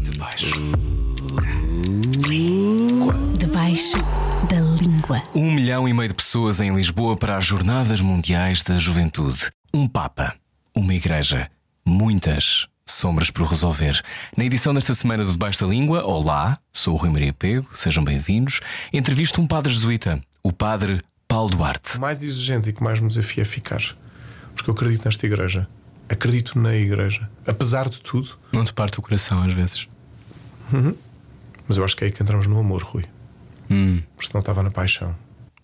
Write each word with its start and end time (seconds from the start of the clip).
Debaixo. 0.00 0.60
Debaixo 3.36 3.96
da 4.48 4.60
língua. 4.80 5.22
Um 5.34 5.50
milhão 5.50 5.88
e 5.88 5.92
meio 5.92 6.08
de 6.08 6.14
pessoas 6.14 6.60
em 6.60 6.72
Lisboa 6.72 7.16
para 7.16 7.36
as 7.36 7.44
Jornadas 7.44 8.00
Mundiais 8.00 8.62
da 8.62 8.78
Juventude. 8.78 9.50
Um 9.74 9.88
Papa, 9.88 10.34
uma 10.72 10.94
igreja, 10.94 11.50
muitas 11.84 12.68
sombras 12.86 13.28
por 13.28 13.48
resolver. 13.48 14.00
Na 14.36 14.44
edição 14.44 14.72
desta 14.72 14.94
semana 14.94 15.24
do 15.24 15.32
Debaixo 15.32 15.64
da 15.64 15.66
Língua, 15.66 16.04
olá, 16.04 16.56
sou 16.72 16.94
o 16.94 16.96
Rui 16.96 17.10
Maria 17.10 17.32
Pego, 17.32 17.68
sejam 17.74 18.04
bem-vindos. 18.04 18.60
Entrevisto 18.92 19.40
um 19.40 19.48
padre 19.48 19.72
jesuíta, 19.72 20.20
o 20.44 20.52
padre 20.52 21.02
Paulo 21.26 21.50
Duarte. 21.50 21.98
mais 21.98 22.22
exigente 22.22 22.70
e 22.70 22.72
que 22.72 22.84
mais 22.84 23.00
me 23.00 23.08
desafia 23.08 23.42
é 23.42 23.46
ficar. 23.46 23.82
Porque 24.54 24.70
eu 24.70 24.74
acredito 24.74 25.04
nesta 25.04 25.26
igreja. 25.26 25.68
Acredito 26.08 26.58
na 26.58 26.74
igreja. 26.74 27.28
Apesar 27.46 27.88
de 27.88 28.00
tudo. 28.00 28.38
Não 28.52 28.64
te 28.64 28.72
parte 28.72 28.98
o 28.98 29.02
coração 29.02 29.42
às 29.42 29.52
vezes. 29.52 29.88
Mas 31.66 31.76
eu 31.76 31.84
acho 31.84 31.96
que 31.96 32.04
é 32.04 32.06
aí 32.06 32.12
que 32.12 32.22
entramos 32.22 32.46
no 32.46 32.58
amor, 32.58 32.82
Rui. 32.82 33.04
Porque 33.68 34.26
senão 34.26 34.40
estava 34.40 34.62
na 34.62 34.70
paixão. 34.70 35.14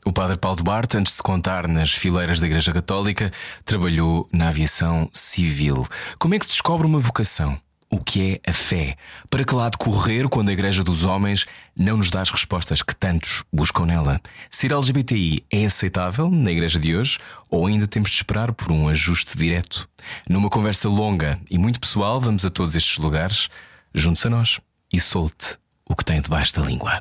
O 0.04 0.12
padre 0.12 0.36
Paulo 0.36 0.60
Duarte, 0.60 0.96
antes 0.96 1.12
de 1.12 1.16
se 1.18 1.22
contar 1.22 1.68
nas 1.68 1.92
fileiras 1.92 2.40
da 2.40 2.46
Igreja 2.46 2.72
Católica, 2.72 3.30
trabalhou 3.64 4.28
na 4.32 4.48
aviação 4.48 5.08
civil. 5.12 5.86
Como 6.18 6.34
é 6.34 6.38
que 6.40 6.44
se 6.44 6.52
descobre 6.52 6.84
uma 6.84 6.98
vocação? 6.98 7.56
O 7.92 7.98
que 7.98 8.40
é 8.42 8.50
a 8.50 8.54
fé? 8.54 8.96
Para 9.28 9.44
que 9.44 9.54
lado 9.54 9.76
correr 9.76 10.26
quando 10.26 10.48
a 10.48 10.52
Igreja 10.54 10.82
dos 10.82 11.04
Homens 11.04 11.44
não 11.76 11.98
nos 11.98 12.10
dá 12.10 12.22
as 12.22 12.30
respostas 12.30 12.80
que 12.80 12.96
tantos 12.96 13.44
buscam 13.52 13.84
nela? 13.84 14.18
Ser 14.50 14.72
LGBTI 14.72 15.44
é 15.50 15.66
aceitável 15.66 16.30
na 16.30 16.50
Igreja 16.50 16.78
de 16.78 16.96
hoje 16.96 17.18
ou 17.50 17.66
ainda 17.66 17.86
temos 17.86 18.08
de 18.08 18.16
esperar 18.16 18.50
por 18.54 18.72
um 18.72 18.88
ajuste 18.88 19.36
direto? 19.36 19.86
Numa 20.26 20.48
conversa 20.48 20.88
longa 20.88 21.38
e 21.50 21.58
muito 21.58 21.78
pessoal, 21.78 22.18
vamos 22.18 22.46
a 22.46 22.50
todos 22.50 22.74
estes 22.74 22.96
lugares. 22.96 23.50
Junte-se 23.94 24.26
a 24.26 24.30
nós 24.30 24.58
e 24.90 24.98
solte 24.98 25.58
o 25.84 25.94
que 25.94 26.02
tem 26.02 26.18
debaixo 26.22 26.54
da 26.54 26.62
língua. 26.62 26.98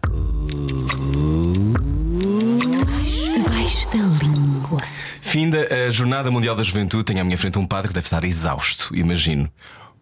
Debaixo 3.34 3.90
da 3.92 4.26
língua. 4.26 4.80
Finda 5.22 5.86
a 5.88 5.90
Jornada 5.90 6.30
Mundial 6.30 6.58
da 6.58 6.64
Juventude, 6.64 7.06
tenho 7.06 7.22
à 7.22 7.24
minha 7.24 7.38
frente 7.38 7.58
um 7.58 7.66
padre 7.66 7.88
que 7.88 7.94
deve 7.94 8.08
estar 8.08 8.26
exausto, 8.26 8.94
imagino. 8.94 9.50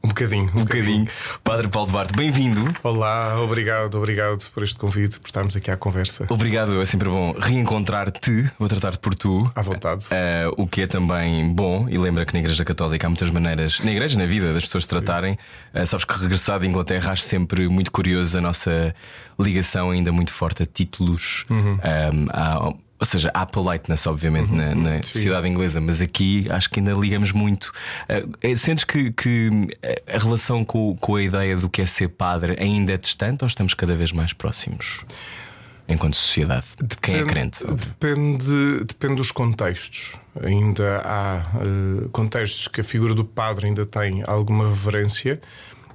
Um 0.02 0.08
bocadinho. 0.08 0.50
Um 0.56 0.64
bocadinho. 0.64 1.08
Padre 1.44 1.68
Paulo 1.68 1.92
Duarte, 1.92 2.14
bem-vindo. 2.16 2.74
Olá, 2.84 3.38
obrigado, 3.42 3.96
obrigado 3.96 4.50
por 4.52 4.64
este 4.64 4.78
convite, 4.80 5.20
por 5.20 5.28
estarmos 5.28 5.56
aqui 5.58 5.70
à 5.70 5.76
conversa. 5.76 6.26
Obrigado, 6.30 6.82
é 6.82 6.86
sempre 6.86 7.10
bom 7.10 7.36
reencontrar-te, 7.38 8.50
vou 8.58 8.70
tratar-te 8.70 9.00
por 9.00 9.14
tu. 9.14 9.52
À 9.54 9.62
vontade. 9.62 10.06
Eh, 10.12 10.50
o 10.56 10.66
que 10.66 10.84
é 10.84 10.88
também 10.88 11.50
bom, 11.54 11.86
e 11.90 11.98
lembra 11.98 12.26
que 12.26 12.34
na 12.34 12.40
Igreja 12.40 12.64
Católica 12.64 13.08
há 13.08 13.10
muitas 13.10 13.30
maneiras, 13.30 13.82
na 13.82 13.92
Igreja, 13.92 14.18
na 14.18 14.26
vida, 14.26 14.54
das 14.54 14.64
pessoas 14.64 14.86
se 14.86 14.90
tratarem. 14.90 15.38
Eh, 15.74 15.86
sabes 15.86 16.06
que 16.06 16.18
regressar 16.18 16.60
de 16.62 16.68
Inglaterra 16.68 17.12
acho 17.12 17.24
sempre 17.24 17.68
muito 17.68 17.92
curioso 17.92 18.38
a 18.38 18.42
nossa 18.42 18.96
ligação 19.38 19.92
ainda 19.92 20.14
muito 20.14 20.34
forte 20.34 20.64
a 20.64 20.66
títulos. 20.66 21.46
Ehm, 21.50 22.28
a- 22.32 22.74
ou 23.00 23.06
seja, 23.06 23.32
há 23.34 23.46
politeness, 23.46 24.06
obviamente, 24.08 24.52
na, 24.52 24.76
na 24.76 25.04
sociedade 25.04 25.48
inglesa, 25.48 25.80
mas 25.80 26.02
aqui 26.02 26.48
acho 26.50 26.70
que 26.70 26.80
ainda 26.80 26.92
ligamos 26.94 27.32
muito. 27.32 27.72
Eh, 28.10 28.26
eh, 28.42 28.56
sentes 28.58 28.84
que, 28.84 29.12
que 29.12 29.50
a 30.06 30.18
relação 30.18 30.66
com, 30.66 30.96
com 30.98 31.16
a 31.16 31.24
ideia 31.24 31.56
do 31.56 31.70
que 31.70 31.82
é 31.82 31.86
ser 31.86 32.10
padre 32.10 32.58
ainda 32.60 32.92
é 32.92 32.98
distante 32.98 33.44
ou 33.44 33.48
estamos 33.48 33.74
cada 33.74 33.96
vez 33.96 34.12
mais 34.12 34.34
próximos? 34.34 35.06
Enquanto 35.88 36.18
sociedade, 36.18 36.68
de 36.84 36.96
quem 36.98 37.16
é 37.16 37.26
crente? 37.26 37.66
Depende, 37.66 38.84
depende 38.86 39.16
dos 39.16 39.32
contextos. 39.32 40.16
Ainda 40.44 41.02
há 41.04 41.38
eh, 41.56 42.08
contextos 42.12 42.68
que 42.68 42.82
a 42.82 42.84
figura 42.84 43.16
do 43.16 43.24
padre 43.24 43.68
ainda 43.68 43.86
tem 43.86 44.24
alguma 44.28 44.70
reverência 44.70 45.42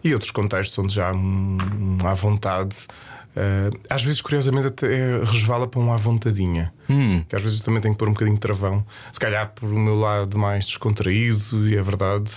e 0.02 0.12
outros 0.12 0.32
contextos 0.32 0.77
onde 0.78 0.94
já 0.94 1.10
há 1.10 1.14
um, 1.14 1.58
à 2.02 2.12
vontade. 2.12 2.77
Eh, 3.36 3.70
às 3.90 4.02
vezes, 4.02 4.20
curiosamente, 4.20 4.68
até 4.68 5.18
resvala 5.24 5.66
para 5.66 5.81
um 5.81 5.92
à 5.92 5.97
vontadinha. 5.97 6.72
Que 7.28 7.34
às 7.36 7.42
vezes 7.42 7.59
eu 7.60 7.64
também 7.64 7.81
tenho 7.81 7.94
que 7.94 7.98
pôr 7.98 8.09
um 8.09 8.12
bocadinho 8.12 8.36
de 8.36 8.41
travão. 8.41 8.84
Se 9.12 9.19
calhar 9.20 9.53
por 9.54 9.69
o 9.72 9.78
meu 9.78 9.98
lado 9.98 10.38
mais 10.38 10.64
descontraído, 10.66 11.69
e 11.69 11.76
é 11.76 11.82
verdade. 11.82 12.32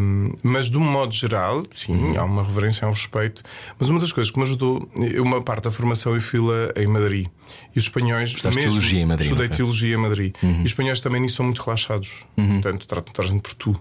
Um, 0.00 0.34
mas 0.40 0.70
de 0.70 0.76
um 0.76 0.84
modo 0.84 1.12
geral, 1.12 1.64
sim, 1.72 2.16
há 2.16 2.22
uma 2.22 2.44
reverência, 2.44 2.84
há 2.86 2.88
um 2.88 2.92
respeito. 2.92 3.42
Mas 3.76 3.90
uma 3.90 3.98
das 3.98 4.12
coisas 4.12 4.30
que 4.30 4.38
me 4.38 4.44
ajudou, 4.44 4.88
eu, 4.96 5.24
uma 5.24 5.42
parte 5.42 5.64
da 5.64 5.70
formação 5.72 6.14
eu 6.14 6.20
fila 6.20 6.72
em 6.76 6.86
Madrid. 6.86 7.26
E 7.74 7.78
os 7.78 7.84
espanhóis. 7.86 8.30
Estudaste 8.30 8.60
teologia 8.60 9.00
em 9.00 9.06
Madrid, 9.06 9.26
Estudei 9.26 9.48
teologia 9.48 9.94
em 9.94 9.98
Madrid. 9.98 10.34
E 10.42 10.46
os 10.60 10.66
espanhóis 10.66 11.00
também 11.00 11.20
nisso 11.20 11.36
são 11.36 11.44
muito 11.44 11.60
relaxados. 11.60 12.24
Portanto, 12.36 12.86
tratam- 12.86 13.12
tratam 13.12 13.38
por 13.40 13.54
tu. 13.54 13.80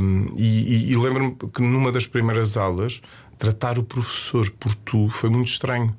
Um, 0.00 0.26
e 0.36 0.88
e- 0.88 0.92
e 0.92 0.96
lembro-me 0.96 1.36
que 1.52 1.60
numa 1.60 1.92
das 1.92 2.06
primeiras 2.06 2.56
aulas, 2.56 3.02
tratar 3.40 3.76
o 3.78 3.82
professor 3.82 4.48
por 4.60 4.72
tu 4.76 5.08
foi 5.08 5.28
muito 5.30 5.48
estranho. 5.48 5.92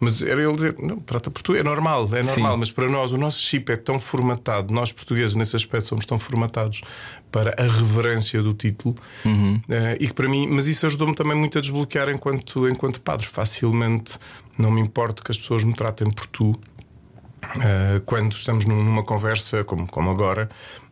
Mas 0.00 0.22
era 0.22 0.40
ele 0.40 0.54
dizer, 0.54 0.76
não, 0.78 1.00
trata 1.00 1.28
por 1.28 1.42
tu, 1.42 1.56
é 1.56 1.62
normal, 1.62 2.08
é 2.12 2.22
normal, 2.22 2.52
Sim. 2.52 2.58
mas 2.60 2.70
para 2.70 2.88
nós 2.88 3.10
o 3.12 3.16
nosso 3.16 3.40
chip 3.40 3.72
é 3.72 3.76
tão 3.76 3.98
formatado, 3.98 4.72
nós 4.72 4.92
portugueses 4.92 5.34
nesse 5.34 5.56
aspecto 5.56 5.88
somos 5.88 6.06
tão 6.06 6.20
formatados 6.20 6.82
para 7.32 7.52
a 7.58 7.64
reverência 7.64 8.40
do 8.40 8.54
título, 8.54 8.94
eh, 9.68 9.96
e 9.98 10.06
que 10.06 10.14
para 10.14 10.28
mim, 10.28 10.46
mas 10.48 10.68
isso 10.68 10.86
ajudou-me 10.86 11.16
também 11.16 11.36
muito 11.36 11.58
a 11.58 11.60
desbloquear 11.60 12.08
enquanto, 12.10 12.68
enquanto 12.68 13.00
padre. 13.00 13.26
Facilmente 13.26 14.18
não 14.56 14.70
me 14.70 14.80
importa 14.80 15.20
que 15.20 15.32
as 15.32 15.38
pessoas 15.38 15.64
me 15.64 15.74
tratem 15.74 16.08
por 16.10 16.26
tu, 16.26 16.58
Uh, 17.56 18.00
quando 18.04 18.32
estamos 18.32 18.64
num- 18.66 18.82
numa 18.82 19.02
conversa 19.04 19.62
como, 19.64 19.86
como 19.86 20.10
agora, 20.10 20.50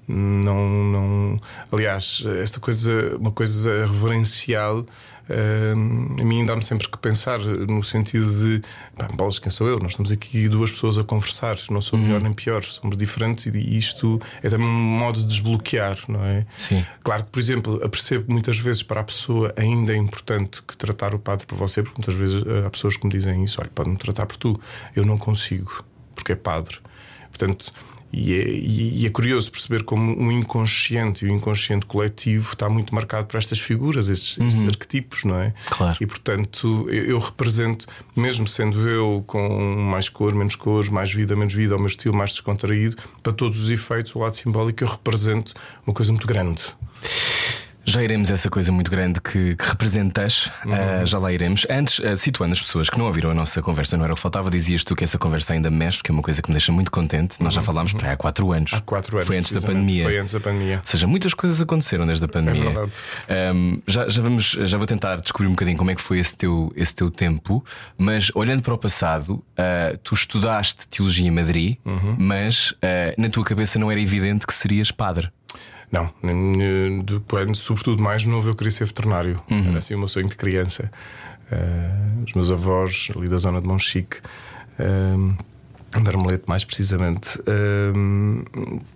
não, 0.08 0.64
não. 0.84 1.40
Aliás, 1.72 2.22
esta 2.40 2.60
coisa, 2.60 3.16
uma 3.18 3.32
coisa 3.32 3.84
reverencial, 3.84 4.78
uh, 4.78 4.86
a 5.28 6.24
mim 6.24 6.44
dá-me 6.44 6.62
sempre 6.62 6.88
que 6.88 6.98
pensar 6.98 7.38
no 7.40 7.82
sentido 7.82 8.26
de 8.32 8.62
pá, 8.96 9.08
bolas, 9.14 9.38
quem 9.38 9.50
sou 9.50 9.66
eu? 9.68 9.78
Nós 9.78 9.92
estamos 9.92 10.12
aqui 10.12 10.48
duas 10.48 10.70
pessoas 10.70 10.98
a 10.98 11.04
conversar, 11.04 11.56
não 11.70 11.80
sou 11.80 11.98
melhor 11.98 12.20
nem 12.20 12.32
pior, 12.32 12.62
somos 12.62 12.96
diferentes 12.96 13.46
e 13.46 13.78
isto 13.78 14.20
é 14.42 14.48
também 14.48 14.66
um 14.66 14.98
modo 14.98 15.20
de 15.20 15.26
desbloquear, 15.26 15.98
não 16.08 16.24
é? 16.24 16.46
Sim. 16.58 16.84
Claro 17.02 17.24
que, 17.24 17.30
por 17.30 17.38
exemplo, 17.38 17.80
apercebo 17.84 18.32
muitas 18.32 18.58
vezes 18.58 18.82
para 18.82 19.00
a 19.00 19.04
pessoa 19.04 19.52
ainda 19.56 19.92
é 19.92 19.96
importante 19.96 20.62
que 20.62 20.76
tratar 20.76 21.14
o 21.14 21.18
padre 21.18 21.46
por 21.46 21.56
você, 21.56 21.82
porque 21.82 22.00
muitas 22.00 22.14
vezes 22.14 22.42
eh, 22.46 22.66
há 22.66 22.70
pessoas 22.70 22.96
que 22.96 23.04
me 23.06 23.12
dizem 23.12 23.44
isso: 23.44 23.60
olha, 23.60 23.70
pode-me 23.74 23.96
tratar 23.96 24.26
por 24.26 24.36
tu. 24.36 24.60
Eu 24.94 25.04
não 25.04 25.18
consigo, 25.18 25.84
porque 26.14 26.32
é 26.32 26.36
padre. 26.36 26.78
Portanto, 27.30 27.72
e 28.12 28.32
é, 28.34 28.48
e- 28.48 29.02
e 29.02 29.06
é 29.06 29.10
curioso 29.10 29.50
perceber 29.50 29.82
como 29.82 30.16
o 30.16 30.32
inconsciente 30.32 31.24
e 31.24 31.28
o 31.28 31.32
inconsciente 31.32 31.84
coletivo 31.86 32.52
está 32.52 32.68
muito 32.68 32.94
marcado 32.94 33.26
por 33.26 33.36
estas 33.36 33.58
figuras, 33.58 34.08
estes, 34.08 34.38
estes 34.38 34.64
arquetipos, 34.64 35.24
não 35.24 35.36
é? 35.38 35.52
Claro. 35.66 35.96
E 36.00 36.06
portanto, 36.06 36.86
eu, 36.88 37.04
eu 37.04 37.18
represento, 37.18 37.86
mesmo 38.14 38.46
sendo 38.46 38.88
eu 38.88 39.22
com 39.26 39.48
mais 39.76 40.08
cor, 40.08 40.34
menos 40.34 40.54
cor, 40.54 40.88
mais 40.90 41.12
vida, 41.12 41.34
menos 41.36 41.52
vida, 41.54 41.74
o 41.76 41.78
meu 41.78 41.88
estilo 41.88 42.16
mais 42.16 42.30
descontraído, 42.32 42.96
para 43.22 43.32
todos 43.32 43.60
os 43.60 43.70
efeitos, 43.70 44.14
o 44.14 44.18
lado 44.20 44.34
simbólico, 44.34 44.82
eu 44.84 44.88
represento 44.88 45.52
uma 45.86 45.92
coisa 45.94 46.12
muito 46.12 46.26
grande. 46.26 46.62
Já 47.88 48.02
iremos 48.02 48.30
a 48.32 48.34
essa 48.34 48.50
coisa 48.50 48.72
muito 48.72 48.90
grande 48.90 49.20
que, 49.20 49.54
que 49.54 49.64
representas, 49.68 50.50
ah, 50.66 51.04
já 51.04 51.18
lá 51.18 51.32
iremos. 51.32 51.64
Antes, 51.70 52.00
ah, 52.04 52.16
situando 52.16 52.52
as 52.52 52.60
pessoas 52.60 52.90
que 52.90 52.98
não 52.98 53.06
ouviram 53.06 53.30
a 53.30 53.34
nossa 53.34 53.62
conversa, 53.62 53.96
não 53.96 54.04
era 54.04 54.12
o 54.12 54.16
que 54.16 54.22
faltava, 54.22 54.50
dizias 54.50 54.82
tu 54.82 54.96
que 54.96 55.04
essa 55.04 55.16
conversa 55.18 55.52
ainda 55.52 55.70
mexe, 55.70 56.02
que 56.02 56.10
é 56.10 56.12
uma 56.12 56.22
coisa 56.22 56.42
que 56.42 56.48
me 56.48 56.54
deixa 56.54 56.72
muito 56.72 56.90
contente. 56.90 57.40
Nós 57.40 57.54
já 57.54 57.62
falámos 57.62 57.92
para 57.92 58.08
aí 58.08 58.14
há 58.14 58.16
quatro 58.16 58.50
anos. 58.52 58.72
Há 58.74 58.80
quatro 58.80 59.16
anos. 59.16 59.26
Foi 59.28 59.38
antes 59.38 59.52
da 59.52 59.60
pandemia. 59.60 60.04
Foi 60.04 60.18
antes 60.18 60.34
da 60.34 60.40
pandemia. 60.40 60.76
Ou 60.78 60.82
seja, 60.84 61.06
muitas 61.06 61.32
coisas 61.32 61.60
aconteceram 61.60 62.04
desde 62.06 62.24
a 62.24 62.28
pandemia. 62.28 62.62
É 62.62 62.72
verdade. 62.72 62.92
Ahm, 63.28 63.78
já, 63.86 64.08
já, 64.08 64.20
vamos, 64.20 64.50
já 64.60 64.76
vou 64.76 64.86
tentar 64.86 65.16
descobrir 65.20 65.46
um 65.46 65.52
bocadinho 65.52 65.78
como 65.78 65.90
é 65.92 65.94
que 65.94 66.02
foi 66.02 66.18
esse 66.18 66.36
teu, 66.36 66.72
esse 66.74 66.94
teu 66.94 67.08
tempo, 67.08 67.64
mas 67.96 68.32
olhando 68.34 68.62
para 68.62 68.74
o 68.74 68.78
passado, 68.78 69.44
ah, 69.56 69.96
tu 70.02 70.12
estudaste 70.14 70.88
teologia 70.88 71.28
em 71.28 71.30
Madrid, 71.30 71.76
Uhum. 71.84 72.16
mas 72.18 72.74
na 73.16 73.28
tua 73.28 73.44
cabeça 73.44 73.78
não 73.78 73.90
era 73.90 74.00
evidente 74.00 74.44
que 74.46 74.52
serias 74.52 74.90
padre. 74.90 75.30
Não, 75.90 76.12
quando, 77.28 77.54
sobretudo 77.54 78.02
mais 78.02 78.24
novo, 78.24 78.48
eu 78.48 78.54
queria 78.54 78.70
ser 78.70 78.86
veterinário. 78.86 79.40
Uhum. 79.50 79.68
Era 79.68 79.78
assim 79.78 79.94
o 79.94 79.98
meu 79.98 80.08
sonho 80.08 80.28
de 80.28 80.36
criança. 80.36 80.90
Eh, 81.50 82.24
os 82.26 82.34
meus 82.34 82.50
avós, 82.50 83.08
ali 83.14 83.28
da 83.28 83.36
zona 83.36 83.60
de 83.60 83.68
Monchique, 83.68 84.18
uh, 84.80 86.00
Marmelete 86.00 86.44
mais 86.46 86.64
precisamente, 86.64 87.40
eh, 87.46 87.92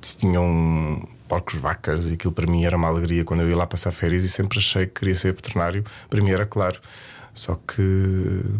tinham 0.01 1.09
porcos, 1.29 1.55
vacas, 1.55 2.11
e 2.11 2.15
aquilo 2.15 2.33
para 2.33 2.47
mim 2.47 2.65
era 2.65 2.77
uma 2.77 2.89
alegria 2.89 3.25
quando 3.25 3.43
eu 3.43 3.49
ia 3.49 3.57
lá 3.57 3.67
passar 3.67 3.93
férias 3.93 4.25
e 4.25 4.29
sempre 4.29 4.59
achei 4.59 4.87
que 4.87 5.01
queria 5.01 5.15
ser 5.15 5.33
veterinário. 5.33 5.85
Para 6.09 6.21
mim 6.21 6.31
era 6.31 6.45
claro. 6.45 6.81
Só 7.33 7.55
que 7.67 7.81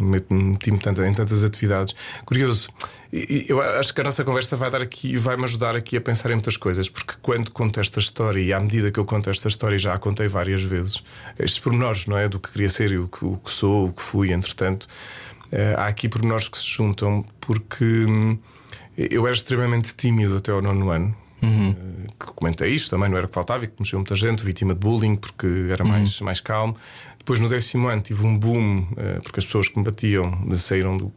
meti-me 0.01 0.79
tanto- 0.79 1.03
em 1.03 1.13
tantas 1.13 1.43
atividades. 1.45 1.95
Curioso, 2.25 2.71
eu 3.13 3.61
acho 3.61 3.93
que 3.93 4.01
a 4.01 4.05
nossa 4.05 4.25
conversa 4.25 4.55
vai 4.57 4.71
dar 4.71 4.81
aqui 4.81 5.17
vai-me 5.17 5.45
ajudar 5.45 5.75
aqui 5.77 5.97
a 5.97 6.01
pensar 6.01 6.31
em 6.31 6.35
muitas 6.35 6.57
coisas, 6.57 6.89
porque 6.89 7.15
quando 7.21 7.51
conto 7.51 7.81
esta 7.81 7.99
história, 7.99 8.41
e 8.41 8.53
à 8.53 8.61
medida 8.61 8.91
que 8.91 8.99
eu 9.01 9.05
conto 9.05 9.29
esta 9.29 9.49
história, 9.49 9.79
já 9.79 9.95
a 9.95 9.99
contei 9.99 10.29
várias 10.29 10.63
vezes, 10.63 11.03
estes 11.39 11.59
pormenores, 11.59 12.07
não 12.07 12.17
é? 12.17 12.29
Do 12.29 12.39
que 12.39 12.51
queria 12.53 12.71
ser 12.71 12.91
e 12.93 12.99
o 12.99 13.09
que, 13.09 13.25
o 13.25 13.37
que 13.39 13.51
sou, 13.51 13.89
o 13.89 13.93
que 13.93 14.03
fui, 14.03 14.33
entretanto, 14.33 14.87
eh, 15.51 15.75
há 15.77 15.87
aqui 15.89 16.09
pormenores 16.09 16.49
que 16.49 16.57
se 16.59 16.69
juntam, 16.71 17.25
porque 17.41 17.85
hum, 17.85 18.39
eu 18.97 19.27
era 19.27 19.35
extremamente 19.35 19.95
tímido 19.95 20.37
até 20.37 20.53
ao 20.53 20.63
nono 20.63 20.91
ano. 20.91 21.17
eh, 21.43 22.07
que 22.21 22.27
comentei 22.35 22.69
isto, 22.75 22.91
também 22.91 23.09
não 23.09 23.17
era 23.17 23.25
o 23.25 23.29
que 23.29 23.35
faltava 23.35 23.65
e 23.65 23.67
que 23.67 23.73
mexeu 23.79 23.99
muita 23.99 24.15
gente, 24.15 24.43
vítima 24.45 24.75
de 24.75 24.81
bullying, 24.81 25.17
porque 25.17 25.47
era 25.73 25.83
mais, 25.85 26.21
mais 26.21 26.39
calmo. 26.39 26.77
Depois, 27.31 27.39
no 27.39 27.49
décimo 27.49 27.87
ano, 27.87 28.03
tive 28.03 28.27
um 28.27 28.37
boom, 28.37 28.85
eh, 28.97 29.21
porque 29.23 29.39
as 29.39 29.47
pessoas 29.47 29.69
que 29.69 29.79
me 29.79 29.85
batiam 29.85 30.49
saíram 30.57 30.97
do, 30.99 31.13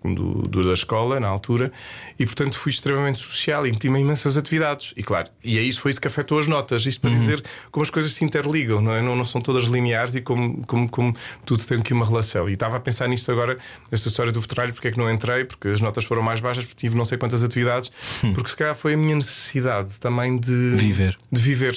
do- 0.48 0.63
da 0.63 0.74
escola 0.74 1.19
na 1.19 1.27
altura, 1.27 1.71
e 2.19 2.24
portanto 2.25 2.56
fui 2.56 2.69
extremamente 2.69 3.18
social 3.18 3.65
e 3.65 3.71
meti-me 3.71 3.98
em 3.98 4.04
imensas 4.04 4.38
atividades. 4.38 4.94
E 4.95 5.01
claro, 5.01 5.30
e 5.44 5.57
é 5.57 5.62
isso, 5.63 5.81
foi 5.81 5.89
isso 5.89 6.00
que 6.00 6.07
afetou 6.07 6.38
as 6.38 6.45
notas. 6.45 6.86
Isto 6.86 7.01
para 7.01 7.10
dizer 7.10 7.44
como 7.71 7.81
as 7.83 7.89
coisas 7.89 8.13
se 8.13 8.24
interligam, 8.24 8.80
não, 8.80 8.94
é? 8.94 9.01
não, 9.01 9.15
não 9.15 9.25
são 9.25 9.42
todas 9.42 9.63
lineares 9.63 10.13
e 10.13 10.21
como, 10.21 10.63
como, 10.68 10.88
como 10.88 11.15
tudo 11.48 11.63
tem 11.65 11.80
aqui 11.80 11.94
uma 11.94 12.06
relação. 12.06 12.48
E 12.48 12.54
estava 12.54 12.77
a 12.77 12.80
pensar 12.80 13.07
nisto 13.07 13.31
agora, 13.31 13.57
esta 13.92 14.07
história 14.07 14.31
do 14.31 14.39
veterinário, 14.39 14.71
porque 14.71 14.89
é 14.89 14.92
que 14.92 15.00
não 15.00 15.10
entrei, 15.12 15.45
porque 15.45 15.69
as 15.69 15.81
notas 15.81 16.06
foram 16.06 16.21
mais 16.21 16.39
baixas, 16.39 16.63
porque 16.63 16.80
tive 16.80 16.95
não 16.95 17.06
sei 17.06 17.18
quantas 17.18 17.44
atividades, 17.44 17.92
porque 18.36 18.51
se 18.51 18.56
calhar 18.56 18.75
foi 18.75 18.94
a 18.94 18.98
minha 18.98 19.15
necessidade 19.15 20.00
também 20.00 20.38
de 20.38 20.75
Viver. 20.77 21.18
de 21.31 21.42
viver. 21.42 21.75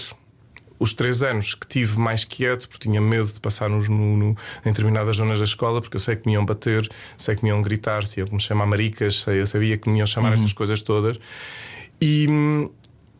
Os 0.79 0.93
três 0.93 1.23
anos 1.23 1.55
que 1.55 1.67
tive 1.67 1.99
mais 1.99 2.25
quieto, 2.25 2.69
porque 2.69 2.89
tinha 2.89 3.01
medo 3.01 3.27
de 3.33 3.41
passar 3.41 3.69
nos, 3.71 3.89
no, 3.89 4.17
no- 4.17 4.37
em 4.65 4.71
determinadas 4.71 5.17
zonas 5.17 5.39
da 5.39 5.45
escola, 5.45 5.81
porque 5.81 5.97
eu 5.97 6.01
sei 6.01 6.17
que 6.17 6.27
me 6.27 6.35
iam 6.35 6.45
bater, 6.45 6.89
sei 7.17 7.35
que 7.35 7.43
me 7.43 7.49
iam 7.51 7.63
gritar, 7.63 8.07
sei 8.07 8.25
que 8.25 8.35
me 8.35 8.41
chamar 8.41 8.67
maricas, 8.67 9.23
sei, 9.23 9.41
eu 9.41 9.47
sabia 9.47 9.77
que 9.77 9.89
me 9.89 9.99
iam 9.99 10.07
chamar 10.07 10.31
estas 10.35 10.53
coisas 10.53 10.83
todas. 10.83 11.19
E, 12.01 12.27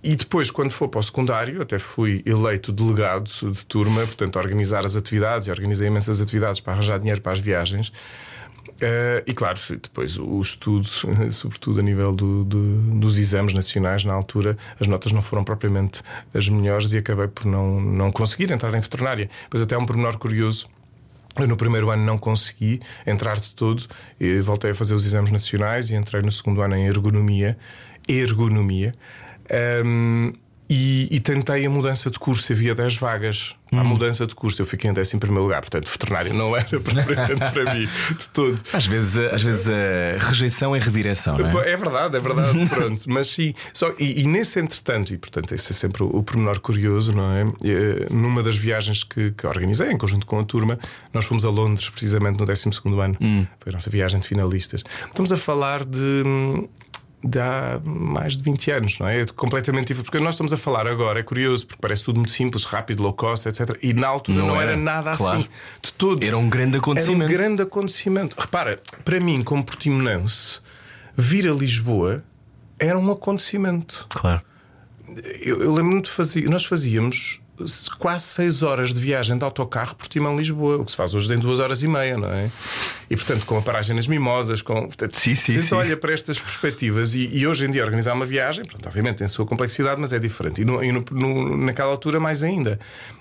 e 0.03 0.15
depois, 0.17 0.51
quando 0.51 0.71
for 0.71 0.89
para 0.89 1.01
o 1.01 1.03
secundário, 1.03 1.63
até 1.63 1.79
fui 1.79 2.23
eleito 2.27 2.71
delegado 2.73 3.31
de 3.43 3.67
turma, 3.67 4.03
portanto, 4.03 4.37
a 4.39 4.43
organizar 4.43 4.85
as 4.85 4.95
atividades, 4.97 5.49
e 5.49 5.51
organizei 5.51 5.89
imensas 5.89 6.21
atividades 6.21 6.61
para 6.61 6.75
arranjar 6.75 6.99
dinheiro 6.99 7.21
para 7.21 7.33
as 7.33 7.39
viagens. 7.41 7.91
Eh, 8.81 9.25
e 9.27 9.33
claro, 9.33 9.59
depois 9.83 10.19
o 10.19 10.39
estudo, 10.41 10.87
sobretudo 11.33 11.81
a 11.81 11.83
nível 11.83 12.13
do- 12.13 12.45
do- 12.45 13.01
dos 13.01 13.19
exames 13.19 13.55
nacionais, 13.55 14.05
na 14.05 14.13
altura, 14.13 14.57
as 14.79 14.87
notas 14.87 15.13
não 15.13 15.23
foram 15.23 15.43
propriamente 15.45 16.03
as 16.35 16.49
melhores 16.49 16.93
e 16.93 16.99
acabei 16.99 17.27
por 17.27 17.47
não, 17.47 17.81
não 17.81 18.13
conseguir 18.13 18.53
entrar 18.53 18.75
em 18.75 18.81
veterinária. 18.81 19.31
Mas 19.51 19.63
até 19.63 19.77
um 19.79 19.87
pormenor 19.87 20.19
curioso. 20.19 20.69
Eu 21.39 21.47
no 21.47 21.57
primeiro 21.57 21.91
ano 21.91 22.03
não 22.03 22.17
consegui 22.19 22.81
entrar 23.07 23.39
de 23.39 23.53
todo, 23.55 23.87
e 24.19 24.41
voltei 24.41 24.71
a 24.71 24.75
fazer 24.75 24.95
os 24.95 25.05
exames 25.05 25.31
nacionais 25.31 25.91
e 25.91 25.95
entrei 25.95 26.23
no 26.23 26.33
segundo 26.33 26.63
ano 26.63 26.75
em 26.77 26.87
ergonomia. 26.87 27.59
Ergonomia. 28.09 28.95
Ahm, 29.51 30.33
e, 30.69 31.09
e 31.11 31.21
tentei 31.21 31.65
a 31.65 31.71
mudança 31.71 32.11
de 32.11 32.19
curso, 32.19 32.53
havia 32.53 32.75
10 32.75 32.97
vagas 32.97 33.55
a 33.73 33.83
mudança 33.85 34.27
de 34.27 34.35
curso. 34.35 34.63
Eu 34.63 34.67
fiquei 34.67 34.89
em 34.91 34.99
11 34.99 35.19
primeiro 35.19 35.43
lugar, 35.45 35.61
portanto, 35.61 35.91
veterinário 35.91 36.33
não 36.33 36.57
era 36.57 36.65
propriamente 36.81 37.51
para 37.53 37.75
mim 37.75 37.89
de 38.17 38.29
todo. 38.31 38.61
Às 38.73 38.87
vezes, 38.87 39.17
a- 39.17 39.35
às 39.35 39.43
vezes 39.43 39.69
a 39.69 40.25
rejeição 40.29 40.75
é 40.75 40.79
redireção, 40.79 41.37
não 41.37 41.61
é? 41.61 41.73
É 41.73 41.77
verdade, 41.77 42.17
é 42.17 42.21
verdade, 42.21 42.67
pronto. 42.71 43.03
Mas 43.09 43.27
sim, 43.29 43.53
só, 43.73 43.93
e, 43.99 44.23
e 44.23 44.27
nesse 44.27 44.61
entretanto, 44.61 45.13
e 45.13 45.19
portanto, 45.19 45.53
esse 45.53 45.73
é 45.73 45.75
sempre 45.75 46.03
o, 46.05 46.07
o 46.17 46.23
pormenor 46.23 46.61
curioso, 46.61 47.13
não 47.13 47.33
é? 47.33 47.43
Eh, 47.65 48.07
Numa 48.11 48.43
das 48.43 48.57
viagens 48.57 49.03
que, 49.05 49.33
que 49.33 49.47
organizei, 49.47 49.91
em 49.91 49.99
conjunto 49.99 50.27
com 50.27 50.39
a 50.39 50.45
turma, 50.45 50.79
nós 51.13 51.25
fomos 51.25 51.45
a 51.45 51.51
Londres, 51.51 51.89
precisamente 51.91 52.39
no 52.39 52.47
12 52.47 52.71
ano. 53.03 53.17
Foi 53.61 53.71
a 53.71 53.73
nossa 53.73 53.91
viagem 53.91 54.21
de 54.21 54.27
finalistas. 54.29 54.83
Estamos 55.07 55.31
a 55.33 55.37
falar 55.37 55.85
de. 55.85 56.23
De 57.25 57.41
há 57.41 57.81
mais 57.85 58.37
de 58.37 58.45
20 58.45 58.71
anos, 58.71 58.99
não 58.99 59.09
é? 59.09 59.23
É 59.23 59.27
completamente 59.27 59.89
diferente. 59.89 60.05
Porque 60.05 60.23
nós 60.23 60.35
estamos 60.35 60.53
a 60.53 60.57
falar 60.57 60.87
agora, 60.87 61.19
é 61.19 61.23
curioso, 61.23 61.67
porque 61.67 61.81
parece 61.81 62.05
tudo 62.05 62.17
muito 62.17 62.31
simples, 62.31 62.65
rápido, 62.65 63.03
low 63.03 63.13
cost, 63.13 63.49
etc. 63.49 63.77
E 63.83 63.93
na 63.95 64.07
altura 64.07 64.39
Não 64.39 64.49
não, 64.49 64.61
era, 64.61 64.73
era, 64.73 64.81
nada 64.81 65.17
claro. 65.17 65.39
assim. 65.39 65.49
De 65.83 65.93
todo. 65.93 66.23
Era 66.23 66.37
um 66.37 66.49
grande 66.49 66.77
acontecimento. 66.77 67.23
Era 67.25 67.33
um 67.33 67.37
grande 67.37 67.63
acontecimento. 67.63 68.37
Repara, 68.39 68.81
para 69.05 69.19
mim, 69.19 69.43
como 69.43 69.65
portimonense, 69.65 70.61
vir 71.17 71.49
a 71.49 71.53
Lisboa 71.53 72.23
era 72.79 72.99
um 72.99 73.11
acontecimento. 73.11 74.07
Claro. 74.11 74.41
Eu, 75.41 75.63
eu 75.63 75.73
lembro-me 75.73 76.03
de 76.03 76.11
fazer. 76.11 76.49
Nós 76.49 76.65
fazíamos 76.65 77.41
quase 77.99 78.25
6 78.25 78.63
horas 78.63 78.95
de 78.95 79.01
viagem 79.01 79.37
de 79.39 79.45
autocarro 79.45 79.95
por 79.95 80.07
Timão-Lisboa, 80.09 80.77
o 80.79 80.85
que 80.85 80.91
se 80.91 80.97
faz 80.97 81.15
hoje 81.15 81.33
em 81.35 81.39
2 81.39 81.59
horas 81.61 81.83
e 81.83 81.89
meia, 81.89 82.17
não 82.17 82.31
é? 82.31 82.51
E 83.11 83.17
portanto, 83.17 83.45
com 83.47 83.57
a 83.59 83.63
paragem 83.63 83.95
nas 83.97 84.07
mimosas, 84.07 84.63
com. 84.63 84.83
Portanto, 84.87 85.19
Sim, 85.19 85.35
sim, 85.35 85.53
a 85.53 85.55
gente 85.57 85.67
sim. 85.69 85.75
olha 85.75 85.97
para 85.97 86.13
estas 86.13 86.39
perspectivas 86.39 87.15
e, 87.15 87.29
e 87.33 87.47
hoje 87.47 87.65
em 87.65 87.71
dia 87.71 87.83
organizar 87.85 88.13
uma 88.15 88.27
viagem, 88.27 88.65
pronto, 88.65 88.87
obviamente 88.87 89.17
tem 89.19 89.25
a 89.25 89.29
sua 89.29 89.47
complexidade, 89.47 90.01
mas 90.01 90.13
é 90.13 90.19
diferente. 90.19 90.63
E, 90.63 90.65
no- 90.65 90.83
e 90.83 90.93
no- 90.93 91.05
no- 91.11 91.57
naquela 91.57 91.91
altura, 91.91 92.19
mais 92.21 92.43
ainda. 92.43 92.79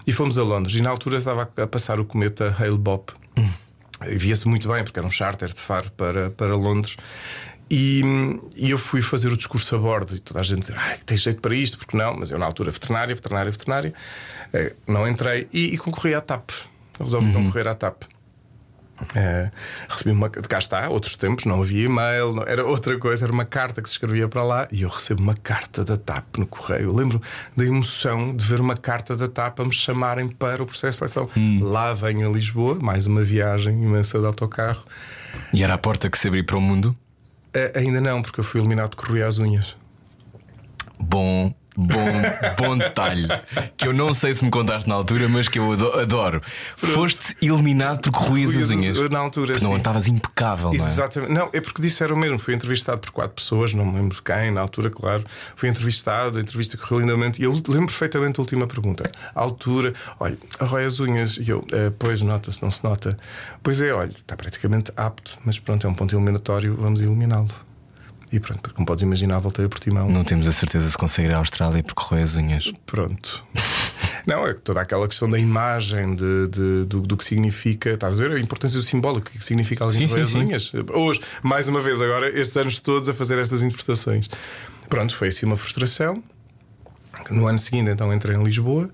E 0.08 0.12
fomos 0.12 0.38
a 0.38 0.44
Londres, 0.44 0.76
e 0.76 0.82
na 0.82 0.90
altura 0.90 1.18
estava 1.18 1.50
a, 1.58 1.68
passar 1.68 2.00
o 2.00 2.06
cometa 2.06 2.56
Hale 2.60 2.78
Bopp. 2.78 3.14
E 4.08 4.18
Via-se 4.18 4.48
muito 4.48 4.68
bem, 4.68 4.84
porque 4.84 5.00
era 5.00 5.08
um 5.08 5.12
charter 5.12 5.48
de 5.48 5.60
Faro 5.62 5.90
para, 5.96 6.30
para 6.30 6.54
Londres. 6.56 6.98
E, 7.70 8.02
e 8.56 8.70
eu 8.70 8.78
fui 8.78 9.02
fazer 9.02 9.30
o 9.32 9.38
discurso 9.38 9.76
a 9.76 9.80
bordo 9.80 10.14
e 10.16 10.20
toda 10.20 10.40
a 10.40 10.44
gente 10.44 10.60
dizia: 10.60 10.76
Ai, 10.78 11.00
tem 11.06 11.18
jeito 11.18 11.42
para 11.42 11.56
isto, 11.56 11.78
porque 11.80 11.98
não? 11.98 12.16
Mas 12.16 12.30
eu, 12.32 12.38
na 12.38 12.46
altura, 12.46 12.70
veterinária, 12.72 13.16
veterinária, 13.16 13.52
veterinária, 13.52 13.94
eh, 14.54 14.76
não 14.88 15.08
entrei 15.08 15.48
e, 15.52 15.74
e 15.74 15.78
concorri 15.78 16.14
à 16.14 16.22
TAP. 16.22 16.52
Resolvi 17.00 17.34
concorrer 17.34 17.68
à 17.68 17.74
TAP. 17.74 18.04
Eh, 19.14 19.50
recebi 19.90 20.12
uma. 20.12 20.30
Cá 20.30 20.58
está, 20.60 20.88
outros 20.90 21.18
tempos, 21.18 21.44
não 21.46 21.60
havia 21.62 21.86
e-mail, 21.86 22.34
não- 22.34 22.44
era 22.44 22.64
outra 22.66 22.98
coisa, 22.98 23.26
era 23.26 23.34
uma 23.34 23.44
carta 23.44 23.82
que 23.82 23.90
se 23.90 23.96
escrevia 23.96 24.28
para 24.30 24.44
lá 24.44 24.68
e 24.72 24.84
eu 24.84 24.90
recebo 24.90 25.22
uma 25.22 25.34
carta 25.36 25.84
da 25.84 25.98
TAP 25.98 26.38
no 26.38 26.46
correio. 26.48 26.84
Eu 26.84 26.94
lembro 26.94 27.22
da 27.58 27.66
emoção 27.66 28.34
de 28.34 28.46
ver 28.46 28.62
uma 28.62 28.78
carta 28.78 29.18
da 29.18 29.28
TAP 29.28 29.60
a 29.60 29.66
me 29.66 29.74
chamarem 29.74 30.30
para 30.30 30.62
o 30.64 30.66
processo 30.66 31.04
de 31.04 31.12
seleção. 31.12 31.30
Lá 31.62 31.94
venho 31.94 32.30
a 32.30 32.32
Lisboa, 32.32 32.78
mais 32.82 33.06
uma 33.08 33.22
viagem 33.24 33.74
imensa 33.84 34.18
de 34.20 34.26
autocarro. 34.26 34.84
E 35.52 35.62
era 35.64 35.74
a 35.74 35.78
porta 35.78 36.10
que 36.10 36.18
se 36.18 36.28
abriu 36.30 36.46
para 36.46 36.56
o 36.58 36.62
mundo. 36.62 36.96
Eh, 37.56 37.72
ainda 37.74 38.02
não, 38.02 38.22
porque 38.22 38.40
eu 38.42 38.44
fui 38.44 38.60
eliminado 38.60 38.92
de 38.92 38.98
correr 38.98 39.24
às 39.24 39.38
unhas. 39.38 39.78
Bom, 41.00 41.54
bom, 41.78 41.96
bom 42.58 42.78
detalhe. 42.78 43.28
Que 43.78 43.88
eu 43.88 43.94
não 43.94 44.14
sei 44.14 44.34
se 44.34 44.44
me 44.44 44.50
contaste 44.52 44.88
na 44.90 44.96
altura, 44.96 45.28
mas 45.28 45.48
que 45.48 45.60
eu 45.60 45.72
ado- 45.74 45.92
adoro. 46.00 46.42
Foste 46.76 47.36
eliminado 47.42 48.00
porque 48.02 48.20
ruías 48.30 48.56
as 48.56 48.70
unhas. 48.70 48.98
Na 49.10 49.20
altura, 49.20 49.54
Porque 49.54 49.66
não 49.68 49.78
estavas 49.78 50.08
impecável, 50.08 50.66
não 50.66 50.74
é? 50.74 50.76
Exatamente. 50.76 51.32
Não, 51.34 51.50
é 51.54 51.62
porque 51.62 51.82
disseram 51.82 52.16
mesmo. 52.16 52.40
Fui 52.40 52.54
entrevistado 52.54 53.00
por 53.02 53.12
quatro 53.12 53.36
pessoas, 53.36 53.74
não 53.74 53.86
me 53.86 54.00
lembro 54.00 54.22
quem, 54.24 54.52
na 54.52 54.62
altura, 54.62 54.90
claro. 54.90 55.24
Fui 55.56 55.70
entrevistado, 55.70 56.38
a 56.38 56.42
entrevista 56.42 56.78
correu 56.78 57.00
lindamente. 57.02 57.42
E 57.42 57.46
eu 57.46 57.52
lembro 57.68 57.88
perfeitamente 57.88 58.40
a 58.40 58.42
última 58.44 58.68
pergunta. 58.68 59.10
A 59.34 59.42
altura, 59.42 59.94
olha, 60.20 60.38
arrói 60.60 60.86
as 60.86 61.00
unhas. 61.00 61.38
E 61.38 61.50
eu, 61.50 61.66
"Eh, 61.72 61.92
pois, 61.98 62.22
nota-se, 62.22 62.62
não 62.64 62.72
se 62.72 62.84
nota. 62.84 63.18
Pois 63.62 63.82
é, 63.82 63.92
olha, 63.94 64.10
está 64.12 64.36
praticamente 64.36 64.92
apto, 64.96 65.32
mas 65.46 65.60
pronto, 65.60 65.86
é 65.86 65.90
um 65.90 65.94
ponto 65.94 66.16
eliminatório, 66.16 66.76
vamos 66.80 67.02
eliminá-lo. 67.02 67.50
E 68.36 68.40
pronto, 68.42 68.74
como 68.74 68.86
podes 68.86 69.02
imaginar, 69.02 69.40
voltei 69.40 69.64
a 69.64 69.70
Portimão. 69.70 70.10
Não 70.10 70.22
temos 70.26 70.46
a 70.46 70.52
certeza 70.52 70.90
se 70.90 70.98
consegue 70.98 71.30
ir 71.30 71.34
à 71.34 71.38
Austrália 71.38 71.82
porque 71.82 72.04
correu 72.04 72.22
as 72.22 72.36
unhas. 72.36 72.70
Pronto. 72.86 73.46
Não, 74.28 74.46
é 74.46 74.54
toda 74.56 74.82
aquela 74.82 75.08
questão 75.08 75.30
da 75.30 75.40
imagem, 75.40 76.16
de, 76.16 76.48
de- 76.50 76.86
do, 76.86 77.00
do 77.02 77.16
que 77.16 77.24
significa. 77.24 77.92
Estás 77.92 78.20
a 78.20 78.24
ver? 78.28 78.36
A 78.36 78.40
importância 78.42 78.78
do 78.78 78.84
simbólico, 78.84 79.30
o 79.30 79.32
que 79.32 79.46
significa 79.46 79.86
alguém 79.86 80.06
Sim, 80.06 80.26
sim, 80.26 80.40
unhas. 80.40 80.72
Hoje, 80.94 81.22
mais 81.44 81.68
uma 81.70 81.80
vez, 81.80 82.02
agora, 82.02 82.28
estes 82.38 82.58
anos 82.58 82.80
todos 82.82 83.08
a 83.08 83.14
fazer 83.14 83.38
estas 83.40 83.62
interpretações. 83.64 84.30
Pronto, 84.90 85.16
foi 85.16 85.30
assim 85.30 85.46
uma 85.46 85.56
frustração. 85.56 86.22
No 87.30 87.48
ano 87.48 87.58
seguinte, 87.58 87.90
então, 87.90 88.14
entrei 88.14 88.36
em 88.36 88.44
Lisboa, 88.44 88.90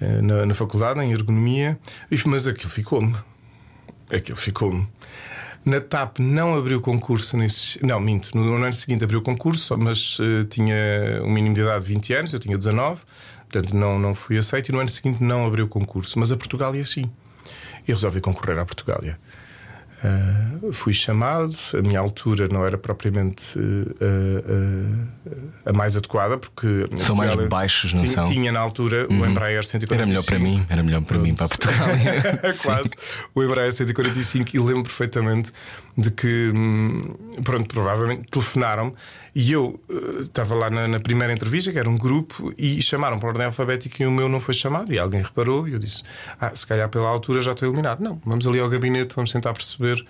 eh, 0.00 0.20
na, 0.20 0.46
na 0.46 0.54
faculdade, 0.54 0.98
em 1.00 1.12
ergonomia, 1.12 1.78
e- 2.10 2.18
mas 2.26 2.46
aquilo 2.48 2.70
ficou-me. 2.70 3.14
Aquilo 4.10 4.36
ficou-me. 4.36 4.88
Na 5.64 5.80
TAP 5.80 6.18
não 6.18 6.56
abriu 6.56 6.80
concurso. 6.80 7.36
Não, 7.82 8.00
minto. 8.00 8.36
No, 8.36 8.44
no 8.44 8.64
ano 8.64 8.72
seguinte 8.72 9.04
abriu 9.04 9.20
concurso, 9.20 9.76
mas 9.76 10.18
eh, 10.20 10.44
tinha 10.44 11.22
um 11.22 11.30
mínimo 11.30 11.54
de 11.54 11.60
idade 11.60 11.84
de 11.84 11.92
20 11.94 12.14
anos, 12.14 12.32
eu 12.32 12.38
tinha 12.38 12.56
19, 12.56 13.02
portanto 13.50 13.76
não, 13.76 13.98
não 13.98 14.14
fui 14.14 14.38
aceito. 14.38 14.70
E 14.70 14.72
no 14.72 14.80
ano 14.80 14.88
seguinte 14.88 15.22
não 15.22 15.46
abriu 15.46 15.68
concurso, 15.68 16.18
mas 16.18 16.32
a 16.32 16.36
Portugália 16.36 16.84
sim. 16.84 17.10
E 17.86 17.92
resolvi 17.92 18.20
concorrer 18.20 18.58
à 18.58 18.64
Portugália. 18.64 19.18
Ah, 20.02 20.72
fui 20.72 20.94
chamado, 20.94 21.54
a 21.74 21.82
minha 21.82 22.00
altura 22.00 22.48
não 22.48 22.64
era 22.64 22.78
propriamente 22.78 23.58
ah, 24.00 25.10
ah, 25.66 25.70
a 25.70 25.72
mais 25.74 25.94
adequada, 25.94 26.38
porque 26.38 26.88
São 26.96 27.14
mais 27.14 27.34
baixos, 27.48 27.92
não 27.92 28.00
tinha, 28.00 28.12
são? 28.12 28.24
Uhum. 28.24 28.30
tinha 28.30 28.52
na 28.52 28.60
altura 28.60 29.06
o 29.10 29.26
Embraer 29.26 29.62
145. 29.62 29.94
Era 29.94 30.06
melhor 30.06 30.24
para 30.24 30.38
mim, 30.38 30.66
era 30.70 30.82
melhor 30.82 31.02
para 31.02 31.18
mim, 31.18 31.34
para 31.34 31.48
Portugal. 31.48 31.88
Quase. 32.64 32.90
O 33.34 33.42
Embraer 33.42 33.72
145 33.72 34.56
e 34.56 34.58
lembro 34.58 34.84
perfeitamente 34.84 35.52
de 36.00 36.10
que, 36.10 36.50
hum, 36.54 37.14
pronto, 37.44 37.66
provavelmente 37.72 38.24
telefonaram 38.30 38.94
e 39.34 39.52
eu 39.52 39.78
eh, 39.88 40.22
estava 40.22 40.54
lá 40.54 40.70
na, 40.70 40.88
na 40.88 41.00
primeira 41.00 41.32
entrevista, 41.32 41.70
que 41.70 41.78
era 41.78 41.88
um 41.88 41.96
grupo, 41.96 42.52
e 42.56 42.80
chamaram 42.82 43.18
por 43.18 43.28
ordem 43.28 43.46
alfabética 43.46 44.02
e 44.02 44.06
o 44.06 44.10
meu 44.10 44.28
não 44.28 44.40
foi 44.40 44.54
chamado. 44.54 44.92
E 44.92 44.98
alguém 44.98 45.22
reparou 45.22 45.68
e 45.68 45.72
eu 45.72 45.78
disse: 45.78 46.02
Ah, 46.40 46.54
se 46.54 46.66
calhar 46.66 46.88
pela 46.88 47.08
altura 47.08 47.40
já 47.40 47.52
estou 47.52 47.68
eliminado. 47.68 48.00
Não, 48.00 48.20
vamos 48.24 48.46
ali 48.46 48.58
ao 48.58 48.68
gabinete, 48.68 49.14
vamos 49.14 49.30
tentar 49.30 49.52
perceber. 49.52 50.04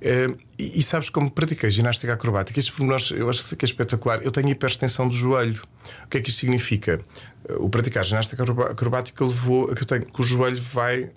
Eh, 0.00 0.28
e, 0.58 0.80
e 0.80 0.82
sabes 0.82 1.08
como 1.10 1.30
pratiquei 1.30 1.70
ginástica 1.70 2.12
acrobática? 2.14 2.58
Estes 2.58 2.74
pormenores 2.74 3.10
eu 3.10 3.28
acho 3.28 3.54
que 3.56 3.64
é 3.64 3.68
espetacular. 3.68 4.20
Eu 4.22 4.30
tenho 4.30 4.48
hiperextensão 4.48 5.06
do 5.08 5.14
joelho. 5.14 5.62
O 6.04 6.08
que 6.08 6.18
é 6.18 6.20
que 6.20 6.30
isto 6.30 6.40
significa? 6.40 7.00
Eh, 7.48 7.54
O 7.58 7.68
praticar 7.68 8.04
ginástica 8.04 8.42
acrobática 8.42 9.24
levou 9.24 9.70
a 9.70 9.74
que 9.74 9.82
eu 9.82 9.86
tenho 9.86 10.06
que 10.06 10.20
o 10.20 10.24
joelho 10.24 10.60
vai 10.72 11.10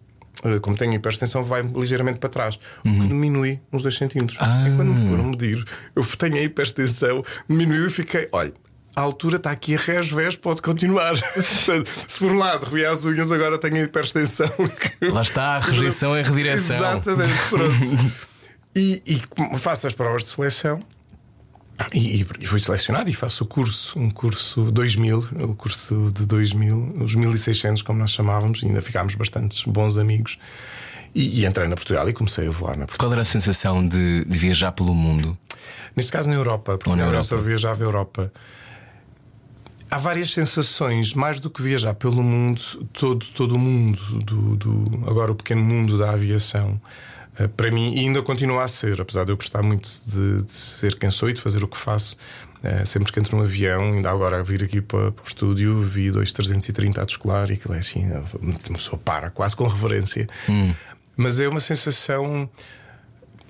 como 0.62 0.76
tenho 0.76 0.94
hiperextensão, 0.94 1.44
vai 1.44 1.62
ligeiramente 1.62 2.20
para 2.20 2.30
trás, 2.30 2.60
o 2.80 2.84
que 2.84 3.08
diminui 3.08 3.60
uns 3.72 3.84
2 3.84 3.96
centímetros. 3.96 4.38
Ah. 4.40 4.68
E 4.68 4.76
quando 4.76 4.94
me 4.94 5.10
foram 5.10 5.24
medir, 5.26 5.64
eu 5.96 6.04
tenho 6.04 6.36
a 6.36 6.42
hiperextensão, 6.42 7.24
diminuiu 7.50 7.88
e 7.88 7.90
fiquei, 7.90 8.28
olha. 8.32 8.54
a 8.96 9.02
altura 9.02 9.38
está 9.38 9.52
aqui 9.52 9.76
a 9.76 9.80
resvés, 9.80 10.36
pode 10.36 10.62
continuar. 10.62 11.16
Se 11.42 12.20
por 12.20 12.32
um 12.32 12.38
lado 12.38 12.66
Rui 12.66 12.86
as 12.86 13.04
unhas, 13.04 13.32
agora 13.32 13.58
tenho 13.58 13.76
a 13.78 13.80
hiperextensão. 13.82 14.50
Lá 15.12 15.22
está, 15.22 15.58
a 15.58 15.60
rejeição 15.60 16.16
é 16.16 16.22
redireção. 16.22 16.78
Exatamente, 16.78 17.50
pronto. 17.50 18.14
e, 18.76 19.02
e 19.06 19.58
faço 19.58 19.88
as 19.88 19.94
provas 19.94 20.24
de 20.24 20.30
seleção. 20.30 20.82
E, 21.94 22.26
e, 22.40 22.46
fui 22.46 22.60
selecionado 22.60 23.10
e 23.10 23.14
faço 23.14 23.46
o 23.46 23.48
curso, 23.48 23.98
um 23.98 24.10
curso 24.10 24.70
2000, 24.70 25.30
o 25.40 25.56
curso 25.56 26.12
de 26.14 26.26
2000, 26.26 26.96
os 27.02 27.16
1600, 27.16 27.82
como 27.82 28.00
nós 28.00 28.12
chamávamos, 28.12 28.62
e 28.62 28.66
ainda 28.66 28.82
ficámos 28.82 29.16
bastantes 29.16 29.64
bons 29.64 29.98
amigos. 29.98 30.38
E, 31.16 31.42
e, 31.42 31.46
entrei 31.46 31.68
na 31.68 31.76
Portugal 31.76 32.08
e 32.10 32.14
comecei 32.14 32.48
a 32.48 32.52
voar 32.52 32.78
na 32.78 32.86
Portugal. 32.86 33.08
Qual 33.08 33.14
era 33.14 33.22
a 33.22 33.26
sensação 33.26 33.88
de, 33.88 34.26
de 34.26 34.38
viajar 34.38 34.74
pelo 34.74 34.94
mundo? 34.94 35.38
Neste 35.96 36.12
caso 36.12 36.30
na 36.30 36.36
Europa, 36.36 36.78
porque 36.78 36.96
na 36.96 37.04
Europa. 37.04 37.18
eu 37.18 37.24
só 37.24 37.38
viajava 37.38 37.84
a 37.84 37.86
Europa. 37.86 38.34
Há 39.90 39.98
várias 39.98 40.32
sensações, 40.32 41.14
mais 41.14 41.40
do 41.40 41.50
que 41.50 41.62
viajar 41.64 41.96
pelo 41.96 42.22
mundo, 42.22 42.62
todo, 42.94 43.26
todo 43.28 43.56
o 43.56 43.58
mundo, 43.58 44.00
do, 44.24 44.56
do 44.56 45.10
agora 45.10 45.32
o 45.32 45.36
pequeno 45.36 45.64
mundo 45.64 45.98
da 45.98 46.12
aviação. 46.12 46.80
Eh, 47.40 47.48
para 47.48 47.72
mim, 47.72 47.96
e 47.96 48.00
ainda 48.00 48.22
continua 48.22 48.64
a 48.64 48.68
ser, 48.68 49.00
apesar 49.00 49.24
de 49.24 49.32
eu 49.32 49.38
gostar 49.38 49.64
muito 49.64 49.90
de, 50.06 50.44
de 50.44 50.52
ser 50.52 51.00
quem 51.00 51.10
sou 51.10 51.30
e 51.30 51.34
de 51.34 51.42
fazer 51.42 51.64
o 51.64 51.68
que 51.68 51.78
faço. 51.78 52.18
Uh, 52.62 52.86
sempre 52.86 53.14
que 53.14 53.18
entro 53.18 53.38
num 53.38 53.44
avião, 53.44 53.94
ainda 53.94 54.12
agora 54.12 54.38
a 54.38 54.44
vir 54.44 54.62
aqui 54.62 54.82
para, 54.82 55.14
para 55.14 55.24
o 55.24 55.26
estúdio, 55.26 55.82
vi 55.82 56.12
2330 56.12 57.02
a 57.02 57.06
descolar 57.06 57.50
e 57.50 57.54
aquilo 57.54 57.74
é 57.74 57.78
assim, 57.78 58.06
uma 58.42 58.78
pessoa 58.78 59.00
para, 59.00 59.30
quase 59.30 59.56
com 59.56 59.66
reverência. 59.66 60.28
Hum. 60.50 60.74
Mas 61.16 61.40
é 61.40 61.48
uma 61.48 61.62
sensação, 61.62 62.50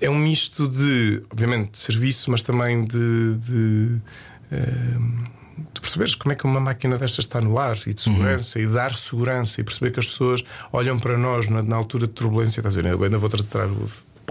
é 0.00 0.08
um 0.08 0.14
misto 0.14 0.68
de, 0.68 1.24
obviamente, 1.28 1.72
de 1.72 1.78
serviço, 1.78 2.30
mas 2.30 2.40
também 2.42 2.84
de. 2.84 3.34
de 3.38 4.00
uh, 4.52 5.39
tu 5.72 5.80
perceberes 5.80 6.14
como 6.14 6.32
é 6.32 6.36
que 6.36 6.44
uma 6.44 6.60
máquina 6.60 6.98
destas 6.98 7.24
está 7.24 7.40
no 7.40 7.58
ar 7.58 7.76
e 7.86 7.94
de 7.94 8.00
segurança 8.00 8.58
uhum. 8.58 8.64
e 8.64 8.68
dar 8.68 8.94
segurança 8.94 9.60
e 9.60 9.64
perceber 9.64 9.90
que 9.90 10.00
as 10.00 10.06
pessoas 10.06 10.44
olham 10.72 10.98
para 10.98 11.16
nós 11.16 11.46
na, 11.48 11.62
na 11.62 11.76
altura 11.76 12.06
de 12.06 12.12
turbulência, 12.12 12.60
estás 12.60 12.76
a 12.76 12.82
ver? 12.82 12.92
Eu 12.92 13.02
ainda 13.02 13.18
vou 13.18 13.28
tratar 13.28 13.68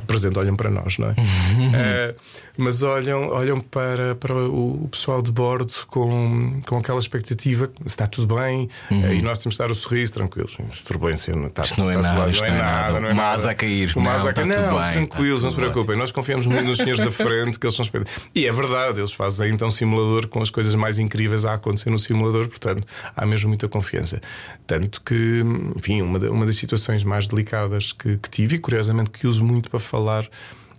o 0.02 0.06
presente 0.06 0.38
olham 0.40 0.56
para 0.56 0.70
nós, 0.70 0.98
não 0.98 1.10
é? 1.10 1.12
uh, 1.12 2.16
mas 2.58 2.84
olham, 2.84 3.30
olham 3.30 3.60
para, 3.60 4.16
para 4.16 4.34
o, 4.34 4.88
pessoal 4.92 5.22
de 5.22 5.32
bordo 5.32 5.74
com, 5.88 6.60
com 6.66 6.78
aquela 6.78 7.00
expectativa 7.00 7.72
está 7.86 8.08
tudo 8.08 8.36
bem 8.36 8.68
uhum. 8.92 9.02
uh, 9.02 9.14
e 9.14 9.22
nós 9.22 9.40
temos 9.40 9.56
de 9.56 9.60
dar 9.60 9.72
o 9.72 9.76
sorriso 9.76 10.14
tranquilos. 10.14 10.58
Turbulência 10.86 11.36
não 11.36 11.48
está, 11.48 11.64
isto 11.64 11.80
não, 11.80 11.90
é 11.90 11.96
está 11.96 12.02
nada, 12.02 12.18
não, 12.18 12.26
é, 12.26 12.48
é 12.48 12.52
nada, 12.52 13.00
não 13.00 13.10
é 13.10 13.14
nada. 13.14 13.14
Uma 13.14 13.32
asa 13.32 13.52
a 13.52 13.56
cair. 13.56 13.94
Uma 13.96 14.12
asa 14.14 14.30
a 14.30 14.34
cair. 14.34 14.48
Não, 14.48 14.80
bem, 14.80 14.94
tranquilos, 14.94 15.44
não 15.44 15.52
se 15.52 15.56
preocupem. 15.56 15.98
Nós 15.98 16.12
confiamos 16.12 16.48
muito 16.48 16.66
nos 16.66 16.78
senhores 16.78 17.04
da 17.04 17.12
frente 17.12 17.60
que 17.60 17.66
eles 17.66 17.76
são 17.76 17.84
expectativos. 17.84 18.30
E 18.34 18.46
é 18.46 18.52
verdade, 18.52 19.00
eles 19.00 19.12
fazem 19.12 19.54
então 19.54 19.70
simulador 19.70 20.28
com 20.28 20.42
as 20.42 20.50
coisas 20.50 20.76
mais 20.76 21.00
incríveis 21.00 21.46
a 21.46 21.54
acontecer 21.54 21.90
no 21.90 22.00
simulador, 22.00 22.48
portanto 22.48 22.86
há 23.16 23.26
mesmo 23.26 23.50
muita 23.50 23.68
confiança. 23.68 24.22
Tanto 24.66 25.02
que, 25.02 25.44
enfim, 25.76 26.02
uma, 26.02 26.20
uma 26.30 26.46
das 26.46 26.56
situações 26.56 27.04
mais 27.04 27.28
delicadas 27.28 27.92
que, 27.92 28.18
que 28.18 28.30
tive 28.30 28.56
e 28.56 28.60
curiosamente 28.60 29.10
que 29.12 29.28
uso 29.28 29.44
muito 29.44 29.70
para 29.70 29.80
falar 29.90 30.30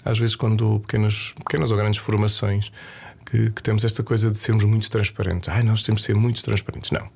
às 0.04 0.18
vezes, 0.18 0.34
quando 0.34 0.80
pequenas, 0.80 1.34
pequenas 1.38 1.70
ou 1.70 1.76
grandes 1.76 2.00
formações. 2.00 2.72
Que, 3.26 3.48
que, 3.50 3.62
temos 3.62 3.84
esta 3.84 4.02
coisa 4.02 4.28
de 4.28 4.38
sermos 4.38 4.64
muito 4.64 4.90
transparentes. 4.90 5.48
Ai, 5.48 5.62
nós 5.62 5.84
temos 5.84 6.00
de 6.00 6.08
ser 6.08 6.16
muito 6.16 6.42
transparentes. 6.42 6.90
Não. 6.90 7.08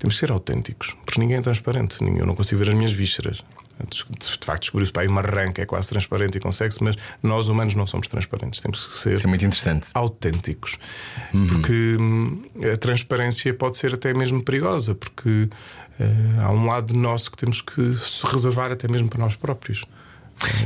Temos 0.00 0.14
de 0.14 0.18
ser 0.18 0.32
autênticos. 0.32 0.96
Porque 1.04 1.20
ninguém 1.20 1.36
é 1.36 1.40
transparente. 1.40 1.98
Eu 2.00 2.26
não 2.26 2.34
consigo 2.34 2.58
ver 2.58 2.70
as 2.70 2.74
minhas 2.74 2.90
vísceras. 2.90 3.44
De 3.88 4.44
facto, 4.44 4.62
descobriu-se 4.62 4.92
para 4.92 5.02
aí 5.02 5.08
uma 5.08 5.22
que 5.54 5.60
é 5.60 5.66
quase 5.66 5.88
transparente 5.88 6.36
e 6.36 6.40
consegue-se, 6.40 6.82
mas 6.82 6.96
nós 7.22 7.48
humanos 7.48 7.76
não 7.76 7.86
somos 7.86 8.08
transparentes. 8.08 8.58
Temos 8.58 8.88
que 8.88 8.98
ser 8.98 9.14
Isso 9.14 9.26
é 9.26 9.28
muito 9.28 9.44
interessante. 9.44 9.90
autênticos. 9.94 10.76
Uhum. 11.32 11.46
Porque 11.46 11.96
hum, 12.00 12.42
a 12.72 12.76
transparência 12.76 13.54
pode 13.54 13.78
ser 13.78 13.94
até 13.94 14.12
mesmo 14.12 14.42
perigosa, 14.42 14.96
porque 14.96 15.48
uh, 16.00 16.40
há 16.40 16.50
um 16.50 16.66
lado 16.66 16.94
nosso 16.94 17.30
que 17.30 17.36
temos 17.36 17.60
que 17.60 17.96
reservar 18.24 18.72
até 18.72 18.88
mesmo 18.88 19.08
para 19.08 19.20
nós 19.20 19.36
próprios. 19.36 19.86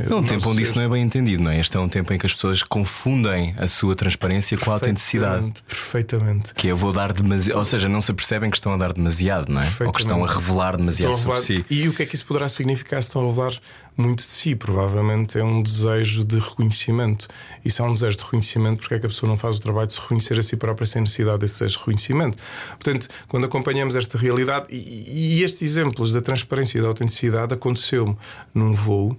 É 0.09 0.13
um 0.13 0.23
tempo 0.23 0.49
onde 0.49 0.61
isso 0.61 0.75
não 0.75 0.83
é 0.83 0.87
bem 0.87 1.03
entendido, 1.03 1.43
não 1.43 1.51
é? 1.51 1.59
Este 1.59 1.75
é 1.75 1.79
um 1.79 1.89
tempo 1.89 2.13
em 2.13 2.17
que 2.17 2.25
as 2.25 2.33
pessoas 2.33 2.63
confundem 2.63 3.53
a 3.57 3.67
sua 3.67 3.95
transparência 3.95 4.57
com 4.57 4.71
a 4.71 4.75
autenticidade. 4.75 5.53
Perfeitamente. 5.67 6.53
Que 6.53 6.67
eu 6.67 6.77
vou 6.77 6.93
dar 6.93 7.11
demasiado. 7.11 7.57
Ou 7.57 7.65
seja, 7.65 7.89
não 7.89 8.01
se 8.01 8.13
percebem 8.13 8.49
que 8.49 8.57
estão 8.57 8.73
a 8.73 8.77
dar 8.77 8.93
demasiado, 8.93 9.51
não 9.51 9.61
é? 9.61 9.71
Ou 9.81 9.91
que 9.91 9.99
estão 9.99 10.23
a 10.23 10.27
revelar 10.27 10.77
demasiado 10.77 11.13
a 11.13 11.17
revelar... 11.17 11.41
sobre 11.41 11.63
si. 11.63 11.65
E 11.69 11.87
o 11.87 11.93
que 11.93 12.03
é 12.03 12.05
que 12.05 12.15
isso 12.15 12.25
poderá 12.25 12.47
significar 12.47 13.01
se 13.01 13.09
estão 13.09 13.23
a 13.23 13.27
revelar 13.27 13.53
muito 13.97 14.19
de 14.19 14.31
si? 14.31 14.55
Provavelmente 14.55 15.37
é 15.37 15.43
um 15.43 15.61
desejo 15.61 16.23
de 16.23 16.39
reconhecimento. 16.39 17.27
E 17.63 17.69
se 17.69 17.81
há 17.81 17.85
um 17.85 17.93
desejo 17.93 18.17
de 18.17 18.23
reconhecimento, 18.23 18.79
porque 18.79 18.93
é 18.95 18.99
que 18.99 19.05
a 19.05 19.09
pessoa 19.09 19.29
não 19.29 19.37
faz 19.37 19.57
o 19.57 19.61
trabalho 19.61 19.87
de 19.87 19.93
se 19.93 20.01
reconhecer 20.01 20.39
a 20.39 20.43
si 20.43 20.55
própria 20.55 20.85
sem 20.85 21.01
necessidade 21.01 21.39
desse 21.39 21.55
desejo 21.55 21.73
de 21.73 21.79
reconhecimento? 21.79 22.37
Portanto, 22.79 23.07
quando 23.27 23.45
acompanhamos 23.45 23.95
esta 23.95 24.17
realidade, 24.17 24.67
e, 24.69 25.37
e 25.37 25.43
estes 25.43 25.61
exemplos 25.61 26.11
da 26.11 26.21
transparência 26.21 26.77
e 26.77 26.81
da 26.81 26.87
autenticidade 26.87 27.53
aconteceu-me 27.53 28.17
num 28.53 28.73
voo 28.73 29.17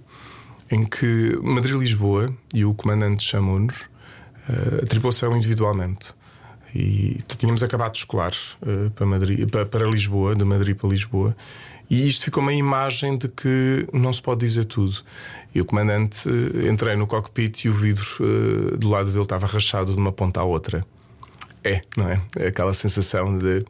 em 0.71 0.85
que 0.85 1.37
Madrid-Lisboa 1.41 2.33
e 2.53 2.65
o 2.65 2.73
comandante 2.73 3.23
chamou-nos, 3.23 3.81
uh, 4.49 4.83
a 4.83 4.85
tripulação 4.85 5.35
individualmente. 5.35 6.13
E 6.75 7.19
tínhamos 7.37 7.63
acabado 7.63 7.93
de 7.93 7.99
escolar 7.99 8.31
uh, 8.61 8.91
para, 8.91 9.05
Madrid, 9.05 9.49
para, 9.49 9.65
para, 9.65 9.87
Lisboa, 9.87 10.35
de 10.35 10.43
Madrid 10.43 10.75
para 10.75 10.89
Lisboa, 10.89 11.35
e 11.89 12.05
isto 12.05 12.25
ficou 12.25 12.43
uma 12.43 12.53
imagem 12.53 13.17
de 13.17 13.29
que 13.29 13.87
não 13.93 14.11
se 14.11 14.21
pode 14.21 14.41
dizer 14.41 14.65
tudo. 14.65 14.95
E 15.55 15.61
o 15.61 15.65
comandante, 15.65 16.27
uh, 16.27 16.67
entrei 16.69 16.95
no 16.95 17.07
cockpit 17.07 17.65
e 17.65 17.69
o 17.69 17.73
vidro 17.73 18.05
do 18.77 18.89
lado 18.89 19.09
dele 19.09 19.23
estava 19.23 19.47
rachado 19.47 19.93
de 19.93 19.97
uma 19.97 20.11
ponta 20.11 20.41
à 20.41 20.43
outra. 20.43 20.85
É, 21.63 21.81
não 21.95 22.09
é? 22.09 22.21
É 22.37 22.47
aquela 22.47 22.73
sensação 22.73 23.37
de 23.37 23.65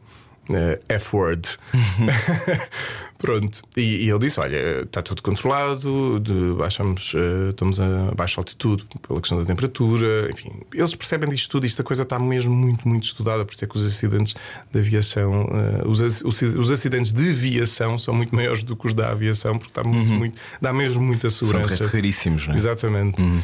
uh, 0.50 0.78
F-word. 0.88 1.58
Pronto, 3.18 3.62
e, 3.76 4.04
e, 4.04 4.10
ele 4.10 4.18
disse: 4.20 4.38
Olha, 4.38 4.82
está 4.82 5.02
tudo 5.02 5.22
controlado, 5.22 6.20
de, 6.20 6.54
baixamos, 6.56 7.14
uh, 7.14 7.50
estamos 7.50 7.80
a 7.80 8.12
baixa 8.14 8.40
altitude 8.40 8.86
pela 9.06 9.20
questão 9.20 9.38
da 9.40 9.44
temperatura, 9.44 10.30
enfim, 10.30 10.52
eles 10.72 10.94
percebem 10.94 11.28
disto 11.28 11.50
tudo, 11.50 11.66
esta 11.66 11.82
coisa 11.82 12.04
está 12.04 12.16
mesmo 12.16 12.54
muito, 12.54 12.86
muito 12.88 13.02
estudada, 13.02 13.44
por 13.44 13.54
isso 13.54 13.64
é 13.64 13.68
que 13.68 13.76
os 13.76 13.84
acidentes 13.84 14.36
de 14.72 14.78
aviação, 14.78 15.46
uh, 15.46 15.88
os, 15.88 16.00
os, 16.00 16.42
os, 16.42 16.70
acidentes 16.70 17.12
de 17.12 17.30
aviação 17.30 17.98
são 17.98 18.14
muito 18.14 18.32
maiores 18.32 18.62
do 18.62 18.76
que 18.76 18.86
os 18.86 18.94
da 18.94 19.10
aviação, 19.10 19.58
porque 19.58 19.72
está 19.72 19.82
muito, 19.82 20.12
uhum. 20.12 20.18
muito, 20.18 20.38
dá 20.62 20.72
mesmo 20.72 21.02
muita 21.02 21.28
segurança. 21.28 21.76
São 21.76 21.88
raríssimos, 21.88 22.46
não 22.46 22.54
é? 22.54 22.56
Exatamente. 22.56 23.20
Uhum. 23.20 23.42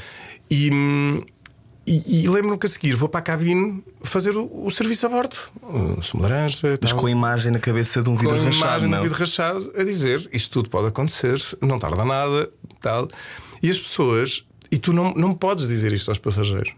E, 0.49 0.71
hum, 0.73 1.23
e, 1.87 2.25
e 2.25 2.29
lembro-me 2.29 2.59
que 2.59 2.67
a 2.67 2.69
seguir 2.69 2.95
vou 2.95 3.09
para 3.09 3.21
a 3.21 3.23
cabine 3.23 3.85
fazer 4.03 4.37
o, 4.37 4.67
o 4.67 4.71
serviço 4.71 5.07
a 5.07 5.09
bordo. 5.09 5.37
Uh, 5.63 6.03
sumo 6.03 6.23
laranja. 6.23 6.59
Mas 6.81 6.91
tal. 6.91 7.01
com 7.01 7.07
a 7.07 7.11
imagem 7.11 7.53
na 7.53 7.59
cabeça 7.59 8.03
de 8.03 8.09
um 8.09 8.17
vidro 8.17 8.37
rachado. 8.37 8.59
Com 8.59 8.65
a 8.65 8.69
imagem 8.69 8.89
não? 8.89 8.99
de 8.99 9.01
um 9.01 9.03
vidro 9.09 9.19
rachado 9.19 9.73
a 9.77 9.85
dizer 9.85 10.29
isto 10.33 10.51
tudo 10.51 10.71
pode 10.71 10.89
acontecer, 10.89 11.41
não 11.61 11.79
tarda 11.79 12.05
nada, 12.05 12.51
tal. 12.81 13.09
E 13.63 13.69
as 13.69 13.79
pessoas, 13.79 14.45
e 14.71 14.79
tu 14.79 14.93
não, 14.93 15.13
não 15.13 15.33
podes 15.33 15.69
dizer 15.69 15.93
isto 15.93 16.11
aos 16.11 16.19
passageiros. 16.19 16.73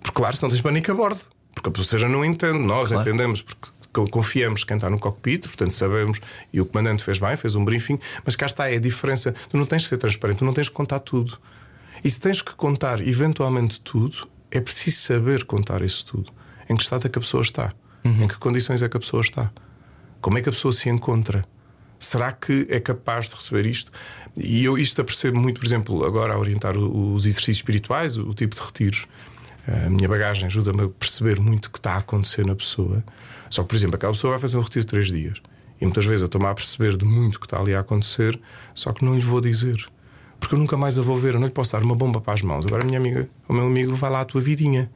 Porque, 0.00 0.14
claro, 0.14 0.36
se 0.36 0.42
não 0.42 0.50
tens 0.50 0.60
pânico 0.60 0.90
a 0.90 0.94
bordo. 0.94 1.20
Porque 1.54 1.68
a 1.68 1.72
passageira 1.72 2.12
não 2.12 2.24
entende, 2.24 2.58
nós 2.58 2.88
claro. 2.88 3.08
entendemos, 3.08 3.40
porque 3.40 4.10
confiamos 4.10 4.64
quem 4.64 4.76
está 4.76 4.90
no 4.90 4.98
cockpit, 4.98 5.46
portanto 5.46 5.70
sabemos, 5.70 6.20
e 6.52 6.60
o 6.60 6.66
comandante 6.66 7.04
fez 7.04 7.20
bem, 7.20 7.36
fez 7.36 7.54
um 7.54 7.64
briefing, 7.64 7.98
mas 8.24 8.34
cá 8.34 8.46
está, 8.46 8.68
é 8.68 8.76
a 8.76 8.80
diferença. 8.80 9.32
Tu 9.48 9.56
não 9.56 9.64
tens 9.64 9.84
que 9.84 9.88
ser 9.88 9.98
transparente, 9.98 10.38
tu 10.38 10.44
não 10.44 10.52
tens 10.52 10.68
que 10.68 10.74
contar 10.74 10.98
tudo. 10.98 11.38
E 12.04 12.10
se 12.10 12.20
tens 12.20 12.42
que 12.42 12.54
contar 12.54 13.00
eventualmente 13.00 13.80
tudo, 13.80 14.28
é 14.50 14.60
preciso 14.60 14.98
saber 14.98 15.44
contar 15.44 15.80
isso 15.80 16.04
tudo. 16.04 16.30
Em 16.68 16.76
que 16.76 16.82
estado 16.82 17.06
é 17.06 17.08
que 17.08 17.18
a 17.18 17.20
pessoa 17.20 17.40
está? 17.40 17.72
Uhum. 18.04 18.24
Em 18.24 18.28
que 18.28 18.36
condições 18.36 18.82
é 18.82 18.88
que 18.90 18.96
a 18.96 19.00
pessoa 19.00 19.22
está? 19.22 19.50
Como 20.20 20.36
é 20.36 20.42
que 20.42 20.48
a 20.50 20.52
pessoa 20.52 20.70
se 20.70 20.90
encontra? 20.90 21.46
Será 21.98 22.30
que 22.30 22.66
é 22.68 22.78
capaz 22.78 23.30
de 23.30 23.36
receber 23.36 23.64
isto? 23.64 23.90
E 24.36 24.62
eu 24.62 24.76
isto 24.76 25.00
apercebo 25.00 25.40
muito, 25.40 25.58
por 25.60 25.66
exemplo, 25.66 26.04
agora 26.04 26.34
a 26.34 26.38
orientar 26.38 26.76
os 26.76 27.24
exercícios 27.24 27.56
espirituais, 27.56 28.18
o 28.18 28.34
tipo 28.34 28.54
de 28.54 28.60
retiros. 28.60 29.06
A 29.66 29.88
minha 29.88 30.06
bagagem 30.08 30.44
ajuda-me 30.44 30.82
a 30.82 30.88
perceber 30.88 31.40
muito 31.40 31.66
o 31.66 31.70
que 31.70 31.78
está 31.78 31.94
a 31.94 31.98
acontecer 31.98 32.44
na 32.44 32.54
pessoa. 32.54 33.02
Só 33.48 33.62
que, 33.62 33.68
por 33.68 33.76
exemplo, 33.76 33.96
aquela 33.96 34.12
pessoa 34.12 34.32
vai 34.32 34.40
fazer 34.40 34.58
um 34.58 34.60
retiro 34.60 34.84
de 34.84 34.90
três 34.90 35.06
dias. 35.06 35.40
E 35.80 35.86
muitas 35.86 36.04
vezes 36.04 36.20
eu 36.20 36.26
estou-me 36.26 36.46
a 36.46 36.54
perceber 36.54 36.98
de 36.98 37.06
muito 37.06 37.40
que 37.40 37.46
está 37.46 37.58
ali 37.58 37.74
a 37.74 37.80
acontecer, 37.80 38.38
só 38.74 38.92
que 38.92 39.02
não 39.02 39.14
lhe 39.14 39.22
vou 39.22 39.40
dizer 39.40 39.88
porque 40.38 40.54
eu 40.54 40.58
nunca 40.58 40.76
mais 40.76 40.98
a 40.98 41.02
vou 41.02 41.18
ver, 41.18 41.34
eu 41.34 41.40
não 41.40 41.46
lhe 41.46 41.52
posso 41.52 41.72
dar 41.72 41.82
uma 41.82 41.94
bomba 41.94 42.20
para 42.20 42.34
as 42.34 42.42
mãos. 42.42 42.64
Agora 42.66 42.82
a 42.82 42.86
minha 42.86 42.98
amiga, 42.98 43.28
o 43.48 43.52
meu 43.52 43.66
amigo, 43.66 43.94
vai 43.94 44.10
lá 44.10 44.20
à 44.20 44.24
tua 44.24 44.40
vidinha. 44.40 44.90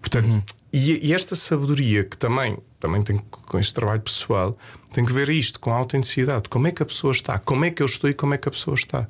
Portanto, 0.00 0.32
uhum. 0.32 0.42
e, 0.72 1.08
e, 1.08 1.14
esta 1.14 1.34
sabedoria 1.34 2.04
que 2.04 2.16
também, 2.16 2.58
também 2.78 3.02
tem 3.02 3.18
com 3.18 3.58
este 3.58 3.74
trabalho 3.74 4.00
pessoal, 4.00 4.56
tem 4.92 5.04
que 5.04 5.12
ver 5.12 5.28
isto 5.28 5.58
com 5.58 5.72
a 5.72 5.76
autenticidade. 5.76 6.48
Como 6.48 6.66
é 6.66 6.70
que 6.70 6.82
a 6.82 6.86
pessoa 6.86 7.10
está? 7.10 7.38
Como 7.38 7.64
é 7.64 7.70
que 7.70 7.82
eu 7.82 7.86
estou 7.86 8.08
e 8.08 8.14
como 8.14 8.34
é 8.34 8.38
que 8.38 8.48
a 8.48 8.50
pessoa 8.50 8.74
está? 8.74 9.08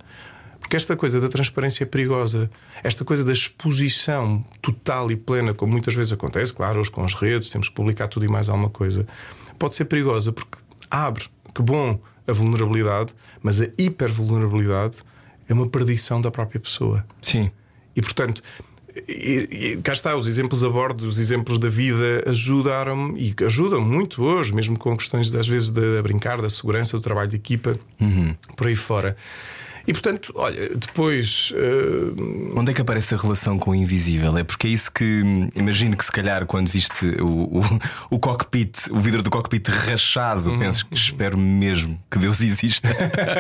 Porque 0.59 0.75
esta 0.75 0.97
coisa 0.97 1.21
da 1.21 1.29
transparência 1.29 1.85
é 1.85 1.87
perigosa, 1.87 2.51
esta 2.83 3.05
coisa 3.05 3.25
da 3.25 3.33
exposição 3.33 4.45
total 4.61 5.11
e 5.13 5.17
plena, 5.17 5.55
como 5.55 5.73
muitas 5.73 5.95
vezes 5.95 6.13
acontece, 6.13 6.53
claro, 6.53 6.81
hoje 6.81 6.91
com 6.91 7.05
as 7.05 7.15
redes, 7.15 7.51
temos 7.51 7.69
que 7.69 7.75
publicar 7.75 8.09
tudo 8.09 8.25
e 8.25 8.29
mais 8.29 8.49
alguma 8.49 8.69
coisa, 8.69 9.07
pode 9.59 9.77
ser 9.77 9.85
perigosa 9.85 10.33
porque 10.33 10.59
abre, 10.91 11.27
que 11.55 11.63
bom, 11.63 12.01
a 12.27 12.33
vulnerabilidade, 12.33 13.15
mas 13.43 13.61
a 13.61 13.69
hipervulnerabilidade 13.79 14.99
é 15.49 15.55
uma 15.55 15.69
perdição 15.69 16.21
da 16.21 16.31
própria 16.31 16.61
pessoa. 16.61 17.05
Sim. 17.23 17.51
E 17.95 18.03
portanto, 18.03 18.43
e, 19.09 19.75
e 19.75 19.77
cá 19.83 19.93
está, 19.93 20.17
os 20.17 20.27
exemplos 20.27 20.65
a 20.65 20.69
bordo, 20.69 21.07
os 21.07 21.19
exemplos 21.19 21.59
da 21.59 21.69
vida 21.69 22.25
ajudaram-me 22.27 23.21
e 23.21 23.45
ajudam 23.45 23.81
muito 23.81 24.23
hoje, 24.23 24.55
mesmo 24.55 24.79
com 24.79 24.97
questões 24.97 25.35
às 25.35 25.47
vezes 25.47 25.71
de, 25.71 25.97
de 25.97 26.03
brincar, 26.03 26.41
da 26.41 26.49
segurança, 26.49 26.97
do 26.97 27.03
trabalho 27.03 27.29
de 27.29 27.37
equipa, 27.37 27.79
por 28.57 28.67
aí 28.67 28.77
fora. 28.77 29.17
E 29.87 29.93
portanto, 29.93 30.33
olha, 30.35 30.69
depois. 30.77 31.53
Uh... 31.53 32.59
Onde 32.59 32.73
é 32.73 32.75
que 32.75 32.81
aparece 32.81 33.15
a 33.15 33.19
relação 33.19 33.59
com 33.59 33.71
o 33.71 33.75
invisível? 33.75 34.37
É 34.37 34.43
porque 34.43 34.67
é 34.67 34.71
isso 34.71 34.91
que. 34.91 35.23
Imagino 35.55 35.97
que 35.97 36.05
se 36.05 36.11
calhar 36.11 36.45
quando 36.47 36.69
viste 36.69 37.07
o, 37.21 37.61
o, 37.61 37.63
o 38.17 38.19
cockpit, 38.19 38.89
o 38.91 38.99
vidro 38.99 39.23
do 39.23 39.31
cockpit 39.31 39.69
rachado, 39.69 40.51
uhum. 40.51 40.59
penso 40.59 40.87
que 40.87 40.95
espero 40.95 41.39
mesmo 41.39 41.99
que 42.11 42.19
Deus 42.19 42.41
exista. 42.41 42.89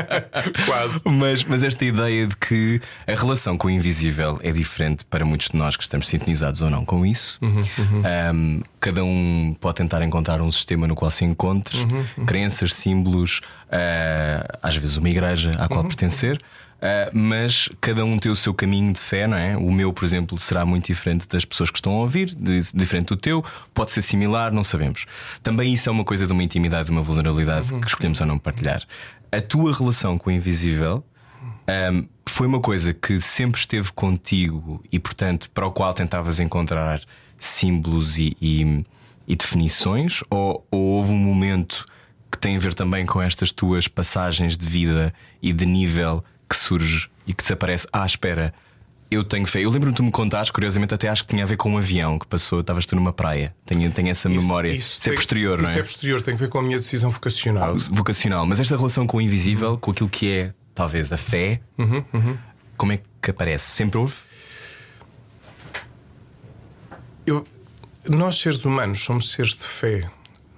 Quase. 0.66 1.02
mas, 1.04 1.42
mas 1.44 1.64
esta 1.64 1.84
ideia 1.84 2.26
de 2.26 2.36
que 2.36 2.80
a 3.06 3.14
relação 3.14 3.58
com 3.58 3.68
o 3.68 3.70
invisível 3.70 4.38
é 4.42 4.52
diferente 4.52 5.04
para 5.04 5.24
muitos 5.24 5.48
de 5.48 5.56
nós 5.56 5.76
que 5.76 5.82
estamos 5.82 6.08
sintonizados 6.08 6.62
ou 6.62 6.70
não 6.70 6.84
com 6.84 7.04
isso. 7.04 7.38
Uhum, 7.42 7.64
uhum. 7.78 8.02
Um, 8.32 8.62
cada 8.80 9.04
um 9.04 9.56
pode 9.60 9.76
tentar 9.76 10.02
encontrar 10.02 10.40
um 10.40 10.50
sistema 10.50 10.86
no 10.86 10.94
qual 10.94 11.10
se 11.10 11.24
encontre, 11.24 11.78
uhum, 11.78 12.04
uhum. 12.18 12.26
crenças, 12.26 12.74
símbolos, 12.74 13.40
uh, 13.66 14.58
às 14.62 14.76
vezes 14.76 14.96
uma 14.96 15.08
igreja 15.08 15.52
à 15.58 15.68
qual 15.68 15.84
pertencer. 15.84 16.40
Uh, 16.76 17.08
mas 17.10 17.70
cada 17.80 18.04
um 18.04 18.18
tem 18.18 18.30
o 18.30 18.36
seu 18.36 18.52
caminho 18.52 18.92
de 18.92 19.00
fé, 19.00 19.26
não 19.26 19.36
é? 19.36 19.56
O 19.56 19.72
meu, 19.72 19.92
por 19.94 20.04
exemplo, 20.04 20.38
será 20.38 20.64
muito 20.66 20.86
diferente 20.86 21.26
das 21.26 21.44
pessoas 21.44 21.70
que 21.70 21.78
estão 21.78 21.92
a 21.92 22.00
ouvir, 22.00 22.34
de, 22.34 22.60
diferente 22.74 23.06
do 23.06 23.16
teu, 23.16 23.42
pode 23.72 23.90
ser 23.90 24.02
similar, 24.02 24.52
não 24.52 24.62
sabemos. 24.62 25.06
Também 25.42 25.72
isso 25.72 25.88
é 25.88 25.92
uma 25.92 26.04
coisa 26.04 26.26
de 26.26 26.32
uma 26.32 26.42
intimidade, 26.42 26.86
de 26.86 26.90
uma 26.90 27.00
vulnerabilidade 27.00 27.66
que 27.80 27.86
escolhemos 27.86 28.20
ou 28.20 28.26
não 28.26 28.38
partilhar. 28.38 28.82
A 29.32 29.40
tua 29.40 29.72
relação 29.72 30.18
com 30.18 30.28
o 30.28 30.32
invisível 30.32 31.02
um, 31.92 32.06
foi 32.28 32.46
uma 32.46 32.60
coisa 32.60 32.92
que 32.92 33.20
sempre 33.20 33.58
esteve 33.58 33.90
contigo 33.92 34.84
e, 34.92 34.98
portanto, 34.98 35.50
para 35.50 35.66
o 35.66 35.72
qual 35.72 35.94
tentavas 35.94 36.38
encontrar 36.40 37.00
símbolos 37.38 38.18
e, 38.18 38.36
e, 38.40 38.84
e 39.26 39.34
definições? 39.34 40.22
Ou, 40.28 40.66
ou 40.70 40.80
houve 40.80 41.12
um 41.12 41.18
momento 41.18 41.86
que 42.30 42.38
tem 42.38 42.56
a 42.56 42.58
ver 42.58 42.74
também 42.74 43.06
com 43.06 43.20
estas 43.20 43.52
tuas 43.52 43.88
passagens 43.88 44.56
de 44.56 44.66
vida 44.66 45.12
e 45.40 45.52
de 45.52 45.64
nível 45.64 46.24
que 46.48 46.56
surge 46.56 47.08
e 47.26 47.32
que 47.32 47.42
desaparece 47.42 47.86
à 47.92 48.04
espera. 48.04 48.52
Eu 49.08 49.22
tenho 49.22 49.46
fé. 49.46 49.60
Eu 49.60 49.70
lembro-me 49.70 49.92
de 49.92 49.96
tu 49.96 50.02
me 50.02 50.10
contares, 50.10 50.50
curiosamente, 50.50 50.92
até 50.92 51.08
acho 51.08 51.22
que 51.22 51.28
tinha 51.28 51.44
a 51.44 51.46
ver 51.46 51.56
com 51.56 51.70
um 51.70 51.78
avião 51.78 52.18
que 52.18 52.26
passou, 52.26 52.60
estavas 52.60 52.84
tu 52.86 52.96
numa 52.96 53.12
praia. 53.12 53.54
Tenho, 53.64 53.90
tenho 53.92 54.08
essa 54.08 54.28
isso, 54.28 54.40
memória. 54.40 54.72
Isso, 54.72 54.98
isso 54.98 55.00
é 55.00 55.04
tem, 55.04 55.12
é 55.12 55.16
posterior, 55.16 55.60
isso 55.60 55.70
não 55.70 55.76
é? 55.76 55.80
é 55.80 55.82
posterior, 55.82 56.22
tem 56.22 56.34
a 56.34 56.36
ver 56.36 56.48
com 56.48 56.58
a 56.58 56.62
minha 56.62 56.76
decisão 56.76 57.10
vocacional. 57.10 57.76
Vocacional. 57.90 58.44
Mas 58.46 58.58
esta 58.58 58.76
relação 58.76 59.06
com 59.06 59.18
o 59.18 59.20
invisível, 59.20 59.72
uhum. 59.72 59.76
com 59.78 59.90
aquilo 59.92 60.08
que 60.08 60.32
é 60.32 60.54
talvez 60.74 61.12
a 61.12 61.16
fé, 61.16 61.60
uhum, 61.78 62.04
uhum. 62.12 62.38
como 62.76 62.92
é 62.92 63.00
que 63.22 63.30
aparece? 63.30 63.72
Sempre 63.74 63.98
houve? 63.98 64.14
Eu, 67.24 67.46
nós, 68.08 68.38
seres 68.38 68.64
humanos, 68.64 69.00
somos 69.00 69.30
seres 69.30 69.54
de 69.54 69.66
fé. 69.66 70.08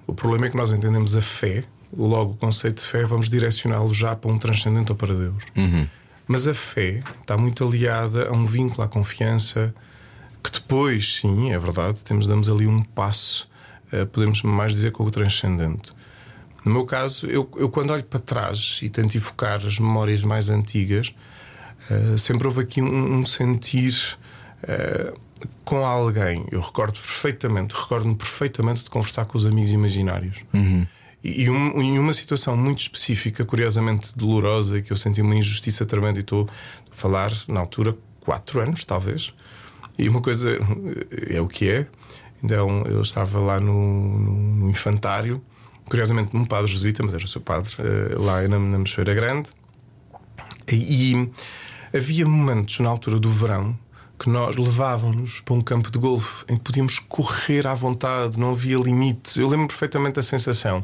O 0.09 0.13
problema 0.15 0.47
é 0.47 0.49
que 0.49 0.57
nós 0.57 0.71
entendemos 0.71 1.15
a 1.15 1.21
fé, 1.21 1.63
logo 1.95 2.33
o 2.33 2.35
conceito 2.35 2.81
de 2.81 2.87
fé, 2.87 3.05
vamos 3.05 3.29
direcioná-lo 3.29 3.93
já 3.93 4.15
para 4.15 4.31
um 4.31 4.39
transcendente 4.39 4.91
ou 4.91 4.97
para 4.97 5.13
Deus. 5.13 5.43
Uhum. 5.55 5.87
Mas 6.27 6.47
a 6.47 6.53
fé 6.53 6.99
está 7.21 7.37
muito 7.37 7.63
aliada 7.63 8.27
a 8.27 8.31
um 8.31 8.43
vínculo 8.43 8.81
à 8.81 8.87
confiança, 8.87 9.73
que 10.43 10.51
depois, 10.51 11.17
sim, 11.17 11.51
é 11.51 11.59
verdade, 11.59 12.03
temos, 12.03 12.25
damos 12.25 12.49
ali 12.49 12.65
um 12.65 12.81
passo, 12.81 13.47
uh, 13.93 14.07
podemos 14.07 14.41
mais 14.41 14.71
dizer, 14.71 14.91
com 14.91 15.03
o 15.03 15.11
transcendente. 15.11 15.93
No 16.65 16.71
meu 16.71 16.87
caso, 16.87 17.27
eu, 17.27 17.47
eu 17.55 17.69
quando 17.69 17.91
olho 17.91 18.03
para 18.03 18.19
trás 18.19 18.79
e 18.81 18.89
tento 18.89 19.15
evocar 19.15 19.63
as 19.63 19.77
memórias 19.77 20.23
mais 20.23 20.49
antigas, 20.49 21.13
uh, 21.91 22.17
sempre 22.17 22.47
houve 22.47 22.61
aqui 22.61 22.81
um, 22.81 23.19
um 23.19 23.25
sentir 23.25 23.93
uh, 24.63 25.19
com 25.63 25.85
alguém. 25.85 26.45
Eu 26.51 26.61
recordo 26.61 26.93
perfeitamente, 26.93 27.75
recordo-me 27.75 28.15
perfeitamente 28.15 28.83
de 28.83 28.89
conversar 28.89 29.25
com 29.25 29.37
os 29.37 29.45
amigos 29.45 29.71
imaginários. 29.71 30.39
Uhum. 30.53 30.85
E, 31.23 31.43
e 31.43 31.49
um, 31.49 31.81
em 31.81 31.99
uma 31.99 32.13
situação 32.13 32.55
muito 32.55 32.79
específica, 32.79 33.45
curiosamente 33.45 34.17
dolorosa, 34.17 34.81
que 34.81 34.91
eu 34.91 34.97
senti 34.97 35.21
uma 35.21 35.35
injustiça 35.35 35.85
tremenda, 35.85 36.19
e 36.19 36.21
estou 36.21 36.49
a 36.91 36.95
falar, 36.95 37.31
na 37.47 37.59
altura, 37.59 37.95
quatro 38.21 38.59
anos, 38.61 38.83
talvez. 38.83 39.33
E 39.97 40.07
uma 40.07 40.21
coisa 40.21 40.57
é 41.29 41.41
o 41.41 41.47
que 41.47 41.69
é. 41.69 41.87
Então, 42.43 42.83
eu 42.83 43.01
estava 43.01 43.39
lá 43.39 43.59
no, 43.59 44.17
no, 44.17 44.55
no 44.55 44.69
infantário, 44.69 45.41
curiosamente 45.85 46.33
num 46.33 46.45
padre 46.45 46.71
jesuíta, 46.71 47.03
mas 47.03 47.13
era 47.13 47.23
o 47.23 47.27
seu 47.27 47.41
padre, 47.41 47.73
eh, 47.79 48.15
lá 48.17 48.47
na, 48.47 48.57
na 48.57 48.77
Mexeira 48.77 49.13
Grande. 49.13 49.49
E, 50.71 51.11
e 51.11 51.31
havia 51.93 52.25
momentos 52.25 52.79
na 52.79 52.89
altura 52.89 53.19
do 53.19 53.29
verão 53.29 53.77
que 54.19 54.29
nós 54.29 54.57
levavam-nos 54.57 55.39
para 55.39 55.53
um 55.53 55.61
campo 55.61 55.89
de 55.89 55.97
golfe 55.97 56.43
em 56.49 56.57
que 56.57 56.63
podíamos 56.63 56.99
correr 56.99 57.65
à 57.65 57.73
vontade, 57.73 58.37
não 58.37 58.51
havia 58.51 58.77
limites. 58.77 59.37
Eu 59.37 59.47
lembro 59.47 59.67
perfeitamente 59.67 60.15
da 60.15 60.21
sensação. 60.21 60.83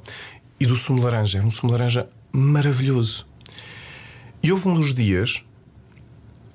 E 0.58 0.65
do 0.65 0.76
sumo 0.76 1.00
de 1.00 1.06
laranja, 1.06 1.39
era 1.39 1.45
um 1.45 1.52
sumo 1.52 1.74
de 1.74 1.78
laranja 1.78 2.10
maravilhoso. 2.32 3.28
E 4.41 4.54
houve 4.54 4.69
um 4.69 4.76
dos 4.76 4.93
dias, 4.93 5.43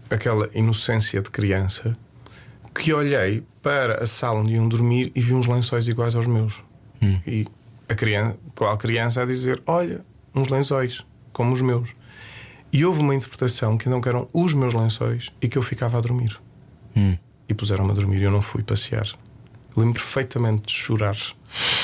aquela 0.08 0.48
inocência 0.54 1.20
de 1.20 1.30
criança, 1.30 1.98
que 2.74 2.94
olhei 2.94 3.44
para 3.62 4.02
a 4.02 4.06
sala 4.06 4.40
onde 4.40 4.54
iam 4.54 4.66
dormir 4.66 5.12
e 5.14 5.20
vi 5.20 5.34
uns 5.34 5.46
lençóis 5.46 5.86
iguais 5.86 6.14
aos 6.16 6.26
meus. 6.26 6.64
Hum. 7.02 7.20
E 7.26 7.44
a 7.88 7.94
criança, 7.94 8.38
qual 8.54 8.78
criança 8.78 9.22
a 9.22 9.26
dizer: 9.26 9.62
Olha, 9.66 10.02
uns 10.34 10.48
lençóis 10.48 11.04
como 11.30 11.52
os 11.52 11.60
meus. 11.60 11.90
E 12.72 12.84
houve 12.86 13.00
uma 13.00 13.14
interpretação 13.14 13.76
que 13.76 13.88
não 13.88 14.00
eram 14.06 14.28
os 14.32 14.54
meus 14.54 14.72
lençóis 14.72 15.30
e 15.42 15.48
que 15.48 15.58
eu 15.58 15.62
ficava 15.62 15.98
a 15.98 16.00
dormir. 16.00 16.40
Hum. 17.00 17.16
E 17.48 17.54
puseram-me 17.54 17.90
a 17.90 17.94
dormir 17.94 18.20
e 18.20 18.24
eu 18.24 18.30
não 18.30 18.42
fui 18.42 18.62
passear. 18.62 19.06
Lembro 19.76 19.94
perfeitamente 19.94 20.66
de 20.66 20.72
chorar 20.72 21.16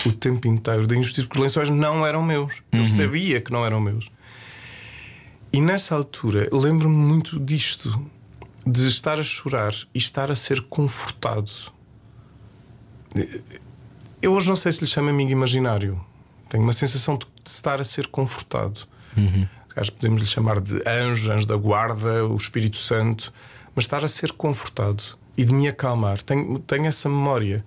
o 0.04 0.12
tempo 0.12 0.46
inteiro 0.46 0.86
da 0.86 0.94
injustiça, 0.94 1.26
porque 1.26 1.38
os 1.38 1.44
lençóis 1.44 1.70
não 1.70 2.06
eram 2.06 2.22
meus. 2.22 2.62
Uhum. 2.72 2.80
Eu 2.80 2.84
sabia 2.84 3.40
que 3.40 3.50
não 3.50 3.64
eram 3.64 3.80
meus. 3.80 4.10
E 5.52 5.60
nessa 5.60 5.94
altura 5.94 6.48
lembro-me 6.52 6.94
muito 6.94 7.40
disto, 7.40 8.10
de 8.66 8.86
estar 8.88 9.18
a 9.18 9.22
chorar 9.22 9.72
e 9.94 9.98
estar 9.98 10.30
a 10.30 10.36
ser 10.36 10.60
confortado. 10.62 11.50
Eu 14.20 14.32
hoje 14.32 14.48
não 14.48 14.56
sei 14.56 14.72
se 14.72 14.80
lhe 14.80 14.86
chama 14.86 15.10
amigo 15.10 15.30
imaginário. 15.30 16.04
Tenho 16.48 16.62
uma 16.62 16.72
sensação 16.72 17.16
de 17.16 17.26
estar 17.44 17.80
a 17.80 17.84
ser 17.84 18.08
confortado. 18.08 18.80
Uhum. 19.16 19.48
Podemos 19.92 20.20
lhe 20.20 20.26
chamar 20.26 20.60
de 20.60 20.82
anjo, 20.86 21.30
anjo 21.30 21.46
da 21.46 21.56
guarda, 21.56 22.26
o 22.26 22.36
Espírito 22.36 22.76
Santo 22.76 23.32
mas 23.76 23.84
estar 23.84 24.02
a 24.02 24.08
ser 24.08 24.32
confortado 24.32 25.04
e 25.36 25.44
de 25.44 25.52
me 25.52 25.68
acalmar. 25.68 26.22
Tenho, 26.22 26.58
tenho 26.60 26.86
essa 26.86 27.10
memória. 27.10 27.62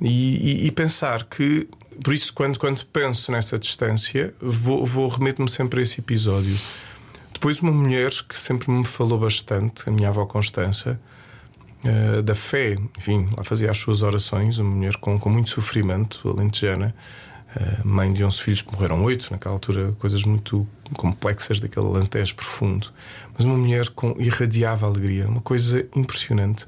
E, 0.00 0.64
e, 0.64 0.66
e, 0.66 0.72
pensar 0.72 1.22
que, 1.24 1.68
por 2.02 2.12
isso, 2.12 2.34
quando, 2.34 2.58
quando 2.58 2.84
penso 2.86 3.30
nessa 3.30 3.56
distância, 3.56 4.34
vou, 4.40 4.84
vou 4.84 5.06
remeto-me 5.06 5.48
sempre 5.48 5.78
a 5.78 5.82
esse 5.84 6.00
episódio. 6.00 6.58
Depois, 7.32 7.60
uma 7.60 7.70
mulher 7.70 8.10
que 8.28 8.36
sempre 8.36 8.68
me 8.68 8.84
falou 8.84 9.20
bastante, 9.20 9.88
a 9.88 9.92
minha 9.92 10.08
avó 10.08 10.26
Constança, 10.26 11.00
uh, 11.84 12.20
da 12.22 12.34
fé, 12.34 12.76
enfim, 12.98 13.28
ela 13.32 13.44
fazia 13.44 13.70
as 13.70 13.78
suas 13.78 14.02
orações, 14.02 14.58
uma 14.58 14.74
mulher 14.74 14.96
com, 14.96 15.20
com 15.20 15.30
muito 15.30 15.50
sofrimento, 15.50 16.28
alentejana, 16.28 16.92
uh, 17.54 17.86
mãe 17.86 18.12
de 18.12 18.24
11 18.24 18.40
filhos 18.40 18.62
que 18.62 18.72
morreram 18.72 19.04
oito, 19.04 19.28
naquela 19.30 19.54
altura, 19.54 19.92
coisas 20.00 20.24
muito 20.24 20.66
complexas 20.96 21.60
daquele 21.60 21.86
alentejo 21.86 22.34
profundo 22.34 22.92
mas 23.42 23.44
uma 23.44 23.56
mulher 23.56 23.88
com 23.90 24.14
irradiava 24.18 24.86
alegria, 24.86 25.26
uma 25.26 25.40
coisa 25.40 25.86
impressionante. 25.96 26.64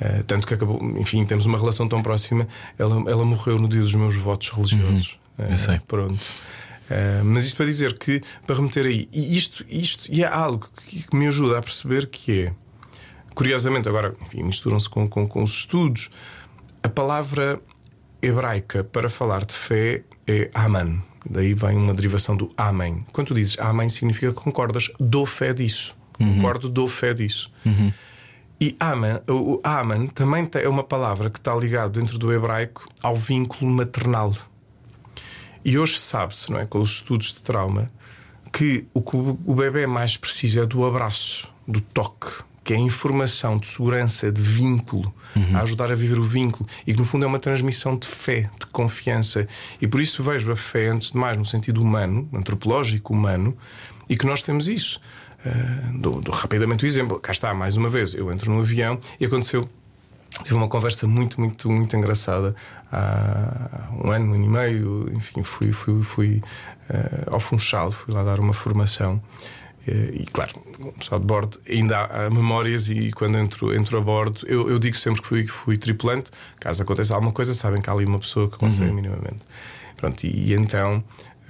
Uh, 0.00 0.22
tanto 0.24 0.46
que 0.46 0.54
acabou, 0.54 0.78
enfim, 0.98 1.24
temos 1.24 1.46
uma 1.46 1.58
relação 1.58 1.88
tão 1.88 2.02
próxima. 2.02 2.46
Ela, 2.78 3.10
ela 3.10 3.24
morreu 3.24 3.58
no 3.58 3.68
dia 3.68 3.80
dos 3.80 3.94
meus 3.94 4.16
votos 4.16 4.50
religiosos. 4.50 5.18
Uhum, 5.38 5.46
eu 5.46 5.58
sei. 5.58 5.80
Pronto. 5.86 6.14
Uh, 6.14 7.24
mas 7.24 7.44
isto 7.44 7.56
para 7.56 7.66
dizer 7.66 7.98
que, 7.98 8.22
para 8.46 8.54
remeter 8.54 8.86
aí, 8.86 9.08
e 9.12 9.36
isto, 9.36 9.64
isto 9.68 10.08
e 10.12 10.22
é 10.22 10.26
algo 10.26 10.68
que, 10.86 11.02
que, 11.02 11.16
me 11.16 11.26
ajuda 11.26 11.58
a 11.58 11.62
perceber 11.62 12.06
que 12.06 12.42
é, 12.42 12.52
curiosamente, 13.34 13.88
agora 13.88 14.14
misturam-se 14.34 14.88
com, 14.88 15.08
com, 15.08 15.26
com 15.26 15.42
os 15.42 15.50
estudos, 15.50 16.10
a 16.82 16.88
palavra 16.88 17.60
hebraica 18.22 18.84
para 18.84 19.08
falar 19.08 19.44
de 19.44 19.54
fé 19.54 20.04
é 20.26 20.50
Aman. 20.54 21.02
Daí 21.28 21.54
vem 21.54 21.76
uma 21.76 21.92
derivação 21.92 22.36
do 22.36 22.52
Amém. 22.56 23.04
Quando 23.12 23.28
tu 23.28 23.34
dizes 23.34 23.58
Amém, 23.58 23.88
significa 23.88 24.28
que 24.28 24.40
concordas, 24.40 24.90
dou 25.00 25.26
fé 25.26 25.52
disso. 25.52 25.95
Uhum. 26.18 26.36
Concordo, 26.36 26.68
dou 26.68 26.88
fé 26.88 27.14
disso. 27.14 27.50
Uhum. 27.64 27.92
E 28.60 28.74
Aman, 28.80 29.20
o 29.28 29.60
Aman 29.62 30.06
também 30.06 30.48
é 30.54 30.68
uma 30.68 30.82
palavra 30.82 31.28
que 31.28 31.38
está 31.38 31.54
ligado 31.54 32.00
dentro 32.00 32.18
do 32.18 32.32
hebraico 32.32 32.88
ao 33.02 33.14
vínculo 33.14 33.70
maternal. 33.70 34.34
E 35.62 35.78
hoje 35.78 35.98
sabe-se, 35.98 36.50
não 36.50 36.58
é, 36.58 36.64
com 36.64 36.78
os 36.78 36.92
estudos 36.92 37.32
de 37.32 37.40
trauma, 37.40 37.90
que 38.52 38.86
o 38.94 39.02
que 39.02 39.16
o 39.16 39.54
bebê 39.54 39.86
mais 39.86 40.16
precisa 40.16 40.62
é 40.62 40.66
do 40.66 40.86
abraço, 40.86 41.52
do 41.68 41.80
toque, 41.80 42.30
que 42.64 42.72
é 42.72 42.76
a 42.76 42.80
informação 42.80 43.58
de 43.58 43.66
segurança, 43.66 44.32
de 44.32 44.40
vínculo, 44.40 45.14
uhum. 45.36 45.56
a 45.56 45.60
ajudar 45.60 45.92
a 45.92 45.94
viver 45.94 46.18
o 46.18 46.22
vínculo 46.22 46.68
e 46.86 46.92
que 46.92 46.98
no 46.98 47.04
fundo 47.04 47.24
é 47.24 47.28
uma 47.28 47.38
transmissão 47.38 47.96
de 47.96 48.06
fé, 48.06 48.50
de 48.58 48.66
confiança. 48.72 49.46
E 49.80 49.86
por 49.86 50.00
isso 50.00 50.22
vejo 50.22 50.50
a 50.50 50.56
fé, 50.56 50.88
antes 50.88 51.12
de 51.12 51.18
mais, 51.18 51.36
no 51.36 51.44
sentido 51.44 51.82
humano, 51.82 52.28
antropológico 52.32 53.12
humano, 53.12 53.56
e 54.08 54.16
que 54.16 54.24
nós 54.24 54.40
temos 54.40 54.66
isso. 54.66 55.00
Uh, 55.46 55.98
dou, 55.98 56.20
dou 56.20 56.34
rapidamente 56.34 56.84
o 56.84 56.86
exemplo. 56.86 57.20
Cá 57.20 57.30
está, 57.30 57.54
mais 57.54 57.76
uma 57.76 57.88
vez, 57.88 58.14
eu 58.14 58.32
entro 58.32 58.52
no 58.52 58.60
avião 58.60 58.98
e 59.20 59.26
aconteceu 59.26 59.68
tive 60.42 60.54
uma 60.54 60.68
conversa 60.68 61.06
muito, 61.06 61.40
muito, 61.40 61.70
muito 61.70 61.96
engraçada 61.96 62.54
há 62.92 63.88
um 63.92 64.10
ano, 64.10 64.32
um 64.32 64.34
ano 64.34 64.44
e 64.44 64.48
meio. 64.48 65.10
Enfim, 65.12 65.42
fui, 65.42 65.72
fui, 65.72 66.02
fui 66.02 66.42
uh, 66.90 67.32
ao 67.32 67.40
Funchal, 67.40 67.90
fui 67.90 68.12
lá 68.12 68.22
dar 68.22 68.40
uma 68.40 68.52
formação. 68.52 69.22
Uh, 69.86 70.14
e 70.14 70.26
claro, 70.26 70.60
o 70.80 70.92
pessoal 70.92 71.20
de 71.20 71.26
bordo 71.26 71.60
ainda 71.68 72.04
há 72.04 72.30
memórias. 72.30 72.90
E 72.90 73.10
quando 73.12 73.38
entro, 73.38 73.74
entro 73.74 73.96
a 73.98 74.00
bordo, 74.00 74.40
eu, 74.46 74.68
eu 74.68 74.78
digo 74.78 74.96
sempre 74.96 75.22
que 75.22 75.28
fui, 75.28 75.46
fui 75.46 75.78
tripulante. 75.78 76.30
Caso 76.60 76.82
aconteça 76.82 77.14
alguma 77.14 77.32
coisa, 77.32 77.54
sabem 77.54 77.80
que 77.80 77.88
há 77.88 77.92
ali 77.92 78.04
uma 78.04 78.18
pessoa 78.18 78.50
que 78.50 78.58
consegue 78.58 78.90
uhum. 78.90 78.96
minimamente. 78.96 79.40
Pronto, 79.96 80.24
e, 80.24 80.50
e 80.50 80.54
então 80.54 81.02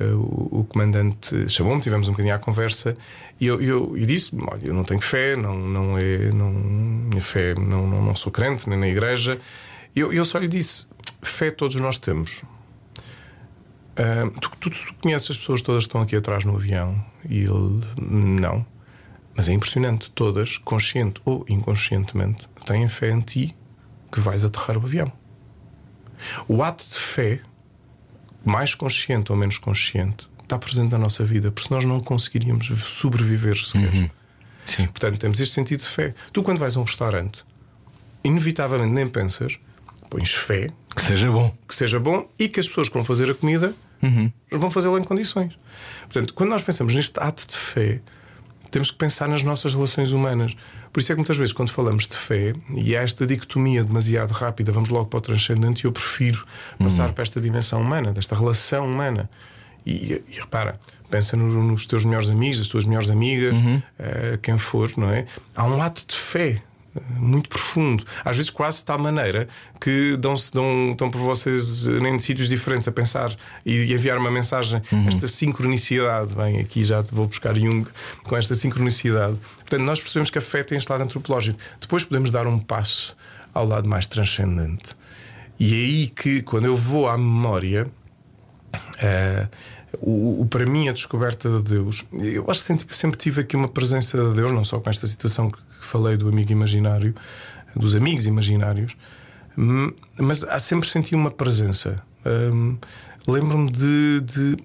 o, 0.04 0.60
o, 0.60 0.64
comandante 0.64 1.48
chamou-me, 1.48 1.80
tivemos 1.80 2.06
um 2.08 2.10
bocadinho 2.10 2.34
à 2.34 2.38
conversa 2.38 2.96
e 3.40 3.46
eu, 3.46 3.60
eu, 3.60 3.96
eu 3.96 4.06
disse: 4.06 4.36
Olha, 4.40 4.66
eu 4.66 4.74
não 4.74 4.84
tenho 4.84 5.00
fé, 5.00 5.36
não, 5.36 5.56
não 5.56 5.96
é, 5.96 6.30
não, 6.32 6.52
minha 6.52 7.22
fé, 7.22 7.54
não, 7.54 7.86
não, 7.86 8.02
não 8.02 8.16
sou 8.16 8.30
crente, 8.30 8.68
nem 8.68 8.78
na 8.78 8.88
igreja. 8.88 9.38
E 9.94 10.00
eu, 10.00 10.12
eu 10.12 10.24
só 10.24 10.38
lhe 10.38 10.48
disse: 10.48 10.86
Fé 11.22 11.50
todos 11.50 11.76
nós 11.76 11.98
temos. 11.98 12.42
Uh, 13.98 14.30
tu, 14.38 14.50
tu, 14.60 14.68
tu, 14.68 14.94
conheces 15.00 15.30
as 15.30 15.38
pessoas 15.38 15.62
todas 15.62 15.84
que 15.84 15.88
estão 15.88 16.02
aqui 16.02 16.14
atrás 16.16 16.44
no 16.44 16.56
avião 16.56 17.02
e 17.26 17.44
ele 17.44 17.80
não. 17.98 18.66
Mas 19.34 19.48
é 19.48 19.52
impressionante, 19.52 20.10
todas, 20.10 20.58
consciente 20.58 21.20
ou 21.24 21.44
inconscientemente, 21.48 22.48
têm 22.66 22.86
fé 22.88 23.10
em 23.10 23.20
ti 23.20 23.56
que 24.12 24.20
vais 24.20 24.44
aterrar 24.44 24.76
o 24.76 24.84
avião. 24.84 25.10
O 26.48 26.62
ato 26.62 26.84
de 26.86 26.98
fé 26.98 27.40
mais 28.46 28.74
consciente 28.74 29.32
ou 29.32 29.36
menos 29.36 29.58
consciente, 29.58 30.28
está 30.42 30.56
presente 30.56 30.92
na 30.92 30.98
nossa 30.98 31.24
vida, 31.24 31.50
porque 31.50 31.74
nós 31.74 31.84
não 31.84 31.98
conseguiríamos 31.98 32.66
sobreviver 32.84 33.56
sequer. 33.56 33.92
Uhum. 33.92 34.10
Sim. 34.64 34.86
Portanto, 34.86 35.18
temos 35.18 35.40
este 35.40 35.54
sentido 35.54 35.80
de 35.80 35.88
fé. 35.88 36.14
Tu, 36.32 36.42
quando 36.42 36.58
vais 36.58 36.76
a 36.76 36.80
um 36.80 36.84
restaurante, 36.84 37.44
inevitavelmente 38.22 38.92
nem 38.92 39.08
pensas, 39.08 39.58
pões 40.08 40.32
fé. 40.32 40.70
Que 40.94 41.02
seja 41.02 41.30
bom. 41.30 41.54
Que 41.66 41.74
seja 41.74 42.00
bom 42.00 42.28
e 42.38 42.48
que 42.48 42.60
as 42.60 42.68
pessoas 42.68 42.88
que 42.88 42.94
vão 42.94 43.04
fazer 43.04 43.30
a 43.30 43.34
comida 43.34 43.74
uhum. 44.02 44.32
vão 44.52 44.70
fazê-la 44.70 44.98
em 44.98 45.04
condições. 45.04 45.58
Portanto, 46.02 46.32
quando 46.34 46.50
nós 46.50 46.62
pensamos 46.62 46.94
neste 46.94 47.18
ato 47.20 47.46
de 47.46 47.56
fé, 47.56 48.00
temos 48.76 48.90
que 48.90 48.98
pensar 48.98 49.26
nas 49.26 49.42
nossas 49.42 49.72
relações 49.72 50.12
humanas. 50.12 50.54
Por 50.92 51.00
isso 51.00 51.10
é 51.10 51.14
que 51.14 51.18
muitas 51.18 51.38
vezes, 51.38 51.54
quando 51.54 51.70
falamos 51.70 52.06
de 52.06 52.14
fé, 52.14 52.52
e 52.74 52.94
há 52.94 53.00
esta 53.00 53.26
dicotomia 53.26 53.82
demasiado 53.82 54.32
rápida, 54.32 54.70
vamos 54.70 54.90
logo 54.90 55.06
para 55.06 55.16
o 55.16 55.20
transcendente, 55.22 55.80
e 55.80 55.86
eu 55.86 55.92
prefiro 55.92 56.44
passar 56.78 57.08
uhum. 57.08 57.14
para 57.14 57.22
esta 57.22 57.40
dimensão 57.40 57.80
humana, 57.80 58.12
desta 58.12 58.36
relação 58.36 58.84
humana. 58.84 59.30
E, 59.86 60.22
e 60.28 60.38
repara, 60.38 60.78
pensa 61.08 61.38
nos, 61.38 61.54
nos, 61.54 61.86
teus 61.86 62.04
melhores 62.04 62.28
amigos, 62.28 62.60
as 62.60 62.68
tuas 62.68 62.84
melhores 62.84 63.08
amigas, 63.08 63.56
uhum. 63.56 63.76
uh, 63.76 64.38
quem 64.42 64.58
for, 64.58 64.92
não 64.98 65.08
é? 65.08 65.24
Há 65.54 65.64
um 65.64 65.82
ato 65.82 66.04
de 66.06 66.14
fé 66.14 66.62
muito 67.16 67.48
profundo. 67.48 68.04
Às 68.24 68.36
vezes, 68.36 68.50
quase 68.50 68.78
de 68.78 68.84
tal 68.84 68.98
maneira 68.98 69.48
que 69.80 70.16
dão-se 70.16 70.52
dão, 70.52 70.92
estão 70.92 71.10
por 71.10 71.20
vocês 71.20 71.86
em 71.86 72.18
sítios 72.18 72.48
diferentes 72.48 72.88
a 72.88 72.92
pensar 72.92 73.34
e 73.64 73.92
enviar 73.92 74.18
uma 74.18 74.30
mensagem. 74.30 74.82
Uhum. 74.90 75.08
Esta 75.08 75.28
sincronicidade, 75.28 76.34
bem, 76.34 76.60
aqui 76.60 76.84
já 76.84 77.02
te 77.02 77.14
vou 77.14 77.26
buscar 77.26 77.56
Jung 77.56 77.86
com 78.22 78.36
esta 78.36 78.54
sincronicidade. 78.54 79.36
Portanto, 79.58 79.82
nós 79.82 80.00
percebemos 80.00 80.30
que 80.30 80.38
a 80.38 80.42
fé 80.42 80.62
tem 80.62 80.78
este 80.78 80.90
lado 80.90 81.02
antropológico. 81.02 81.58
Depois 81.80 82.04
podemos 82.04 82.30
dar 82.30 82.46
um 82.46 82.58
passo 82.58 83.16
ao 83.52 83.66
lado 83.66 83.88
mais 83.88 84.06
transcendente. 84.06 84.96
E 85.58 85.72
é 85.72 85.76
aí 85.76 86.06
que, 86.08 86.42
quando 86.42 86.66
eu 86.66 86.76
vou 86.76 87.08
à 87.08 87.16
memória. 87.16 87.90
Uh, 88.96 89.48
o, 90.00 90.42
o, 90.42 90.46
para 90.46 90.66
mim 90.66 90.88
a 90.88 90.92
descoberta 90.92 91.48
de 91.48 91.62
Deus, 91.62 92.04
eu 92.12 92.44
acho 92.50 92.60
que 92.60 92.66
sempre, 92.66 92.96
sempre 92.96 93.18
tive 93.18 93.40
aqui 93.40 93.56
uma 93.56 93.68
presença 93.68 94.18
de 94.18 94.34
Deus, 94.34 94.52
não 94.52 94.64
só 94.64 94.78
com 94.78 94.90
esta 94.90 95.06
situação 95.06 95.50
que, 95.50 95.58
que 95.86 95.92
falei 95.92 96.16
do 96.16 96.28
amigo 96.28 96.50
imaginário, 96.50 97.14
dos 97.74 97.94
amigos 97.94 98.26
imaginários, 98.26 98.96
hum, 99.56 99.92
mas 100.18 100.42
há 100.44 100.58
sempre 100.58 100.88
senti 100.88 101.14
uma 101.14 101.30
presença. 101.30 102.02
Um, 102.26 102.76
Lembro-me 103.28 103.68
de, 103.72 104.20
de, 104.20 104.56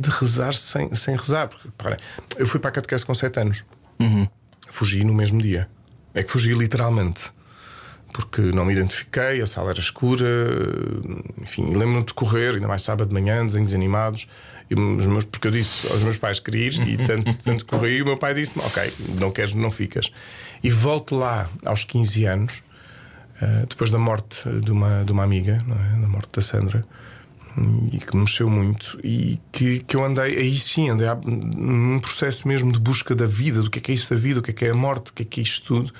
de, 0.00 0.10
rezar 0.10 0.54
sem, 0.54 0.94
sem 0.94 1.16
rezar, 1.16 1.48
porque 1.48 1.68
para, 1.76 1.96
eu 2.36 2.46
fui 2.46 2.60
para 2.60 2.68
a 2.68 2.72
catequese 2.72 3.04
com 3.04 3.12
7 3.12 3.40
anos, 3.40 3.64
uhum. 3.98 4.28
fugi 4.68 5.02
no 5.02 5.12
mesmo 5.12 5.40
dia. 5.42 5.68
É 6.14 6.22
que 6.22 6.30
fugi 6.30 6.54
literalmente 6.54 7.32
porque 8.12 8.40
não 8.40 8.64
me 8.64 8.72
identifiquei, 8.72 9.42
a 9.42 9.46
sala 9.46 9.70
era 9.72 9.78
escura, 9.78 10.26
enfim, 11.42 11.66
lembro-me 11.66 12.02
de 12.02 12.14
correr, 12.14 12.54
ainda 12.54 12.66
mais 12.66 12.80
sábado 12.80 13.08
de 13.08 13.12
manhã, 13.12 13.44
desenhos 13.44 13.74
animados, 13.74 14.26
meus, 14.74 15.24
porque 15.24 15.46
eu 15.46 15.50
disse 15.50 15.86
aos 15.88 16.00
meus 16.00 16.16
pais 16.16 16.40
que 16.40 16.50
queria 16.50 16.68
ir 16.68 16.88
e 16.88 16.96
tanto, 16.96 17.36
tanto 17.44 17.66
corri, 17.66 17.98
e 17.98 18.02
o 18.02 18.04
meu 18.04 18.16
pai 18.16 18.34
disse-me: 18.34 18.64
Ok, 18.64 18.92
não 19.20 19.30
queres, 19.30 19.52
não 19.52 19.70
ficas. 19.70 20.10
E 20.62 20.70
volto 20.70 21.14
lá 21.14 21.48
aos 21.64 21.84
15 21.84 22.24
anos, 22.24 22.62
uh, 23.42 23.66
depois 23.68 23.90
da 23.90 23.98
morte 23.98 24.48
de 24.60 24.70
uma, 24.70 25.04
de 25.04 25.12
uma 25.12 25.24
amiga, 25.24 25.62
é? 25.64 26.00
da 26.00 26.08
morte 26.08 26.30
da 26.32 26.42
Sandra, 26.42 26.84
e 27.90 27.98
que 27.98 28.14
me 28.14 28.22
mexeu 28.22 28.50
muito, 28.50 28.98
e 29.02 29.40
que, 29.50 29.80
que 29.80 29.96
eu 29.96 30.04
andei, 30.04 30.36
aí 30.36 30.58
sim, 30.58 30.90
andei 30.90 31.08
num 31.24 31.98
processo 32.00 32.46
mesmo 32.46 32.70
de 32.70 32.78
busca 32.78 33.14
da 33.14 33.24
vida, 33.24 33.62
do 33.62 33.70
que 33.70 33.78
é 33.78 33.82
que 33.82 33.92
é 33.92 33.94
isso 33.94 34.12
da 34.12 34.20
vida, 34.20 34.40
o 34.40 34.42
que 34.42 34.50
é 34.50 34.54
que 34.54 34.64
é 34.66 34.70
a 34.70 34.74
morte, 34.74 35.10
o 35.10 35.14
que 35.14 35.22
é 35.22 35.26
que 35.26 35.40
é 35.40 35.42
isto 35.42 35.64
tudo. 35.64 35.92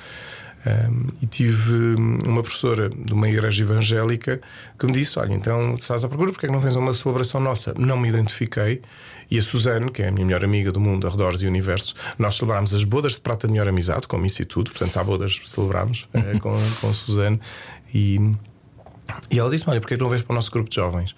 Um, 0.66 1.06
e 1.22 1.26
tive 1.26 1.96
hum, 1.96 2.18
uma 2.24 2.42
professora 2.42 2.90
de 2.90 3.12
uma 3.12 3.28
igreja 3.28 3.62
evangélica 3.62 4.40
que 4.76 4.84
me 4.84 4.92
disse: 4.92 5.16
Olha, 5.18 5.32
então 5.32 5.74
estás 5.74 6.02
à 6.04 6.08
procura, 6.08 6.32
porque 6.32 6.46
é 6.46 6.48
que 6.48 6.52
não 6.52 6.60
vens 6.60 6.76
a 6.76 6.80
uma 6.80 6.92
celebração 6.92 7.40
nossa? 7.40 7.72
Não 7.78 7.96
me 7.96 8.08
identifiquei. 8.08 8.82
E 9.30 9.38
a 9.38 9.42
Suzane, 9.42 9.90
que 9.90 10.02
é 10.02 10.08
a 10.08 10.10
minha 10.10 10.24
melhor 10.24 10.44
amiga 10.44 10.70
do 10.70 10.80
mundo, 10.80 11.06
arredores 11.06 11.42
e 11.42 11.46
universo, 11.46 11.94
nós 12.18 12.36
celebrámos 12.36 12.72
as 12.72 12.84
bodas 12.84 13.12
de 13.12 13.20
prata 13.20 13.46
de 13.46 13.52
melhor 13.52 13.68
amizade, 13.68 14.06
e 14.40 14.44
tudo. 14.44 14.70
Portanto, 14.70 14.96
há 14.96 15.04
bodas, 15.04 15.40
celebramos 15.44 16.08
é, 16.12 16.38
com, 16.38 16.56
com 16.80 16.90
a 16.90 16.94
Suzane. 16.94 17.40
E, 17.92 18.18
e 19.30 19.38
ela 19.38 19.50
disse: 19.50 19.68
Olha, 19.68 19.80
porque 19.80 19.94
é 19.94 19.96
que 19.96 20.02
não 20.02 20.10
vens 20.10 20.22
para 20.22 20.32
o 20.32 20.34
nosso 20.34 20.50
grupo 20.50 20.70
de 20.70 20.76
jovens? 20.76 21.14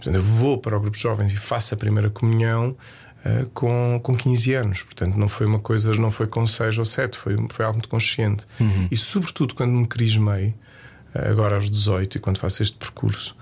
portanto, 0.00 0.16
eu 0.16 0.22
vou 0.22 0.58
para 0.58 0.76
o 0.76 0.80
grupo 0.80 0.96
de 0.96 1.02
jovens 1.02 1.32
e 1.32 1.36
faço 1.36 1.74
a 1.74 1.76
primeira 1.76 2.08
comunhão 2.08 2.76
uh, 3.24 3.46
com, 3.50 4.00
com 4.02 4.16
15 4.16 4.54
anos. 4.54 4.82
Portanto, 4.82 5.16
não 5.16 5.28
foi 5.28 5.46
uma 5.46 5.58
coisa, 5.58 5.92
não 5.94 6.10
foi 6.10 6.26
com 6.26 6.46
6 6.46 6.78
ou 6.78 6.84
7, 6.84 7.18
foi, 7.18 7.36
foi 7.50 7.64
algo 7.64 7.76
muito 7.76 7.88
consciente. 7.88 8.46
Uhum. 8.58 8.88
E, 8.90 8.96
sobretudo, 8.96 9.54
quando 9.54 9.72
me 9.72 9.86
crismei, 9.86 10.54
uh, 11.14 11.30
agora 11.30 11.54
aos 11.54 11.70
18, 11.70 12.16
e 12.16 12.20
quando 12.20 12.38
faço 12.38 12.62
este 12.62 12.76
percurso, 12.76 13.36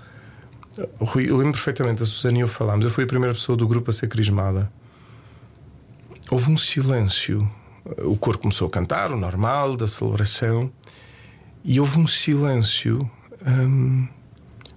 Rui, 0.99 1.29
eu 1.29 1.35
lembro 1.35 1.53
perfeitamente, 1.53 2.03
a 2.03 2.05
Susana 2.05 2.37
e 2.37 2.41
eu 2.41 2.47
falámos. 2.47 2.85
Eu 2.85 2.91
fui 2.91 3.03
a 3.03 3.07
primeira 3.07 3.33
pessoa 3.33 3.57
do 3.57 3.67
grupo 3.67 3.89
a 3.89 3.93
ser 3.93 4.07
crismada. 4.07 4.71
Houve 6.29 6.51
um 6.51 6.57
silêncio. 6.57 7.49
O 8.03 8.15
coro 8.15 8.37
começou 8.37 8.67
a 8.67 8.71
cantar, 8.71 9.11
o 9.11 9.17
normal, 9.17 9.75
da 9.75 9.87
celebração, 9.87 10.71
e 11.63 11.79
houve 11.79 11.97
um 11.97 12.05
silêncio. 12.05 13.09
Hum, 13.45 14.07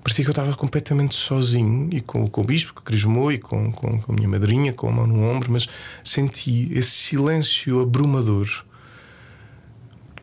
parecia 0.03 0.25
que 0.25 0.31
eu 0.31 0.33
estava 0.33 0.57
completamente 0.57 1.15
sozinho 1.15 1.89
e 1.93 2.01
com, 2.01 2.29
com 2.29 2.41
o 2.41 2.45
bispo 2.45 2.75
que 2.75 2.83
crismou 2.83 3.31
e 3.31 3.39
com, 3.39 3.71
com, 3.71 4.01
com, 4.01 4.13
a 4.13 4.15
minha 4.15 4.29
madrinha 4.29 4.73
com 4.73 4.89
a 4.89 4.93
mão 4.93 5.07
no 5.07 5.23
ombro, 5.23 5.53
mas 5.53 5.69
senti 6.03 6.73
esse 6.73 6.91
silêncio 6.91 7.81
abrumador, 7.81 8.49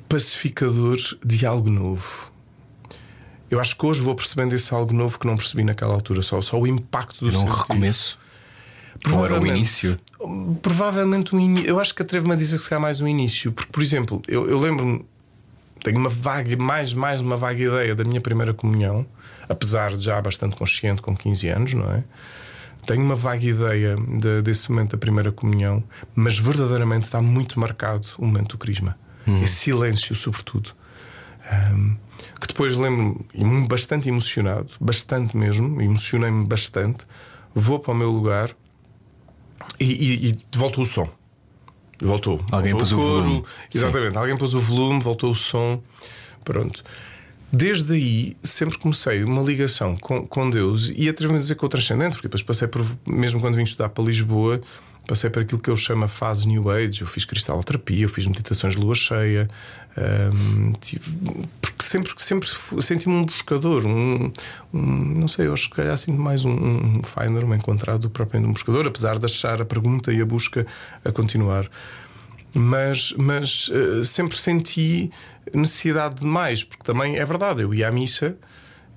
pacificador 0.07 0.97
de 1.23 1.45
algo 1.45 1.69
novo. 1.69 2.28
Eu 3.49 3.59
acho 3.59 3.75
que 3.75 3.85
hoje 3.85 4.01
vou 4.01 4.15
percebendo 4.15 4.53
esse 4.53 4.73
algo 4.73 4.93
novo 4.93 5.19
que 5.19 5.25
não 5.25 5.35
percebi 5.35 5.63
naquela 5.63 5.93
altura, 5.93 6.21
só, 6.21 6.41
só 6.41 6.59
o 6.59 6.67
impacto 6.67 7.25
do 7.25 7.31
não 7.31 7.39
sentido. 7.41 7.55
recomeço. 7.55 8.19
Provavelmente, 9.01 9.31
Ou 9.31 9.45
era 9.45 9.53
o 9.53 9.57
início? 9.57 9.99
Provavelmente 10.61 11.35
um 11.35 11.39
início. 11.39 11.69
Eu 11.69 11.79
acho 11.79 11.95
que 11.95 12.01
atrevo-me 12.01 12.33
a 12.33 12.35
dizer 12.35 12.57
que 12.57 12.63
será 12.63 12.79
mais 12.79 13.01
um 13.01 13.07
início, 13.07 13.51
porque, 13.51 13.71
por 13.71 13.81
exemplo, 13.81 14.21
eu, 14.27 14.49
eu 14.49 14.59
lembro-me, 14.59 15.05
tenho 15.83 15.97
uma 15.97 16.09
vaga, 16.09 16.55
mais, 16.57 16.93
mais 16.93 17.21
uma 17.21 17.37
vaga 17.37 17.63
ideia 17.63 17.95
da 17.95 18.03
minha 18.03 18.19
primeira 18.19 18.53
comunhão 18.53 19.05
apesar 19.49 19.93
de 19.93 20.03
já 20.03 20.21
bastante 20.21 20.55
consciente 20.55 21.01
com 21.01 21.17
15 21.17 21.49
anos, 21.49 21.73
não 21.73 21.91
é? 21.91 22.03
Tenho 22.85 23.03
uma 23.03 23.15
vaga 23.15 23.43
ideia 23.43 23.97
de, 23.97 24.41
desse 24.43 24.71
momento 24.71 24.91
da 24.91 24.97
primeira 24.97 25.31
comunhão, 25.31 25.83
mas 26.15 26.37
verdadeiramente 26.37 27.05
está 27.05 27.21
muito 27.21 27.59
marcado 27.59 28.07
o 28.17 28.25
momento 28.25 28.51
do 28.51 28.57
crisma. 28.57 28.97
Hum. 29.27 29.41
Esse 29.41 29.55
silêncio, 29.55 30.15
sobretudo. 30.15 30.71
Um, 31.73 31.97
que 32.39 32.47
depois 32.47 32.75
lembro-me 32.75 33.67
bastante 33.67 34.09
emocionado, 34.09 34.71
bastante 34.79 35.35
mesmo, 35.35 35.81
emocionei-me 35.81 36.45
bastante. 36.45 37.05
Vou 37.53 37.79
para 37.79 37.91
o 37.91 37.95
meu 37.95 38.11
lugar 38.11 38.55
e, 39.79 39.85
e, 39.85 40.29
e 40.29 40.35
voltou 40.57 40.83
o 40.83 40.87
som. 40.87 41.09
Voltou. 42.01 42.43
Alguém 42.51 42.73
voltou 42.73 42.79
pôs 42.79 42.91
o, 42.91 42.97
o 42.97 43.23
volume. 43.23 43.43
Exatamente, 43.73 44.13
Sim. 44.13 44.17
alguém 44.17 44.37
pôs 44.37 44.53
o 44.53 44.59
volume, 44.59 44.99
voltou 45.01 45.31
o 45.31 45.35
som. 45.35 45.81
Pronto. 46.43 46.83
Desde 47.51 47.93
aí 47.93 48.37
sempre 48.43 48.77
comecei 48.77 49.23
uma 49.23 49.41
ligação 49.41 49.97
com, 49.97 50.25
com 50.25 50.49
Deus 50.49 50.91
e 50.95 51.09
atrevo-me 51.09 51.39
a 51.39 51.41
dizer 51.41 51.55
com 51.55 51.65
o 51.65 51.69
transcendente, 51.69 52.11
porque 52.11 52.27
depois 52.27 52.43
passei 52.43 52.67
por, 52.67 52.85
mesmo 53.07 53.41
quando 53.41 53.55
vim 53.55 53.63
estudar 53.63 53.89
para 53.89 54.03
Lisboa, 54.03 54.61
passei 55.07 55.31
por 55.31 55.41
aquilo 55.41 55.59
que 55.59 55.69
eu 55.69 55.75
chamo 55.75 56.05
a 56.05 56.07
fase 56.07 56.47
New 56.47 56.69
Age. 56.69 57.01
Eu 57.01 57.07
fiz 57.07 57.25
cristaloterapia, 57.25 58.05
eu 58.05 58.09
fiz 58.09 58.27
meditações 58.27 58.75
de 58.75 58.79
lua 58.79 58.93
cheia, 58.93 59.49
porque 61.61 61.83
sempre, 61.83 62.13
sempre 62.17 62.47
senti-me 62.81 63.15
um 63.15 63.23
buscador, 63.23 63.85
um, 63.85 64.31
um, 64.73 64.81
não 64.81 65.27
sei, 65.27 65.47
eu 65.47 65.53
acho 65.53 65.69
que 65.69 65.75
calhar 65.75 65.97
sinto 65.97 66.19
mais 66.19 66.45
um, 66.45 66.51
um 66.51 67.01
finder, 67.03 67.43
um 67.43 67.53
encontrado 67.53 68.09
propriamente 68.09 68.49
um 68.49 68.53
buscador, 68.53 68.87
apesar 68.87 69.17
de 69.17 69.25
achar 69.25 69.61
a 69.61 69.65
pergunta 69.65 70.11
e 70.11 70.21
a 70.21 70.25
busca 70.25 70.65
a 71.03 71.11
continuar. 71.11 71.69
mas, 72.53 73.13
mas 73.17 73.69
uh, 73.69 74.03
sempre 74.03 74.37
senti 74.37 75.11
necessidade 75.53 76.15
de 76.15 76.25
mais, 76.25 76.63
porque 76.63 76.83
também 76.83 77.17
é 77.17 77.25
verdade, 77.25 77.61
eu 77.61 77.73
ia 77.73 77.87
à 77.87 77.91
missa 77.91 78.37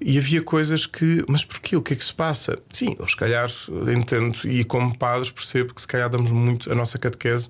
e 0.00 0.18
havia 0.18 0.42
coisas 0.42 0.84
que, 0.84 1.24
mas 1.28 1.44
porquê? 1.44 1.76
O 1.76 1.82
que 1.82 1.92
é 1.92 1.96
que 1.96 2.04
se 2.04 2.12
passa? 2.12 2.58
Sim, 2.70 2.96
eu 2.98 3.06
se 3.06 3.16
calhar 3.16 3.48
entendo 3.94 4.38
e 4.44 4.64
como 4.64 4.96
padre 4.96 5.30
percebo 5.32 5.72
que 5.72 5.80
se 5.80 5.86
calhar 5.86 6.10
damos 6.10 6.30
muito 6.30 6.70
a 6.72 6.74
nossa 6.74 6.98
catequese, 6.98 7.48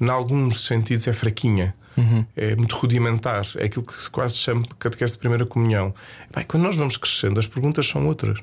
em 0.00 0.08
alguns 0.08 0.64
sentidos, 0.64 1.08
é 1.08 1.12
fraquinha. 1.12 1.74
Uhum. 1.98 2.24
É 2.36 2.56
muito 2.56 2.74
rudimentar, 2.76 3.46
é 3.56 3.64
aquilo 3.64 3.84
que 3.84 4.00
se 4.00 4.10
quase 4.10 4.36
chama 4.36 4.64
catequese 4.78 5.14
de 5.14 5.18
primeira 5.18 5.44
comunhão. 5.44 5.94
Bem, 6.34 6.44
quando 6.46 6.62
nós 6.62 6.76
vamos 6.76 6.96
crescendo, 6.96 7.38
as 7.40 7.46
perguntas 7.46 7.86
são 7.86 8.06
outras. 8.06 8.38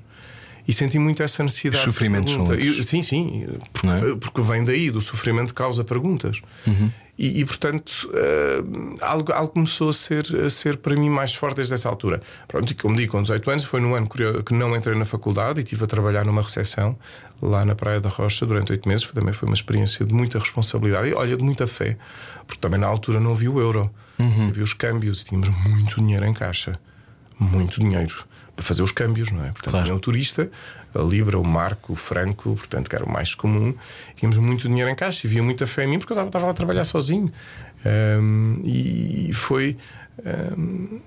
E 0.67 0.73
senti 0.73 0.97
muito 0.97 1.21
essa 1.21 1.43
necessidade. 1.43 1.77
Os 1.77 1.83
sofrimentos 1.83 2.31
de 2.31 2.43
pergunta. 2.43 2.83
sim, 2.83 3.01
sim, 3.01 3.47
porque, 3.71 3.87
é? 3.87 4.15
porque, 4.15 4.41
vem 4.41 4.63
daí, 4.63 4.89
do 4.89 4.99
sofrimento 4.99 5.53
causa 5.53 5.83
perguntas. 5.83 6.41
Uhum. 6.65 6.89
E, 7.17 7.39
e, 7.39 7.45
portanto, 7.45 8.09
uh, 8.09 8.95
algo, 9.01 9.31
algo 9.31 9.53
começou 9.53 9.89
a 9.89 9.93
ser, 9.93 10.25
a 10.45 10.49
ser 10.49 10.77
para 10.77 10.95
mim 10.95 11.09
mais 11.09 11.33
forte 11.33 11.55
desde 11.55 11.73
essa 11.73 11.87
altura. 11.87 12.21
Pronto, 12.47 12.69
e 12.69 12.75
como 12.75 12.95
digo, 12.95 13.13
com 13.13 13.21
18 13.21 13.49
anos, 13.49 13.63
foi 13.63 13.79
num 13.79 13.95
ano 13.95 14.09
que 14.45 14.53
não 14.53 14.75
entrei 14.75 14.97
na 14.97 15.05
faculdade 15.05 15.61
e 15.61 15.63
estive 15.63 15.85
a 15.85 15.87
trabalhar 15.87 16.25
numa 16.25 16.41
recepção 16.41 16.97
lá 17.41 17.63
na 17.63 17.73
Praia 17.73 18.01
da 18.01 18.09
Rocha 18.09 18.45
durante 18.45 18.71
oito 18.71 18.87
meses. 18.87 19.05
Também 19.05 19.33
foi 19.33 19.47
uma 19.47 19.55
experiência 19.55 20.05
de 20.05 20.13
muita 20.13 20.39
responsabilidade 20.39 21.09
e, 21.09 21.13
olha, 21.13 21.37
de 21.37 21.43
muita 21.43 21.65
fé, 21.65 21.97
porque 22.45 22.59
também 22.59 22.79
na 22.79 22.87
altura 22.87 23.19
não 23.19 23.31
havia 23.31 23.49
o 23.49 23.61
euro, 23.61 23.89
uhum. 24.19 24.49
havia 24.49 24.63
os 24.63 24.73
câmbios 24.73 25.21
e 25.21 25.25
tínhamos 25.25 25.49
muito 25.65 25.95
dinheiro 25.95 26.25
em 26.25 26.33
caixa. 26.33 26.77
Muito 27.39 27.79
dinheiro 27.79 28.25
para 28.55 28.63
fazer 28.65 28.81
os 28.81 28.91
câmbios, 28.91 29.31
não 29.31 29.43
é? 29.43 29.51
Portanto, 29.51 29.71
claro. 29.71 29.95
o 29.95 29.99
turista, 29.99 30.49
a 30.93 30.99
Libra, 30.99 31.37
o 31.37 31.43
Marco, 31.43 31.93
o 31.93 31.95
Franco, 31.95 32.55
portanto, 32.55 32.89
que 32.89 32.95
era 32.95 33.05
o 33.05 33.11
mais 33.11 33.35
comum. 33.35 33.75
Tínhamos 34.15 34.37
muito 34.37 34.67
dinheiro 34.67 34.89
em 34.89 34.95
caixa 34.95 35.25
e 35.25 35.29
havia 35.29 35.43
muita 35.43 35.67
fé 35.67 35.83
em 35.83 35.87
mim 35.87 35.99
porque 35.99 36.13
eu 36.13 36.25
estava 36.25 36.45
lá 36.45 36.51
a 36.51 36.53
trabalhar 36.53 36.85
sozinho. 36.85 37.31
Um, 37.85 38.61
e 38.63 39.31
foi. 39.33 39.77
Um, 40.25 40.99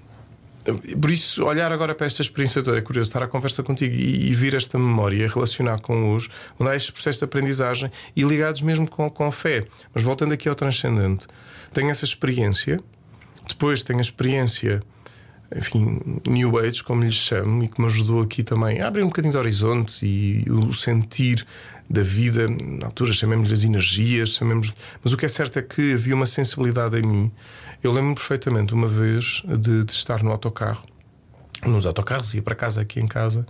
por 1.01 1.11
isso, 1.11 1.45
olhar 1.45 1.73
agora 1.73 1.95
para 1.95 2.07
esta 2.07 2.21
experiência 2.21 2.63
toda 2.63 2.77
é 2.77 2.83
curioso, 2.83 3.09
estar 3.09 3.23
à 3.23 3.27
conversa 3.27 3.63
contigo 3.63 3.95
e, 3.95 4.29
e 4.29 4.35
vir 4.35 4.55
esta 4.55 4.79
memória 4.79 5.27
relacionar 5.27 5.81
com 5.81 6.15
os, 6.15 6.29
onde 6.59 6.71
há 6.71 6.77
estes 6.77 6.91
processos 6.91 7.19
de 7.19 7.25
aprendizagem 7.25 7.91
e 8.15 8.23
ligados 8.23 8.61
mesmo 8.61 8.87
com, 8.87 9.09
com 9.09 9.25
a 9.25 9.33
fé. 9.33 9.67
Mas 9.95 10.03
voltando 10.03 10.35
aqui 10.35 10.47
ao 10.47 10.55
transcendente, 10.55 11.27
tenho 11.73 11.91
essa 11.91 12.05
experiência, 12.05 12.81
depois 13.49 13.83
tenho 13.83 13.99
a 13.99 14.03
experiência 14.03 14.83
enfim, 15.55 16.21
New 16.27 16.59
Age, 16.59 16.83
como 16.83 17.03
lhes 17.03 17.15
chamo, 17.15 17.65
e 17.65 17.69
que 17.69 17.81
me 17.81 17.87
ajudou 17.87 18.23
aqui 18.23 18.43
também 18.43 18.81
a 18.81 18.89
abrir 18.89 19.03
um 19.03 19.07
bocadinho 19.09 19.33
de 19.33 19.39
horizontes 19.39 20.01
e 20.03 20.45
o 20.49 20.73
sentir 20.73 21.47
da 21.89 22.03
vida, 22.03 22.49
na 22.49 22.87
altura 22.87 23.13
chamemos-lhe 23.15 23.55
as 23.55 23.65
energias, 23.65 24.31
chamemos 24.31 24.75
mas 25.03 25.13
o 25.13 25.17
que 25.17 25.25
é 25.25 25.29
certo 25.29 25.59
é 25.59 25.63
que 25.63 25.95
havia 25.95 26.15
uma 26.15 26.27
sensibilidade 26.27 26.99
em 26.99 27.03
mim. 27.03 27.33
Eu 27.83 27.93
lembro-me 27.93 28.15
perfeitamente 28.15 28.75
uma 28.75 28.89
vez 28.89 29.43
de, 29.47 29.85
de, 29.85 29.93
estar 29.93 30.23
no 30.23 30.31
autocarro, 30.31 30.85
nos 31.65 31.87
autocarros, 31.87 32.35
ia 32.35 32.43
para 32.43 32.55
casa 32.55 32.83
aqui 32.83 33.01
em 33.01 33.07
casa, 33.07 33.47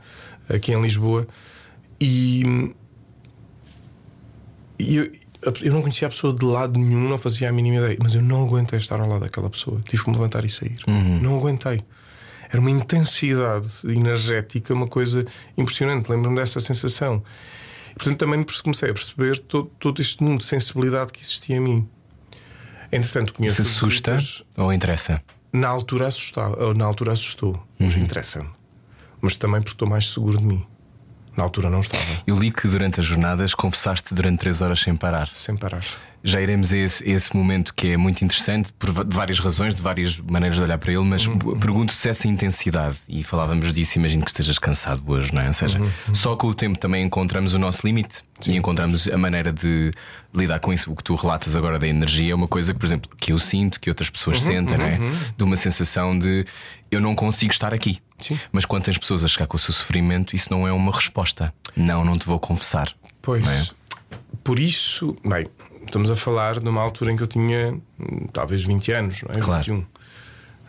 aqui 0.49 0.73
em 0.73 0.81
Lisboa, 0.81 1.27
e, 2.01 2.73
e 4.79 4.97
eu, 4.97 5.11
eu 5.43 5.73
não 5.73 5.81
conhecia 5.81 6.09
a 6.09 6.11
pessoa 6.11 6.35
de 6.35 6.45
lado 6.45 6.79
nenhum, 6.79 7.09
não 7.09 7.19
fazia 7.19 7.49
a 7.49 7.53
mínima 7.53 7.77
ideia, 7.77 7.97
mas 8.01 8.15
eu 8.15 8.23
não 8.23 8.45
aguentei 8.45 8.77
estar 8.77 9.01
ao 9.01 9.09
lado 9.09 9.21
daquela 9.21 9.49
pessoa. 9.49 9.83
Tive 9.89 10.03
que 10.03 10.11
me 10.11 10.17
levantar 10.17 10.45
e 10.45 10.49
sair. 10.49 10.75
Uhum. 10.87 11.21
Não 11.21 11.39
aguentei. 11.39 11.85
Era 12.51 12.61
uma 12.61 12.71
intensidade 12.71 13.69
energética, 13.85 14.73
uma 14.75 14.87
coisa 14.87 15.25
impressionante. 15.57 16.09
Lembro-me 16.11 16.37
dessa 16.37 16.61
sensação. 16.61 17.23
E, 17.91 17.95
portanto, 17.95 18.19
também 18.19 18.45
comecei 18.63 18.91
a 18.91 18.95
perceber 18.95 19.39
todo, 19.39 19.71
todo 19.79 20.01
este 20.01 20.23
mundo 20.23 20.41
de 20.41 20.47
sensibilidade 20.47 21.13
que 21.13 21.21
existia 21.21 21.57
em 21.57 21.61
mim. 21.61 21.89
Entretanto, 22.91 23.35
conheço. 23.35 23.57
Se 23.57 23.63
assusta 23.63 24.17
visitas, 24.17 24.45
ou 24.57 24.73
interessa? 24.73 25.23
Na 25.53 25.69
altura 25.69 26.09
assustava, 26.09 26.75
na 26.75 26.85
altura 26.85 27.13
assustou, 27.13 27.63
uhum. 27.79 27.87
interessa-me. 27.87 28.51
Mas 29.21 29.37
também 29.37 29.61
porque 29.61 29.75
estou 29.75 29.89
mais 29.89 30.11
seguro 30.11 30.39
de 30.39 30.45
mim. 30.45 30.67
Na 31.39 31.45
altura 31.45 31.71
não 31.71 31.79
estava. 31.79 32.03
Eu 32.27 32.37
li 32.37 32.51
que 32.51 32.67
durante 32.67 32.99
as 32.99 33.07
jornadas 33.07 33.55
confessaste 33.55 34.13
durante 34.13 34.41
três 34.41 34.61
horas 34.61 34.81
sem 34.81 34.97
parar. 34.97 35.31
Sem 35.33 35.57
parar. 35.57 35.85
Já 36.23 36.41
iremos 36.41 36.73
a 36.73 36.77
esse, 36.77 37.05
a 37.05 37.15
esse 37.15 37.37
momento 37.37 37.73
que 37.75 37.89
é 37.89 37.97
muito 37.97 38.25
interessante, 38.25 38.73
por 38.73 39.05
de 39.05 39.17
várias 39.17 39.39
razões, 39.39 39.75
de 39.75 39.83
várias 39.83 40.19
maneiras 40.19 40.59
de 40.59 40.65
olhar 40.65 40.79
para 40.79 40.93
ele, 40.93 41.05
mas 41.05 41.27
uhum. 41.27 41.39
pergunto 41.59 41.93
se 41.93 42.09
essa 42.09 42.27
intensidade, 42.27 42.97
e 43.09 43.23
falávamos 43.23 43.73
disso, 43.73 43.99
imagino 43.99 44.25
que 44.25 44.31
estejas 44.31 44.59
cansado 44.59 45.03
hoje, 45.07 45.33
não 45.33 45.43
é? 45.43 45.47
Ou 45.47 45.53
seja, 45.53 45.79
uhum. 45.79 46.15
só 46.15 46.37
com 46.37 46.49
o 46.49 46.55
tempo 46.55 46.79
também 46.79 47.05
encontramos 47.05 47.55
o 47.55 47.59
nosso 47.59 47.87
limite 47.87 48.23
Sim. 48.41 48.53
e 48.53 48.57
encontramos 48.57 49.07
a 49.09 49.17
maneira 49.17 49.53
de 49.53 49.91
lidar 50.35 50.59
com 50.61 50.73
isso. 50.73 50.91
O 50.93 50.97
que 50.97 51.05
tu 51.05 51.15
relatas 51.15 51.55
agora 51.55 51.79
da 51.79 51.87
energia 51.87 52.33
é 52.33 52.35
uma 52.35 52.49
coisa 52.49 52.73
que, 52.73 52.81
por 52.81 52.87
exemplo, 52.87 53.11
que 53.17 53.33
eu 53.33 53.39
sinto, 53.39 53.81
que 53.81 53.89
outras 53.89 54.11
pessoas 54.11 54.39
uhum, 54.39 54.47
sentem, 54.47 54.79
não 54.79 54.85
é? 54.85 54.99
Uhum. 54.99 55.11
De 55.37 55.45
uma 55.45 55.57
sensação 55.57 56.19
de 56.19 56.45
eu 56.91 57.01
não 57.01 57.15
consigo 57.15 57.53
estar 57.53 57.73
aqui. 57.73 57.99
Sim. 58.19 58.39
Mas 58.51 58.65
quantas 58.65 58.99
pessoas 58.99 59.23
a 59.23 59.29
chegar 59.29 59.47
com 59.47 59.57
o 59.57 59.61
seu 59.61 59.73
sofrimento, 59.73 60.35
isso 60.35 60.53
não 60.53 60.67
é 60.67 60.73
uma 60.73 60.93
resposta. 60.93 61.53
Não, 61.77 62.05
não 62.05 62.19
te 62.19 62.27
vou 62.27 62.39
confessar. 62.39 62.93
Pois. 63.23 63.47
É? 63.47 63.67
Por 64.43 64.59
isso, 64.59 65.17
bem, 65.25 65.47
estamos 65.89 66.11
a 66.11 66.17
falar 66.17 66.61
numa 66.61 66.81
altura 66.81 67.13
em 67.13 67.17
que 67.17 67.23
eu 67.23 67.27
tinha 67.27 67.73
hum, 67.99 68.27
talvez 68.33 68.63
20 68.63 68.93
anos, 68.93 69.23
não 69.23 69.31
é? 69.35 69.45
Claro. 69.45 69.65
21. 69.65 69.79
Uh, 69.79 69.87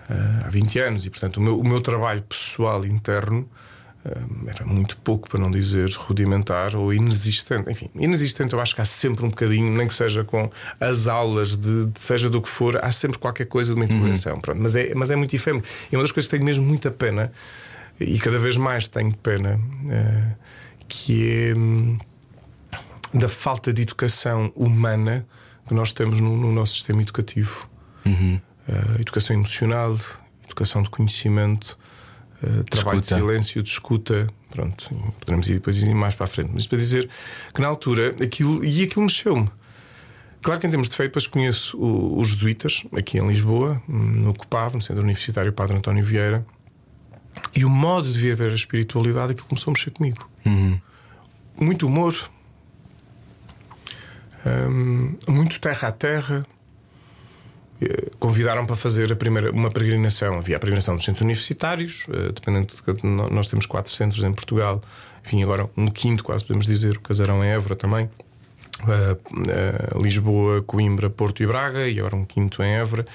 ah, 0.10 0.44
há 0.46 0.50
20 0.50 0.80
anos, 0.80 1.06
e 1.06 1.10
portanto 1.10 1.38
o 1.38 1.42
meu, 1.42 1.60
o 1.60 1.68
meu 1.68 1.82
trabalho 1.82 2.22
pessoal 2.24 2.86
interno 2.86 3.48
era 4.48 4.66
muito 4.66 4.98
pouco, 4.98 5.30
para 5.30 5.40
não 5.40 5.52
dizer 5.52 5.92
rudimentar 5.92 6.76
ou 6.76 6.94
inexistente. 6.94 7.70
Enfim, 7.70 7.90
inexistente 7.96 8.54
eu 8.54 8.60
acho 8.60 8.74
que 8.74 8.82
há 8.82 8.86
sempre 8.86 9.26
um 9.26 9.30
bocadinho, 9.30 9.76
nem 9.76 9.88
que 9.88 9.94
seja 9.94 10.24
com 10.24 10.50
as 10.80 11.08
aulas, 11.08 11.58
de, 11.58 11.86
de 11.88 12.00
seja 12.00 12.30
do 12.30 12.42
que 12.42 12.48
for, 12.48 12.84
há 12.84 12.92
sempre 12.92 13.18
qualquer 13.18 13.46
coisa 13.46 13.74
de 13.74 13.80
uma 13.80 13.86
interrogação. 13.86 14.36
Uhum. 14.36 14.42
Pronto, 14.42 14.62
mas, 14.62 14.76
é, 14.76 14.94
mas 14.96 15.10
é 15.10 15.16
muito 15.16 15.36
efêmero. 15.36 15.66
E 15.92 15.96
uma 15.96 16.04
das 16.04 16.12
coisas 16.12 16.30
que 16.30 16.36
tenho 16.36 16.46
mesmo 16.46 16.66
muita 16.66 16.90
pena, 16.90 17.32
e 18.00 18.18
cada 18.20 18.40
vez 18.40 18.56
mais 18.56 18.88
tenho 18.88 19.14
pena, 19.18 19.60
uh, 19.60 20.38
que 20.88 21.50
é 21.50 21.56
um, 21.56 21.98
da 23.14 23.30
falta 23.30 23.74
de 23.74 23.82
educação 23.82 24.52
humana 24.56 25.26
que 25.68 25.74
nós 25.74 25.92
temos 25.92 26.20
no, 26.20 26.36
no 26.36 26.52
nosso 26.52 26.74
sistema 26.74 27.02
educativo. 27.02 27.70
Uhum. 28.06 28.42
Uh, 28.68 29.02
educação 29.02 29.36
emocional, 29.36 29.98
educação 30.46 30.82
de 30.82 30.90
conhecimento. 30.90 31.78
Uh, 32.42 32.64
trabalho 32.64 33.02
de 33.02 33.08
silêncio, 33.08 33.62
de 33.62 33.70
escuta. 33.70 34.30
Pronto, 34.50 34.90
poderemos 35.20 35.48
ir 35.48 35.54
depois 35.56 35.82
ir 35.82 35.94
mais 35.94 36.16
para 36.16 36.26
a 36.26 36.28
frente. 36.28 36.52
Mas 36.54 36.66
para 36.66 36.78
dizer 36.78 37.10
que 37.54 37.62
na 37.62 37.68
altura 37.68 38.16
aquilo, 38.24 38.64
e 38.66 38.84
aquilo 38.84 39.04
mexeu-me. 39.04 39.50
Claro 40.42 40.60
que 40.60 40.68
em 40.68 40.70
termos 40.70 40.90
de 40.90 40.98
depois 40.98 41.28
conheço 41.28 41.78
os 41.78 42.30
jesuítas 42.30 42.84
aqui 42.96 43.18
em 43.18 43.28
Lisboa, 43.28 43.82
no 43.88 44.34
COPAV, 44.34 44.76
no 44.76 44.82
Centro 44.82 45.04
Universitário 45.04 45.52
Padre 45.52 45.76
António 45.76 46.04
Vieira, 46.04 46.46
e 47.54 47.66
o 47.66 47.70
modo 47.70 48.10
de 48.10 48.18
ver 48.18 48.50
a 48.50 48.56
espiritualidade 48.56 49.34
aquilo 49.34 49.48
começou 49.48 49.72
a 49.72 49.74
mexer 49.74 49.92
comigo. 49.92 50.30
Uhum. 50.46 50.80
Muito 51.60 51.88
humor, 51.88 52.14
um, 54.46 55.16
muito 55.28 55.60
terra 55.60 55.88
a 55.88 55.92
terra, 55.92 56.46
eh, 57.82 58.12
convidaram 58.20 58.66
para 58.66 58.76
fazer 58.76 59.12
a 59.12 59.16
primeira, 59.16 59.52
uma 59.52 59.72
peregrinação. 59.72 60.38
Havia 60.38 60.58
a 60.58 60.60
peregrinação 60.60 60.96
dos 60.96 61.06
centros 61.06 61.22
universitários, 61.24 62.06
uh, 62.10 62.34
dependendo 62.34 62.68
de, 62.68 63.06
nós 63.06 63.48
temos 63.48 63.66
quatro 63.66 63.92
centros 63.94 64.22
em 64.24 64.34
Portugal, 64.34 64.82
enfim, 65.26 65.44
agora 65.44 65.70
um 65.78 65.88
quinto, 65.88 66.24
quase 66.24 66.44
podemos 66.44 66.66
dizer, 66.66 66.98
o 66.98 67.00
Casarão 67.00 67.44
em 67.44 67.50
Évora 67.50 67.76
também. 67.76 68.10
Uh, 68.82 69.98
uh, 69.98 70.02
Lisboa, 70.02 70.62
Coimbra, 70.62 71.10
Porto 71.10 71.42
e 71.42 71.48
Braga, 71.48 71.88
e 71.88 72.00
agora 72.00 72.16
um 72.16 72.26
quinto 72.26 72.62
em 72.62 72.76
Évora. 72.76 73.06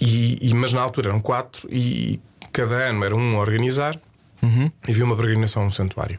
E, 0.00 0.38
e, 0.40 0.52
mas 0.52 0.72
na 0.72 0.80
altura 0.80 1.10
eram 1.10 1.20
quatro, 1.20 1.68
e 1.70 2.20
cada 2.52 2.74
ano 2.74 3.04
era 3.04 3.14
um 3.14 3.36
a 3.36 3.40
organizar, 3.40 3.98
uhum. 4.42 4.70
e 4.86 4.90
havia 4.90 5.04
uma 5.04 5.16
peregrinação 5.16 5.64
no 5.64 5.70
santuário. 5.70 6.18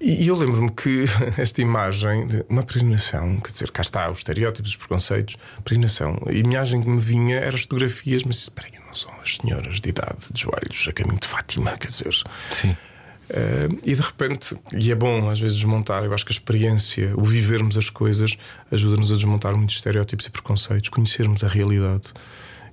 E 0.00 0.28
eu 0.28 0.36
lembro-me 0.36 0.70
que 0.70 1.04
esta 1.36 1.60
imagem 1.60 2.28
de 2.28 2.44
uma 2.48 2.62
peregrinação, 2.62 3.38
quer 3.40 3.50
dizer, 3.50 3.70
cá 3.70 3.82
está, 3.82 4.10
os 4.10 4.18
estereótipos, 4.18 4.70
os 4.70 4.76
preconceitos, 4.76 5.36
peregrinação, 5.64 6.20
a 6.26 6.32
imagem 6.32 6.80
que 6.80 6.88
me 6.88 7.00
vinha 7.00 7.36
eram 7.36 7.56
as 7.56 7.62
fotografias, 7.62 8.22
mas 8.24 8.38
espera 8.38 8.68
não 8.88 8.94
são 8.94 9.12
as 9.20 9.36
senhoras 9.36 9.80
de 9.80 9.88
idade, 9.90 10.32
de 10.32 10.40
joelhos, 10.40 10.88
a 10.88 10.92
caminho 10.92 11.20
de 11.20 11.28
Fátima, 11.28 11.76
quer 11.76 11.88
dizer. 11.88 12.14
Sim. 12.50 12.70
Uh, 12.70 13.78
e 13.84 13.94
de 13.94 14.00
repente, 14.00 14.56
e 14.72 14.90
é 14.90 14.94
bom 14.94 15.28
às 15.28 15.38
vezes 15.38 15.56
desmontar, 15.56 16.02
eu 16.02 16.14
acho 16.14 16.24
que 16.24 16.32
a 16.32 16.34
experiência, 16.34 17.12
o 17.14 17.24
vivermos 17.24 17.76
as 17.76 17.90
coisas, 17.90 18.38
ajuda-nos 18.72 19.12
a 19.12 19.14
desmontar 19.14 19.54
muitos 19.54 19.76
estereótipos 19.76 20.24
e 20.26 20.30
preconceitos, 20.30 20.88
conhecermos 20.88 21.44
a 21.44 21.48
realidade. 21.48 22.04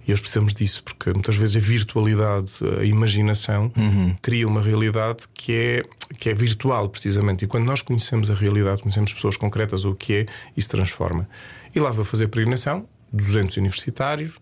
E 0.08 0.12
hoje 0.12 0.22
precisamos 0.22 0.54
disso, 0.54 0.84
porque 0.84 1.12
muitas 1.12 1.36
vezes 1.36 1.56
a 1.56 1.60
virtualidade, 1.60 2.52
a 2.80 2.84
imaginação, 2.84 3.72
uhum. 3.76 4.16
cria 4.22 4.48
uma 4.48 4.62
realidade 4.62 5.24
que 5.34 5.54
é, 5.54 5.84
que 6.18 6.30
é 6.30 6.34
virtual, 6.34 6.90
precisamente. 6.90 7.46
E 7.46 7.48
quando 7.48 7.66
nós 7.66 7.82
conhecemos 7.82 8.30
a 8.30 8.36
realidade, 8.36 8.82
conhecemos 8.82 9.12
pessoas 9.14 9.36
concretas 9.36 9.84
ou 9.84 9.94
o 9.94 9.96
que 9.96 10.14
é, 10.14 10.26
isso 10.56 10.70
transforma. 10.70 11.28
E 11.74 11.80
lá 11.80 11.90
vou 11.90 12.06
fazer 12.06 12.28
peregrinação, 12.28 12.88
200 13.12 13.58
universitários, 13.58 14.34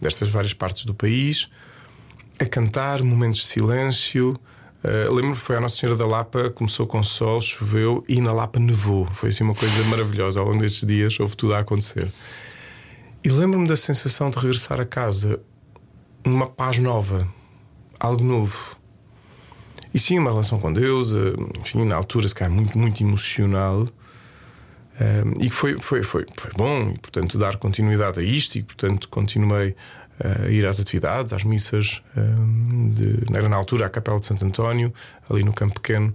destas 0.00 0.28
várias 0.28 0.54
partes 0.54 0.84
do 0.84 0.94
país, 0.94 1.48
a 2.38 2.46
cantar, 2.46 3.02
momentos 3.02 3.40
de 3.40 3.46
silêncio, 3.46 4.40
Uh, 4.82 5.14
Lembro-me 5.14 5.36
foi 5.36 5.54
a 5.54 5.60
Nossa 5.60 5.76
Senhora 5.76 5.96
da 5.96 6.04
Lapa, 6.04 6.50
começou 6.50 6.88
com 6.88 7.04
sol, 7.04 7.40
choveu 7.40 8.04
e 8.08 8.20
na 8.20 8.32
Lapa 8.32 8.58
nevou. 8.58 9.06
Foi 9.14 9.28
assim 9.28 9.44
uma 9.44 9.54
coisa 9.54 9.80
maravilhosa. 9.84 10.40
Ao 10.40 10.46
longo 10.46 10.58
destes 10.58 10.84
dias 10.84 11.20
houve 11.20 11.36
tudo 11.36 11.54
a 11.54 11.60
acontecer. 11.60 12.12
E 13.24 13.28
lembro-me 13.28 13.68
da 13.68 13.76
sensação 13.76 14.30
de 14.30 14.38
regressar 14.38 14.80
a 14.80 14.84
casa, 14.84 15.40
uma 16.24 16.48
paz 16.48 16.78
nova, 16.78 17.28
algo 18.00 18.24
novo. 18.24 18.76
E 19.94 19.98
sim, 19.98 20.18
uma 20.18 20.30
relação 20.30 20.58
com 20.58 20.72
Deus, 20.72 21.12
uh, 21.12 21.36
enfim, 21.60 21.84
na 21.84 21.94
altura 21.94 22.26
se 22.26 22.34
calhar 22.34 22.52
muito, 22.52 22.76
muito 22.76 23.00
emocional. 23.00 23.86
Um, 25.00 25.40
e 25.40 25.48
foi, 25.50 25.78
foi, 25.80 26.02
foi, 26.02 26.26
foi 26.36 26.50
bom, 26.56 26.90
e 26.90 26.98
portanto, 26.98 27.38
dar 27.38 27.56
continuidade 27.58 28.18
a 28.18 28.22
isto, 28.22 28.58
e 28.58 28.62
portanto, 28.62 29.08
continuei 29.08 29.76
a 30.20 30.48
ir 30.48 30.66
às 30.66 30.80
atividades, 30.80 31.32
às 31.32 31.44
missas, 31.44 32.02
um, 32.16 32.90
de, 32.90 33.24
era 33.32 33.48
na 33.48 33.56
altura 33.56 33.86
a 33.86 33.90
Capela 33.90 34.20
de 34.20 34.26
Santo 34.26 34.44
António, 34.44 34.92
ali 35.30 35.42
no 35.42 35.52
Campo 35.52 35.74
Pequeno. 35.74 36.14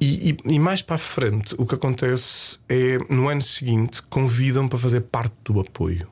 E, 0.00 0.30
e, 0.30 0.54
e, 0.54 0.58
mais 0.58 0.82
para 0.82 0.96
a 0.96 0.98
frente, 0.98 1.54
o 1.56 1.64
que 1.64 1.74
acontece 1.74 2.58
é 2.68 2.98
no 3.08 3.28
ano 3.28 3.40
seguinte 3.40 4.02
convidam-me 4.02 4.68
para 4.68 4.78
fazer 4.78 5.00
parte 5.00 5.34
do 5.42 5.58
apoio. 5.58 6.06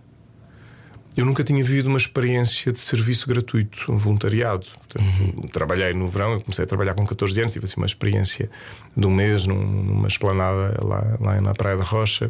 Eu 1.17 1.25
nunca 1.25 1.45
tinha 1.45 1.63
vivido 1.63 1.87
uma 1.87 1.99
experiência 1.99 2.73
de 2.73 2.79
serviço 2.79 3.29
gratuito, 3.29 3.93
um 3.93 3.97
voluntariado. 3.97 4.67
Portanto, 4.67 5.05
uhum. 5.05 5.49
Trabalhei 5.49 5.95
no 5.95 6.09
verão, 6.09 6.33
eu 6.33 6.41
comecei 6.41 6.65
a 6.65 6.67
trabalhar 6.67 6.95
com 6.95 7.07
14 7.07 7.41
anos, 7.41 7.53
tive 7.53 7.67
assim 7.67 7.77
uma 7.77 7.87
experiência 7.87 8.51
de 8.97 9.07
um 9.07 9.11
mês 9.11 9.47
num, 9.47 9.65
numa 9.65 10.09
esplanada 10.09 10.77
lá, 10.83 11.17
lá 11.21 11.41
na 11.41 11.55
Praia 11.55 11.77
da 11.77 11.85
Rocha. 11.85 12.29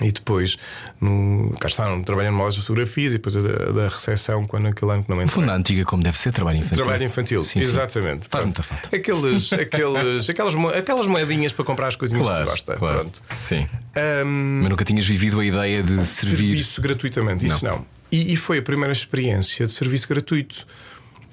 E 0.00 0.12
depois, 0.12 0.56
no, 1.00 1.54
cá 1.58 1.66
está, 1.66 1.84
trabalhando 2.02 2.34
numa 2.34 2.44
loja 2.44 2.56
de 2.56 2.62
fotografias 2.62 3.12
e 3.12 3.14
depois 3.18 3.36
a, 3.36 3.40
a 3.40 3.72
da 3.72 3.88
recepção, 3.88 4.46
quando 4.46 4.68
aquele 4.68 4.92
ano 4.92 5.02
que 5.02 5.10
não 5.10 5.16
No 5.16 5.28
fundo, 5.28 5.50
antiga, 5.50 5.84
como 5.84 6.02
deve 6.02 6.16
ser, 6.16 6.32
trabalho 6.32 6.58
infantil. 6.58 6.76
Trabalho 6.84 7.04
infantil, 7.04 7.44
sim, 7.44 7.58
exatamente. 7.60 8.24
Sim. 8.24 8.30
Faz 8.30 8.44
muita 8.44 8.62
falta. 8.62 8.96
Aqueles, 8.96 9.52
aqueles, 9.52 10.30
aquelas, 10.30 10.56
aquelas 10.76 11.06
moedinhas 11.06 11.52
para 11.52 11.64
comprar 11.64 11.88
as 11.88 11.96
coisinhas 11.96 12.26
claro, 12.26 12.38
que 12.38 12.44
se 12.44 12.50
gosta. 12.50 12.76
Claro. 12.76 12.98
Pronto. 13.00 13.22
Sim. 13.38 13.68
Um, 14.24 14.60
Mas 14.62 14.70
nunca 14.70 14.84
tinhas 14.84 15.06
vivido 15.06 15.40
a 15.40 15.44
ideia 15.44 15.82
de 15.82 16.04
servir. 16.06 16.36
Serviço 16.36 16.80
gratuitamente, 16.80 17.46
isso 17.46 17.64
não. 17.64 17.78
não. 17.78 17.86
E, 18.10 18.32
e, 18.32 18.36
foi 18.36 18.58
a 18.58 18.62
primeira 18.62 18.92
experiência 18.92 19.66
de 19.66 19.72
serviço 19.72 20.08
gratuito. 20.08 20.66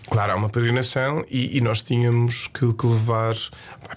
Claro, 0.10 0.34
há 0.34 0.36
uma 0.36 0.50
peregrinação 0.50 1.26
e, 1.30 1.58
e 1.58 1.62
nós 1.62 1.82
tínhamos 1.82 2.48
que, 2.48 2.72
que, 2.74 2.86
levar, 2.86 3.36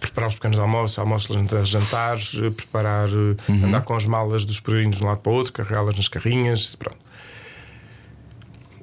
preparar 0.01 0.29
os 0.29 0.37
pequenos 0.37 0.59
almoços, 0.59 0.99
almoços, 0.99 1.37
jantares, 1.64 2.33
preparar, 2.57 3.09
uhum. 3.09 3.66
andar 3.66 3.83
com 3.83 3.94
as 3.94 4.07
malas 4.07 4.44
dos 4.44 4.59
peregrinos 4.59 4.97
de 4.97 5.05
um 5.05 5.07
lado 5.07 5.18
para 5.18 5.33
o 5.33 5.35
outro, 5.35 5.53
carregá-las 5.53 5.94
nas 5.97 6.09
carrinhas, 6.09 6.75
pronto. 6.77 6.99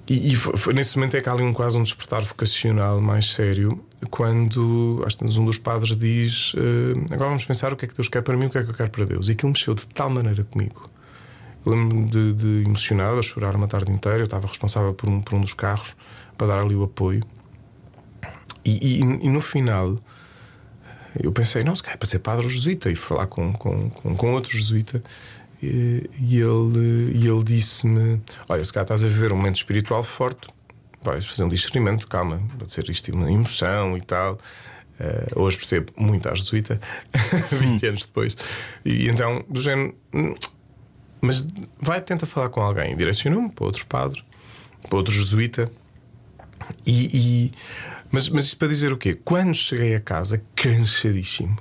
E, 0.08 0.34
e 0.34 0.36
foi, 0.36 0.56
foi, 0.56 0.74
nesse 0.74 0.98
momento 0.98 1.18
é 1.18 1.22
que 1.22 1.28
há 1.28 1.32
ali 1.32 1.42
um, 1.42 1.52
quase 1.52 1.78
um 1.80 1.84
despertar 1.84 2.22
vocacional 2.22 3.02
mais 3.02 3.32
sério, 3.34 3.84
quando 4.12 5.04
acho 5.04 5.18
que 5.18 5.26
um 5.26 5.46
dos 5.46 5.58
padres 5.58 5.98
diz: 5.98 6.54
uh, 6.54 7.06
Agora 7.12 7.30
vamos 7.30 7.44
pensar 7.44 7.74
o 7.74 7.76
que 7.76 7.86
é 7.86 7.88
que 7.88 7.96
Deus 7.96 8.08
quer 8.08 8.22
para 8.22 8.38
mim, 8.38 8.46
o 8.46 8.50
que 8.52 8.60
é 8.60 8.64
que 8.64 8.70
eu 8.70 8.76
quero 8.76 8.92
para 8.92 9.04
Deus. 9.04 9.30
E 9.30 9.32
aquilo 9.32 9.52
mexeu 9.52 9.74
de 9.74 9.88
tal 9.88 10.12
maneira 10.12 10.44
comigo 10.44 10.92
Lembro-me 11.66 12.08
de, 12.08 12.34
de 12.34 12.64
emocionado, 12.64 13.18
a 13.18 13.24
chorar 13.24 13.56
uma 13.56 13.68
tarde 13.68 13.92
inteira. 13.92 14.20
Eu 14.20 14.26
estava 14.26 14.46
responsável 14.46 14.94
por 14.94 15.10
um, 15.10 15.20
por 15.20 15.34
um 15.34 15.42
dos 15.42 15.54
carros 15.54 15.96
para 16.38 16.48
dar 16.48 16.60
ali 16.60 16.76
o 16.76 16.84
apoio. 16.84 17.24
E, 18.64 18.72
e, 18.72 19.00
e 19.00 19.30
no 19.30 19.42
final 19.42 20.00
eu 21.22 21.32
pensei, 21.32 21.64
não, 21.64 21.76
se 21.76 21.82
calhar 21.82 21.96
é 21.96 21.98
para 21.98 22.08
ser 22.08 22.20
padre 22.20 22.48
jesuíta 22.50 22.90
e 22.92 22.96
falar 22.96 23.28
com, 23.28 23.54
com, 23.54 23.90
com, 23.90 24.16
com 24.16 24.34
outro 24.34 24.52
jesuíta. 24.52 25.02
E, 25.64 26.10
e 26.20 26.40
ele, 26.40 27.14
e 27.14 27.28
ele 27.28 27.44
disse-me: 27.44 28.22
Olha, 28.50 28.64
se 28.64 28.74
calhar 28.74 28.84
estás 28.84 29.04
a 29.04 29.08
viver 29.08 29.32
um 29.32 29.38
momento 29.38 29.56
espiritual 29.56 30.04
forte, 30.04 30.50
vais 31.02 31.26
fazer 31.26 31.44
um 31.44 31.50
discernimento, 31.50 32.08
calma, 32.08 32.42
pode 32.60 32.74
ser 32.74 32.90
isto 32.90 33.14
uma 33.14 33.32
emoção 33.32 33.98
e 33.98 34.02
tal. 34.02 34.38
Uh, 35.00 35.42
hoje 35.42 35.58
percebo 35.58 35.92
muito 35.98 36.28
a 36.30 36.34
jesuíta, 36.34 36.80
20 37.52 37.88
anos 37.88 38.06
depois. 38.06 38.36
E 38.84 39.08
então, 39.08 39.44
do 39.50 39.62
género, 39.62 39.96
mas 41.22 41.48
vai, 41.80 42.02
tenta 42.02 42.26
falar 42.26 42.50
com 42.50 42.62
alguém. 42.62 42.96
Direcionou-me 42.96 43.50
para 43.50 43.66
outro 43.66 43.86
padre, 43.86 44.24
para 44.88 44.98
outro 44.98 45.14
jesuíta. 45.14 45.72
E, 46.86 47.10
e, 47.14 47.52
mas, 48.12 48.30
mas 48.30 48.46
isso 48.46 48.58
para 48.58 48.68
dizer 48.68 48.94
o 48.94 48.98
quê? 48.98 49.14
Quando 49.14 49.54
cheguei 49.54 49.96
a 49.96 50.00
casa, 50.00 50.42
cansadíssimo, 50.56 51.58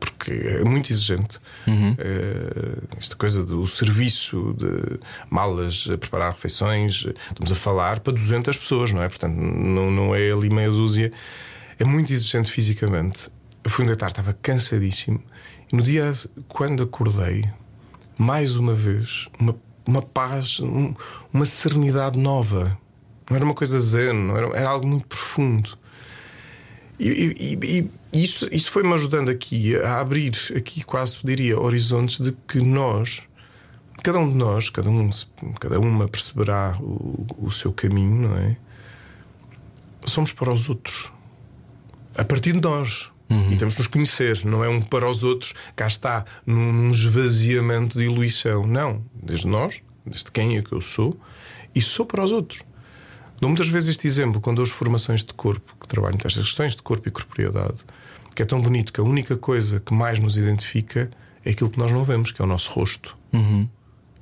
porque 0.00 0.30
é 0.30 0.64
muito 0.64 0.92
exigente. 0.92 1.38
Uhum. 1.66 1.92
Uh, 1.92 2.88
esta 2.96 3.16
coisa 3.16 3.44
do 3.44 3.66
serviço 3.66 4.54
de 4.58 5.00
malas, 5.28 5.86
preparar 5.86 6.32
refeições, 6.32 7.06
estamos 7.28 7.52
a 7.52 7.54
falar 7.54 8.00
para 8.00 8.12
200 8.12 8.56
pessoas, 8.56 8.92
não 8.92 9.02
é? 9.02 9.08
Portanto, 9.08 9.34
não, 9.34 9.90
não 9.90 10.14
é 10.14 10.30
ali 10.30 10.48
meia 10.48 10.70
dúzia. 10.70 11.12
É 11.78 11.84
muito 11.84 12.12
exigente 12.12 12.50
fisicamente. 12.50 13.28
Eu 13.64 13.70
fui 13.70 13.84
um 13.84 13.88
deitar, 13.88 14.08
estava 14.08 14.32
cansadíssimo. 14.32 15.22
E 15.72 15.76
no 15.76 15.82
dia, 15.82 16.12
quando 16.48 16.82
acordei, 16.82 17.48
mais 18.18 18.56
uma 18.56 18.74
vez, 18.74 19.28
uma, 19.38 19.56
uma 19.86 20.02
paz, 20.02 20.60
um, 20.60 20.94
uma 21.32 21.46
serenidade 21.46 22.18
nova. 22.18 22.78
Não 23.32 23.36
era 23.36 23.44
uma 23.46 23.54
coisa 23.54 23.78
zen, 23.80 24.12
não 24.12 24.36
era, 24.36 24.46
era 24.54 24.68
algo 24.68 24.86
muito 24.86 25.06
profundo. 25.06 25.78
E, 27.00 27.34
e, 27.40 27.90
e, 28.12 28.22
isso, 28.22 28.46
isso 28.52 28.70
foi-me 28.70 28.92
ajudando 28.92 29.30
aqui 29.30 29.74
a 29.78 30.00
abrir, 30.00 30.32
aqui 30.54 30.84
quase 30.84 31.18
diria, 31.24 31.58
horizontes 31.58 32.20
de 32.20 32.32
que 32.46 32.60
nós, 32.60 33.22
cada 34.02 34.18
um 34.18 34.28
de 34.28 34.36
nós, 34.36 34.68
cada, 34.68 34.90
um, 34.90 35.08
cada 35.58 35.80
uma 35.80 36.06
perceberá 36.06 36.76
o, 36.78 37.26
o 37.38 37.50
seu 37.50 37.72
caminho, 37.72 38.28
não 38.28 38.36
é? 38.36 38.58
Somos 40.04 40.30
para 40.30 40.52
os 40.52 40.68
outros. 40.68 41.10
A 42.14 42.24
partir 42.24 42.52
de 42.52 42.60
nós. 42.60 43.10
Uhum. 43.30 43.50
E 43.50 43.56
temos 43.56 43.72
que 43.72 43.80
nos 43.80 43.86
conhecer, 43.86 44.44
não 44.44 44.62
é 44.62 44.68
um 44.68 44.82
para 44.82 45.08
os 45.08 45.24
outros, 45.24 45.54
cá 45.74 45.86
está, 45.86 46.26
num 46.44 46.90
esvaziamento 46.90 47.96
de 47.98 48.04
iluição. 48.04 48.66
Não, 48.66 49.02
desde 49.14 49.46
nós, 49.46 49.80
desde 50.04 50.30
quem 50.30 50.58
é 50.58 50.62
que 50.62 50.72
eu 50.72 50.82
sou, 50.82 51.18
e 51.74 51.80
sou 51.80 52.04
para 52.04 52.22
os 52.22 52.30
outros. 52.30 52.62
Dou 53.42 53.48
muitas 53.48 53.66
vezes 53.66 53.88
este 53.88 54.06
exemplo 54.06 54.40
quando 54.40 54.58
dou 54.58 54.62
as 54.62 54.70
formações 54.70 55.24
de 55.24 55.34
corpo, 55.34 55.76
que 55.80 55.88
trabalho 55.88 56.14
nestas 56.14 56.44
questões 56.44 56.76
de 56.76 56.82
corpo 56.82 57.08
e 57.08 57.10
corporeidade, 57.10 57.84
que 58.36 58.42
é 58.42 58.44
tão 58.44 58.62
bonito 58.62 58.92
que 58.92 59.00
a 59.00 59.02
única 59.02 59.36
coisa 59.36 59.80
que 59.80 59.92
mais 59.92 60.20
nos 60.20 60.36
identifica 60.36 61.10
é 61.44 61.50
aquilo 61.50 61.68
que 61.68 61.76
nós 61.76 61.90
não 61.90 62.04
vemos, 62.04 62.30
que 62.30 62.40
é 62.40 62.44
o 62.44 62.46
nosso 62.46 62.70
rosto. 62.70 63.18
Uhum. 63.32 63.68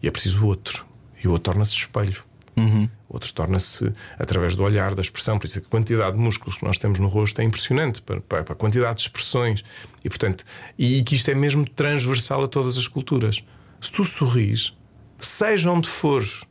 E 0.02 0.08
é 0.08 0.10
preciso 0.10 0.42
o 0.42 0.46
outro. 0.46 0.86
E 1.22 1.28
o 1.28 1.32
outro 1.32 1.52
torna-se 1.52 1.72
espelho. 1.72 2.24
Uhum. 2.56 2.88
Outro 3.10 3.30
torna-se 3.34 3.92
através 4.18 4.56
do 4.56 4.62
olhar, 4.62 4.94
da 4.94 5.02
expressão. 5.02 5.38
Por 5.38 5.46
isso, 5.46 5.58
a 5.58 5.62
quantidade 5.68 6.16
de 6.16 6.22
músculos 6.22 6.56
que 6.56 6.64
nós 6.64 6.78
temos 6.78 6.98
no 6.98 7.08
rosto 7.08 7.42
é 7.42 7.44
impressionante 7.44 8.00
para, 8.00 8.22
para, 8.22 8.42
para 8.42 8.54
a 8.54 8.56
quantidade 8.56 8.94
de 8.94 9.00
expressões. 9.02 9.62
E, 10.02 10.08
portanto, 10.08 10.46
e 10.78 11.02
que 11.02 11.14
isto 11.14 11.30
é 11.30 11.34
mesmo 11.34 11.68
transversal 11.68 12.44
a 12.44 12.48
todas 12.48 12.78
as 12.78 12.88
culturas. 12.88 13.44
Se 13.82 13.92
tu 13.92 14.02
sorris, 14.02 14.72
seja 15.18 15.70
onde 15.70 15.90
fores, 15.90 16.46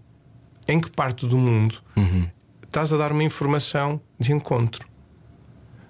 em 0.68 0.80
que 0.80 0.92
parte 0.92 1.26
do 1.26 1.36
mundo, 1.36 1.82
uhum. 1.96 2.30
Estás 2.70 2.94
a 2.94 2.98
dar 2.98 3.12
uma 3.12 3.24
informação 3.24 4.00
de 4.20 4.32
encontro. 4.32 4.88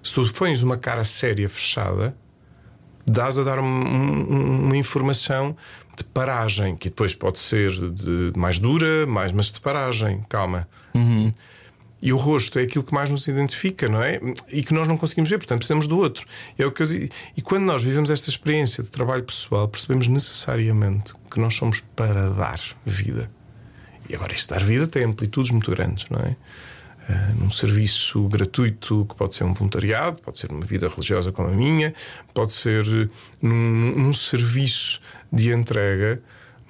Se 0.02 0.14
tu 0.14 0.32
pões 0.32 0.62
uma 0.62 0.78
cara 0.78 1.04
séria, 1.04 1.46
fechada, 1.46 2.16
dás 3.06 3.38
a 3.38 3.44
dar 3.44 3.58
uma, 3.58 3.84
uma 3.84 4.76
informação 4.76 5.54
de 5.94 6.02
paragem, 6.04 6.74
que 6.74 6.88
depois 6.88 7.14
pode 7.14 7.38
ser 7.38 7.70
de, 7.70 8.32
mais 8.34 8.58
dura, 8.58 9.06
mais, 9.06 9.30
mas 9.30 9.52
de 9.52 9.60
paragem, 9.60 10.22
calma. 10.28 10.66
Uhum. 10.94 11.32
E 12.00 12.14
o 12.14 12.16
rosto 12.16 12.58
é 12.58 12.62
aquilo 12.62 12.82
que 12.82 12.94
mais 12.94 13.10
nos 13.10 13.28
identifica, 13.28 13.86
não 13.86 14.02
é? 14.02 14.18
E 14.48 14.62
que 14.62 14.72
nós 14.72 14.88
não 14.88 14.96
conseguimos 14.96 15.28
ver, 15.28 15.36
portanto 15.36 15.58
precisamos 15.58 15.86
do 15.86 15.98
outro. 15.98 16.26
É 16.58 16.64
o 16.64 16.72
que 16.72 16.82
eu 16.82 16.86
digo. 16.86 17.12
E 17.36 17.42
quando 17.42 17.64
nós 17.64 17.82
vivemos 17.82 18.08
esta 18.08 18.30
experiência 18.30 18.82
de 18.82 18.88
trabalho 18.88 19.22
pessoal, 19.22 19.68
percebemos 19.68 20.06
necessariamente 20.06 21.12
que 21.30 21.38
nós 21.38 21.54
somos 21.54 21.80
para 21.80 22.30
dar 22.30 22.58
vida. 22.86 23.30
E 24.08 24.14
agora, 24.14 24.32
este 24.32 24.48
dar 24.48 24.64
vida 24.64 24.86
tem 24.86 25.04
amplitudes 25.04 25.52
muito 25.52 25.70
grandes, 25.70 26.08
não 26.08 26.18
é? 26.20 26.36
Uh, 27.10 27.42
num 27.42 27.50
serviço 27.50 28.28
gratuito 28.28 29.04
que 29.08 29.16
pode 29.16 29.34
ser 29.34 29.42
um 29.42 29.52
voluntariado, 29.52 30.22
pode 30.22 30.38
ser 30.38 30.52
uma 30.52 30.64
vida 30.64 30.88
religiosa 30.88 31.32
como 31.32 31.48
a 31.48 31.50
minha, 31.50 31.92
pode 32.32 32.52
ser 32.52 32.84
num, 33.42 33.96
num 33.96 34.12
serviço 34.12 35.00
de 35.32 35.52
entrega. 35.52 36.22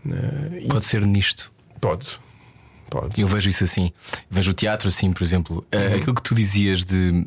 Uh, 0.06 0.68
pode 0.68 0.86
ser 0.86 1.04
nisto. 1.04 1.52
Pode. 1.78 2.18
Pode. 2.88 3.20
Eu 3.20 3.28
vejo 3.28 3.50
isso 3.50 3.64
assim. 3.64 3.92
Vejo 4.30 4.50
o 4.50 4.54
teatro 4.54 4.88
assim, 4.88 5.12
por 5.12 5.22
exemplo. 5.22 5.66
Eh, 5.70 5.78
uhum. 5.88 5.94
Aquilo 5.96 6.14
que 6.14 6.22
tu 6.22 6.34
dizias 6.34 6.84
de, 6.84 7.24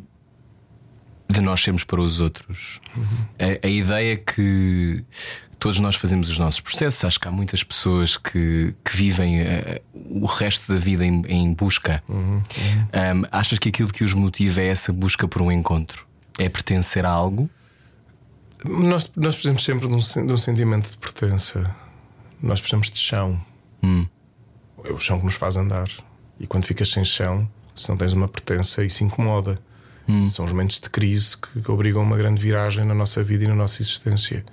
de 1.29 1.41
nós 1.41 1.61
sermos 1.61 1.83
para 1.83 2.01
os 2.01 2.19
outros. 2.19 2.81
Uhum. 2.95 3.05
A, 3.39 3.67
a, 3.67 3.69
ideia 3.69 4.17
que 4.17 5.03
todos 5.63 5.79
nós 5.79 5.95
fazemos 5.95 6.27
os 6.27 6.37
nossos 6.37 6.59
processos. 6.59 7.05
Acho 7.05 7.17
que 7.17 7.25
há 7.25 7.31
muitas 7.31 7.63
pessoas 7.63 8.17
que, 8.17 8.75
que 8.83 8.97
vivem 8.97 9.43
uh, 9.43 9.81
o 9.93 10.25
resto 10.25 10.73
da 10.73 10.77
vida 10.77 11.05
em, 11.05 11.23
em 11.25 11.53
busca. 11.53 12.03
Uhum. 12.09 12.39
Um, 12.39 13.27
achas 13.31 13.57
que 13.59 13.69
aquilo 13.69 13.87
que 13.87 14.03
os 14.03 14.13
motiva 14.13 14.59
é 14.59 14.67
essa 14.67 14.91
busca 14.91 15.25
por 15.25 15.41
um 15.41 15.49
encontro? 15.49 16.05
É 16.37 16.49
pertencer 16.49 17.05
a 17.05 17.09
algo? 17.09 17.49
Nós, 18.65 19.09
nós 19.15 19.35
precisamos 19.35 19.63
sempre 19.63 19.87
de 19.87 19.93
um, 19.93 20.25
de 20.27 20.33
um 20.33 20.37
sentimento 20.37 20.91
de 20.91 20.97
pertença. 20.97 21.73
Nós 22.41 22.59
precisamos 22.59 22.91
de 22.91 22.99
chão. 22.99 23.39
Hum. 23.81 24.05
É 24.83 24.91
o 24.91 24.99
chão 24.99 25.17
que 25.17 25.23
nos 25.23 25.35
faz 25.35 25.55
andar. 25.55 25.87
E 26.41 26.45
quando 26.45 26.65
ficas 26.65 26.89
sem 26.89 27.05
chão, 27.05 27.49
se 27.73 27.87
não 27.87 27.95
tens 27.95 28.11
uma 28.11 28.27
pertença, 28.27 28.83
isso 28.83 29.01
incomoda. 29.01 29.57
São 30.29 30.43
os 30.43 30.51
momentos 30.51 30.77
de 30.77 30.89
crise 30.89 31.37
que, 31.37 31.61
que 31.61 31.71
obrigam 31.71 32.01
a 32.01 32.05
uma 32.05 32.17
grande 32.17 32.41
viragem 32.41 32.83
na 32.83 32.93
nossa 32.93 33.23
vida 33.23 33.45
e 33.45 33.47
na 33.47 33.55
nossa 33.55 33.81
existência. 33.81 34.43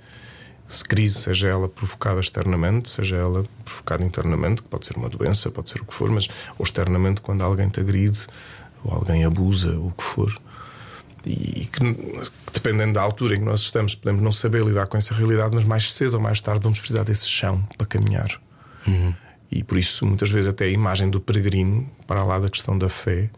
Se 0.71 0.85
crise, 0.85 1.15
seja 1.15 1.49
ela 1.49 1.67
provocada 1.67 2.21
externamente, 2.21 2.87
seja 2.87 3.17
ela 3.17 3.43
provocada 3.65 4.05
internamente, 4.05 4.61
que 4.61 4.69
pode 4.69 4.85
ser 4.85 4.95
uma 4.95 5.09
doença, 5.09 5.51
pode 5.51 5.69
ser 5.69 5.81
o 5.81 5.85
que 5.85 5.93
for, 5.93 6.09
mas 6.09 6.29
ou 6.57 6.63
externamente 6.63 7.19
quando 7.19 7.41
alguém 7.41 7.67
te 7.67 7.81
agride 7.81 8.25
ou 8.81 8.93
alguém 8.93 9.25
abusa, 9.25 9.77
ou 9.77 9.87
o 9.87 9.91
que 9.91 10.01
for. 10.01 10.41
E 11.25 11.69
que, 11.71 12.21
dependendo 12.53 12.93
da 12.93 13.01
altura 13.01 13.35
em 13.35 13.39
que 13.39 13.45
nós 13.45 13.59
estamos, 13.59 13.95
podemos 13.95 14.23
não 14.23 14.31
saber 14.31 14.63
lidar 14.63 14.87
com 14.87 14.95
essa 14.95 15.13
realidade, 15.13 15.53
mas 15.53 15.65
mais 15.65 15.91
cedo 15.91 16.13
ou 16.13 16.21
mais 16.21 16.39
tarde 16.39 16.63
vamos 16.63 16.79
precisar 16.79 17.03
desse 17.03 17.27
chão 17.27 17.61
para 17.77 17.85
caminhar. 17.85 18.41
Uhum. 18.87 19.13
E 19.51 19.63
por 19.63 19.77
isso, 19.77 20.05
muitas 20.05 20.29
vezes, 20.29 20.49
até 20.49 20.63
a 20.63 20.69
imagem 20.69 21.09
do 21.09 21.19
peregrino, 21.19 21.85
para 22.07 22.23
lá 22.23 22.39
da 22.39 22.49
questão 22.49 22.77
da 22.77 22.87
fé, 22.87 23.29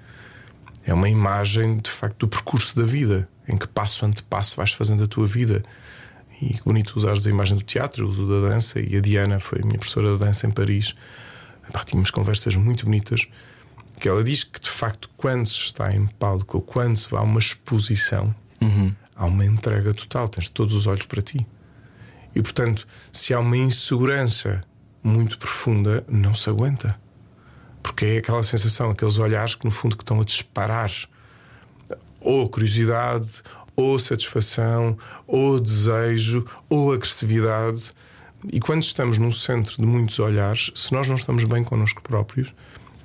é 0.86 0.94
uma 0.94 1.10
imagem 1.10 1.78
de 1.78 1.90
facto 1.90 2.20
do 2.20 2.28
percurso 2.28 2.76
da 2.76 2.84
vida, 2.84 3.28
em 3.48 3.58
que 3.58 3.68
passo 3.68 4.06
ante 4.06 4.22
passo 4.22 4.56
vais 4.56 4.72
fazendo 4.72 5.04
a 5.04 5.08
tua 5.08 5.26
vida. 5.26 5.64
E 6.44 6.60
bonito 6.66 6.98
usares 6.98 7.26
a 7.26 7.30
imagem 7.30 7.58
do 7.58 7.64
teatro, 7.64 8.06
uso 8.06 8.28
da 8.28 8.50
dança, 8.50 8.78
e 8.82 8.98
a 8.98 9.00
Diana 9.00 9.40
foi 9.40 9.62
a 9.62 9.66
minha 9.66 9.80
professora 9.80 10.12
de 10.12 10.20
dança 10.20 10.46
em 10.46 10.52
Paris. 10.52 10.94
Epá, 11.70 11.86
tínhamos 11.86 12.12
conversas 12.12 12.54
muito 12.58 12.84
bonitas. 12.84 13.26
Que 13.98 14.10
ela 14.10 14.22
diz 14.22 14.44
que 14.44 14.60
de 14.60 14.70
facto, 14.70 15.10
quando 15.16 15.48
se 15.48 15.62
está 15.62 15.96
em 15.96 16.06
palco 16.06 16.58
ou 16.58 16.62
quando 16.62 16.98
se 16.98 17.10
vai 17.10 17.22
a 17.22 17.24
uma 17.24 17.40
exposição, 17.40 18.36
uhum. 18.62 18.94
há 19.16 19.26
uma 19.26 19.46
entrega 19.46 19.94
total, 19.94 20.28
tens 20.28 20.50
todos 20.50 20.76
os 20.76 20.86
olhos 20.86 21.06
para 21.06 21.22
ti. 21.22 21.48
E 22.36 22.42
portanto, 22.42 22.86
se 23.10 23.34
há 23.34 23.40
uma 23.40 23.56
insegurança 23.56 24.66
muito 25.02 25.38
profunda, 25.38 26.04
não 26.10 26.36
se 26.36 26.50
aguenta. 26.50 27.00
Porque 27.82 28.06
é 28.06 28.18
aquela 28.18 28.44
sensação, 28.44 28.90
aqueles 28.90 29.18
olhares 29.18 29.56
que 29.56 29.64
no 29.64 29.72
fundo 29.72 29.96
que 29.96 30.04
estão 30.04 30.20
a 30.20 30.26
disparar 30.26 30.92
ou 32.20 32.50
curiosidade, 32.50 33.30
ou 33.76 33.98
satisfação, 34.00 34.98
ou 35.28 35.60
desejo, 35.60 36.46
ou 36.70 36.94
agressividade. 36.94 37.92
E 38.52 38.60
quando 38.60 38.84
estamos 38.84 39.18
num 39.18 39.32
centro 39.32 39.76
de 39.78 39.86
muitos 39.86 40.20
olhares, 40.20 40.72
se 40.76 40.92
nós 40.94 41.08
não 41.08 41.16
estamos 41.16 41.44
bem 41.44 41.64
connosco 41.64 42.02
próprios, 42.02 42.54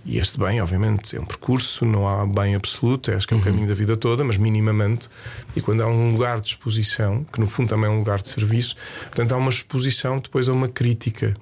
e 0.05 0.19
este 0.19 0.39
bem, 0.39 0.61
obviamente, 0.61 1.15
é 1.17 1.21
um 1.21 1.25
percurso, 1.25 1.85
não 1.85 2.09
há 2.09 2.27
bem 2.27 2.55
absoluto, 2.55 3.11
acho 3.11 3.29
que 3.29 3.35
é 3.35 3.37
o 3.37 3.43
caminho 3.43 3.69
da 3.69 3.75
vida 3.75 3.95
toda, 3.95 4.25
mas 4.25 4.39
minimamente. 4.39 5.09
E 5.55 5.61
quando 5.61 5.83
há 5.83 5.87
um 5.87 6.13
lugar 6.13 6.41
de 6.41 6.49
exposição, 6.49 7.25
que 7.25 7.39
no 7.39 7.47
fundo 7.47 7.69
também 7.69 7.91
é 7.91 7.93
um 7.93 7.99
lugar 7.99 8.23
de 8.23 8.29
serviço, 8.29 8.75
portanto 9.03 9.33
há 9.33 9.37
uma 9.37 9.51
exposição, 9.51 10.19
depois 10.19 10.49
há 10.49 10.53
uma 10.53 10.67
crítica. 10.67 11.37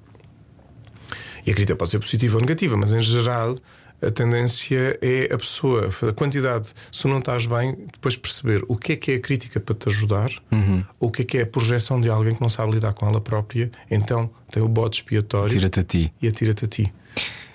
E 1.47 1.53
a 1.53 1.55
crítica 1.55 1.77
pode 1.77 1.93
ser 1.93 2.01
positiva 2.01 2.37
ou 2.37 2.41
negativa, 2.41 2.77
mas 2.77 2.93
em 2.93 3.01
geral 3.01 3.57
a 4.03 4.11
tendência 4.11 4.99
é 5.01 5.33
a 5.33 5.39
pessoa, 5.39 5.89
a 6.09 6.13
quantidade, 6.13 6.69
se 6.93 7.03
tu 7.03 7.09
não 7.09 7.19
estás 7.19 7.47
bem, 7.47 7.77
depois 7.93 8.17
perceber 8.17 8.65
o 8.69 8.77
que 8.77 8.93
é 8.93 8.97
que 8.97 9.13
é 9.13 9.15
a 9.17 9.21
crítica 9.21 9.61
para 9.61 9.75
te 9.75 9.89
ajudar, 9.89 10.31
uhum. 10.51 10.85
ou 11.01 11.09
o 11.09 11.13
que 11.13 11.23
é 11.23 11.25
que 11.25 11.39
é 11.39 11.43
a 11.43 11.47
projeção 11.47 12.01
de 12.01 12.09
alguém 12.09 12.35
que 12.35 12.41
não 12.41 12.49
sabe 12.49 12.73
lidar 12.73 12.93
com 12.93 13.07
ela 13.07 13.21
própria, 13.21 13.71
então 13.91 14.31
tem 14.51 14.63
o 14.63 14.69
bode 14.69 14.97
expiatório 14.97 15.51
Tira-te 15.51 15.81
a 15.81 15.85
ti. 15.85 16.13
e 16.21 16.29
atira-te 16.29 16.65
a 16.65 16.69
ti. 16.69 16.93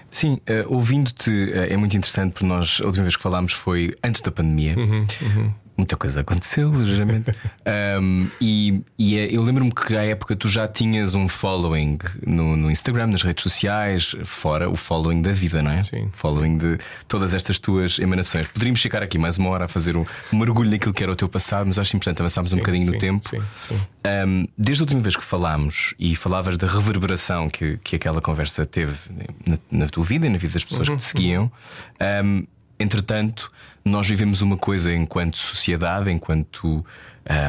Sim, 0.09 0.33
uh, 0.33 0.73
ouvindo-te 0.73 1.31
uh, 1.31 1.71
é 1.71 1.77
muito 1.77 1.95
interessante 1.95 2.33
porque 2.33 2.45
nós, 2.45 2.79
a 2.81 2.85
última 2.85 3.03
vez 3.03 3.15
que 3.15 3.23
falámos 3.23 3.53
foi 3.53 3.93
antes 4.03 4.21
da 4.21 4.29
pandemia. 4.29 4.75
Uhum, 4.77 5.05
uhum. 5.21 5.53
Muita 5.81 5.97
coisa 5.97 6.21
aconteceu, 6.21 6.71
ligeiramente. 6.71 7.31
um, 7.99 8.27
e, 8.39 8.83
e 8.99 9.17
eh, 9.17 9.29
eu 9.31 9.41
lembro-me 9.41 9.71
que 9.71 9.97
à 9.97 10.03
época 10.03 10.35
tu 10.35 10.47
já 10.47 10.67
tinhas 10.67 11.15
um 11.15 11.27
following 11.27 11.97
no, 12.23 12.55
no, 12.55 12.69
Instagram, 12.69 13.07
nas 13.07 13.23
redes 13.23 13.41
sociais, 13.41 14.15
fora 14.23 14.69
o 14.69 14.75
following 14.75 15.23
da 15.23 15.31
vida, 15.31 15.59
não 15.63 15.71
é? 15.71 15.81
Sim. 15.81 16.07
Following 16.13 16.59
de 16.59 16.77
todas 17.07 17.33
estas 17.33 17.57
tuas 17.57 17.97
emanações. 17.97 18.45
Poderíamos 18.45 18.79
ficar 18.79 19.01
aqui 19.01 19.17
mais 19.17 19.39
uma 19.39 19.49
hora 19.49 19.65
a 19.65 19.67
fazer 19.67 19.97
um, 19.97 20.05
um 20.31 20.37
mergulho 20.37 20.69
naquilo 20.69 20.93
que 20.93 21.01
era 21.01 21.11
o 21.11 21.15
teu 21.15 21.27
passado, 21.27 21.65
mas 21.65 21.79
acho 21.79 21.95
importante 21.95 22.21
avançarmos 22.21 22.53
um 22.53 22.57
bocadinho 22.57 22.85
sim, 22.85 22.91
no 22.91 22.99
tempo. 22.99 23.27
Sim, 23.27 23.41
sim. 23.67 23.81
Um, 24.27 24.47
desde 24.55 24.83
a 24.83 24.85
última 24.85 25.01
vez 25.01 25.15
que 25.15 25.23
falámos 25.23 25.95
e 25.97 26.15
falavas 26.15 26.59
da 26.59 26.67
reverberação 26.67 27.49
que, 27.49 27.79
que 27.83 27.95
aquela 27.95 28.21
conversa 28.21 28.67
teve 28.67 28.95
na, 29.47 29.57
na 29.71 29.87
tua 29.87 30.03
vida 30.03 30.27
e 30.27 30.29
na 30.29 30.37
vida 30.37 30.53
das 30.53 30.63
pessoas 30.63 30.87
uhum, 30.87 30.97
que 30.97 31.01
te 31.01 31.07
seguiam, 31.07 31.51
um, 32.23 32.45
entretanto 32.79 33.51
nós 33.83 34.07
vivemos 34.07 34.41
uma 34.41 34.57
coisa 34.57 34.93
enquanto 34.93 35.37
sociedade, 35.37 36.11
enquanto 36.11 36.85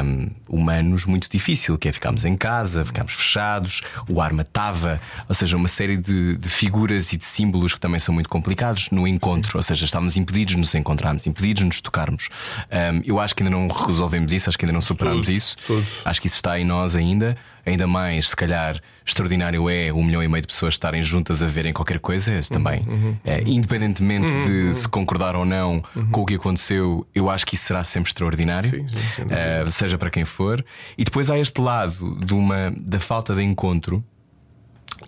um, 0.05 0.31
humanos, 0.49 1.05
muito 1.07 1.29
difícil, 1.31 1.79
que 1.79 1.89
é 1.89 1.93
ficarmos 1.93 2.25
em 2.25 2.37
casa, 2.37 2.85
ficarmos 2.85 3.15
fechados, 3.15 3.81
o 4.09 4.21
ar 4.21 4.33
matava, 4.33 5.01
ou 5.29 5.35
seja, 5.35 5.57
uma 5.57 5.69
série 5.69 5.97
de, 5.97 6.37
de, 6.37 6.49
figuras 6.49 7.13
e 7.13 7.17
de 7.17 7.25
símbolos 7.25 7.75
que 7.75 7.81
também 7.81 7.99
são 7.99 8.15
muito 8.15 8.29
complicados 8.29 8.91
no 8.91 9.07
encontro, 9.07 9.59
ou 9.59 9.63
seja, 9.63 9.85
estamos 9.85 10.17
impedidos 10.17 10.55
de 10.55 10.61
nos 10.61 10.75
encontrarmos, 10.75 11.27
impedidos 11.27 11.61
de 11.61 11.67
nos 11.67 11.81
tocarmos. 11.81 12.29
Um, 12.71 13.03
eu 13.05 13.19
acho 13.19 13.35
que 13.35 13.43
ainda 13.43 13.57
não 13.57 13.69
resolvemos 13.69 14.33
isso, 14.33 14.49
acho 14.49 14.59
que 14.59 14.65
ainda 14.65 14.75
não 14.75 14.83
superamos 14.83 15.27
tudo, 15.27 15.35
isso. 15.35 15.57
Acho 16.05 16.21
que 16.21 16.27
isso 16.27 16.37
está 16.37 16.59
em 16.59 16.65
nós 16.65 16.95
ainda. 16.95 17.37
Ainda 17.65 17.87
mais, 17.87 18.31
se 18.31 18.37
calhar, 18.37 18.81
extraordinário 19.07 19.71
é 19.71 19.93
um 19.93 20.03
milhão 20.03 20.21
e 20.21 20.27
meio 20.27 20.43
de 20.43 20.49
pessoas 20.49 20.75
estarem 20.75 21.01
juntas 21.01 21.43
a 21.43 21.47
verem 21.47 21.73
qualquer 21.73 22.01
coisa. 22.01 22.37
Isso 22.37 22.53
também, 22.53 22.81
uhum, 22.81 23.17
é, 23.25 23.41
independentemente 23.43 24.27
uhum, 24.27 24.47
de 24.47 24.75
se 24.75 24.89
concordar 24.89 25.37
ou 25.37 25.45
não 25.45 25.81
com 26.11 26.22
o 26.23 26.27
que 26.27 26.35
aconteceu, 26.35 27.07
eu 27.15 27.29
acho 27.29 27.47
que 27.47 27.55
isso 27.55 27.65
será 27.65 27.83
sempre 27.85 28.11
extraordinário, 28.11 28.71
Sim, 28.71 28.89
sim, 28.89 29.23
uh, 29.23 29.71
seja 29.71 29.99
para 29.99 30.11
quem 30.11 30.25
for. 30.25 30.65
E 30.97 31.05
depois 31.05 31.31
há 31.31 31.39
este 31.39 31.61
lado 31.61 32.19
de 32.25 32.33
uma, 32.33 32.73
da 32.77 33.01
falta 33.01 33.35
de 33.35 33.43
encontro 33.43 34.05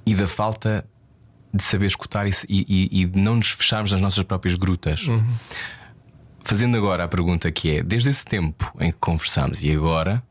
e 0.05 0.15
da 0.15 0.27
falta 0.27 0.85
de 1.53 1.63
saber 1.63 1.87
escutar 1.87 2.27
e, 2.27 2.33
e, 2.49 3.03
e 3.03 3.07
de 3.07 3.21
não 3.21 3.37
nos 3.37 3.51
fecharmos 3.51 3.93
nas 3.93 4.01
nossas 4.01 4.25
próprias 4.25 4.57
grutas. 4.57 5.07
Uhum. 5.07 5.25
Fazendo 6.43 6.77
agora 6.77 7.05
a 7.05 7.09
pergunta 7.09 7.51
que 7.53 7.77
é: 7.79 7.83
desde 7.83 8.11
esse 8.11 8.25
tempo 8.25 8.73
em 8.81 8.91
que 8.91 8.99
conversamos 8.99 9.65
e 9.65 9.71
agora, 9.71 10.23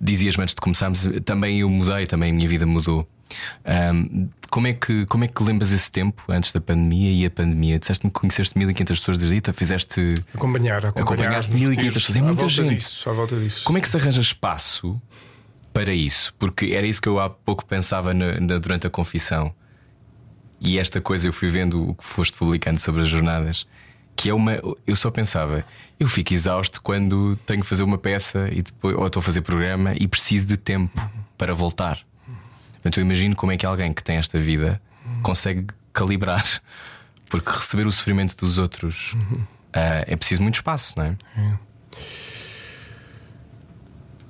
dizias 0.00 0.38
antes 0.38 0.54
de 0.54 0.60
começarmos, 0.60 1.08
também 1.24 1.60
eu 1.60 1.70
mudei, 1.70 2.06
também 2.06 2.30
a 2.30 2.34
minha 2.34 2.48
vida 2.48 2.66
mudou. 2.66 3.08
Um, 3.64 4.28
como, 4.50 4.66
é 4.66 4.72
que, 4.72 5.04
como 5.06 5.24
é 5.24 5.28
que 5.28 5.42
lembras 5.42 5.72
esse 5.72 5.90
tempo 5.90 6.22
antes 6.28 6.52
da 6.52 6.60
pandemia 6.60 7.12
e 7.12 7.26
a 7.26 7.30
pandemia? 7.30 7.78
Disseste-me 7.78 8.12
que 8.12 8.20
conheceste 8.20 8.56
1500 8.56 8.98
pessoas 8.98 9.18
desde 9.18 9.34
aí, 9.34 9.54
fizeste. 9.54 10.14
Acompanhar, 10.34 10.86
acompanhar 10.86 11.02
acompanhaste 11.02 11.54
1500 11.54 11.94
pessoas, 11.94 12.16
é 12.16 12.20
muita 12.20 12.40
volta 12.40 12.48
gente. 12.48 12.74
Disso, 12.74 13.10
à 13.10 13.12
volta 13.12 13.36
disso. 13.36 13.64
Como 13.64 13.78
é 13.78 13.80
que 13.80 13.88
se 13.88 13.96
arranja 13.96 14.20
espaço 14.20 15.00
para 15.72 15.92
isso? 15.92 16.34
Porque 16.38 16.66
era 16.66 16.86
isso 16.86 17.02
que 17.02 17.08
eu 17.08 17.20
há 17.20 17.28
pouco 17.28 17.64
pensava 17.64 18.14
na, 18.14 18.40
na, 18.40 18.58
durante 18.58 18.86
a 18.86 18.90
confissão. 18.90 19.54
E 20.60 20.78
esta 20.78 21.00
coisa 21.00 21.28
eu 21.28 21.32
fui 21.32 21.50
vendo 21.50 21.90
o 21.90 21.94
que 21.94 22.04
foste 22.04 22.36
publicando 22.36 22.78
sobre 22.78 23.02
as 23.02 23.08
jornadas. 23.08 23.66
Que 24.14 24.30
é 24.30 24.34
uma. 24.34 24.58
Eu 24.86 24.96
só 24.96 25.10
pensava, 25.10 25.62
eu 26.00 26.08
fico 26.08 26.32
exausto 26.32 26.80
quando 26.80 27.36
tenho 27.44 27.60
que 27.60 27.66
fazer 27.66 27.82
uma 27.82 27.98
peça 27.98 28.48
e 28.50 28.62
depois, 28.62 28.96
ou 28.96 29.06
estou 29.06 29.20
a 29.20 29.22
fazer 29.22 29.42
programa 29.42 29.92
e 30.00 30.08
preciso 30.08 30.46
de 30.46 30.56
tempo 30.56 30.98
para 31.36 31.52
voltar. 31.52 32.00
Portanto, 32.86 32.98
eu 32.98 33.02
imagino 33.02 33.34
como 33.34 33.50
é 33.50 33.56
que 33.56 33.66
alguém 33.66 33.92
que 33.92 34.00
tem 34.02 34.16
esta 34.16 34.38
vida 34.38 34.80
consegue 35.20 35.66
calibrar. 35.92 36.44
Porque 37.28 37.50
receber 37.50 37.84
o 37.84 37.90
sofrimento 37.90 38.36
dos 38.36 38.58
outros 38.58 39.14
uh, 39.14 40.06
é 40.06 40.14
preciso 40.14 40.40
muito 40.40 40.54
espaço, 40.54 40.94
não 40.96 41.06
é? 41.06 41.16
é. 41.36 41.58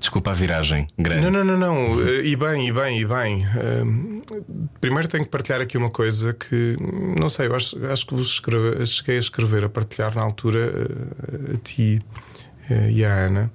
Desculpa 0.01 0.31
a 0.31 0.35
viragem 0.35 0.87
grande. 0.99 1.21
Não, 1.21 1.31
não, 1.31 1.45
não, 1.45 1.59
não. 1.59 2.01
E 2.01 2.35
bem, 2.35 2.67
e 2.67 2.73
bem, 2.73 2.99
e 2.99 3.05
bem. 3.05 3.45
primeiro 4.81 5.07
tenho 5.07 5.25
que 5.25 5.31
partilhar 5.31 5.61
aqui 5.61 5.77
uma 5.77 5.91
coisa 5.91 6.33
que 6.33 6.79
não 7.19 7.29
sei, 7.29 7.49
eu 7.49 7.55
acho, 7.55 7.85
acho 7.87 8.07
que 8.07 8.15
vos 8.15 8.29
escreve, 8.29 8.87
cheguei 8.87 9.17
a 9.17 9.21
escrever, 9.21 9.65
a 9.65 9.69
partilhar 9.69 10.15
na 10.15 10.23
altura 10.23 10.89
a 11.53 11.59
ti 11.59 12.01
e 12.91 13.05
à 13.05 13.13
Ana. 13.13 13.51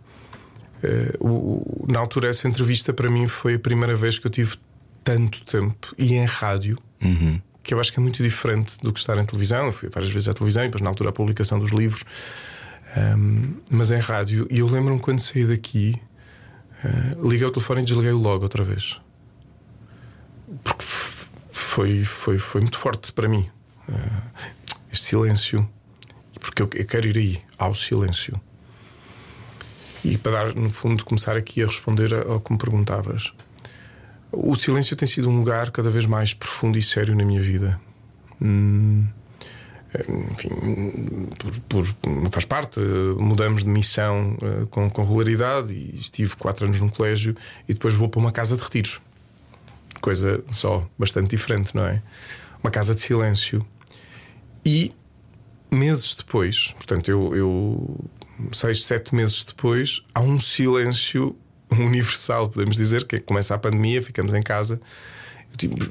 na 1.87 1.99
altura, 1.99 2.29
essa 2.29 2.47
entrevista 2.47 2.93
para 2.93 3.09
mim 3.09 3.27
foi 3.27 3.55
a 3.55 3.59
primeira 3.59 3.95
vez 3.95 4.19
que 4.19 4.27
eu 4.27 4.31
tive 4.31 4.57
tanto 5.03 5.43
tempo 5.45 5.93
e 5.97 6.13
em 6.13 6.25
rádio. 6.25 6.77
Uhum. 7.01 7.41
Que 7.63 7.73
eu 7.73 7.79
acho 7.79 7.93
que 7.93 7.99
é 7.99 8.01
muito 8.01 8.23
diferente 8.23 8.77
do 8.81 8.91
que 8.91 8.99
estar 8.99 9.17
em 9.17 9.25
televisão. 9.25 9.67
Eu 9.67 9.73
fui 9.73 9.89
várias 9.89 10.11
vezes 10.11 10.27
à 10.27 10.33
televisão 10.33 10.63
e 10.63 10.67
depois, 10.67 10.81
na 10.81 10.89
altura, 10.89 11.09
a 11.09 11.13
publicação 11.13 11.59
dos 11.59 11.71
livros. 11.71 12.03
Um, 12.97 13.55
mas 13.69 13.91
em 13.91 13.99
rádio. 13.99 14.47
E 14.49 14.59
eu 14.59 14.67
lembro-me 14.67 14.99
quando 14.99 15.19
saí 15.19 15.45
daqui, 15.45 15.95
uh, 16.83 17.27
liguei 17.27 17.45
o 17.45 17.51
telefone 17.51 17.81
e 17.81 17.85
desliguei-o 17.85 18.17
logo 18.17 18.43
outra 18.43 18.63
vez. 18.63 18.99
Porque 20.63 20.83
foi, 20.83 22.03
foi, 22.03 22.37
foi 22.37 22.61
muito 22.61 22.77
forte 22.77 23.13
para 23.13 23.29
mim. 23.29 23.49
Uh, 23.87 24.31
este 24.91 25.05
silêncio. 25.05 25.67
Porque 26.39 26.61
eu, 26.61 26.69
eu 26.73 26.85
quero 26.85 27.07
ir 27.07 27.17
aí, 27.17 27.41
ao 27.57 27.75
silêncio. 27.75 28.41
E 30.03 30.17
para 30.17 30.31
dar, 30.31 30.55
no 30.55 30.69
fundo, 30.69 31.05
começar 31.05 31.37
aqui 31.37 31.61
a 31.61 31.67
responder 31.67 32.13
ao 32.13 32.39
que 32.39 32.51
me 32.51 32.57
perguntavas. 32.57 33.31
O 34.31 34.55
silêncio 34.55 34.95
tem 34.95 35.07
sido 35.07 35.29
um 35.29 35.37
lugar 35.37 35.71
cada 35.71 35.89
vez 35.89 36.05
mais 36.05 36.33
profundo 36.33 36.77
e 36.77 36.81
sério 36.81 37.15
na 37.15 37.25
minha 37.25 37.41
vida. 37.41 37.79
Hum, 38.41 39.05
enfim, 40.31 41.27
por, 41.37 41.59
por, 41.83 41.95
faz 42.31 42.45
parte. 42.45 42.79
Mudamos 42.79 43.63
de 43.63 43.69
missão 43.69 44.37
uh, 44.41 44.65
com, 44.67 44.89
com, 44.89 45.03
regularidade 45.03 45.73
e 45.73 45.97
estive 45.97 46.35
quatro 46.35 46.65
anos 46.65 46.79
num 46.79 46.89
colégio 46.89 47.35
e 47.67 47.73
depois 47.73 47.93
vou 47.93 48.07
para 48.07 48.19
uma 48.19 48.31
casa 48.31 48.55
de 48.55 48.63
retiros. 48.63 49.01
Coisa 49.99 50.43
só 50.49 50.87
bastante 50.97 51.31
diferente, 51.31 51.75
não 51.75 51.85
é? 51.85 52.01
Uma 52.63 52.71
casa 52.71 52.95
de 52.95 53.01
silêncio. 53.01 53.65
E 54.65 54.93
meses 55.69 56.15
depois, 56.15 56.73
portanto, 56.77 57.09
eu, 57.09 57.35
eu 57.35 57.99
seis, 58.51 58.85
sete 58.85 59.13
meses 59.13 59.43
depois, 59.43 60.01
há 60.13 60.21
um 60.21 60.39
silêncio 60.39 61.35
universal, 61.71 62.49
podemos 62.49 62.75
dizer, 62.75 63.05
que 63.05 63.17
é 63.17 63.19
que 63.19 63.25
começa 63.25 63.55
a 63.55 63.57
pandemia, 63.57 64.01
ficamos 64.01 64.33
em 64.33 64.41
casa. 64.41 64.79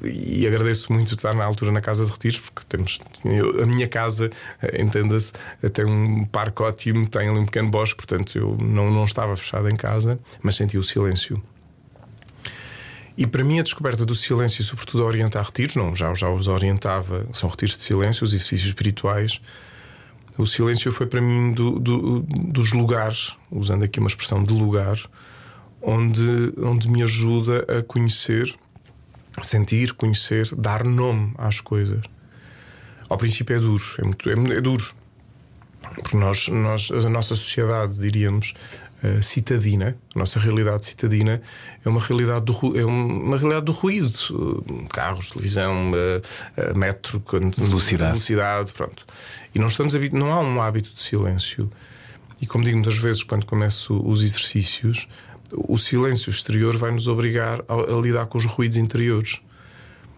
E 0.03 0.47
agradeço 0.47 0.91
muito 0.91 1.15
estar 1.15 1.35
na 1.35 1.45
altura 1.45 1.71
na 1.71 1.83
casa 1.83 2.05
de 2.05 2.11
retiros, 2.11 2.39
porque 2.39 2.63
temos 2.67 2.99
eu, 3.25 3.63
a 3.63 3.67
minha 3.67 3.87
casa, 3.87 4.31
eh, 4.63 4.81
entenda-se, 4.81 5.33
tem 5.73 5.85
um 5.85 6.25
parque 6.25 6.63
ótimo, 6.63 7.07
tem 7.07 7.29
ali 7.29 7.39
um 7.39 7.45
pequeno 7.45 7.69
bosque, 7.69 7.97
portanto 7.97 8.39
eu 8.39 8.57
não, 8.57 8.91
não 8.91 9.05
estava 9.05 9.37
fechado 9.37 9.69
em 9.69 9.77
casa, 9.77 10.19
mas 10.43 10.57
senti 10.57 10.79
o 10.79 10.83
silêncio. 10.83 11.43
E 13.21 13.27
para 13.27 13.45
mim 13.45 13.61
a 13.61 13.63
descoberta 13.63 14.07
do 14.07 14.15
silêncio, 14.15 14.65
sobretudo 14.65 15.03
a 15.03 15.07
orientar 15.07 15.45
retiros, 15.45 15.77
não, 15.77 15.95
já, 15.95 16.13
já 16.15 16.31
os 16.31 16.49
orientava, 16.49 17.27
são 17.35 17.51
retiros 17.51 17.77
de 17.77 17.83
silêncio, 17.83 18.25
os 18.25 18.33
exercícios 18.33 18.69
espirituais. 18.69 19.43
O 20.39 20.47
silêncio 20.47 20.91
foi 20.91 21.07
para 21.07 21.21
mim 21.21 21.53
do, 21.53 21.79
do, 21.79 22.21
dos 22.21 22.73
lugares, 22.73 23.37
usando 23.51 23.83
aqui 23.83 23.99
uma 23.99 24.09
expressão 24.09 24.43
de 24.43 24.55
lugar, 24.55 24.97
onde, 25.83 26.53
onde 26.59 26.89
me 26.89 27.03
ajuda 27.03 27.65
a 27.79 27.83
conhecer, 27.83 28.55
sentir, 29.43 29.93
conhecer, 29.95 30.55
dar 30.55 30.85
nome 30.85 31.33
às 31.39 31.61
coisas. 31.61 32.03
Ao 33.09 33.17
princípio 33.17 33.57
é 33.57 33.61
duro, 33.61 33.85
é, 33.99 34.05
muito, 34.05 34.29
é, 34.29 34.33
é 34.33 34.61
duro. 34.61 34.95
Porque 35.95 36.17
nós, 36.17 36.49
nós, 36.49 36.91
a 36.91 37.09
nossa 37.09 37.35
sociedade, 37.35 37.99
diríamos, 37.99 38.55
uh, 39.03 39.23
citadina, 39.23 39.97
a 40.15 40.19
nossa 40.19 40.39
realidade 40.39 40.87
citadina 40.87 41.43
é 41.85 41.89
uma 41.89 42.01
realidade 42.01 42.45
do, 42.45 42.79
é 42.79 42.85
uma 42.85 43.37
realidade 43.37 43.67
do 43.67 43.73
ruído. 43.73 44.13
Uh, 44.31 44.87
carros, 44.89 45.31
televisão, 45.31 45.91
uh, 45.91 46.79
metro, 46.79 47.23
velocidade. 47.57 48.13
velocidade, 48.13 48.73
pronto. 48.73 49.05
E 49.55 49.59
não, 49.59 49.67
estamos 49.67 49.95
não 50.13 50.33
há 50.33 50.41
um 50.41 50.61
hábito 50.61 50.93
de 50.95 51.01
silêncio. 51.01 51.71
E 52.41 52.47
como 52.47 52.65
digo 52.65 52.77
muitas 52.77 52.97
vezes 52.97 53.23
quando 53.23 53.45
começo 53.45 54.01
os 54.09 54.23
exercícios, 54.23 55.09
o 55.53 55.77
silêncio 55.77 56.31
exterior 56.31 56.77
vai 56.77 56.91
nos 56.91 57.09
obrigar 57.09 57.63
a, 57.69 57.75
a 57.75 58.01
lidar 58.01 58.27
com 58.27 58.39
os 58.39 58.45
ruídos 58.45 58.77
interiores. 58.77 59.41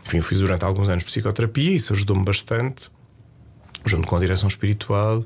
Enfim, 0.06 0.18
eu 0.18 0.22
fiz 0.22 0.40
durante 0.40 0.64
alguns 0.64 0.88
anos 0.88 1.04
psicoterapia, 1.04 1.70
isso 1.72 1.92
ajudou-me 1.92 2.24
bastante, 2.24 2.90
junto 3.84 4.06
com 4.06 4.16
a 4.16 4.20
direção 4.20 4.48
espiritual. 4.48 5.24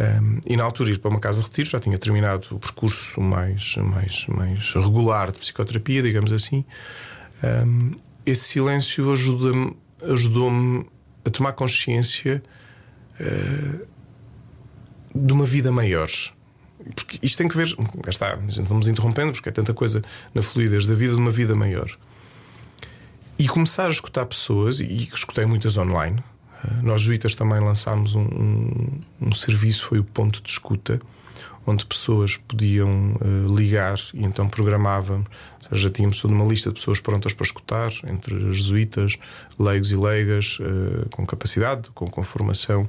Um, 0.00 0.40
e 0.46 0.56
na 0.56 0.64
altura 0.64 0.90
ir 0.90 0.98
para 0.98 1.10
uma 1.10 1.20
casa 1.20 1.40
de 1.40 1.44
retiro 1.44 1.68
já 1.68 1.78
tinha 1.78 1.98
terminado 1.98 2.46
o 2.50 2.58
percurso 2.58 3.20
mais, 3.20 3.76
mais, 3.76 4.26
mais 4.28 4.72
regular 4.72 5.30
de 5.30 5.38
psicoterapia, 5.38 6.02
digamos 6.02 6.32
assim. 6.32 6.64
Um, 7.44 7.92
esse 8.24 8.44
silêncio 8.44 9.12
ajuda-me, 9.12 9.76
ajudou-me 10.02 10.86
a 11.24 11.30
tomar 11.30 11.52
consciência 11.52 12.42
uh, 13.20 13.86
de 15.14 15.32
uma 15.32 15.44
vida 15.44 15.70
maior. 15.70 16.08
Porque 16.94 17.18
isto 17.22 17.38
tem 17.38 17.48
que 17.48 17.56
ver, 17.56 17.74
está, 18.08 18.34
a 18.34 18.50
gente 18.50 18.68
vamos 18.68 18.88
interrompendo, 18.88 19.32
porque 19.32 19.48
é 19.48 19.52
tanta 19.52 19.74
coisa 19.74 20.02
na 20.34 20.42
fluidez 20.42 20.86
da 20.86 20.94
vida 20.94 21.14
de 21.14 21.18
uma 21.18 21.30
vida 21.30 21.54
maior. 21.54 21.90
E 23.38 23.48
começar 23.48 23.86
a 23.86 23.90
escutar 23.90 24.26
pessoas, 24.26 24.80
e 24.80 25.08
escutei 25.12 25.46
muitas 25.46 25.76
online. 25.76 26.22
Eh, 26.64 26.82
nós, 26.82 27.00
Juítas, 27.00 27.34
também 27.34 27.60
lançámos 27.60 28.14
um, 28.14 28.22
um, 28.22 29.00
um, 29.20 29.32
serviço, 29.32 29.86
foi 29.86 29.98
o 29.98 30.04
Ponto 30.04 30.42
de 30.42 30.50
Escuta, 30.50 31.00
onde 31.66 31.84
pessoas 31.84 32.36
podiam 32.36 33.12
uh, 33.12 33.54
ligar 33.54 33.98
e 34.14 34.24
então 34.24 34.48
programávamos, 34.48 35.26
ou 35.28 35.68
seja, 35.68 35.82
já 35.82 35.90
tínhamos 35.90 36.20
toda 36.20 36.32
uma 36.32 36.44
lista 36.44 36.70
de 36.70 36.76
pessoas 36.76 37.00
prontas 37.00 37.34
para 37.34 37.44
escutar, 37.44 37.92
entre 38.04 38.52
jesuítas, 38.52 39.16
leigos 39.58 39.92
e 39.92 39.96
leigas, 39.96 40.58
uh, 40.58 41.08
com 41.10 41.24
capacidade, 41.26 41.90
com, 41.94 42.10
com 42.10 42.22
formação, 42.22 42.88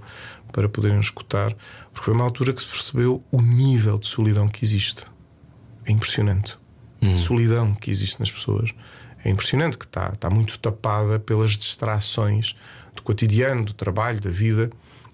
para 0.52 0.70
poderem 0.70 1.00
escutar, 1.00 1.54
porque 1.92 2.06
foi 2.06 2.14
uma 2.14 2.24
altura 2.24 2.54
que 2.54 2.62
se 2.62 2.68
percebeu 2.68 3.24
o 3.32 3.42
nível 3.42 3.98
de 3.98 4.08
solidão 4.08 4.48
que 4.48 4.64
existe. 4.64 5.06
É 5.86 5.92
impressionante. 5.92 6.58
Hum. 7.02 7.14
A 7.14 7.18
solidão 7.18 7.74
que 7.74 7.90
existe 7.90 8.20
nas 8.20 8.32
pessoas 8.32 8.72
é 9.24 9.30
impressionante, 9.30 9.78
que 9.78 9.86
está, 9.86 10.10
está 10.14 10.30
muito 10.30 10.58
tapada 10.60 11.20
pelas 11.20 11.52
distrações 11.58 12.56
do 12.96 13.02
cotidiano, 13.02 13.66
do 13.66 13.74
trabalho, 13.74 14.20
da 14.20 14.30
vida. 14.30 14.70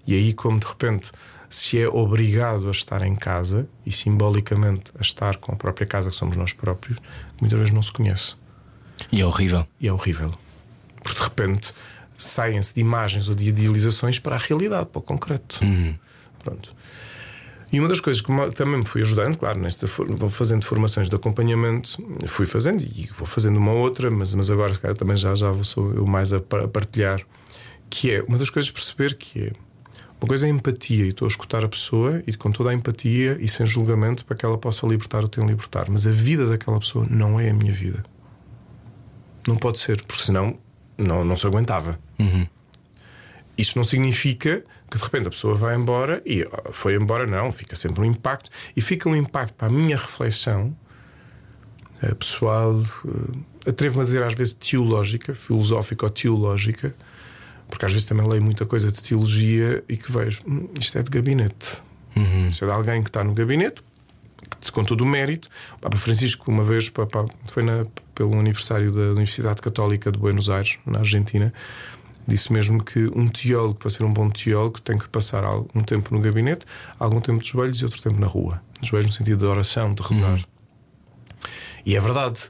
E 0.06 0.14
aí, 0.14 0.32
como 0.32 0.58
de 0.58 0.66
repente 0.66 1.10
se 1.50 1.80
é 1.80 1.88
obrigado 1.88 2.68
a 2.68 2.70
estar 2.70 3.02
em 3.02 3.16
casa 3.16 3.68
e 3.84 3.90
simbolicamente 3.90 4.92
a 4.98 5.00
estar 5.00 5.36
com 5.36 5.52
a 5.52 5.56
própria 5.56 5.86
casa 5.86 6.10
que 6.10 6.16
somos 6.16 6.36
nós 6.36 6.52
próprios, 6.52 6.98
muitas 7.40 7.58
vezes 7.58 7.74
não 7.74 7.82
se 7.82 7.92
conhece. 7.92 8.36
E 9.10 9.20
é 9.20 9.26
horrível. 9.26 9.66
E 9.80 9.88
é 9.88 9.92
horrível. 9.92 10.34
Porque 11.02 11.18
de 11.18 11.24
repente 11.24 11.72
saem-se 12.18 12.74
de 12.74 12.80
imagens 12.80 13.28
ou 13.28 13.34
de 13.34 13.48
idealizações 13.48 14.18
para 14.18 14.34
a 14.34 14.38
realidade, 14.38 14.86
para 14.86 14.98
o 14.98 15.02
concreto. 15.02 15.64
Uhum. 15.64 15.94
Pronto. 16.42 16.74
E 17.72 17.78
uma 17.78 17.88
das 17.88 18.00
coisas 18.00 18.20
que 18.20 18.32
também 18.54 18.78
me 18.78 18.86
fui 18.86 19.02
ajudando, 19.02 19.36
claro, 19.36 19.60
nesta, 19.60 19.86
vou 19.86 20.30
fazendo 20.30 20.64
formações 20.64 21.08
de 21.08 21.14
acompanhamento, 21.14 22.02
fui 22.26 22.46
fazendo 22.46 22.82
e 22.82 23.08
vou 23.16 23.26
fazendo 23.26 23.58
uma 23.58 23.72
outra, 23.72 24.10
mas, 24.10 24.34
mas 24.34 24.50
agora 24.50 24.74
também 24.94 25.16
já, 25.16 25.34
já 25.34 25.52
sou 25.62 25.92
eu 25.94 26.06
mais 26.06 26.32
a 26.32 26.40
partilhar, 26.40 27.20
que 27.90 28.10
é 28.10 28.22
uma 28.22 28.38
das 28.38 28.50
coisas 28.50 28.70
perceber 28.70 29.16
que 29.16 29.44
é 29.44 29.52
uma 30.20 30.26
coisa 30.26 30.46
é 30.46 30.50
a 30.50 30.52
empatia 30.52 31.04
e 31.04 31.08
estou 31.08 31.26
a 31.26 31.28
escutar 31.28 31.64
a 31.64 31.68
pessoa 31.68 32.22
e 32.26 32.34
com 32.34 32.50
toda 32.50 32.70
a 32.70 32.74
empatia 32.74 33.38
e 33.40 33.46
sem 33.46 33.64
julgamento 33.64 34.24
para 34.24 34.36
que 34.36 34.44
ela 34.44 34.58
possa 34.58 34.84
libertar 34.84 35.24
o 35.24 35.28
que 35.28 35.36
tem 35.36 35.44
a 35.44 35.46
libertar. 35.46 35.88
Mas 35.88 36.08
a 36.08 36.10
vida 36.10 36.48
daquela 36.48 36.80
pessoa 36.80 37.06
não 37.08 37.38
é 37.38 37.50
a 37.50 37.54
minha 37.54 37.72
vida. 37.72 38.04
Não 39.46 39.56
pode 39.56 39.78
ser, 39.78 40.02
porque 40.02 40.24
senão 40.24 40.58
não, 40.98 41.24
não 41.24 41.36
se 41.36 41.46
aguentava. 41.46 41.98
Uhum. 42.18 42.46
Isto 43.56 43.76
não 43.76 43.84
significa 43.84 44.62
que 44.90 44.96
de 44.96 45.02
repente 45.02 45.28
a 45.28 45.30
pessoa 45.30 45.54
vai 45.54 45.74
embora 45.74 46.22
e 46.26 46.46
foi 46.72 46.94
embora, 46.94 47.26
não, 47.26 47.52
fica 47.52 47.76
sempre 47.76 48.00
um 48.00 48.04
impacto 48.04 48.50
e 48.76 48.80
fica 48.80 49.08
um 49.08 49.16
impacto 49.16 49.54
para 49.54 49.68
a 49.68 49.70
minha 49.70 49.96
reflexão 49.96 50.76
eh, 52.02 52.14
pessoal, 52.14 52.82
eh, 52.82 53.70
atrevo-me 53.70 54.02
a 54.02 54.04
dizer 54.04 54.22
às 54.22 54.34
vezes 54.34 54.52
teológica, 54.52 55.34
filosófica 55.34 56.06
ou 56.06 56.10
teológica, 56.10 56.94
porque 57.68 57.84
às 57.84 57.92
vezes 57.92 58.06
também 58.06 58.26
leio 58.26 58.42
muita 58.42 58.64
coisa 58.64 58.90
de 58.92 59.02
teologia 59.02 59.82
e 59.88 59.96
que 59.96 60.10
vejo, 60.10 60.42
hum, 60.46 60.68
isto 60.78 60.96
é 60.96 61.02
de 61.02 61.10
gabinete, 61.10 61.82
uhum. 62.16 62.48
isto 62.48 62.64
é 62.64 62.68
de 62.68 62.74
alguém 62.74 63.02
que 63.02 63.10
está 63.10 63.24
no 63.24 63.34
gabinete, 63.34 63.82
com 64.72 64.84
todo 64.84 65.02
o 65.02 65.06
mérito. 65.06 65.48
O 65.76 65.78
Papa 65.78 65.96
Francisco, 65.96 66.50
uma 66.50 66.64
vez, 66.64 66.90
foi 67.46 67.62
na, 67.62 67.86
pelo 68.14 68.38
aniversário 68.38 68.92
da 68.92 69.12
Universidade 69.12 69.60
Católica 69.60 70.10
de 70.10 70.18
Buenos 70.18 70.50
Aires, 70.50 70.78
na 70.86 71.00
Argentina, 71.00 71.52
disse 72.26 72.52
mesmo 72.52 72.84
que 72.84 73.06
um 73.14 73.28
teólogo, 73.28 73.74
para 73.74 73.88
ser 73.88 74.04
um 74.04 74.12
bom 74.12 74.28
teólogo, 74.28 74.80
tem 74.80 74.98
que 74.98 75.08
passar 75.08 75.44
algum 75.44 75.80
tempo 75.80 76.14
no 76.14 76.20
gabinete, 76.20 76.66
algum 76.98 77.20
tempo 77.20 77.42
de 77.42 77.48
joelhos 77.48 77.80
e 77.80 77.84
outro 77.84 78.02
tempo 78.02 78.20
na 78.20 78.26
rua. 78.26 78.60
Joelhos 78.82 79.06
no 79.06 79.12
sentido 79.12 79.38
de 79.38 79.46
oração, 79.46 79.94
de 79.94 80.02
rezar. 80.02 80.32
Uhum. 80.32 80.44
E 81.86 81.96
é 81.96 82.00
verdade, 82.00 82.40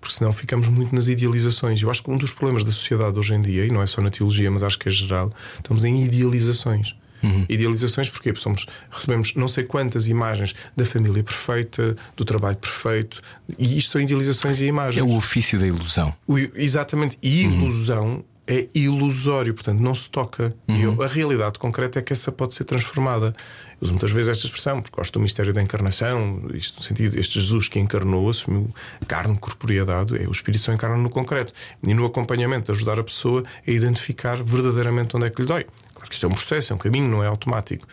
porque 0.00 0.14
senão 0.14 0.32
ficamos 0.32 0.68
muito 0.68 0.94
nas 0.94 1.08
idealizações. 1.08 1.82
Eu 1.82 1.90
acho 1.90 2.02
que 2.02 2.10
um 2.10 2.16
dos 2.16 2.32
problemas 2.32 2.64
da 2.64 2.72
sociedade 2.72 3.18
hoje 3.18 3.34
em 3.34 3.42
dia, 3.42 3.66
e 3.66 3.70
não 3.70 3.82
é 3.82 3.86
só 3.86 4.00
na 4.00 4.10
teologia, 4.10 4.50
mas 4.50 4.62
acho 4.62 4.78
que 4.78 4.88
é 4.88 4.90
geral, 4.90 5.30
estamos 5.54 5.84
em 5.84 6.02
idealizações. 6.02 6.96
Uhum. 7.26 7.46
Idealizações 7.48 8.08
porque 8.08 8.34
somos, 8.36 8.66
recebemos 8.90 9.34
não 9.34 9.48
sei 9.48 9.64
quantas 9.64 10.08
imagens 10.08 10.54
da 10.76 10.84
família 10.84 11.22
perfeita, 11.22 11.96
do 12.16 12.24
trabalho 12.24 12.56
perfeito, 12.56 13.20
e 13.58 13.78
isto 13.78 13.92
são 13.92 14.00
idealizações 14.00 14.60
e 14.60 14.66
imagens. 14.66 14.98
É 15.00 15.02
o 15.02 15.16
ofício 15.16 15.58
da 15.58 15.66
ilusão. 15.66 16.14
O, 16.26 16.38
exatamente. 16.38 17.18
E 17.22 17.46
uhum. 17.46 17.52
ilusão 17.52 18.24
é 18.46 18.68
ilusório, 18.74 19.52
portanto, 19.52 19.80
não 19.80 19.94
se 19.94 20.08
toca. 20.08 20.54
Uhum. 20.68 20.76
E 20.76 20.82
eu, 20.82 21.02
a 21.02 21.06
realidade 21.06 21.58
concreta 21.58 21.98
é 21.98 22.02
que 22.02 22.12
essa 22.12 22.30
pode 22.30 22.54
ser 22.54 22.64
transformada. 22.64 23.34
Eu 23.72 23.78
uso 23.82 23.92
muitas 23.92 24.10
vezes 24.12 24.30
esta 24.30 24.46
expressão, 24.46 24.80
porque 24.80 24.96
gosto 24.96 25.14
do 25.14 25.20
mistério 25.20 25.52
da 25.52 25.60
encarnação, 25.60 26.42
isto 26.54 26.76
no 26.76 26.82
sentido, 26.82 27.18
este 27.18 27.40
Jesus 27.40 27.68
que 27.68 27.80
encarnou, 27.80 28.28
assumiu 28.28 28.70
carne, 29.08 29.36
corporeidade, 29.36 30.16
é 30.16 30.28
o 30.28 30.30
Espírito 30.30 30.62
Santo 30.62 30.76
encarna 30.76 30.96
no 30.96 31.10
concreto. 31.10 31.52
E 31.82 31.92
no 31.92 32.06
acompanhamento, 32.06 32.70
ajudar 32.70 33.00
a 33.00 33.04
pessoa 33.04 33.42
a 33.66 33.70
identificar 33.70 34.42
verdadeiramente 34.42 35.16
onde 35.16 35.26
é 35.26 35.30
que 35.30 35.42
lhe 35.42 35.48
dói. 35.48 35.66
Claro 36.06 36.08
que 36.08 36.14
isto 36.14 36.26
é 36.26 36.28
um 36.28 36.32
processo, 36.32 36.72
é 36.72 36.76
um 36.76 36.78
caminho, 36.78 37.08
não 37.08 37.22
é 37.22 37.26
automático. 37.26 37.86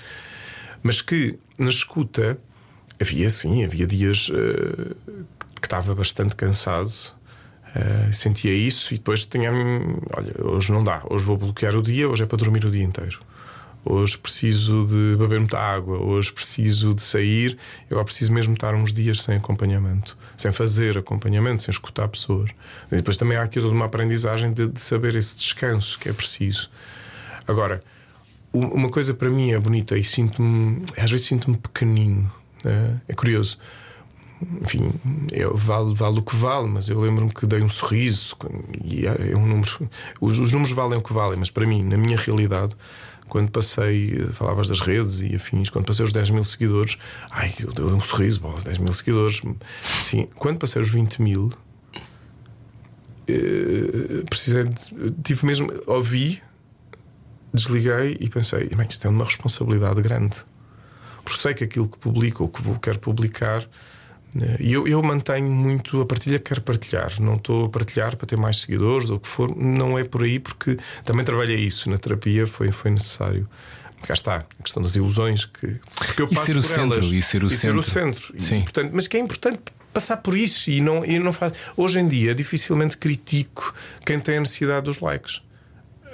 Mas 0.82 1.01
que 1.01 1.38
na 1.57 1.70
escuta 1.70 2.38
havia 2.99 3.30
sim, 3.30 3.64
havia 3.64 3.88
dias 3.88 4.30
uh, 4.30 4.95
que 5.59 5.66
estava 5.66 5.95
bastante 5.95 6.36
cansado. 6.36 6.91
Uh, 7.76 8.14
sentia 8.14 8.53
isso 8.53 8.93
e 8.93 8.97
depois 8.97 9.26
tinha. 9.26 9.51
Olha, 9.51 10.34
hoje 10.45 10.72
não 10.72 10.84
dá, 10.84 11.01
hoje 11.09 11.26
vou 11.26 11.38
bloquear 11.38 11.76
o 11.76 11.82
dia, 11.82 12.07
hoje 12.07 12.24
é 12.24 12.26
para 12.26 12.38
dormir 12.38 12.66
o 12.66 12.72
dia 12.72 12.84
inteiro. 12.84 13.20
Hoje 13.86 14.18
preciso 14.18 14.86
de 14.86 15.18
beber 15.18 15.39
muita 15.39 15.59
água, 15.59 15.97
hoje 15.97 16.32
preciso 16.32 16.93
de 16.93 17.01
sair. 17.01 17.57
Eu 17.89 18.01
preciso 18.05 18.32
mesmo 18.32 18.53
estar 18.53 18.74
uns 18.76 18.93
dias 18.93 19.22
sem 19.22 19.38
acompanhamento, 19.38 20.16
sem 20.38 20.51
fazer 20.53 20.97
acompanhamento, 20.97 21.64
sem 21.64 21.72
escutar 21.72 22.07
pessoas. 22.07 22.51
E 22.91 22.95
depois 22.95 23.18
também 23.18 23.38
há 23.38 23.43
aqui 23.43 23.59
toda 23.59 23.74
uma 23.74 23.86
aprendizagem 23.86 24.53
de, 24.53 24.70
de 24.70 24.80
saber 24.80 25.16
esse 25.16 25.36
descanso 25.36 25.99
que 25.99 26.07
é 26.07 26.14
preciso. 26.14 26.70
Agora, 27.45 27.84
uma 28.54 28.89
coisa 28.89 29.14
para 29.14 29.30
mim 29.30 29.51
é 29.51 29.60
bonita 29.60 29.97
e 29.97 30.04
sinto-me, 30.04 30.84
às 30.97 31.10
vezes 31.10 31.26
sinto-me 31.26 31.58
pequenino. 31.58 32.32
É, 32.64 32.95
é 33.10 33.14
curioso. 33.14 33.58
enfim, 34.62 34.91
eu, 35.32 35.56
vale, 35.56 35.93
vale 35.93 36.20
o 36.20 36.22
que 36.22 36.36
vale, 36.36 36.68
mas 36.68 36.88
eu 36.88 36.99
lembro-me 36.99 37.34
que 37.34 37.45
dei 37.45 37.62
um 37.62 37.70
sorriso 37.70 38.38
e 38.84 39.08
é, 39.08 39.32
é 39.32 39.36
um 39.36 39.45
número. 39.45 39.89
Os, 40.22 40.39
os, 40.39 40.51
números 40.51 40.72
valem 40.72 40.99
o 40.99 41.01
que 41.01 41.12
valem, 41.12 41.39
mas 41.39 41.49
para 41.49 41.66
mim, 41.66 41.84
na 41.84 41.97
minha 41.97 42.18
realidade, 42.18 42.76
quando 43.28 43.49
passei, 43.49 44.16
falavas 44.34 44.70
das 44.70 44.80
redes 44.80 45.22
e 45.22 45.36
afins, 45.36 45.70
quando 45.70 45.86
passei 45.86 46.06
os 46.06 46.14
10 46.14 46.30
mil 46.30 46.43
seguidores, 46.43 46.97
ai, 47.32 47.54
eu 47.60 47.74
dei 47.74 47.86
um 47.86 48.01
sorriso, 48.01 48.41
bom, 48.41 48.54
10 48.64 48.78
mil 48.78 48.93
seguidores. 48.93 49.41
Sim, 49.99 50.28
quando 50.36 50.60
passei 50.60 50.82
os 50.82 50.89
20 50.89 51.22
mil, 51.22 51.51
eh, 53.28 54.24
precisei, 54.30 54.66
tive 55.24 55.45
mesmo, 55.45 55.70
ouvi, 55.88 56.41
desliguei 57.54 58.18
e 58.20 58.30
pensei, 58.30 58.70
isto 58.89 59.08
é 59.08 59.10
uma 59.10 59.26
responsabilidade 59.26 60.01
grande. 60.01 60.38
Porque 61.24 61.39
sei 61.39 61.54
que 61.54 61.64
aquilo 61.64 61.88
que 61.88 61.97
publico 61.97 62.43
ou 62.43 62.49
que 62.49 62.62
vou, 62.62 62.78
quero 62.80 62.99
publicar 62.99 63.66
e 64.60 64.74
eu, 64.74 64.88
eu, 64.88 65.01
mantenho 65.04 65.49
muito 65.49 66.01
a 66.01 66.06
partilha 66.06 66.39
que 66.39 66.45
quero 66.45 66.62
partilhar. 66.62 67.22
Não 67.22 67.36
estou 67.36 67.66
a 67.66 67.70
partilhar 67.70 68.16
para 68.16 68.26
ter 68.26 68.36
mais 68.36 68.62
seguidores 68.62 69.10
ou 69.10 69.18
o 69.18 69.20
que 69.20 69.28
for. 69.28 69.56
Não 69.56 69.97
é 69.97 70.04
por 70.04 70.24
aí, 70.24 70.39
porque 70.39 70.78
também 71.06 71.24
trabalhei 71.24 71.58
isso 71.58 71.89
na 71.89 71.97
terapia, 71.97 72.47
foi, 72.47 72.72
foi 72.72 72.91
necessário. 72.91 73.47
Cá 74.01 74.14
está, 74.14 74.38
a 74.38 74.64
questão 74.64 74.82
das 74.82 74.95
ilusões 74.95 75.45
que 75.45 75.80
porque 75.95 76.22
eu 76.22 76.28
e 76.30 76.36
passo 76.36 76.47
ser 76.47 76.58
o 76.58 76.62
por 76.62 76.68
centro, 76.68 76.93
elas, 76.99 77.06
e 77.06 77.22
ser 77.22 77.43
o 77.43 77.47
e 77.47 77.51
centro. 77.51 77.60
Ser 77.60 77.78
o 77.78 77.84
centro. 77.84 78.41
Sim. 78.41 78.58
E, 78.58 78.64
portanto, 78.64 78.91
mas 78.93 79.08
que 79.08 79.16
é 79.16 79.20
importante 79.20 79.62
passar 79.93 80.18
por 80.18 80.36
isso 80.36 80.70
e 80.70 80.82
não, 80.82 81.06
e 81.06 81.20
não 81.20 81.32
faz. 81.32 81.54
Hoje 81.78 81.99
em 81.99 82.08
dia, 82.08 82.34
dificilmente 82.34 82.97
critico 82.97 83.74
quem 84.06 84.20
tem 84.20 84.38
a 84.38 84.39
necessidade 84.41 84.86
dos 84.86 84.99
likes. 84.99 85.41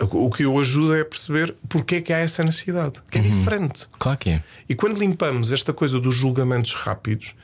O 0.02 0.30
que 0.30 0.43
eu 0.43 0.58
ajudo 0.58 0.95
é 0.95 1.04
perceber 1.04 1.54
porque 1.68 1.95
é 1.95 2.02
que 2.02 2.14
há 2.14 2.18
essa 2.20 2.43
necessidade, 2.43 3.02
que 3.12 3.18
é 3.18 3.22
Uhum. 3.22 3.30
diferente. 3.30 3.88
Claro 4.00 4.18
que 4.18 4.30
é. 4.30 4.43
E 4.68 4.74
quando 4.76 4.97
limpamos 4.97 5.52
esta 5.52 5.74
coisa 5.74 6.00
dos 6.00 6.16
julgamentos 6.16 6.74
rápidos, 6.74 7.36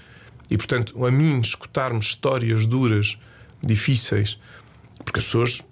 e 0.49 0.55
portanto, 0.57 1.05
a 1.05 1.11
mim 1.11 1.39
escutarmos 1.41 2.05
histórias 2.05 2.65
duras, 2.65 3.17
difíceis, 3.61 4.39
porque 5.03 5.19
as 5.19 5.25
pessoas 5.25 5.63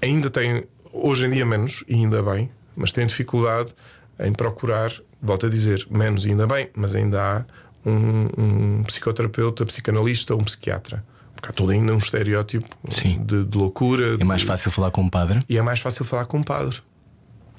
ainda 0.00 0.28
têm, 0.30 0.64
hoje 0.92 1.26
em 1.26 1.30
dia 1.30 1.46
menos, 1.46 1.84
e 1.88 1.94
ainda 1.94 2.22
bem, 2.22 2.50
mas 2.76 2.92
têm 2.92 3.06
dificuldade 3.06 3.74
em 4.20 4.32
procurar, 4.32 4.92
volto 5.20 5.46
a 5.46 5.48
dizer, 5.48 5.86
menos 5.90 6.24
e 6.26 6.30
ainda 6.30 6.46
bem, 6.46 6.68
mas 6.74 6.94
ainda 6.94 7.22
há 7.22 7.44
um, 7.88 8.28
um 8.36 8.82
psicoterapeuta, 8.84 9.64
psicanalista 9.66 10.34
ou 10.34 10.40
um 10.40 10.44
psiquiatra. 10.44 11.04
Há 11.42 11.52
todo 11.52 11.72
ainda 11.72 11.92
um 11.92 11.98
estereótipo 11.98 12.68
de, 12.88 13.44
de 13.44 13.58
loucura. 13.58 14.16
É 14.20 14.24
mais 14.24 14.42
de- 14.42 14.46
fácil 14.46 14.70
falar 14.70 14.90
com 14.90 15.02
um 15.02 15.08
padre. 15.08 15.44
e 15.48 15.58
é 15.58 15.62
mais 15.62 15.80
fácil 15.80 16.04
falar 16.04 16.24
com 16.26 16.38
um 16.38 16.42
padre. 16.42 16.78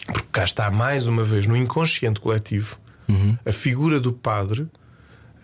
Porque 0.05 0.27
cá 0.31 0.43
está 0.43 0.69
mais 0.71 1.07
uma 1.07 1.23
vez 1.23 1.45
no 1.47 1.55
inconsciente 1.55 2.19
coletivo 2.19 2.77
a 3.45 3.51
figura 3.51 3.99
do 3.99 4.11
padre, 4.11 4.67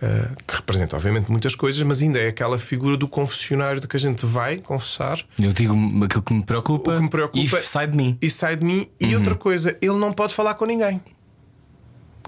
eh, 0.02 0.30
que 0.48 0.56
representa 0.56 0.96
obviamente 0.96 1.30
muitas 1.30 1.54
coisas, 1.54 1.82
mas 1.84 2.02
ainda 2.02 2.18
é 2.18 2.30
aquela 2.30 2.58
figura 2.58 2.98
do 2.98 3.08
confessionário 3.08 3.80
de 3.82 3.88
que 3.88 3.96
a 3.96 4.00
gente 4.00 4.26
vai 4.26 4.58
confessar 4.58 5.20
Eu 5.38 5.52
digo 5.54 5.74
aquilo 6.04 6.24
que 6.24 6.34
me 6.34 6.44
preocupa, 6.44 6.96
que 6.96 7.02
me 7.04 7.10
preocupa- 7.10 7.40
e 7.60 7.62
sai 7.62 7.88
de 7.88 7.96
mim. 7.98 8.18
e 8.22 8.30
sai 8.30 8.56
de 8.56 8.66
mim. 8.66 8.88
E 9.00 9.16
outra 9.16 9.36
coisa, 9.36 9.78
ele 9.82 9.98
não 9.98 10.12
pode 10.12 10.34
falar 10.34 10.56
com 10.56 10.66
ninguém. 10.66 11.00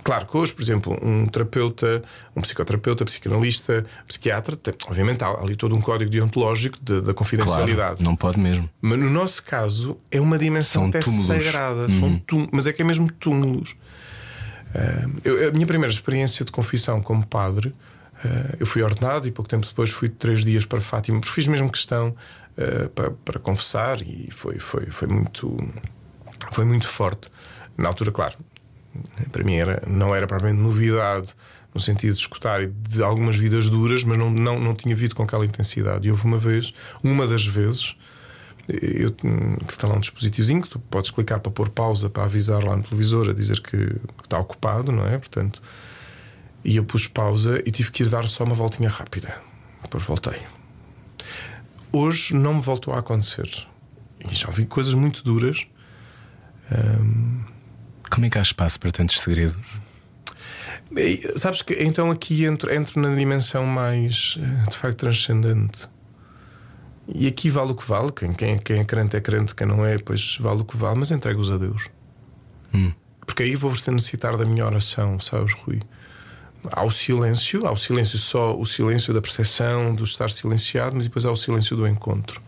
Claro 0.04 0.26
que 0.26 0.36
hoje, 0.36 0.54
por 0.54 0.62
exemplo, 0.64 0.98
um 1.02 1.28
terapeuta, 1.28 2.02
um 2.36 2.42
psicoterapeuta, 2.42 3.06
psicanalista, 3.06 3.86
psiquiatra, 4.08 4.56
tem, 4.56 4.74
obviamente 4.88 5.24
há 5.24 5.28
ali 5.30 5.56
todo 5.56 5.76
um 5.76 5.82
código 5.82 6.10
deontológico 6.10 6.78
de- 6.82 6.94
da 6.96 7.00
Claro, 7.02 7.14
confidencialidade. 7.16 8.04
não 8.04 8.16
pode 8.16 8.40
mesmo. 8.40 8.68
Mas 8.82 8.98
no 9.00 9.10
nosso 9.10 9.44
caso 9.44 9.98
é 10.10 10.20
uma 10.20 10.38
dimensão 10.40 10.82
São 10.84 10.90
até 10.90 11.00
túmulos. 11.02 11.28
sagrada, 11.46 11.88
são 11.90 12.18
túmulos, 12.20 12.50
mas 12.52 12.66
é 12.68 12.74
que 12.74 12.82
é 12.82 12.86
mesmo 12.86 13.12
túmulos. 13.12 13.76
Ah, 14.74 15.08
eu- 15.24 15.50
a 15.50 15.52
minha 15.52 15.68
primeira 15.68 15.94
experiência 15.94 16.44
de 16.46 16.52
confissão 16.52 17.02
como 17.02 17.26
padre, 17.26 17.74
ah, 18.24 18.56
eu 18.60 18.66
fui 18.66 18.82
ordenado 18.82 19.28
e 19.28 19.32
pouco 19.32 19.50
tempo 19.50 19.68
depois 19.68 19.92
fui 19.92 20.10
três 20.10 20.44
dias 20.44 20.66
para 20.66 20.82
Fátima, 20.82 21.20
porque 21.20 21.34
fiz 21.34 21.46
mesmo 21.48 21.70
questão 21.72 22.16
ah, 22.58 22.90
para, 22.96 23.12
para 23.12 23.40
confessar 23.40 24.02
e 24.02 24.30
foi, 24.32 24.58
foi, 24.60 24.86
foi, 24.88 25.08
muito, 25.08 25.58
foi 26.52 26.66
muito 26.66 26.88
forte. 26.88 27.30
Na 27.78 27.88
altura, 27.88 28.12
claro, 28.12 28.36
para 29.32 29.44
mim 29.44 29.56
era, 29.56 29.84
não 29.88 30.14
era 30.14 30.28
propriamente 30.28 30.62
novidade 30.62 31.34
no 31.74 31.80
sentido 31.80 32.14
de 32.14 32.20
escutar 32.20 32.66
de 32.68 33.02
algumas 33.02 33.38
vidas 33.38 33.70
duras, 33.70 34.04
mas 34.04 34.18
não, 34.18 34.30
não, 34.30 34.60
não 34.60 34.76
tinha 34.76 34.96
visto 34.96 35.16
com 35.16 35.24
aquela 35.24 35.46
intensidade. 35.46 36.08
E 36.08 36.12
houve 36.12 36.26
uma 36.26 36.38
vez, 36.38 36.74
uma 37.04 37.26
das 37.26 37.46
vezes, 37.46 37.96
eu, 38.68 39.12
que 39.12 39.74
está 39.74 39.88
lá 39.88 39.96
um 39.96 40.00
dispositivozinho 40.00 40.62
que 40.62 40.70
tu 40.70 40.80
podes 40.80 41.12
clicar 41.12 41.40
para 41.40 41.52
pôr 41.52 41.70
pausa 41.70 42.10
para 42.10 42.24
avisar 42.24 42.64
lá 42.64 42.76
no 42.76 42.84
televisor 42.84 43.30
a 43.30 43.34
dizer 43.34 43.62
que, 43.62 43.78
que 43.78 44.24
está 44.24 44.38
ocupado, 44.38 44.92
não 44.92 45.08
é? 45.08 45.18
Portanto, 45.18 45.62
e 46.64 46.76
eu 46.76 46.84
pus 46.84 47.08
pausa 47.08 47.62
e 47.66 47.72
tive 47.72 47.92
que 47.92 48.04
ir 48.04 48.10
dar 48.10 48.28
só 48.30 48.44
uma 48.44 48.56
voltinha 48.56 48.90
rápida. 48.90 49.42
Depois 49.82 50.04
voltei. 50.04 50.40
Hoje 51.92 52.36
não 52.36 52.56
me 52.56 52.62
voltou 52.62 52.94
a 52.94 53.00
acontecer. 53.00 53.50
E 54.30 54.36
já 54.36 54.48
ouvi 54.48 54.66
coisas 54.66 54.94
muito 54.94 55.24
duras. 55.24 55.66
Como 58.12 58.26
é 58.26 58.30
que 58.30 58.38
há 58.38 58.42
espaço 58.42 58.80
para 58.80 58.92
tantos 58.92 59.20
segredos? 59.22 59.58
E, 60.96 61.40
sabes 61.40 61.62
que 61.62 61.74
então 61.82 62.12
aqui 62.12 62.44
entro, 62.44 62.72
entro 62.74 63.02
na 63.02 63.16
dimensão 63.16 63.66
mais 63.66 64.38
eh, 64.38 64.70
de 64.70 64.76
facto 64.76 64.98
transcendente. 64.98 65.90
E 67.08 67.28
aqui 67.28 67.50
vale 67.50 67.72
o 67.72 67.76
que 67.76 67.88
vale. 67.88 68.12
Quem, 68.12 68.34
quem, 68.34 68.58
quem 68.58 68.80
é 68.80 68.84
crente 68.84 69.16
é 69.16 69.22
crente, 69.22 69.56
quem 69.56 69.66
não 69.66 69.86
é, 69.86 69.98
pois 69.98 70.38
vale 70.38 70.62
o 70.62 70.66
que 70.66 70.76
vale, 70.76 71.00
mas 71.00 71.12
entrego-os 71.12 71.50
a 71.50 71.58
Deus. 71.58 71.90
Hum. 72.74 72.94
Porque 73.26 73.44
aí 73.44 73.56
vou 73.56 73.72
necessitar 73.72 74.36
da 74.36 74.46
minha 74.46 74.66
oração, 74.66 75.20
sabes, 75.20 75.54
Rui? 75.54 75.82
Há 76.72 76.84
o 76.84 76.92
silêncio, 76.92 77.66
há 77.66 77.72
o 77.72 77.78
silêncio 77.78 78.20
só, 78.20 78.58
o 78.58 78.66
silêncio 78.66 79.14
da 79.14 79.22
percepção, 79.22 79.96
do 79.96 80.04
estar 80.04 80.30
silenciado, 80.30 80.96
mas 80.96 81.06
depois 81.06 81.26
há 81.26 81.32
o 81.32 81.36
silêncio 81.36 81.76
do 81.76 81.88
encontro. 81.88 82.42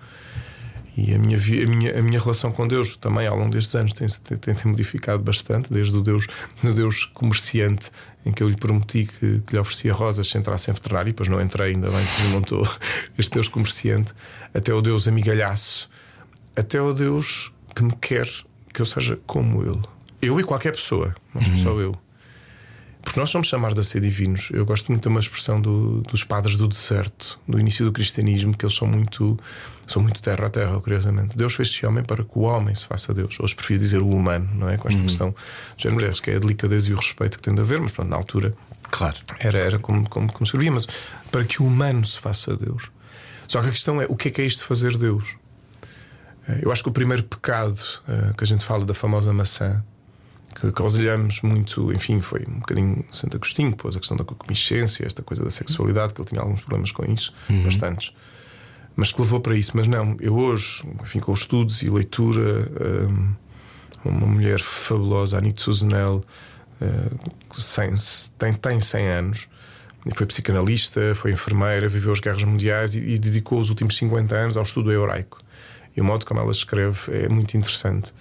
E 0.96 1.14
a 1.16 1.18
minha, 1.18 1.38
a 1.38 1.68
minha, 1.68 2.00
a 2.00 2.02
minha 2.04 2.20
relação 2.20 2.52
com 2.52 2.68
Deus 2.68 2.96
também 2.98 3.26
ao 3.26 3.36
longo 3.36 3.50
destes 3.52 3.74
anos 3.76 3.94
tem-se 3.94 4.22
tem, 4.22 4.38
tem, 4.38 4.54
tem 4.54 4.72
modificado 4.72 5.24
bastante, 5.24 5.74
desde 5.74 5.96
o 5.98 6.02
Deus, 6.02 6.28
do 6.62 6.72
Deus 6.74 7.06
comerciante, 7.06 7.90
em 8.24 8.32
que 8.32 8.44
eu 8.44 8.48
lhe 8.48 8.56
prometi 8.56 9.06
que, 9.06 9.42
que 9.46 9.54
lhe 9.54 9.58
oferecia 9.60 9.92
rosas 9.92 10.28
se 10.30 10.38
entrasse 10.38 10.70
em 10.70 10.74
veterinário, 10.74 11.10
e 11.10 11.12
depois 11.12 11.28
não 11.30 11.42
entrei, 11.42 11.72
ainda 11.74 11.90
bem 11.90 12.06
que 12.06 12.24
não 12.32 12.40
estou, 12.42 12.68
este 13.18 13.34
Deus 13.34 13.48
comerciante, 13.48 14.14
até 14.54 14.72
o 14.72 14.82
Deus 14.84 15.08
amigalhaço, 15.08 15.90
até 16.56 16.80
o 16.80 16.94
Deus 16.94 17.52
que 17.76 17.84
me 17.84 17.94
quer 18.00 18.30
que 18.72 18.80
eu 18.82 18.86
seja 18.86 19.20
como 19.26 19.64
Ele. 19.64 19.82
Eu 20.22 20.40
e 20.40 20.44
qualquer 20.44 20.74
pessoa, 20.74 21.16
não 21.34 21.42
sou 21.42 21.56
só 21.58 21.80
eu. 21.80 21.96
Porque 23.02 23.20
nós 23.20 23.30
somos 23.30 23.48
chamados 23.48 23.78
a 23.78 23.84
ser 23.84 24.00
divinos. 24.00 24.48
Eu 24.54 24.66
gosto 24.66 24.88
muito 24.90 25.02
de 25.04 25.10
uma 25.10 25.20
expressão 25.20 25.60
do- 25.60 26.02
dos 26.04 26.24
padres 26.24 26.56
do 26.56 26.68
deserto, 26.68 27.38
do 27.46 27.60
início 27.60 27.84
do 27.84 27.92
cristianismo, 27.92 28.56
que 28.56 28.64
eles 28.64 28.74
são 28.76 28.88
muito, 28.88 29.38
são 29.94 30.02
muito 30.02 30.22
terra 30.22 30.48
a 30.48 30.50
terra, 30.50 30.80
curiosamente. 30.82 31.36
Deus 31.38 31.54
fez-se 31.56 31.86
homem 31.86 32.04
para 32.04 32.24
que 32.24 32.32
o 32.38 32.42
homem 32.42 32.74
se 32.76 32.86
faça 32.86 33.14
Deus. 33.14 33.38
Hoje 33.40 33.56
prefiro 33.56 33.80
dizer 33.80 34.02
o 34.02 34.10
humano, 34.10 34.50
não 34.54 34.70
é? 34.70 34.78
Com 34.78 34.88
esta 34.90 35.02
questão 35.02 35.30
do 35.32 35.36
género, 35.78 36.10
acho 36.10 36.22
que 36.22 36.32
é 36.32 36.36
a 36.36 36.40
delicadeza 36.40 36.90
e 36.90 36.94
o 36.94 36.98
respeito 36.98 37.38
que 37.38 37.44
tem 37.44 37.54
de 37.54 37.62
haver, 37.62 37.80
mas 37.80 37.92
pronto, 37.92 38.10
na 38.10 38.16
altura 38.18 38.54
Claro. 38.92 39.18
era, 39.40 39.58
era 39.60 39.80
como, 39.80 40.08
como, 40.10 40.32
como 40.32 40.46
servia, 40.46 40.72
mas 40.72 40.86
para 41.32 41.44
que 41.46 41.62
o 41.62 41.66
humano 41.66 42.06
se 42.06 42.20
faça 42.20 42.56
Deus. 42.56 42.92
Só 43.48 43.62
que 43.62 43.68
a 43.68 43.72
questão 43.72 44.02
é: 44.02 44.06
o 44.10 44.16
que 44.16 44.28
é 44.28 44.32
que 44.32 44.42
é 44.42 44.46
isto 44.46 44.60
de 44.60 44.66
fazer 44.66 44.98
Deus? 44.98 45.36
Eh, 46.48 46.60
Eu 46.64 46.72
acho 46.72 46.84
que 46.84 46.90
o 46.90 46.94
primeiro 46.94 47.24
pecado 47.24 47.78
eh, 48.08 48.34
que 48.38 48.44
a 48.44 48.48
gente 48.48 48.64
fala 48.64 48.86
da 48.86 48.94
famosa 48.94 49.34
maçã, 49.34 49.84
que, 50.56 50.82
olhamos 50.82 51.42
muito, 51.42 51.92
enfim, 51.94 52.22
foi 52.22 52.46
um 52.48 52.60
bocadinho 52.60 53.04
Santo 53.12 53.36
Agostinho, 53.38 53.76
pôs 53.76 53.96
a 53.96 54.00
questão 54.00 54.16
da 54.16 54.24
concupiscência, 54.24 55.06
esta 55.06 55.22
coisa 55.24 55.44
da 55.44 55.50
sexualidade, 55.50 56.14
que 56.14 56.22
ele 56.22 56.30
tinha 56.30 56.42
alguns 56.42 56.62
problemas 56.62 56.92
com 56.92 57.04
isso, 57.12 57.34
bastantes. 57.64 58.14
Mas 58.96 59.12
que 59.12 59.22
levou 59.22 59.40
para 59.40 59.56
isso. 59.56 59.72
Mas 59.76 59.88
não, 59.88 60.16
eu 60.20 60.36
hoje, 60.36 60.84
enfim, 61.02 61.20
com 61.20 61.34
estudos 61.34 61.82
e 61.82 61.90
leitura, 61.90 62.72
hum, 63.10 63.34
uma 64.06 64.28
mulher 64.28 64.60
fabulosa, 64.60 65.38
Anita 65.38 65.62
Suzenel, 65.62 66.24
uh, 66.82 67.32
que 67.50 67.60
sem- 67.62 67.94
tem, 68.38 68.54
tem 68.54 68.80
100 68.80 69.08
anos, 69.08 69.48
foi 70.16 70.26
psicanalista, 70.26 71.16
foi 71.16 71.32
enfermeira, 71.32 71.88
viveu 71.88 72.12
as 72.12 72.20
guerras 72.20 72.44
mundiais 72.44 72.94
e, 72.94 73.00
e 73.00 73.18
dedicou 73.18 73.60
os 73.60 73.70
últimos 73.70 73.96
50 73.98 74.36
anos 74.36 74.58
ao 74.58 74.64
estudo 74.64 74.92
hebraico. 74.92 75.40
E 75.96 76.02
o 76.02 76.04
modo 76.04 76.26
como 76.26 76.40
ela 76.40 76.52
escreve 76.52 77.00
é 77.12 77.30
muito 77.30 77.56
interessante. 77.56 78.14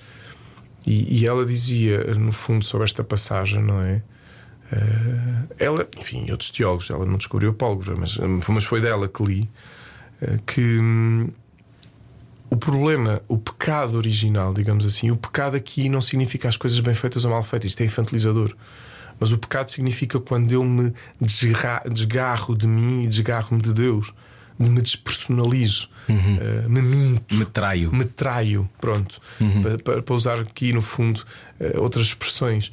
E, 0.86 1.20
e 1.20 1.26
ela 1.26 1.44
dizia, 1.44 2.14
no 2.14 2.32
fundo, 2.32 2.64
sobre 2.64 2.84
esta 2.84 3.02
passagem, 3.02 3.62
não 3.62 3.80
é? 3.80 4.02
Eh, 4.70 5.64
ela, 5.66 5.86
enfim, 5.98 6.30
outros 6.30 6.50
teólogos, 6.50 6.90
ela 6.90 7.04
não 7.04 7.16
descobriu 7.16 7.50
a 7.50 7.54
pólvora, 7.54 7.96
mas, 7.96 8.16
mas 8.48 8.64
foi 8.64 8.80
dela 8.80 9.08
que 9.08 9.22
li 9.22 9.50
que 10.46 10.78
hum, 10.78 11.28
o 12.50 12.56
problema, 12.56 13.22
o 13.28 13.38
pecado 13.38 13.96
original, 13.96 14.52
digamos 14.52 14.84
assim, 14.84 15.10
o 15.10 15.16
pecado 15.16 15.56
aqui 15.56 15.88
não 15.88 16.00
significa 16.02 16.48
as 16.48 16.56
coisas 16.56 16.78
bem 16.80 16.94
feitas 16.94 17.24
ou 17.24 17.30
mal 17.30 17.42
feitas, 17.42 17.70
isto 17.70 17.80
é 17.82 17.86
infantilizador. 17.86 18.54
Mas 19.18 19.32
o 19.32 19.38
pecado 19.38 19.68
significa 19.68 20.18
quando 20.20 20.52
eu 20.52 20.64
me 20.64 20.92
desgarro 21.90 22.56
de 22.56 22.66
mim 22.66 23.04
e 23.04 23.06
desgarro-me 23.06 23.62
de 23.62 23.72
Deus, 23.72 24.12
me 24.58 24.80
despersonalizo, 24.82 25.88
eh, 26.08 26.66
me 26.68 26.82
minto. 26.82 27.34
Me 27.34 27.44
traio. 27.46 27.92
me 27.92 28.04
traio, 28.04 28.68
pronto, 28.80 29.20
para, 29.62 29.78
para- 29.78 30.02
para 30.02 30.14
usar 30.14 30.38
aqui 30.38 30.72
no 30.72 30.82
fundo 30.82 31.24
eh, 31.58 31.74
outras 31.78 32.06
expressões, 32.06 32.70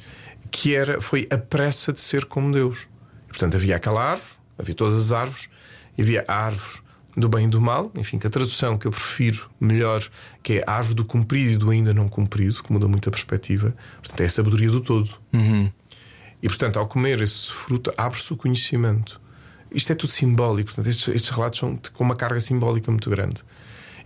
que 0.50 0.74
era 0.74 1.00
foi 1.00 1.26
a 1.30 1.38
pressa 1.38 1.92
de 1.92 2.00
ser 2.00 2.26
como 2.26 2.52
Deus. 2.52 2.86
Portanto, 3.28 3.56
havia 3.56 3.76
aquela 3.76 4.02
árvore, 4.10 4.28
havia 4.58 4.74
todas 4.74 4.96
as 4.96 5.12
árvores, 5.12 5.48
e 5.96 6.02
havia 6.02 6.24
a 6.28 6.34
árvore 6.46 6.80
do 7.16 7.28
bem 7.28 7.46
e 7.46 7.48
do 7.48 7.60
mal, 7.60 7.90
enfim, 7.96 8.18
que 8.18 8.26
a 8.26 8.30
tradução 8.30 8.78
que 8.78 8.86
eu 8.86 8.90
prefiro 8.90 9.50
melhor, 9.60 10.02
que 10.42 10.54
é 10.54 10.64
a 10.66 10.72
árvore 10.74 10.94
do 10.94 11.04
cumprido 11.04 11.52
e 11.52 11.56
do 11.56 11.70
ainda 11.70 11.92
não 11.92 12.08
cumprido, 12.08 12.62
que 12.62 12.72
muda 12.72 12.86
muito 12.86 13.08
a 13.08 13.12
perspectiva. 13.12 13.74
Portanto, 14.00 14.20
é 14.20 14.24
a 14.24 14.28
sabedoria 14.28 14.70
do 14.70 14.80
todo. 14.80 15.10
E 16.42 16.48
portanto, 16.48 16.78
ao 16.78 16.86
comer 16.86 17.20
esse 17.20 17.52
fruto, 17.52 17.92
abre-se 17.96 18.32
o 18.32 18.36
conhecimento. 18.36 19.20
Isto 19.72 19.92
é 19.92 19.94
tudo 19.94 20.10
simbólico, 20.10 20.68
portanto, 20.68 20.88
estes, 20.88 21.08
estes 21.08 21.30
relatos 21.30 21.58
são 21.58 21.78
com 21.92 22.04
uma 22.04 22.16
carga 22.16 22.40
simbólica 22.40 22.90
muito 22.90 23.10
grande. 23.10 23.42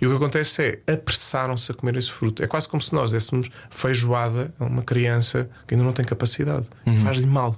E 0.00 0.07
o 0.07 0.11
que 0.11 0.16
acontece 0.16 0.62
é 0.86 0.92
apressaram-se 0.92 1.70
a 1.70 1.74
comer 1.74 1.96
esse 1.96 2.11
fruto. 2.11 2.42
É 2.42 2.46
quase 2.46 2.68
como 2.68 2.80
se 2.80 2.92
nós 2.94 3.12
dessemos 3.12 3.48
feijoada 3.70 4.52
a 4.59 4.64
uma 4.64 4.82
criança 4.82 5.48
que 5.66 5.74
ainda 5.74 5.84
não 5.84 5.92
tem 5.92 6.05
capacidade. 6.05 6.66
Faz-lhe 6.98 7.26
mal. 7.26 7.57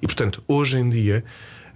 E 0.00 0.06
portanto, 0.06 0.42
hoje 0.46 0.78
em 0.78 0.88
dia, 0.88 1.24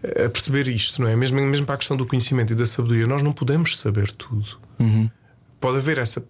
a 0.03 0.29
perceber 0.29 0.69
isto, 0.69 1.03
não 1.03 1.09
é? 1.09 1.17
Mesmo, 1.17 1.41
mesmo 1.41 1.67
para 1.67 1.75
a 1.75 1.79
questão 1.79 1.97
do 1.97 2.07
conhecimento 2.07 2.53
e 2.53 2.57
da 2.57 2.67
sabedoria, 2.67 3.07
nós 3.07 3.23
não 3.23 3.33
podemos 3.33 3.79
saber 3.79 4.11
tudo. 4.13 4.59
Pode 5.59 5.79
haver 5.79 5.99
essa 5.99 6.27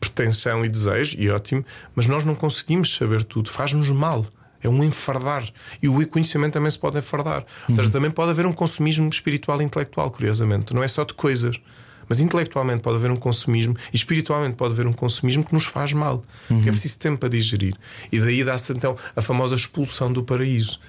pretensão 0.00 0.64
e 0.64 0.68
desejo, 0.68 1.16
e 1.18 1.28
ótimo, 1.30 1.64
mas 1.94 2.06
nós 2.06 2.24
não 2.24 2.34
conseguimos 2.34 2.94
saber 2.94 3.22
tudo, 3.22 3.50
faz-nos 3.50 3.90
mal. 3.90 4.26
É 4.62 4.68
um 4.68 4.84
enfardar. 4.84 5.42
E 5.82 5.88
o 5.88 6.06
conhecimento 6.06 6.52
também 6.52 6.70
se 6.70 6.78
pode 6.78 6.98
enfardar. 6.98 7.46
Ou 7.68 7.74
seja, 7.74 7.90
também 7.90 8.10
pode 8.10 8.30
haver 8.30 8.44
um 8.44 8.52
consumismo 8.52 9.08
espiritual 9.08 9.60
e 9.60 9.64
intelectual, 9.64 10.10
curiosamente. 10.10 10.74
Não 10.74 10.82
é 10.82 10.88
só 10.88 11.02
de 11.02 11.14
coisas. 11.14 11.58
Mas 12.06 12.20
intelectualmente 12.20 12.82
pode 12.82 12.96
haver 12.96 13.10
um 13.10 13.16
consumismo 13.16 13.76
e 13.92 13.96
espiritualmente 13.96 14.56
pode 14.56 14.74
haver 14.74 14.86
um 14.86 14.92
consumismo 14.92 15.44
que 15.44 15.54
nos 15.54 15.64
faz 15.64 15.92
mal. 15.92 16.22
Porque 16.48 16.68
é 16.68 16.72
preciso 16.72 16.98
tempo 16.98 17.20
para 17.20 17.28
digerir. 17.28 17.74
E 18.10 18.18
daí 18.18 18.42
dá-se 18.44 18.72
então 18.72 18.96
a 19.14 19.22
famosa 19.22 19.54
expulsão 19.54 20.12
do 20.12 20.22
paraíso. 20.22 20.80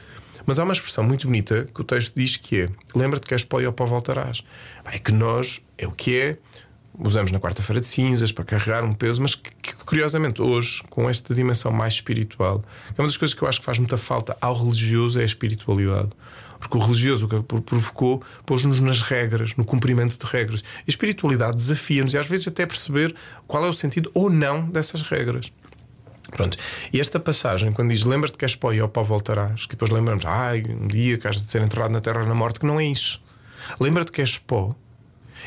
Mas 0.45 0.59
há 0.59 0.63
uma 0.63 0.73
expressão 0.73 1.03
muito 1.03 1.27
bonita 1.27 1.67
que 1.73 1.81
o 1.81 1.83
texto 1.83 2.15
diz 2.15 2.37
que 2.37 2.61
é: 2.61 2.69
lembra-te 2.95 3.27
que 3.27 3.33
és 3.33 3.43
pó 3.43 3.59
e 3.61 3.65
ao 3.65 3.73
pó 3.73 3.85
voltarás. 3.85 4.43
É 4.85 4.99
que 4.99 5.11
nós, 5.11 5.61
é 5.77 5.87
o 5.87 5.91
que 5.91 6.19
é, 6.19 6.37
usamos 6.99 7.31
na 7.31 7.39
quarta-feira 7.39 7.79
de 7.79 7.87
cinzas 7.87 8.31
para 8.31 8.43
carregar 8.43 8.83
um 8.83 8.93
peso, 8.93 9.21
mas 9.21 9.35
que, 9.35 9.51
que, 9.61 9.75
curiosamente 9.75 10.41
hoje, 10.41 10.83
com 10.89 11.09
esta 11.09 11.33
dimensão 11.33 11.71
mais 11.71 11.93
espiritual, 11.93 12.63
é 12.95 13.01
uma 13.01 13.07
das 13.07 13.17
coisas 13.17 13.33
que 13.33 13.41
eu 13.41 13.47
acho 13.47 13.59
que 13.59 13.65
faz 13.65 13.79
muita 13.79 13.97
falta 13.97 14.37
ao 14.41 14.53
religioso 14.53 15.19
é 15.19 15.23
a 15.23 15.25
espiritualidade. 15.25 16.09
Porque 16.59 16.77
o 16.77 16.79
religioso 16.79 17.25
o 17.25 17.29
que 17.29 17.61
provocou 17.61 18.21
pôs-nos 18.45 18.79
nas 18.79 19.01
regras, 19.01 19.55
no 19.55 19.65
cumprimento 19.65 20.15
de 20.15 20.31
regras. 20.31 20.63
A 20.79 20.83
espiritualidade 20.87 21.55
desafia-nos 21.55 22.13
e 22.13 22.19
às 22.19 22.27
vezes 22.27 22.47
até 22.47 22.67
perceber 22.67 23.15
qual 23.47 23.65
é 23.65 23.67
o 23.67 23.73
sentido 23.73 24.11
ou 24.13 24.29
não 24.29 24.69
dessas 24.69 25.01
regras. 25.01 25.51
Pronto. 26.31 26.57
E 26.91 26.99
esta 26.99 27.19
passagem, 27.19 27.71
quando 27.73 27.89
diz 27.89 28.03
lembra-te 28.03 28.37
que 28.37 28.45
és 28.45 28.55
pó 28.55 28.71
e 28.71 28.79
ao 28.79 28.87
pó 28.89 29.03
voltarás, 29.03 29.65
que 29.65 29.71
depois 29.75 29.91
lembramos, 29.91 30.25
ai, 30.25 30.63
um 30.67 30.87
dia 30.87 31.17
que 31.17 31.27
has 31.27 31.41
de 31.43 31.51
ser 31.51 31.61
enterrado 31.61 31.91
na 31.91 31.99
terra 31.99 32.21
ou 32.21 32.27
na 32.27 32.33
morte, 32.33 32.59
que 32.59 32.65
não 32.65 32.79
é 32.79 32.85
isso. 32.85 33.21
Lembra-te 33.79 34.11
que 34.11 34.21
és 34.21 34.37
pó, 34.37 34.73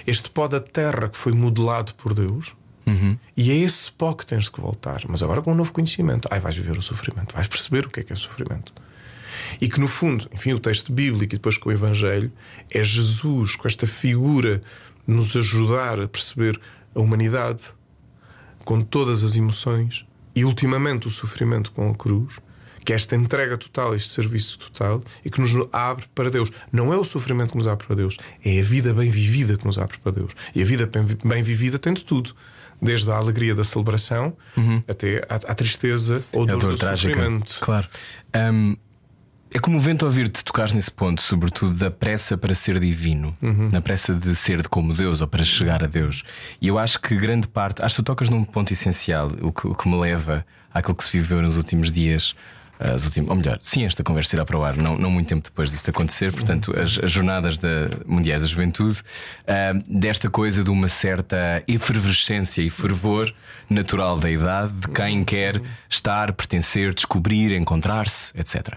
este 0.06 0.30
pó 0.30 0.46
da 0.46 0.60
terra 0.60 1.08
que 1.08 1.16
foi 1.16 1.32
modelado 1.32 1.94
por 1.94 2.14
Deus, 2.14 2.54
Uhum. 2.86 3.16
e 3.34 3.50
é 3.50 3.54
esse 3.56 3.90
pó 3.90 4.12
que 4.12 4.26
tens 4.26 4.50
que 4.50 4.60
voltar. 4.60 5.00
Mas 5.08 5.22
agora 5.22 5.40
com 5.40 5.52
um 5.52 5.54
novo 5.54 5.72
conhecimento. 5.72 6.28
Ai, 6.30 6.38
vais 6.38 6.54
viver 6.54 6.76
o 6.76 6.82
sofrimento, 6.82 7.34
vais 7.34 7.48
perceber 7.48 7.86
o 7.86 7.88
que 7.88 8.00
é 8.00 8.02
que 8.02 8.12
é 8.12 8.16
sofrimento. 8.16 8.74
E 9.58 9.68
que 9.70 9.80
no 9.80 9.88
fundo, 9.88 10.28
enfim, 10.34 10.52
o 10.52 10.60
texto 10.60 10.92
bíblico 10.92 11.34
e 11.34 11.38
depois 11.38 11.56
com 11.56 11.70
o 11.70 11.72
Evangelho, 11.72 12.30
é 12.70 12.82
Jesus, 12.82 13.56
com 13.56 13.66
esta 13.66 13.86
figura, 13.86 14.62
nos 15.06 15.34
ajudar 15.34 15.98
a 15.98 16.06
perceber 16.06 16.60
a 16.94 17.00
humanidade 17.00 17.68
com 18.66 18.82
todas 18.82 19.24
as 19.24 19.34
emoções 19.34 20.04
e 20.34 20.44
ultimamente 20.44 21.06
o 21.06 21.10
sofrimento 21.10 21.70
com 21.72 21.90
a 21.90 21.94
cruz, 21.94 22.38
que 22.84 22.92
é 22.92 22.96
esta 22.96 23.16
entrega 23.16 23.56
total, 23.56 23.94
este 23.94 24.08
serviço 24.10 24.58
total 24.58 25.02
e 25.24 25.30
que 25.30 25.40
nos 25.40 25.52
abre 25.72 26.04
para 26.14 26.30
Deus. 26.30 26.50
Não 26.70 26.92
é 26.92 26.96
o 26.96 27.04
sofrimento 27.04 27.52
que 27.52 27.58
nos 27.58 27.66
abre 27.68 27.86
para 27.86 27.96
Deus, 27.96 28.16
é 28.44 28.60
a 28.60 28.62
vida 28.62 28.92
bem 28.92 29.08
vivida 29.10 29.56
que 29.56 29.64
nos 29.64 29.78
abre 29.78 29.96
para 29.98 30.12
Deus. 30.12 30.32
E 30.54 30.60
a 30.60 30.64
vida 30.64 30.90
bem 31.24 31.42
vivida 31.42 31.78
tem 31.78 31.94
de 31.94 32.04
tudo. 32.04 32.34
Desde 32.82 33.10
a 33.10 33.16
alegria 33.16 33.54
da 33.54 33.64
celebração 33.64 34.36
até 34.86 35.18
à, 35.28 35.36
à 35.36 35.54
tristeza 35.54 36.22
ou 36.32 36.42
É 36.44 36.48
dor 36.48 36.58
dor 36.58 36.72
do 36.72 36.78
trágica. 36.78 37.14
sofrimento. 37.14 37.58
Claro. 37.60 37.86
Hum, 38.52 38.76
é 39.54 39.58
comovente 39.60 40.04
ouvir-te 40.04 40.44
tocar 40.44 40.72
nesse 40.72 40.90
ponto, 40.90 41.22
sobretudo 41.22 41.74
da 41.74 41.88
pressa 41.88 42.36
para 42.36 42.52
ser 42.56 42.80
divino, 42.80 43.36
na 43.70 43.80
pressa 43.80 44.12
de 44.12 44.34
ser 44.34 44.60
de 44.60 44.68
como 44.68 44.92
Deus 44.92 45.20
ou 45.20 45.28
para 45.28 45.44
chegar 45.44 45.84
a 45.84 45.86
Deus. 45.86 46.24
E 46.60 46.66
eu 46.66 46.76
acho 46.76 47.00
que 47.00 47.14
grande 47.14 47.46
parte, 47.46 47.80
acho 47.80 47.94
que 47.94 48.02
tu 48.02 48.04
tocas 48.04 48.28
num 48.28 48.42
ponto 48.42 48.72
essencial, 48.72 49.28
o 49.40 49.52
que, 49.52 49.68
o 49.68 49.74
que 49.76 49.88
me 49.88 49.94
leva 49.94 50.44
àquilo 50.72 50.96
que 50.96 51.04
se 51.04 51.12
viveu 51.12 51.40
nos 51.40 51.56
últimos 51.56 51.92
dias. 51.92 52.34
As 52.78 53.04
últimas, 53.04 53.30
ou 53.30 53.36
melhor, 53.36 53.58
sim, 53.60 53.84
esta 53.84 54.02
conversa 54.02 54.36
irá 54.36 54.44
para 54.44 54.58
o 54.58 54.64
ar, 54.64 54.76
não, 54.76 54.98
não 54.98 55.10
muito 55.10 55.28
tempo 55.28 55.44
depois 55.44 55.70
disto 55.70 55.90
acontecer. 55.90 56.32
Portanto, 56.32 56.74
as, 56.78 56.98
as 56.98 57.10
jornadas 57.10 57.56
da, 57.56 57.88
mundiais 58.04 58.42
da 58.42 58.48
juventude, 58.48 59.02
ah, 59.46 59.72
desta 59.88 60.28
coisa 60.28 60.64
de 60.64 60.70
uma 60.70 60.88
certa 60.88 61.62
efervescência 61.68 62.62
e 62.62 62.70
fervor 62.70 63.32
natural 63.70 64.18
da 64.18 64.30
idade, 64.30 64.72
de 64.72 64.88
quem 64.88 65.24
quer 65.24 65.62
estar, 65.88 66.32
pertencer, 66.32 66.92
descobrir, 66.92 67.52
encontrar-se, 67.52 68.32
etc. 68.38 68.74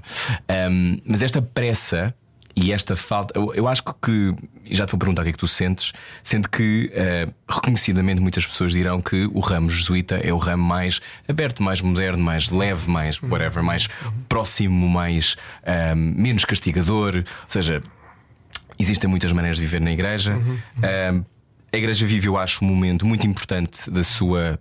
Um, 0.70 1.00
mas 1.06 1.24
esta 1.24 1.42
pressa 1.42 2.14
e 2.60 2.74
esta 2.74 2.96
falta, 2.96 3.38
eu, 3.38 3.54
eu 3.54 3.68
acho 3.68 3.84
que, 3.84 4.34
já 4.66 4.88
te 4.88 4.90
vou 4.90 4.98
perguntar 4.98 5.22
o 5.22 5.26
que 5.26 5.30
é 5.30 5.32
que 5.32 5.38
tu 5.38 5.46
sentes, 5.46 5.94
sendo 6.24 6.50
que 6.50 6.90
eh, 6.92 7.28
reconhecidamente 7.48 8.20
muitas 8.20 8.48
pessoas 8.48 8.72
dirão 8.72 9.00
que 9.00 9.30
o 9.32 9.40
ramo 9.40 9.70
jesuíta 9.70 10.16
é 10.16 10.34
o 10.34 10.38
ramo 10.38 10.64
mais 10.64 11.00
aberto, 11.30 11.62
mais 11.62 11.82
moderno, 11.82 12.24
mais 12.24 12.50
leve, 12.50 12.90
mais 12.90 13.22
whatever, 13.22 13.62
mais 13.62 13.88
próximo, 14.28 14.90
mais 14.90 15.36
ah, 15.64 15.94
menos 15.94 16.46
castigador. 16.46 17.18
Ou 17.18 17.24
seja, 17.48 17.84
existem 18.80 19.08
muitas 19.08 19.32
maneiras 19.32 19.58
de 19.58 19.64
viver 19.64 19.80
na 19.80 19.92
igreja. 19.92 20.36
Ah, 20.82 21.24
a 21.72 21.78
igreja 21.78 22.08
vive, 22.08 22.28
eu 22.28 22.38
acho, 22.38 22.66
um 22.66 22.68
momento 22.68 23.06
muito 23.06 23.28
importante 23.28 23.92
da 23.92 24.04
sua 24.04 24.60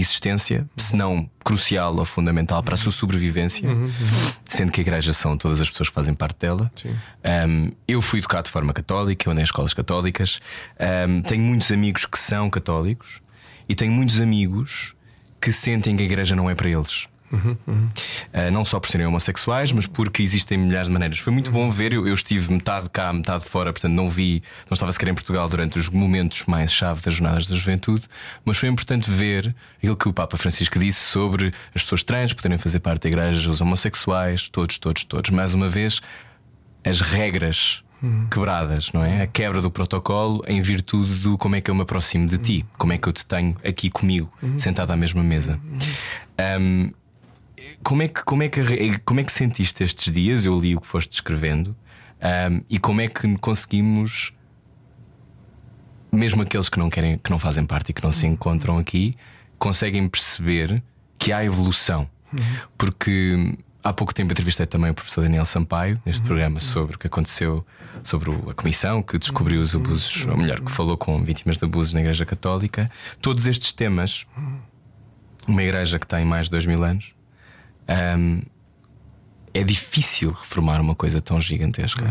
existência, 0.00 0.68
se 0.76 0.94
não 0.94 1.28
crucial 1.44 1.96
ou 1.96 2.04
fundamental 2.04 2.62
para 2.62 2.74
a 2.74 2.76
sua 2.76 2.92
sobrevivência, 2.92 3.68
sendo 4.44 4.70
que 4.70 4.80
a 4.80 4.82
igreja 4.82 5.12
são 5.12 5.36
todas 5.38 5.60
as 5.60 5.70
pessoas 5.70 5.88
que 5.88 5.94
fazem 5.94 6.14
parte 6.14 6.38
dela. 6.38 6.70
Um, 7.48 7.72
eu 7.88 8.02
fui 8.02 8.18
educado 8.18 8.44
de 8.44 8.50
forma 8.50 8.72
católica, 8.72 9.28
eu 9.28 9.32
andei 9.32 9.42
em 9.42 9.44
escolas 9.44 9.74
católicas, 9.74 10.40
Um, 10.78 11.22
tenho 11.22 11.42
muitos 11.42 11.70
amigos 11.72 12.06
que 12.06 12.18
são 12.18 12.50
católicos 12.50 13.20
e 13.68 13.74
tenho 13.74 13.92
muitos 13.92 14.20
amigos 14.20 14.94
que 15.40 15.50
sentem 15.52 15.96
que 15.96 16.02
a 16.02 16.06
igreja 16.06 16.36
não 16.36 16.48
é 16.50 16.54
para 16.54 16.68
eles. 16.68 17.08
Uh, 17.32 18.50
não 18.52 18.64
só 18.64 18.78
por 18.78 18.88
serem 18.88 19.06
homossexuais, 19.06 19.72
mas 19.72 19.86
porque 19.86 20.22
existem 20.22 20.58
milhares 20.58 20.86
de 20.86 20.92
maneiras. 20.92 21.18
Foi 21.18 21.32
muito 21.32 21.50
bom 21.50 21.70
ver. 21.70 21.92
Eu, 21.92 22.06
eu 22.06 22.14
estive 22.14 22.52
metade 22.52 22.88
cá, 22.90 23.12
metade 23.12 23.44
fora, 23.44 23.72
portanto 23.72 23.92
não 23.92 24.08
vi, 24.08 24.42
não 24.70 24.74
estava 24.74 24.92
sequer 24.92 25.08
em 25.08 25.14
Portugal 25.14 25.48
durante 25.48 25.78
os 25.78 25.88
momentos 25.88 26.44
mais 26.46 26.72
chave 26.72 27.00
das 27.00 27.14
jornadas 27.14 27.46
da 27.46 27.54
juventude. 27.54 28.04
Mas 28.44 28.58
foi 28.58 28.68
importante 28.68 29.10
ver 29.10 29.54
aquilo 29.78 29.96
que 29.96 30.08
o 30.08 30.12
Papa 30.12 30.36
Francisco 30.36 30.78
disse 30.78 31.00
sobre 31.00 31.52
as 31.74 31.82
pessoas 31.82 32.02
trans 32.02 32.32
poderem 32.32 32.58
fazer 32.58 32.80
parte 32.80 33.02
da 33.02 33.08
igreja, 33.08 33.50
os 33.50 33.60
homossexuais, 33.60 34.48
todos, 34.48 34.78
todos, 34.78 35.04
todos. 35.04 35.30
Mais 35.30 35.54
uma 35.54 35.68
vez, 35.68 36.00
as 36.84 37.00
regras 37.00 37.82
quebradas, 38.30 38.92
não 38.92 39.02
é? 39.02 39.22
A 39.22 39.26
quebra 39.26 39.60
do 39.60 39.70
protocolo 39.70 40.42
em 40.46 40.60
virtude 40.60 41.14
do 41.20 41.38
como 41.38 41.56
é 41.56 41.60
que 41.60 41.70
eu 41.70 41.74
me 41.74 41.82
aproximo 41.82 42.26
de 42.26 42.38
ti, 42.38 42.66
como 42.78 42.92
é 42.92 42.98
que 42.98 43.08
eu 43.08 43.12
te 43.12 43.24
tenho 43.24 43.56
aqui 43.64 43.90
comigo, 43.90 44.30
sentado 44.58 44.90
à 44.92 44.96
mesma 44.96 45.22
mesa. 45.22 45.58
Um, 46.60 46.92
como 47.82 48.02
é 48.02 48.08
que 48.08 48.22
como 48.24 48.42
é 48.42 48.48
que 48.48 48.98
como 49.04 49.20
é 49.20 49.24
que 49.24 49.32
sentiste 49.32 49.82
estes 49.84 50.12
dias? 50.12 50.44
Eu 50.44 50.58
li 50.58 50.76
o 50.76 50.80
que 50.80 50.86
foste 50.86 51.10
descrevendo 51.10 51.76
um, 52.50 52.62
e 52.68 52.78
como 52.78 53.00
é 53.00 53.08
que 53.08 53.36
conseguimos 53.38 54.32
mesmo 56.12 56.42
aqueles 56.42 56.68
que 56.68 56.78
não 56.78 56.88
querem, 56.88 57.18
que 57.18 57.30
não 57.30 57.38
fazem 57.38 57.64
parte 57.66 57.90
e 57.90 57.92
que 57.92 58.02
não 58.02 58.10
se 58.10 58.26
encontram 58.26 58.78
aqui, 58.78 59.16
conseguem 59.58 60.08
perceber 60.08 60.82
que 61.18 61.32
há 61.32 61.44
evolução. 61.44 62.08
Porque 62.76 63.56
há 63.82 63.92
pouco 63.92 64.14
tempo 64.14 64.32
entrevistei 64.32 64.66
também 64.66 64.90
o 64.90 64.94
professor 64.94 65.22
Daniel 65.22 65.46
Sampaio 65.46 66.00
neste 66.04 66.22
programa 66.22 66.58
sobre 66.58 66.96
o 66.96 66.98
que 66.98 67.06
aconteceu 67.06 67.64
sobre 68.02 68.30
a 68.32 68.54
comissão 68.54 69.02
que 69.02 69.18
descobriu 69.18 69.60
os 69.60 69.74
abusos, 69.74 70.26
ou 70.26 70.36
melhor, 70.36 70.60
que 70.60 70.70
falou 70.70 70.96
com 70.96 71.22
vítimas 71.22 71.56
de 71.58 71.64
abusos 71.64 71.94
na 71.94 72.00
Igreja 72.00 72.26
Católica. 72.26 72.90
Todos 73.20 73.46
estes 73.46 73.72
temas, 73.72 74.26
uma 75.46 75.62
igreja 75.62 75.98
que 75.98 76.06
tem 76.06 76.24
mais 76.24 76.46
de 76.46 76.50
dois 76.50 76.66
mil 76.66 76.82
anos, 76.82 77.14
hum, 77.88 78.42
é 79.54 79.62
difícil 79.64 80.30
reformar 80.32 80.80
uma 80.80 80.94
coisa 80.94 81.20
tão 81.20 81.40
gigantesca. 81.40 82.02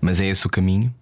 Mas 0.00 0.20
é 0.20 0.26
esse 0.26 0.46
o 0.46 0.50
caminho 0.50 0.92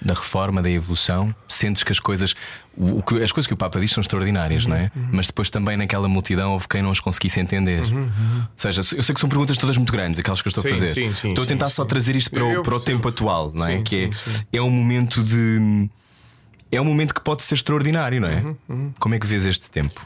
da 0.00 0.12
reforma, 0.14 0.60
da 0.62 0.70
evolução. 0.70 1.34
Sentes 1.48 1.82
que 1.82 1.90
as 1.90 1.98
coisas, 1.98 2.34
o, 2.76 2.98
o 2.98 3.02
que- 3.02 3.22
as 3.22 3.32
coisas 3.32 3.46
que 3.46 3.54
o 3.54 3.56
Papa 3.56 3.80
diz 3.80 3.90
são 3.90 4.00
extraordinárias, 4.02 4.66
não 4.66 4.76
é? 4.76 4.90
Mas 5.10 5.26
depois 5.26 5.48
também 5.50 5.76
naquela 5.76 6.06
multidão 6.08 6.52
houve 6.52 6.68
quem 6.68 6.82
não 6.82 6.90
as 6.90 7.00
conseguisse 7.00 7.40
entender. 7.40 7.82
Ou 7.82 8.48
seja, 8.56 8.80
eu 8.94 9.02
sei 9.02 9.14
que 9.14 9.20
são 9.20 9.28
perguntas 9.28 9.56
todas 9.58 9.76
muito 9.78 9.92
grandes, 9.92 10.20
aquelas 10.20 10.42
que 10.42 10.48
eu 10.48 10.50
estou 10.50 10.62
Sim, 10.62 10.68
a 10.70 10.72
fazer. 10.74 10.88
sim, 10.88 11.12
sim, 11.12 11.28
estou 11.30 11.44
a 11.44 11.46
tentar 11.46 11.70
só 11.70 11.84
trazer 11.84 12.14
isto 12.14 12.30
para 12.30 12.44
o, 12.44 12.62
para 12.62 12.74
o 12.76 12.80
tempo 12.80 13.08
atual, 13.08 13.52
não 13.54 13.66
é? 13.66 13.80
Que 13.82 14.10
é, 14.52 14.58
é 14.58 14.62
um 14.62 14.70
momento 14.70 15.22
de. 15.22 15.88
É 16.70 16.80
um 16.80 16.84
momento 16.84 17.14
que 17.14 17.20
pode 17.22 17.42
ser 17.42 17.54
extraordinário, 17.54 18.20
não 18.20 18.28
é? 18.28 18.44
Uhum, 18.68 18.92
Como 18.98 19.14
é 19.14 19.18
que 19.18 19.26
vês 19.26 19.46
este 19.46 19.70
tempo? 19.70 20.04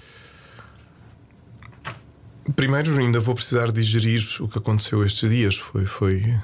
Primeiro, 2.56 2.98
ainda 2.98 3.20
vou 3.20 3.34
precisar 3.34 3.70
digerir 3.70 4.20
o 4.40 4.48
que 4.48 4.58
aconteceu 4.58 5.04
estes 5.04 5.28
dias. 5.28 5.56
Foi, 5.56 5.84
foi 5.84 6.34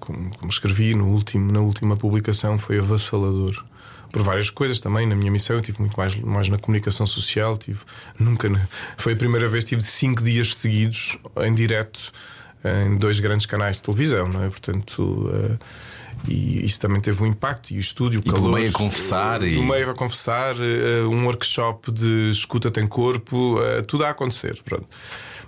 como, 0.00 0.30
como 0.36 0.50
escrevi 0.50 0.94
no 0.94 1.08
último, 1.08 1.52
na 1.52 1.60
última 1.60 1.96
publicação, 1.96 2.58
foi 2.58 2.78
avassalador 2.78 3.64
por 4.10 4.22
várias 4.22 4.48
coisas 4.48 4.80
também. 4.80 5.06
Na 5.06 5.14
minha 5.14 5.30
missão, 5.30 5.56
eu 5.56 5.62
tive 5.62 5.80
muito 5.80 5.96
mais, 5.96 6.14
mais 6.16 6.48
na 6.48 6.56
comunicação 6.56 7.06
social. 7.06 7.58
Tive, 7.58 7.80
nunca, 8.18 8.48
foi 8.96 9.12
a 9.12 9.16
primeira 9.16 9.46
vez 9.46 9.64
que 9.64 9.70
tive 9.70 9.82
cinco 9.82 10.22
dias 10.22 10.54
seguidos 10.56 11.18
em 11.44 11.54
direto 11.54 12.12
em 12.64 12.96
dois 12.96 13.20
grandes 13.20 13.44
canais 13.44 13.76
de 13.76 13.82
televisão, 13.82 14.28
não 14.28 14.44
é? 14.44 14.48
Portanto. 14.48 15.02
Uh, 15.02 15.58
e 16.28 16.64
isso 16.64 16.80
também 16.80 17.00
teve 17.00 17.22
um 17.22 17.26
impacto. 17.26 17.72
E 17.72 17.76
o 17.76 17.80
estúdio, 17.80 18.20
o 18.20 18.28
e 18.28 18.32
calor. 18.32 18.54
meio 18.54 18.70
a 18.70 18.72
confessar. 18.72 19.40
No 19.40 19.46
e... 19.46 19.62
meio 19.62 19.90
a 19.90 19.94
confessar, 19.94 20.54
uh, 20.56 21.08
um 21.10 21.26
workshop 21.26 21.92
de 21.92 22.30
escuta 22.30 22.70
tem 22.70 22.86
corpo, 22.86 23.58
uh, 23.58 23.82
tudo 23.82 24.04
a 24.04 24.10
acontecer. 24.10 24.58
Pronto. 24.64 24.86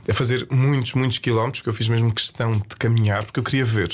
A 0.08 0.14
fazer 0.14 0.46
muitos, 0.50 0.94
muitos 0.94 1.18
quilómetros, 1.18 1.62
que 1.62 1.68
eu 1.68 1.72
fiz 1.72 1.88
mesmo 1.88 2.12
questão 2.12 2.52
de 2.52 2.76
caminhar, 2.78 3.24
porque 3.24 3.40
eu 3.40 3.44
queria 3.44 3.64
ver. 3.64 3.90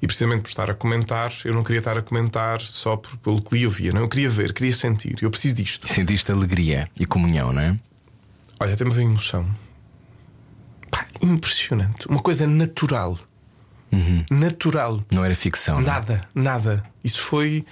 E 0.00 0.06
precisamente 0.06 0.42
por 0.42 0.48
estar 0.48 0.70
a 0.70 0.74
comentar, 0.74 1.32
eu 1.44 1.52
não 1.52 1.64
queria 1.64 1.80
estar 1.80 1.98
a 1.98 2.02
comentar 2.02 2.60
só 2.60 2.96
por, 2.96 3.16
pelo 3.18 3.42
que 3.42 3.62
eu 3.62 3.70
via, 3.70 3.92
não? 3.92 4.02
Eu 4.02 4.08
queria 4.08 4.28
ver, 4.28 4.52
queria 4.52 4.72
sentir, 4.72 5.16
eu 5.22 5.30
preciso 5.30 5.56
disto. 5.56 5.88
Sentiste 5.88 6.30
alegria 6.30 6.88
e 6.98 7.04
comunhão, 7.04 7.52
não 7.52 7.60
é? 7.60 7.78
Olha, 8.60 8.74
até 8.74 8.84
me 8.84 8.92
veio 8.92 9.08
emoção. 9.08 9.48
Pá, 10.90 11.06
impressionante. 11.20 12.06
Uma 12.08 12.20
coisa 12.20 12.46
natural. 12.46 13.18
Uhum. 13.90 14.24
Natural. 14.30 15.02
Não 15.10 15.24
era 15.24 15.34
ficção. 15.34 15.80
Nada, 15.80 16.28
não? 16.34 16.44
nada. 16.44 16.84
Isso 17.02 17.20
foi 17.20 17.64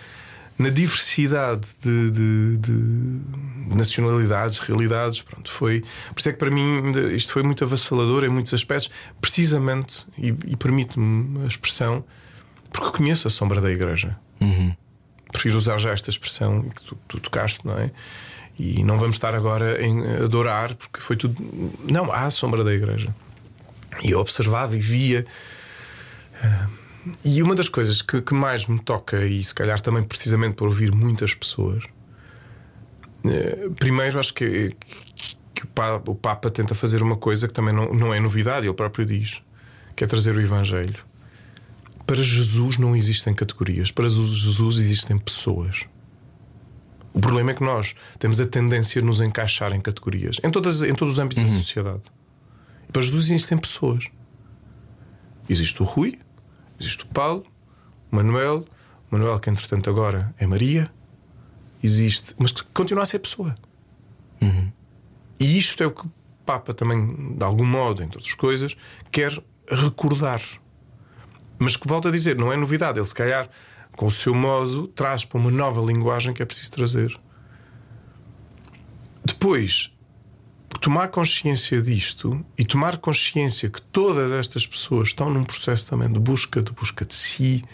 na 0.58 0.70
diversidade 0.70 1.66
de, 1.82 2.10
de, 2.10 2.56
de, 2.58 3.74
nacionalidades, 3.74 4.58
realidades. 4.58 5.20
Pronto, 5.20 5.50
foi. 5.50 5.80
Por 6.14 6.18
isso 6.18 6.28
é 6.28 6.32
que 6.32 6.38
para 6.38 6.50
mim 6.50 6.90
isto 7.14 7.32
foi 7.32 7.42
muito 7.42 7.62
avassalador 7.64 8.24
em 8.24 8.28
muitos 8.28 8.54
aspectos, 8.54 8.90
precisamente, 9.20 10.06
e, 10.16 10.28
e 10.28 10.56
permite-me 10.56 11.44
a 11.44 11.46
expressão, 11.46 12.04
porque 12.72 12.98
conheço 12.98 13.28
a 13.28 13.30
sombra 13.30 13.60
da 13.60 13.70
igreja. 13.70 14.16
Uhum. 14.40 14.74
Prefiro 15.30 15.58
usar 15.58 15.78
já 15.78 15.90
esta 15.90 16.08
expressão 16.08 16.62
que 16.62 16.82
tu, 16.82 16.98
tu 17.08 17.20
tocaste, 17.20 17.66
não 17.66 17.78
é? 17.78 17.90
E 18.58 18.82
não 18.82 18.98
vamos 18.98 19.16
estar 19.16 19.34
agora 19.34 19.84
em 19.84 20.02
adorar, 20.24 20.74
porque 20.74 21.00
foi 21.00 21.16
tudo. 21.16 21.36
Não, 21.84 22.10
há 22.10 22.22
a 22.22 22.30
sombra 22.30 22.64
da 22.64 22.72
igreja. 22.72 23.14
E 24.02 24.12
eu 24.12 24.20
observava 24.20 24.74
e 24.74 24.80
via. 24.80 25.26
Uh, 26.42 26.85
e 27.24 27.42
uma 27.42 27.54
das 27.54 27.68
coisas 27.68 28.02
que, 28.02 28.20
que, 28.20 28.34
mais 28.34 28.66
me 28.66 28.78
toca, 28.80 29.24
e 29.24 29.42
se 29.42 29.54
calhar 29.54 29.80
também 29.80 30.02
precisamente 30.02 30.54
por 30.54 30.66
ouvir 30.66 30.92
muitas 30.92 31.34
pessoas, 31.34 31.84
uh, 33.24 33.70
primeiro 33.74 34.18
acho 34.18 34.34
que, 34.34 34.74
que 35.54 35.64
o, 35.64 35.68
Papa, 35.68 36.10
o, 36.10 36.14
Papa, 36.14 36.50
tenta 36.50 36.74
fazer 36.74 37.02
uma 37.02 37.16
coisa 37.16 37.46
que 37.46 37.54
também 37.54 37.74
não, 37.74 37.92
não 37.92 38.14
é 38.14 38.18
novidade, 38.18 38.66
ele 38.66 38.74
próprio 38.74 39.06
diz, 39.06 39.42
que 39.94 40.04
é 40.04 40.06
trazer 40.06 40.34
o 40.36 40.40
Evangelho. 40.40 41.04
Para 42.06 42.22
Jesus 42.22 42.78
não 42.78 42.94
existem 42.94 43.34
categorias, 43.34 43.90
para 43.90 44.08
Jesus 44.08 44.78
existem 44.78 45.18
pessoas. 45.18 45.84
O 47.12 47.20
problema 47.20 47.52
é 47.52 47.54
que 47.54 47.64
nós 47.64 47.94
temos 48.18 48.40
a 48.40 48.46
tendência 48.46 49.00
de 49.00 49.06
nos 49.06 49.20
encaixar 49.20 49.72
em 49.72 49.80
categorias, 49.80 50.36
em, 50.44 50.50
todas, 50.50 50.82
em 50.82 50.94
todos 50.94 51.14
os 51.14 51.18
âmbitos 51.18 51.42
uhum. 51.42 51.50
da 51.50 51.58
sociedade. 51.58 52.02
E 52.88 52.92
para 52.92 53.00
Jesus 53.00 53.30
existem 53.30 53.56
pessoas. 53.56 54.04
Existe 55.48 55.82
o 55.82 55.84
Rui, 55.86 56.18
existe 56.78 57.04
o 57.04 57.06
Paulo, 57.08 57.44
o 58.10 58.16
Manuel, 58.16 58.64
o 59.10 59.16
Manuel 59.16 59.38
que 59.38 59.50
entretanto 59.50 59.88
agora 59.90 60.34
é 60.38 60.46
Maria, 60.46 60.90
existe, 61.82 62.34
mas 62.38 62.52
que 62.52 62.64
continua 62.64 63.02
a 63.02 63.06
ser 63.06 63.18
pessoa. 63.18 63.54
Uhum. 64.40 64.70
E 65.38 65.58
isto 65.58 65.82
é 65.82 65.86
o 65.86 65.90
que 65.90 66.06
o 66.06 66.12
Papa 66.44 66.72
também, 66.72 67.34
de 67.36 67.44
algum 67.44 67.64
modo, 67.64 68.02
entre 68.02 68.18
outras 68.18 68.34
coisas, 68.34 68.76
quer 69.10 69.32
recordar. 69.68 70.40
Mas 71.58 71.76
que 71.76 71.88
volta 71.88 72.08
a 72.08 72.12
dizer, 72.12 72.36
não 72.36 72.52
é 72.52 72.56
novidade, 72.56 72.98
ele 72.98 73.06
se 73.06 73.14
calhar 73.14 73.48
com 73.96 74.06
o 74.06 74.10
seu 74.10 74.34
modo, 74.34 74.86
traz 74.88 75.24
para 75.24 75.38
uma 75.38 75.50
nova 75.50 75.80
linguagem 75.80 76.34
que 76.34 76.42
é 76.42 76.44
preciso 76.44 76.70
trazer. 76.72 77.18
Depois, 79.24 79.95
tomar 80.78 81.08
consciência 81.08 81.80
disto 81.80 82.44
e 82.58 82.64
tomar 82.64 82.98
consciência 82.98 83.68
que 83.70 83.80
todas 83.80 84.32
estas 84.32 84.66
pessoas 84.66 85.08
estão 85.08 85.30
num 85.30 85.44
processo 85.44 85.88
também 85.88 86.12
de 86.12 86.18
busca, 86.18 86.60
de 86.62 86.72
busca 86.72 87.04
de 87.04 87.14
si. 87.14 87.64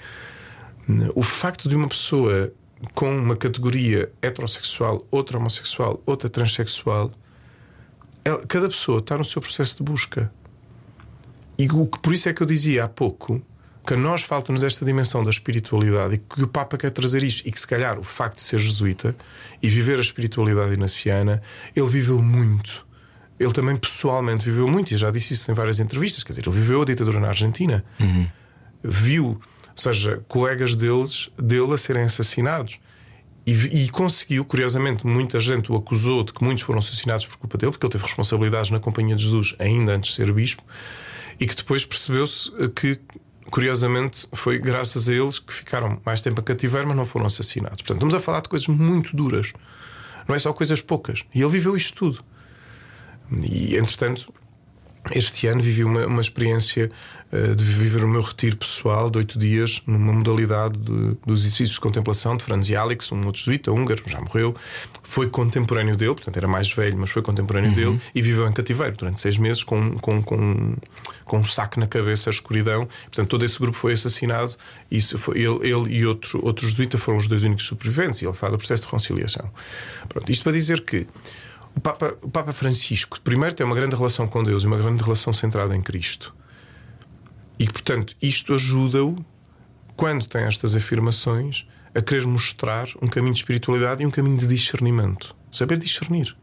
O 1.15 1.23
facto 1.23 1.69
de 1.69 1.77
uma 1.77 1.89
pessoa 1.89 2.53
com 2.95 3.17
uma 3.17 3.37
categoria 3.37 4.13
heterossexual, 4.21 5.07
outra 5.11 5.39
homossexual, 5.39 6.03
outra 6.05 6.29
transexual, 6.29 7.11
cada 8.49 8.69
pessoa 8.69 8.99
está 8.99 9.17
no 9.17 9.25
seu 9.25 9.41
processo 9.41 9.79
de 9.79 9.83
busca. 9.85 10.33
E 11.59 11.69
por 11.69 12.13
isso 12.13 12.29
é 12.29 12.35
que 12.35 12.43
eu 12.43 12.47
dizia 12.47 12.85
há 12.85 12.89
pouco 12.89 13.41
que 13.87 13.95
a 13.95 13.97
nós 13.97 14.23
falta-nos 14.23 14.63
esta 14.63 14.85
dimensão 14.85 15.25
da 15.25 15.31
espiritualidade 15.31 16.15
e 16.15 16.19
que 16.19 16.43
o 16.43 16.49
Papa 16.49 16.79
quer 16.79 16.91
trazer 16.91 17.23
isto, 17.23 17.47
e 17.47 17.51
que 17.51 17.59
se 17.59 17.67
calhar 17.67 17.99
o 17.99 18.05
facto 18.05 18.37
de 18.37 18.43
ser 18.43 18.59
jesuíta 18.59 19.15
e 19.61 19.69
viver 19.69 19.99
a 19.99 20.01
espiritualidade 20.01 20.75
inaciana, 20.75 21.43
ele 21.75 21.89
viveu 21.89 22.23
muito. 22.23 22.87
Ele 23.43 23.53
também 23.53 23.77
pessoalmente 23.77 24.45
viveu 24.45 24.69
muito, 24.69 24.93
e 24.93 24.97
já 24.97 25.11
disse 25.11 25.35
isso 25.35 25.51
em 25.51 25.55
várias 25.55 25.81
entrevistas. 25.81 26.23
Quer 26.23 26.33
dizer, 26.33 26.43
ele 26.47 26.55
viveu 26.55 26.83
a 26.83 26.85
ditadura 26.85 27.21
na 27.21 27.29
Argentina, 27.29 27.85
uhum. 28.01 28.29
viu, 28.83 29.27
ou 29.27 29.41
seja, 29.77 30.23
colegas 30.29 30.77
deles, 30.77 31.31
dele 31.37 31.75
a 31.75 31.77
serem 31.77 32.05
assassinados. 32.05 32.79
E, 33.45 33.53
e, 33.53 33.89
conseguiu, 33.89 34.45
curiosamente, 34.45 35.05
muita 35.05 35.41
gente 35.41 35.73
o 35.73 35.75
acusou 35.75 36.23
de 36.23 36.33
que 36.33 36.45
muitos 36.45 36.63
foram 36.63 36.79
assassinados 36.79 37.27
por 37.27 37.37
culpa 37.37 37.59
dele, 37.59 37.73
porque 37.73 37.85
ele 37.85 37.93
teve 37.93 38.05
responsabilidades 38.05 38.71
na 38.71 38.79
Companhia 38.79 39.17
de 39.17 39.25
Jesus 39.25 39.57
ainda 39.59 39.97
antes 39.97 40.11
de 40.11 40.17
ser 40.17 40.33
bispo, 40.33 40.63
e 41.41 41.47
que 41.47 41.57
depois 41.57 41.85
percebeu-se 41.85 42.53
que 42.77 43.01
curiosamente, 43.53 44.27
foi 44.33 44.59
graças 44.59 45.11
a 45.11 45.13
eles 45.13 45.39
que 45.39 45.53
ficaram 45.53 46.01
mais 46.07 46.23
tempo 46.23 46.41
a 46.41 46.43
cativeiro, 46.43 46.89
mas 46.89 46.97
não 46.97 47.05
foram 47.05 47.27
assassinados. 47.27 47.83
Portanto, 47.83 47.97
estamos 47.97 48.15
a 48.15 48.19
falar 48.19 48.41
de 48.41 48.49
coisas 48.49 48.67
muito 48.67 49.15
duras, 49.15 49.53
não 50.27 50.35
é 50.35 50.39
só 50.39 50.55
coisas 50.55 50.81
poucas. 50.81 51.23
E 51.35 51.43
ele 51.43 51.51
viveu 51.51 51.77
isto 51.77 51.95
tudo. 51.95 52.25
E, 53.41 53.77
entretanto, 53.77 54.33
este 55.11 55.49
ano 55.49 55.61
vivi 55.61 55.83
uma, 55.83 56.07
uma 56.07 56.21
experiência 56.21 56.91
uh, 57.33 57.57
de 57.57 57.65
viver 57.65 58.05
o 58.05 58.09
meu 58.09 58.21
retiro 58.21 58.57
pessoal 58.57 59.11
de 59.11 59.19
oito 59.19 59.37
dias 59.37 59.83
numa 59.85 60.13
modalidade 60.13 60.79
de, 60.79 61.17
dos 61.27 61.41
exercícios 61.41 61.73
de 61.73 61.81
contemplação 61.81 62.37
de 62.37 62.45
Franz 62.45 62.71
Alex, 62.71 63.11
um 63.11 63.17
outro 63.27 63.41
jesuíta 63.41 63.73
húngaro, 63.73 64.03
já 64.07 64.21
morreu. 64.21 64.55
Foi 65.03 65.29
contemporâneo 65.29 65.97
dele, 65.97 66.15
portanto 66.15 66.37
era 66.37 66.47
mais 66.47 66.73
velho, 66.73 66.97
mas 66.99 67.11
foi 67.11 67.21
contemporâneo 67.21 67.71
uhum. 67.71 67.77
dele 67.77 68.01
e 68.15 68.23
viveu 68.23 68.47
em 68.47 68.53
cativeiro 68.53 68.97
durante 68.97 69.19
seis 69.19 69.39
meses 69.39 69.65
com, 69.65 69.99
com, 69.99 70.23
com, 70.23 70.77
com 71.25 71.39
um 71.39 71.45
saco 71.45 71.81
na 71.81 71.87
cabeça, 71.89 72.31
a 72.31 72.33
escuridão. 72.33 72.89
Portanto, 73.05 73.29
todo 73.29 73.45
esse 73.45 73.59
grupo 73.59 73.77
foi 73.77 73.95
assassinado. 73.95 74.55
E 74.89 74.99
isso 74.99 75.19
foi, 75.19 75.39
ele, 75.39 75.69
ele 75.69 75.97
e 75.97 76.07
outro, 76.07 76.45
outro 76.45 76.69
jesuíta 76.69 76.97
foram 76.97 77.19
os 77.19 77.27
dois 77.27 77.43
únicos 77.43 77.65
sobreviventes. 77.67 78.23
E 78.23 78.25
ele 78.25 78.35
fala 78.35 78.53
do 78.53 78.59
processo 78.59 78.83
de 78.83 78.87
reconciliação. 78.87 79.51
Pronto, 80.09 80.31
isto 80.31 80.45
para 80.45 80.53
dizer 80.53 80.83
que 80.83 81.07
o 81.75 81.81
Papa, 81.81 82.17
o 82.23 82.29
Papa 82.29 82.53
Francisco, 82.53 83.21
primeiro, 83.21 83.55
tem 83.55 83.65
uma 83.65 83.75
grande 83.75 83.97
relação 83.97 84.27
com 84.27 84.43
Deus 84.43 84.63
e 84.63 84.67
uma 84.67 84.77
grande 84.77 85.03
relação 85.03 85.33
centrada 85.33 85.75
em 85.75 85.83
Cristo. 85.83 86.35
E, 87.59 87.67
portanto, 87.67 88.15
isto 88.21 88.55
ajuda-o, 88.55 89.25
quando 89.97 90.27
tem 90.27 90.43
estas 90.43 90.75
afirmações, 90.77 91.67
a 91.95 92.01
querer 92.01 92.27
mostrar 92.27 92.89
um 93.01 93.09
caminho 93.09 93.35
de 93.35 93.41
espiritualidade 93.41 94.03
e 94.03 94.07
um 94.07 94.11
caminho 94.11 94.37
de 94.37 94.47
discernimento. 94.47 95.35
Saber 95.51 95.79
discernir. 95.79 96.37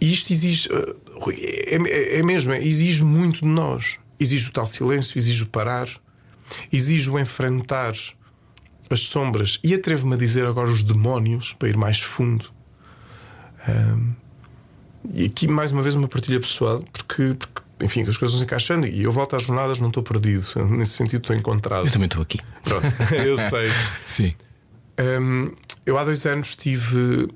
E 0.00 0.12
isto 0.12 0.32
exige. 0.32 0.68
Eh, 0.72 1.76
é, 1.76 1.76
é, 1.76 2.18
é 2.18 2.22
mesmo, 2.22 2.52
exige 2.54 3.04
muito 3.04 3.42
de 3.42 3.46
nós. 3.46 3.98
Exige 4.18 4.48
o 4.48 4.52
tal 4.52 4.66
silêncio, 4.66 5.16
exige 5.16 5.44
o 5.44 5.46
parar, 5.46 5.88
exige 6.72 7.08
o 7.08 7.18
enfrentar 7.18 7.94
as 8.90 9.00
sombras 9.00 9.58
e 9.62 9.72
atrevo-me 9.72 10.14
a 10.14 10.18
dizer 10.18 10.44
agora 10.44 10.68
os 10.68 10.82
demónios 10.82 11.52
para 11.52 11.68
ir 11.68 11.76
mais 11.76 12.00
fundo 12.00 12.52
um, 13.68 14.12
e 15.12 15.24
aqui, 15.24 15.48
mais 15.48 15.72
uma 15.72 15.82
vez, 15.82 15.94
uma 15.94 16.08
partilha 16.08 16.38
pessoal, 16.38 16.84
porque, 16.92 17.34
porque 17.34 17.62
enfim, 17.80 18.02
as 18.02 18.16
coisas 18.16 18.38
se 18.38 18.44
encaixando 18.44 18.86
e 18.86 19.02
eu 19.02 19.12
volto 19.12 19.36
às 19.36 19.42
jornadas, 19.42 19.80
não 19.80 19.88
estou 19.88 20.02
perdido. 20.02 20.46
Nesse 20.70 20.92
sentido, 20.92 21.22
estou 21.22 21.34
encontrado. 21.34 21.86
Eu 21.86 21.92
também 21.92 22.06
estou 22.06 22.22
aqui. 22.22 22.38
Pronto, 22.62 22.86
eu 23.14 23.36
sei. 23.36 23.70
Sim. 24.04 24.34
Um, 24.98 25.52
eu 25.86 25.98
há 25.98 26.04
dois 26.04 26.26
anos 26.26 26.54
tive. 26.56 27.28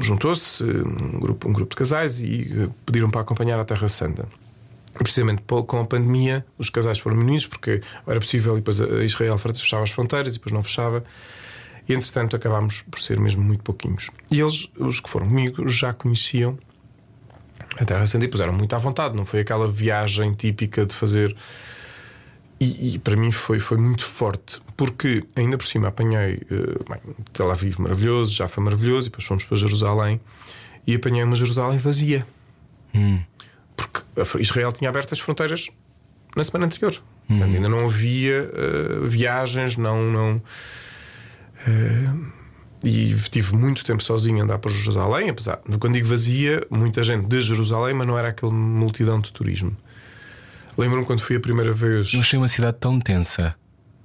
Juntou-se 0.00 0.64
um 0.64 1.20
grupo, 1.20 1.48
um 1.48 1.52
grupo 1.52 1.70
de 1.70 1.76
casais 1.76 2.20
e 2.20 2.50
eh, 2.58 2.68
pediram 2.86 3.10
para 3.10 3.20
acompanhar 3.20 3.58
a 3.58 3.64
Terra 3.66 3.86
Santa. 3.86 4.26
Precisamente 4.94 5.42
com 5.42 5.78
a 5.78 5.84
pandemia, 5.84 6.46
os 6.56 6.70
casais 6.70 6.98
foram 6.98 7.18
unidos 7.18 7.44
porque 7.44 7.82
era 8.06 8.18
possível 8.18 8.54
e 8.54 8.60
depois 8.60 8.80
Israel 8.80 9.36
fechava 9.36 9.82
as 9.82 9.90
fronteiras 9.90 10.34
e 10.34 10.38
depois 10.38 10.52
não 10.52 10.62
fechava. 10.62 11.04
E 11.88 11.94
entretanto 11.94 12.34
acabámos 12.34 12.82
por 12.82 12.98
ser 12.98 13.18
mesmo 13.20 13.42
muito 13.44 13.62
pouquinhos. 13.62 14.10
E 14.30 14.40
eles, 14.40 14.68
os 14.78 14.98
que 15.00 15.08
foram 15.08 15.26
comigo, 15.28 15.68
já 15.68 15.92
conheciam 15.92 16.58
a 17.78 17.84
Terra 17.84 18.06
Santa 18.06 18.24
e 18.24 18.28
puseram 18.28 18.52
muito 18.52 18.74
à 18.74 18.78
vontade. 18.78 19.14
Não 19.16 19.24
foi 19.24 19.40
aquela 19.40 19.68
viagem 19.68 20.32
típica 20.34 20.84
de 20.84 20.94
fazer. 20.94 21.34
E, 22.58 22.94
e, 22.94 22.98
para 22.98 23.16
mim 23.16 23.30
foi, 23.30 23.58
foi 23.58 23.76
muito 23.76 24.02
forte, 24.04 24.60
porque 24.78 25.22
ainda 25.36 25.58
por 25.58 25.66
cima 25.66 25.88
apanhei 25.88 26.36
uh, 26.50 26.84
bem, 26.90 27.00
Tel 27.32 27.50
Aviv 27.50 27.78
maravilhoso, 27.78 28.34
já 28.34 28.48
foi 28.48 28.64
maravilhoso, 28.64 29.08
e 29.08 29.10
depois 29.10 29.26
fomos 29.26 29.44
para 29.44 29.58
Jerusalém 29.58 30.18
e 30.86 30.94
apanhei 30.94 31.22
uma 31.22 31.36
Jerusalém 31.36 31.76
vazia. 31.76 32.26
Porque 33.76 34.00
a- 34.18 34.40
Israel 34.40 34.72
tinha 34.72 34.88
aberto 34.88 35.12
as 35.12 35.20
fronteiras 35.20 35.68
na 36.34 36.42
semana 36.42 36.64
anterior. 36.66 36.94
Portanto, 37.28 37.54
ainda 37.56 37.68
não 37.68 37.84
havia 37.84 38.50
eh, 38.54 39.00
viagens, 39.06 39.76
não. 39.76 40.10
não 40.10 40.42
e 42.84 43.14
tive 43.30 43.56
muito 43.56 43.84
tempo 43.84 44.02
sozinho 44.02 44.40
a 44.40 44.42
andar 44.44 44.58
por 44.58 44.70
Jerusalém, 44.70 45.30
apesar 45.30 45.60
de 45.68 45.78
quando 45.78 45.94
digo 45.94 46.06
vazia, 46.06 46.64
muita 46.70 47.02
gente 47.02 47.26
de 47.26 47.40
Jerusalém, 47.40 47.94
mas 47.94 48.06
não 48.06 48.18
era 48.18 48.28
aquele 48.28 48.52
multidão 48.52 49.20
de 49.20 49.32
turismo. 49.32 49.76
Lembro-me 50.76 51.06
quando 51.06 51.20
fui 51.20 51.36
a 51.36 51.40
primeira 51.40 51.72
vez. 51.72 52.12
Eu 52.12 52.20
achei 52.20 52.38
uma 52.38 52.48
cidade 52.48 52.76
tão 52.78 53.00
tensa 53.00 53.54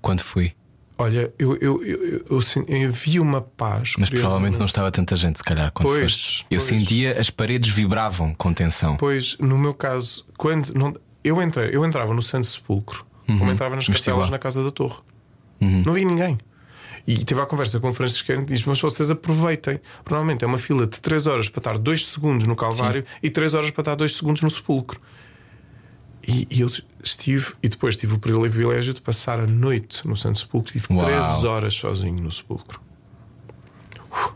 quando 0.02 0.22
fui. 0.22 0.54
Olha, 0.98 1.34
eu, 1.38 1.58
eu, 1.60 1.84
eu, 1.84 2.30
eu, 2.30 2.92
vi 2.92 3.20
uma 3.20 3.42
paz. 3.42 3.96
Mas 3.98 4.10
provavelmente 4.10 4.58
não 4.58 4.68
estava 4.68 4.92
tanta 4.92 5.16
gente, 5.16 5.38
se 5.38 5.44
calhar, 5.44 5.72
quando 5.72 5.88
Pois. 5.88 6.46
Eu 6.50 6.60
sentia 6.60 7.20
as 7.20 7.30
paredes 7.30 7.72
vibravam 7.72 8.36
com 8.36 8.54
tensão. 8.54 8.98
Pois, 8.98 9.36
no 9.40 9.58
meu 9.58 9.74
caso, 9.74 10.26
quando 10.38 10.72
não, 10.76 10.96
eu, 11.24 11.42
entrei, 11.42 11.76
eu 11.76 11.84
entrava 11.84 12.14
no 12.14 12.22
Santo 12.22 12.46
Sepulcro, 12.46 13.04
como 13.26 13.52
entrava 13.52 13.76
nas 13.76 13.88
lá. 13.88 14.30
na 14.30 14.40
Casa 14.40 14.64
da 14.64 14.70
Torre. 14.70 15.00
Não 15.60 15.94
vi 15.94 16.06
ninguém. 16.06 16.38
E 17.06 17.16
tive 17.18 17.42
a 17.42 17.46
conversa 17.46 17.80
com 17.80 17.90
o 17.90 17.94
Franciscano 17.94 18.44
e 18.44 18.46
disse: 18.46 18.68
Mas 18.68 18.80
vocês 18.80 19.10
aproveitem. 19.10 19.80
Normalmente 20.10 20.44
é 20.44 20.48
uma 20.48 20.58
fila 20.58 20.86
de 20.86 21.00
3 21.00 21.28
horas 21.28 21.50
para 21.50 21.60
estar 21.60 21.78
2 21.78 22.06
segundos 22.06 22.48
no 22.48 22.56
Calvário 22.56 23.04
e 23.22 23.30
3 23.30 23.54
horas 23.54 23.72
para 23.72 23.82
estar 23.82 23.96
2 23.96 24.16
segundos 24.16 24.42
no 24.42 24.50
Sepulcro. 24.50 25.00
E, 26.28 26.48
e 26.52 26.62
eu 26.62 26.70
estive, 27.04 27.54
e 27.64 27.68
depois 27.68 27.98
tive 27.98 28.14
o 28.14 28.20
privilégio 28.20 28.94
de 28.94 29.02
passar 29.02 29.40
a 29.40 29.48
noite 29.48 30.08
no 30.08 30.16
Santo 30.16 30.38
Sepulcro 30.38 30.78
e 30.78 30.80
tive 30.80 30.94
Uau. 30.94 31.06
3 31.06 31.44
horas 31.44 31.74
sozinho 31.74 32.22
no 32.22 32.32
Sepulcro. 32.32 32.80
Uf. 34.12 34.34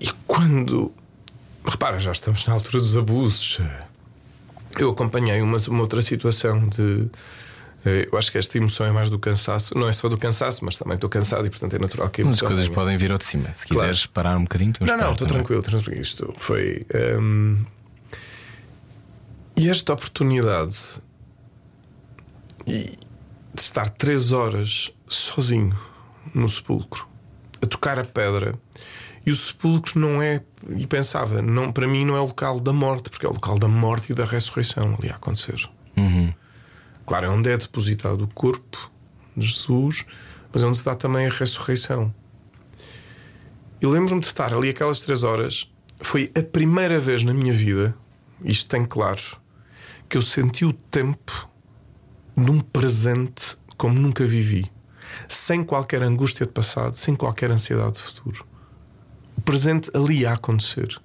E 0.00 0.08
quando. 0.26 0.92
Repara, 1.64 1.98
já 1.98 2.12
estamos 2.12 2.46
na 2.46 2.54
altura 2.54 2.78
dos 2.78 2.96
abusos. 2.96 3.60
Eu 4.78 4.90
acompanhei 4.90 5.40
uma, 5.42 5.58
uma 5.68 5.80
outra 5.80 6.00
situação 6.02 6.68
de. 6.68 7.06
eh, 7.84 8.08
Eu 8.10 8.18
acho 8.18 8.30
que 8.32 8.38
esta 8.38 8.56
emoção 8.58 8.86
é 8.86 8.92
mais 8.92 9.10
do 9.10 9.18
cansaço. 9.18 9.76
Não 9.76 9.88
é 9.88 9.92
só 9.92 10.08
do 10.08 10.16
cansaço, 10.16 10.64
mas 10.64 10.76
também 10.76 10.94
estou 10.94 11.10
cansado 11.10 11.46
e, 11.46 11.50
portanto, 11.50 11.74
é 11.74 11.78
natural 11.78 12.08
que 12.10 12.22
a 12.22 12.24
Mas 12.24 12.36
as 12.36 12.42
emoção. 12.42 12.56
coisas 12.56 12.74
podem 12.74 12.96
vir 12.96 13.10
ao 13.12 13.18
de 13.18 13.24
cima. 13.24 13.52
Se 13.54 13.66
Claro. 13.66 13.80
quiseres 13.82 14.06
parar 14.06 14.36
um 14.36 14.42
bocadinho, 14.42 14.72
Não, 14.80 14.96
não, 14.96 15.12
estou 15.12 15.26
tranquilo, 15.26 15.62
tranquilo. 15.62 16.00
Isto 16.00 16.32
foi. 16.36 16.84
hum, 17.20 17.64
E 19.56 19.68
esta 19.68 19.92
oportunidade 19.92 20.76
de 22.66 22.96
estar 23.56 23.88
três 23.90 24.32
horas 24.32 24.92
sozinho 25.08 25.76
no 26.34 26.48
sepulcro, 26.48 27.06
a 27.62 27.66
tocar 27.66 27.98
a 27.98 28.04
pedra, 28.04 28.54
e 29.26 29.30
o 29.30 29.36
sepulcro 29.36 29.98
não 29.98 30.22
é. 30.22 30.42
E 30.76 30.86
pensava, 30.86 31.40
não, 31.40 31.72
para 31.72 31.88
mim 31.88 32.04
não 32.04 32.16
é 32.16 32.20
o 32.20 32.26
local 32.26 32.60
da 32.60 32.72
morte, 32.72 33.10
porque 33.10 33.24
é 33.24 33.28
o 33.28 33.32
local 33.32 33.58
da 33.58 33.68
morte 33.68 34.12
e 34.12 34.14
da 34.14 34.24
ressurreição 34.24 34.96
ali 34.98 35.10
a 35.10 35.14
acontecer. 35.14 35.68
Claro, 37.06 37.26
é 37.26 37.28
onde 37.30 37.50
é 37.50 37.56
depositado 37.56 38.24
o 38.24 38.28
corpo 38.28 38.90
de 39.36 39.46
Jesus, 39.46 40.04
mas 40.52 40.62
é 40.62 40.66
onde 40.66 40.78
se 40.78 40.84
dá 40.84 40.94
também 40.94 41.26
a 41.26 41.30
ressurreição. 41.30 42.14
Eu 43.80 43.90
lembro-me 43.90 44.20
de 44.20 44.26
estar 44.26 44.52
ali 44.52 44.68
aquelas 44.68 45.00
três 45.00 45.22
horas. 45.22 45.72
Foi 46.00 46.30
a 46.36 46.42
primeira 46.42 47.00
vez 47.00 47.22
na 47.24 47.32
minha 47.32 47.52
vida, 47.52 47.94
isto 48.44 48.68
tem 48.68 48.84
claro, 48.84 49.22
que 50.08 50.16
eu 50.16 50.22
senti 50.22 50.64
o 50.64 50.72
tempo 50.72 51.48
num 52.36 52.60
presente 52.60 53.56
como 53.76 53.98
nunca 53.98 54.26
vivi. 54.26 54.70
Sem 55.26 55.64
qualquer 55.64 56.02
angústia 56.02 56.44
de 56.46 56.52
passado, 56.52 56.94
sem 56.94 57.16
qualquer 57.16 57.50
ansiedade 57.50 57.94
de 57.94 58.02
futuro. 58.02 58.46
Presente 59.48 59.90
ali 59.94 60.26
a 60.26 60.34
acontecer. 60.34 61.00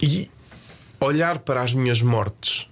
E 0.00 0.30
olhar 0.98 1.40
para 1.40 1.62
as 1.62 1.74
minhas 1.74 2.00
mortes 2.00 2.66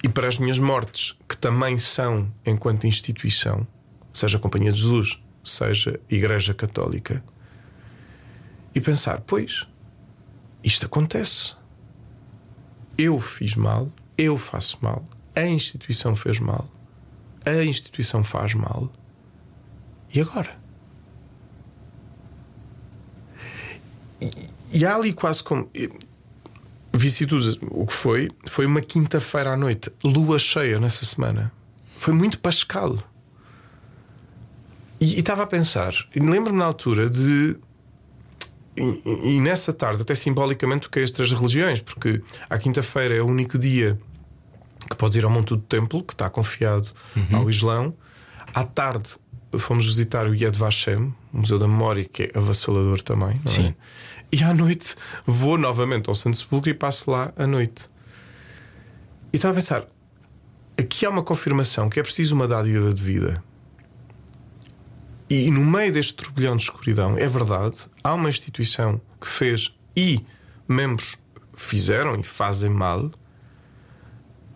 e 0.00 0.08
para 0.08 0.28
as 0.28 0.38
minhas 0.38 0.60
mortes, 0.60 1.18
que 1.28 1.36
também 1.36 1.76
são 1.76 2.32
enquanto 2.46 2.86
instituição, 2.86 3.66
seja 4.14 4.38
Companhia 4.38 4.70
de 4.70 4.80
Jesus, 4.80 5.20
seja 5.42 5.98
Igreja 6.08 6.54
Católica, 6.54 7.20
e 8.72 8.80
pensar: 8.80 9.20
pois, 9.22 9.66
isto 10.62 10.86
acontece. 10.86 11.56
Eu 12.96 13.18
fiz 13.18 13.56
mal, 13.56 13.90
eu 14.16 14.38
faço 14.38 14.78
mal, 14.80 15.04
a 15.34 15.44
instituição 15.44 16.14
fez 16.14 16.38
mal, 16.38 16.64
a 17.44 17.64
instituição 17.64 18.22
faz 18.22 18.54
mal, 18.54 18.88
e 20.14 20.20
agora? 20.20 20.64
E, 24.20 24.30
e 24.78 24.86
há 24.86 24.94
ali 24.94 25.12
quase 25.12 25.42
como. 25.42 25.68
Vicissitudes, 26.92 27.58
o 27.70 27.86
que 27.86 27.92
foi? 27.92 28.30
Foi 28.46 28.64
uma 28.64 28.80
quinta-feira 28.80 29.52
à 29.52 29.56
noite, 29.56 29.92
lua 30.02 30.38
cheia 30.38 30.78
nessa 30.80 31.04
semana. 31.04 31.52
Foi 31.98 32.14
muito 32.14 32.38
pascal. 32.38 32.96
E 34.98 35.18
estava 35.18 35.42
a 35.42 35.46
pensar, 35.46 35.92
e 36.14 36.20
lembro-me 36.20 36.58
na 36.58 36.64
altura 36.64 37.10
de. 37.10 37.56
E, 38.76 39.36
e- 39.36 39.40
nessa 39.40 39.72
tarde, 39.72 40.02
até 40.02 40.14
simbolicamente, 40.14 40.82
toquei 40.82 41.02
as 41.02 41.10
três 41.10 41.30
religiões, 41.32 41.80
porque 41.80 42.22
à 42.48 42.56
quinta-feira 42.58 43.14
é 43.14 43.20
o 43.20 43.26
único 43.26 43.58
dia 43.58 43.98
que 44.88 44.96
podes 44.96 45.16
ir 45.16 45.24
ao 45.24 45.30
Monte 45.30 45.48
do 45.48 45.58
Templo, 45.58 46.02
que 46.02 46.14
está 46.14 46.30
confiado 46.30 46.88
ao 47.32 47.50
Islão. 47.50 47.94
À 48.54 48.64
tarde 48.64 49.10
fomos 49.58 49.84
visitar 49.86 50.26
o 50.28 50.34
Yad 50.34 50.56
Vashem, 50.56 51.12
Museu 51.36 51.58
da 51.58 51.68
Memória, 51.68 52.04
que 52.04 52.24
é 52.24 52.30
avassalador 52.38 53.02
também. 53.02 53.40
Não 53.44 53.52
Sim. 53.52 53.66
É? 53.68 53.74
E 54.32 54.42
à 54.42 54.52
noite 54.52 54.94
vou 55.26 55.56
novamente 55.56 56.08
ao 56.08 56.14
Santo 56.14 56.36
Sepulcro 56.36 56.70
e 56.70 56.74
passo 56.74 57.10
lá 57.10 57.32
à 57.36 57.46
noite. 57.46 57.88
E 59.32 59.36
estava 59.36 59.52
a 59.52 59.54
pensar: 59.56 59.84
aqui 60.78 61.06
há 61.06 61.10
uma 61.10 61.22
confirmação 61.22 61.88
que 61.88 62.00
é 62.00 62.02
preciso 62.02 62.34
uma 62.34 62.48
dádiva 62.48 62.92
de 62.92 63.02
vida. 63.02 63.42
E 65.28 65.50
no 65.50 65.64
meio 65.64 65.92
deste 65.92 66.14
turbilhão 66.14 66.56
de 66.56 66.62
escuridão, 66.62 67.18
é 67.18 67.26
verdade, 67.26 67.76
há 68.02 68.14
uma 68.14 68.28
instituição 68.28 69.00
que 69.20 69.26
fez 69.26 69.76
e 69.96 70.24
membros 70.68 71.16
fizeram 71.56 72.18
e 72.20 72.22
fazem 72.22 72.70
mal. 72.70 73.10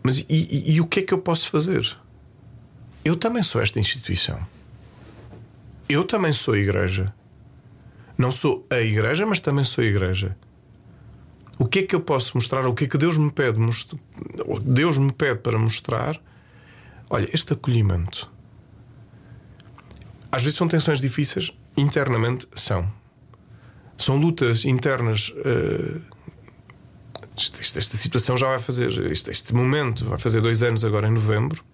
Mas 0.03 0.19
e, 0.21 0.27
e- 0.29 0.73
e 0.75 0.81
o 0.81 0.87
que 0.87 1.01
é 1.01 1.03
que 1.03 1.13
eu 1.13 1.19
posso 1.19 1.49
fazer? 1.49 1.97
Eu 3.05 3.17
também 3.17 3.43
sou 3.43 3.61
esta 3.61 3.81
instituição. 3.81 4.39
Eu 5.91 6.05
também 6.05 6.33
sou 6.33 6.57
igreja. 6.57 7.13
Não 8.17 8.31
sou 8.31 8.65
a 8.71 8.79
igreja, 8.81 9.27
mas 9.27 9.41
também 9.41 9.65
sou 9.65 9.83
igreja. 9.83 10.37
O 11.59 11.67
que 11.67 11.81
é 11.81 11.83
que 11.83 11.95
eu 11.95 12.01
posso 12.01 12.37
mostrar? 12.37 12.67
O 12.67 12.75
que 12.75 12.85
é 12.85 12.87
que 12.87 12.97
Deus 12.97 13.19
me 13.19 13.31
pede? 13.31 13.59
Deus 14.63 14.97
me 14.99 15.13
pede 15.13 15.41
para 15.41 15.59
mostrar? 15.59 16.21
Olha, 17.09 17.29
este 17.35 17.53
acolhimento. 17.53 18.31
Às 20.31 20.43
vezes 20.45 20.57
são 20.57 20.69
tensões 20.69 21.01
difíceis, 21.01 21.51
internamente 21.77 22.47
são. 22.55 22.91
São 23.97 24.17
lutas 24.17 24.65
internas. 24.65 25.33
eh, 25.45 26.01
isto- 27.37 27.61
isto- 27.61 27.79
esta 27.79 27.97
situação 27.97 28.37
já 28.37 28.47
vai 28.47 28.59
fazer. 28.59 28.91
Este, 29.11 29.31
este 29.31 29.55
momento 29.55 30.05
vai 30.05 30.19
fazer 30.19 30.41
dois 30.41 30.63
anos 30.63 30.85
agora 30.85 31.09
em 31.09 31.11
novembro. 31.13 31.65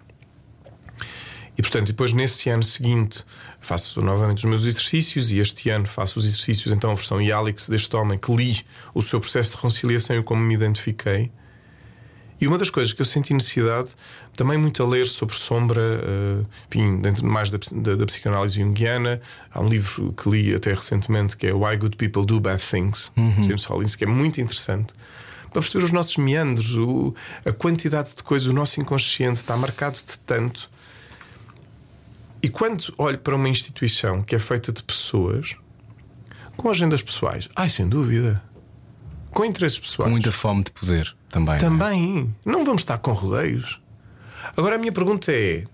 E 1.59 1.63
portanto, 1.63 1.87
depois 1.87 2.13
nesse 2.13 2.51
ano 2.51 2.63
seguinte 2.63 3.25
faço 3.61 4.01
novamente 4.03 4.39
os 4.39 4.45
meus 4.45 4.67
exercícios 4.67 5.33
e 5.33 5.39
este 5.39 5.71
ano 5.71 5.87
faço 5.87 6.19
os 6.19 6.27
exercícios, 6.27 6.73
então 6.73 6.91
a 6.91 6.95
versão 6.95 7.21
Yalix 7.21 7.69
deste 7.69 7.95
homem 7.97 8.19
que 8.19 8.31
li 8.35 8.61
o 8.95 9.01
seu 9.01 9.19
processo 9.21 9.51
de 9.53 9.57
reconciliação 9.57 10.17
e 10.19 10.23
como 10.23 10.43
me 10.43 10.53
identifiquei. 10.55 11.31
E 12.39 12.47
uma 12.47 12.59
das 12.59 12.69
coisas 12.69 12.93
que 12.93 13.01
eu 13.01 13.07
senti 13.07 13.33
necessidade, 13.33 13.89
também 14.37 14.59
muito 14.59 14.83
a 14.83 14.87
ler 14.87 15.07
sobre 15.07 15.35
sombra, 15.35 15.81
eh, 15.81 16.45
enfim, 16.69 17.01
dentro 17.01 17.25
mais 17.25 17.51
da, 17.51 17.59
da, 17.73 17.95
da 17.97 18.05
psicanálise 18.05 18.61
junguiana, 18.61 19.23
há 19.51 19.59
um 19.59 19.67
livro 19.71 20.13
que 20.13 20.29
li 20.29 20.55
até 20.55 20.75
recentemente 20.75 21.35
que 21.35 21.47
é 21.47 21.55
Why 21.55 21.79
Good 21.79 21.97
People 21.97 22.27
Do 22.27 22.39
Bad 22.39 22.63
Things, 22.63 23.11
James 23.43 23.65
Hollins, 23.65 23.97
que 23.97 24.05
é 24.05 24.07
muito 24.07 24.39
interessante 24.39 24.93
para 25.51 25.63
perceber 25.63 25.85
os 25.87 25.91
nossos 25.91 26.19
meandros, 26.19 26.75
o- 26.77 27.15
a 27.47 27.53
quantidade 27.53 28.11
de 28.15 28.23
coisas, 28.23 28.47
o 28.47 28.53
nosso 28.53 28.79
inconsciente 28.79 29.37
está 29.39 29.57
marcado 29.57 29.97
de 29.97 30.19
tanto. 30.27 30.69
E 32.47 32.49
quando 32.49 32.95
olho 32.97 33.19
para 33.19 33.35
uma 33.35 33.49
instituição 33.49 34.23
que 34.23 34.33
é 34.33 34.39
feita 34.39 34.71
de 34.71 34.81
pessoas 34.81 35.57
com 36.57 36.71
agendas 36.71 37.03
pessoais, 37.03 37.49
ai, 37.57 37.69
sem 37.69 37.89
dúvida, 37.89 38.41
com 39.33 39.45
interesses 39.45 39.81
pessoais. 39.81 40.07
Com 40.07 40.13
muita 40.13 40.31
fome 40.31 40.63
de 40.63 40.71
poder 40.71 41.13
também. 41.29 41.49
não 41.49 41.55
é? 41.55 41.59
Também. 41.59 42.37
Não 42.45 42.65
vamos 42.65 42.83
estar 42.83 42.99
com 42.99 43.13
rodeios. 43.13 43.81
Agora 44.57 44.77
a 44.77 44.79
minha 44.79 44.93
pergunta 44.93 45.33
é: 45.33 45.65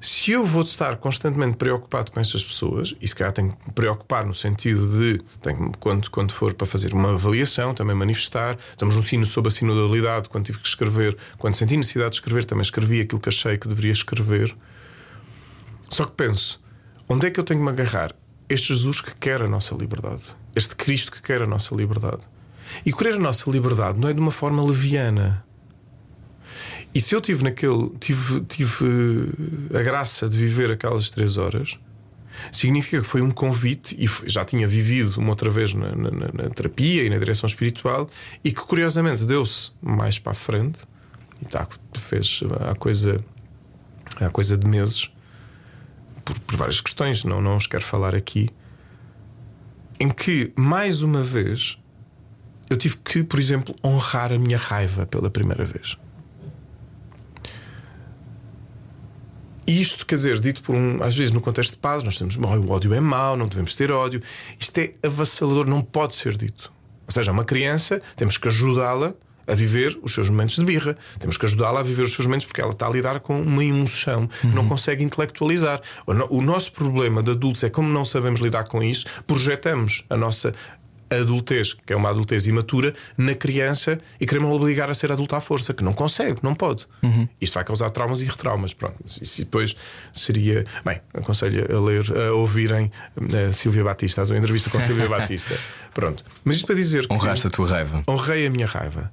se 0.00 0.30
eu 0.30 0.46
vou 0.46 0.62
estar 0.62 0.96
constantemente 0.96 1.58
preocupado 1.58 2.10
com 2.10 2.18
essas 2.18 2.42
pessoas, 2.42 2.96
e 2.98 3.06
se 3.06 3.14
calhar 3.14 3.34
tenho 3.34 3.52
que 3.52 3.66
me 3.66 3.74
preocupar 3.74 4.24
no 4.24 4.32
sentido 4.32 4.88
de, 4.98 5.20
tenho, 5.42 5.70
quando, 5.78 6.10
quando 6.10 6.32
for 6.32 6.54
para 6.54 6.66
fazer 6.66 6.94
uma 6.94 7.12
avaliação, 7.12 7.74
também 7.74 7.94
manifestar, 7.94 8.56
estamos 8.70 8.96
no 8.96 9.02
sino 9.02 9.26
sobre 9.26 9.48
a 9.48 9.50
sinodalidade, 9.50 10.30
quando 10.30 10.46
tive 10.46 10.60
que 10.60 10.66
escrever, 10.66 11.14
quando 11.36 11.52
senti 11.52 11.76
necessidade 11.76 12.12
de 12.12 12.16
escrever, 12.16 12.46
também 12.46 12.62
escrevi 12.62 13.02
aquilo 13.02 13.20
que 13.20 13.28
achei 13.28 13.58
que 13.58 13.68
deveria 13.68 13.92
escrever. 13.92 14.56
Só 15.88 16.04
que 16.04 16.12
penso, 16.12 16.60
onde 17.08 17.26
é 17.26 17.30
que 17.30 17.40
eu 17.40 17.44
tenho 17.44 17.60
que 17.60 17.64
me 17.64 17.70
agarrar? 17.70 18.14
este 18.48 18.68
Jesus 18.68 19.00
que 19.00 19.14
quer 19.14 19.42
a 19.42 19.48
nossa 19.48 19.74
liberdade, 19.74 20.22
este 20.54 20.76
Cristo 20.76 21.12
que 21.12 21.22
quer 21.22 21.42
a 21.42 21.46
nossa 21.46 21.74
liberdade. 21.74 22.22
E 22.84 22.92
querer 22.92 23.14
a 23.14 23.18
nossa 23.18 23.50
liberdade 23.50 23.98
não 23.98 24.08
é 24.08 24.12
de 24.12 24.20
uma 24.20 24.30
forma 24.30 24.64
leviana. 24.64 25.44
E 26.94 27.00
se 27.00 27.14
eu 27.14 27.20
tive 27.20 27.44
naquele, 27.44 27.90
tive, 28.00 28.40
tive 28.42 29.30
a 29.74 29.82
graça 29.82 30.28
de 30.28 30.36
viver 30.36 30.70
aquelas 30.70 31.10
três 31.10 31.36
horas, 31.36 31.78
significa 32.50 33.00
que 33.02 33.06
foi 33.06 33.20
um 33.20 33.30
convite, 33.30 33.96
e 33.98 34.08
já 34.28 34.44
tinha 34.44 34.66
vivido 34.66 35.18
uma 35.18 35.30
outra 35.30 35.50
vez 35.50 35.74
na, 35.74 35.94
na, 35.94 36.10
na 36.10 36.48
terapia 36.50 37.04
e 37.04 37.10
na 37.10 37.18
direção 37.18 37.46
espiritual, 37.46 38.08
e 38.42 38.50
que 38.50 38.60
curiosamente 38.60 39.24
deu-se 39.24 39.72
mais 39.82 40.18
para 40.18 40.32
a 40.32 40.34
frente, 40.34 40.80
e 41.40 41.44
tá, 41.44 41.68
fez 41.94 42.40
a 42.70 42.74
coisa, 42.74 43.22
a 44.18 44.30
coisa 44.30 44.56
de 44.56 44.66
meses, 44.66 45.10
por, 46.26 46.38
por 46.40 46.56
várias 46.56 46.80
questões, 46.80 47.24
não, 47.24 47.40
não 47.40 47.56
os 47.56 47.66
quero 47.66 47.84
falar 47.84 48.14
aqui, 48.14 48.50
em 49.98 50.10
que, 50.10 50.52
mais 50.56 51.00
uma 51.00 51.22
vez, 51.22 51.78
eu 52.68 52.76
tive 52.76 52.96
que, 52.98 53.22
por 53.22 53.38
exemplo, 53.38 53.74
honrar 53.82 54.32
a 54.32 54.38
minha 54.38 54.58
raiva 54.58 55.06
pela 55.06 55.30
primeira 55.30 55.64
vez. 55.64 55.96
Isto, 59.66 60.04
quer 60.04 60.16
dizer, 60.16 60.40
dito 60.40 60.62
por 60.62 60.74
um, 60.74 61.02
às 61.02 61.14
vezes 61.14 61.32
no 61.32 61.40
contexto 61.40 61.72
de 61.72 61.78
paz, 61.78 62.02
nós 62.02 62.18
temos, 62.18 62.36
o 62.36 62.70
ódio 62.70 62.92
é 62.92 63.00
mau, 63.00 63.36
não 63.36 63.48
devemos 63.48 63.74
ter 63.74 63.90
ódio. 63.90 64.20
Isto 64.60 64.78
é 64.78 64.94
avassalador, 65.02 65.66
não 65.66 65.80
pode 65.80 66.14
ser 66.14 66.36
dito. 66.36 66.72
Ou 67.06 67.12
seja, 67.12 67.32
uma 67.32 67.44
criança, 67.44 68.02
temos 68.16 68.36
que 68.36 68.48
ajudá-la 68.48 69.14
a 69.46 69.54
viver 69.54 69.98
os 70.02 70.12
seus 70.12 70.28
momentos 70.28 70.56
de 70.56 70.64
birra. 70.64 70.96
Temos 71.18 71.36
que 71.36 71.46
ajudá-la 71.46 71.80
a 71.80 71.82
viver 71.82 72.02
os 72.02 72.12
seus 72.12 72.26
momentos 72.26 72.46
porque 72.46 72.60
ela 72.60 72.72
está 72.72 72.86
a 72.86 72.90
lidar 72.90 73.20
com 73.20 73.40
uma 73.40 73.64
emoção 73.64 74.26
que 74.26 74.46
não 74.48 74.66
consegue 74.66 75.04
intelectualizar. 75.04 75.80
O 76.06 76.40
nosso 76.40 76.72
problema 76.72 77.22
de 77.22 77.30
adultos 77.30 77.64
é 77.64 77.70
como 77.70 77.88
não 77.88 78.04
sabemos 78.04 78.40
lidar 78.40 78.64
com 78.64 78.82
isso, 78.82 79.06
projetamos 79.26 80.04
a 80.10 80.16
nossa 80.16 80.54
adultez, 81.10 81.74
que 81.74 81.92
é 81.92 81.96
uma 81.96 82.10
adultez 82.10 82.46
imatura, 82.46 82.94
na 83.16 83.34
criança 83.34 83.98
e 84.20 84.26
queremos 84.26 84.50
obrigar 84.50 84.90
a 84.90 84.94
ser 84.94 85.12
adulta 85.12 85.36
à 85.36 85.40
força, 85.40 85.72
que 85.72 85.84
não 85.84 85.92
consegue, 85.92 86.40
não 86.42 86.54
pode. 86.54 86.86
Uhum. 87.02 87.28
Isto 87.40 87.54
vai 87.54 87.64
causar 87.64 87.90
traumas 87.90 88.20
e 88.22 88.24
retraumas. 88.24 88.74
Pronto. 88.74 88.96
Isso 89.06 89.44
depois 89.44 89.76
seria. 90.12 90.64
Bem, 90.84 91.00
aconselho 91.14 91.76
a 91.76 91.80
ler, 91.80 92.04
a 92.16 92.32
ouvirem 92.32 92.90
a 93.16 93.36
eh, 93.36 93.52
Silvia 93.52 93.84
Batista, 93.84 94.22
a 94.22 94.26
tua 94.26 94.36
entrevista 94.36 94.70
com 94.70 94.78
a 94.78 94.80
Silvia 94.80 95.08
Batista. 95.08 95.56
Pronto. 95.94 96.24
Mas 96.44 96.56
isto 96.56 96.66
para 96.66 96.74
dizer. 96.74 97.06
Honraste 97.10 97.46
a 97.46 97.50
tua 97.50 97.68
raiva. 97.68 98.02
Honrei 98.08 98.46
a 98.46 98.50
minha 98.50 98.66
raiva. 98.66 99.12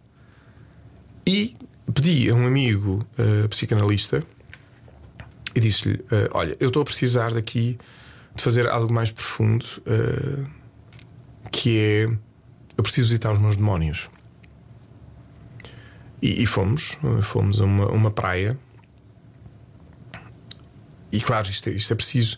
E 1.25 1.55
pedi 1.93 2.29
a 2.29 2.35
um 2.35 2.45
amigo 2.45 3.05
uh, 3.17 3.47
psicanalista 3.49 4.23
e 5.55 5.59
disse-lhe: 5.59 5.95
uh, 5.95 6.29
Olha, 6.31 6.55
eu 6.59 6.67
estou 6.67 6.81
a 6.81 6.85
precisar 6.85 7.33
daqui 7.33 7.77
de 8.35 8.43
fazer 8.43 8.67
algo 8.67 8.93
mais 8.93 9.11
profundo. 9.11 9.65
Uh, 9.87 10.63
que 11.51 11.79
é 11.79 12.03
eu 12.75 12.83
preciso 12.83 13.07
visitar 13.07 13.31
os 13.31 13.39
meus 13.39 13.55
demónios. 13.55 14.09
E, 16.21 16.41
e 16.41 16.45
fomos, 16.45 16.97
fomos 17.21 17.61
a 17.61 17.65
uma, 17.65 17.87
uma, 17.89 18.11
praia. 18.11 18.57
E 21.13 21.21
claro, 21.21 21.47
isto 21.47 21.69
é, 21.69 21.73
isto 21.73 21.93
é 21.93 21.95
preciso 21.95 22.37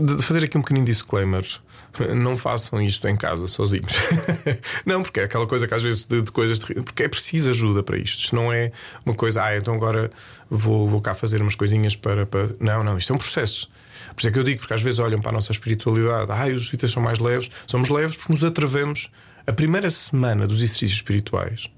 de 0.00 0.22
fazer 0.22 0.44
aqui 0.44 0.56
um 0.56 0.62
pequenino 0.62 0.86
disclaimer. 0.86 1.44
Não 2.14 2.36
façam 2.36 2.80
isto 2.80 3.08
em 3.08 3.16
casa 3.16 3.48
sozinhos. 3.48 3.92
não, 4.86 5.02
porque 5.02 5.20
é 5.20 5.24
aquela 5.24 5.46
coisa 5.48 5.66
que 5.66 5.74
às 5.74 5.82
vezes 5.82 6.04
de, 6.04 6.22
de 6.22 6.30
coisas 6.30 6.58
terríveis. 6.60 6.84
Porque 6.84 7.02
é 7.02 7.08
preciso 7.08 7.50
ajuda 7.50 7.82
para 7.82 7.98
isto. 7.98 8.20
Isto 8.20 8.36
não 8.36 8.52
é 8.52 8.70
uma 9.04 9.14
coisa, 9.14 9.42
ah, 9.42 9.56
então 9.56 9.74
agora 9.74 10.10
vou, 10.48 10.88
vou 10.88 11.00
cá 11.00 11.12
fazer 11.12 11.40
umas 11.40 11.56
coisinhas 11.56 11.96
para, 11.96 12.24
para. 12.24 12.50
Não, 12.60 12.84
não, 12.84 12.96
isto 12.96 13.12
é 13.12 13.16
um 13.16 13.18
processo. 13.18 13.68
Por 14.14 14.20
isso 14.20 14.28
é 14.28 14.30
que 14.30 14.38
eu 14.38 14.44
digo, 14.44 14.60
porque 14.60 14.74
às 14.74 14.82
vezes 14.82 15.00
olham 15.00 15.20
para 15.20 15.30
a 15.30 15.34
nossa 15.34 15.50
espiritualidade, 15.50 16.30
ah, 16.30 16.46
os 16.54 16.62
jesuítas 16.62 16.92
são 16.92 17.02
mais 17.02 17.18
leves. 17.18 17.50
Somos 17.66 17.88
leves 17.88 18.16
porque 18.16 18.32
nos 18.32 18.44
atrevemos. 18.44 19.10
A 19.46 19.52
primeira 19.52 19.90
semana 19.90 20.46
dos 20.46 20.58
exercícios 20.58 20.98
espirituais, 20.98 21.68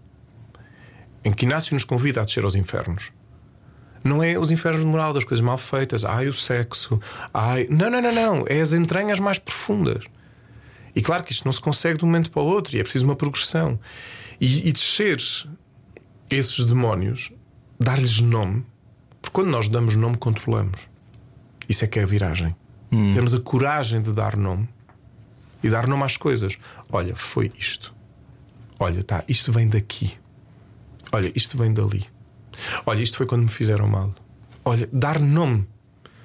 em 1.25 1.33
que 1.33 1.47
Inácio 1.47 1.73
nos 1.73 1.85
convida 1.85 2.21
a 2.21 2.25
descer 2.25 2.45
aos 2.45 2.57
infernos, 2.57 3.13
não 4.03 4.23
é 4.23 4.39
os 4.39 4.51
infernos 4.51 4.81
de 4.83 4.87
moral 4.87 5.13
das 5.13 5.25
coisas 5.25 5.45
mal 5.45 5.59
feitas, 5.59 6.05
ai 6.05 6.29
o 6.29 6.33
sexo, 6.33 7.01
ai. 7.33 7.67
Não, 7.71 7.91
não, 7.91 8.01
não, 8.01 8.13
não. 8.13 8.45
É 8.49 8.61
as 8.61 8.73
entranhas 8.73 9.19
mais 9.21 9.39
profundas. 9.39 10.05
E 10.95 11.03
claro 11.03 11.23
que 11.23 11.33
isto 11.33 11.45
não 11.45 11.53
se 11.53 11.61
consegue 11.61 11.99
de 11.99 12.05
um 12.05 12.09
momento 12.09 12.31
para 12.31 12.43
o 12.43 12.47
outro, 12.47 12.77
e 12.77 12.81
é 12.81 12.83
preciso 12.83 13.05
uma 13.05 13.15
progressão. 13.15 13.79
E, 14.41 14.69
e 14.69 14.73
descer 14.73 15.19
esses 16.31 16.65
demónios, 16.65 17.31
dar-lhes 17.79 18.21
nome, 18.21 18.65
porque 19.21 19.35
quando 19.35 19.49
nós 19.49 19.69
damos 19.69 19.95
nome, 19.95 20.17
controlamos. 20.17 20.89
Isso 21.69 21.85
é 21.85 21.89
que 21.89 21.99
é 21.99 22.03
a 22.03 22.07
viragem. 22.07 22.57
Hum. 22.91 23.13
Temos 23.13 23.35
a 23.35 23.41
coragem 23.41 24.01
de 24.01 24.13
dar 24.13 24.37
nome 24.37 24.69
e 25.63 25.69
dar 25.69 25.87
nome 25.87 26.05
às 26.05 26.17
coisas. 26.17 26.59
Olha, 26.91 27.15
foi 27.15 27.53
isto. 27.59 27.95
Olha, 28.79 29.05
tá, 29.05 29.23
isto 29.29 29.53
vem 29.53 29.69
daqui. 29.69 30.13
Olha, 31.13 31.31
isto 31.35 31.59
vem 31.59 31.73
dali. 31.73 32.07
Olha, 32.87 33.03
isto 33.03 33.17
foi 33.17 33.27
quando 33.27 33.43
me 33.43 33.49
fizeram 33.49 33.87
mal. 33.87 34.15
Olha, 34.65 34.89
dar 34.93 35.19
nome. 35.19 35.67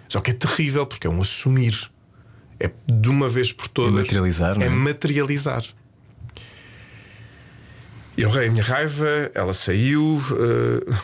Só 0.08 0.22
que 0.22 0.32
é 0.32 0.34
terrível 0.34 0.86
porque 0.86 1.08
é 1.08 1.10
um 1.10 1.22
assumir. 1.22 1.90
É 2.60 2.72
de 2.88 3.10
uma 3.10 3.28
vez 3.28 3.52
por 3.52 3.68
todas. 3.68 3.94
É 3.94 3.98
materializar, 3.98 4.56
não 4.56 4.62
é? 4.62 4.66
É 4.66 4.70
materializar. 4.70 5.64
Eu 8.18 8.30
rei 8.30 8.48
a 8.48 8.52
minha 8.52 8.64
raiva, 8.64 9.30
ela 9.34 9.52
saiu. 9.52 10.22
Uh, 10.32 10.96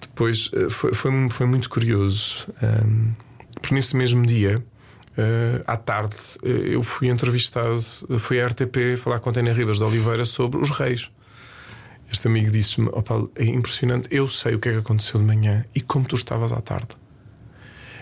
depois 0.00 0.48
uh, 0.48 0.68
foi, 0.68 0.92
foi, 0.92 1.30
foi, 1.30 1.46
muito 1.46 1.70
curioso. 1.70 2.48
Um, 2.62 3.12
porque 3.54 3.74
nesse 3.74 3.96
mesmo 3.96 4.26
dia, 4.26 4.58
uh, 4.58 5.64
à 5.66 5.76
tarde, 5.76 6.16
eu 6.42 6.82
fui 6.82 7.08
entrevistado, 7.08 7.82
fui 8.18 8.40
à 8.40 8.46
RTP 8.46 8.98
falar 9.02 9.20
com 9.20 9.30
a 9.30 9.32
Tânia 9.32 9.54
Ribas 9.54 9.78
de 9.78 9.84
Oliveira 9.84 10.26
sobre 10.26 10.60
os 10.60 10.70
reis. 10.70 11.10
Este 12.10 12.26
amigo 12.26 12.50
disse-me: 12.50 12.88
oh 12.88 13.30
é 13.36 13.44
impressionante, 13.44 14.08
eu 14.10 14.26
sei 14.26 14.54
o 14.54 14.58
que 14.58 14.68
é 14.68 14.72
que 14.72 14.78
aconteceu 14.78 15.20
de 15.20 15.26
manhã 15.26 15.64
e 15.74 15.80
como 15.80 16.06
tu 16.06 16.16
estavas 16.16 16.52
à 16.52 16.60
tarde. 16.60 16.96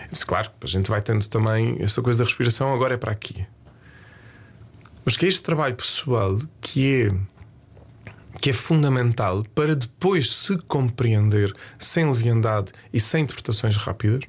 Eu 0.03 0.09
disse: 0.11 0.25
Claro, 0.25 0.49
a 0.61 0.67
gente 0.67 0.89
vai 0.89 1.01
tendo 1.01 1.27
também 1.27 1.77
esta 1.79 2.01
coisa 2.01 2.19
da 2.19 2.25
respiração, 2.25 2.73
agora 2.73 2.95
é 2.95 2.97
para 2.97 3.11
aqui. 3.11 3.45
Mas 5.05 5.15
que 5.15 5.25
é 5.25 5.27
este 5.27 5.41
trabalho 5.41 5.75
pessoal 5.75 6.39
que 6.59 7.05
é 7.05 7.39
que 8.39 8.51
é 8.51 8.53
fundamental 8.53 9.43
para 9.53 9.75
depois 9.75 10.31
se 10.31 10.57
compreender 10.59 11.53
sem 11.77 12.09
leviandade 12.09 12.71
e 12.93 12.99
sem 12.99 13.23
interpretações 13.23 13.75
rápidas 13.75 14.21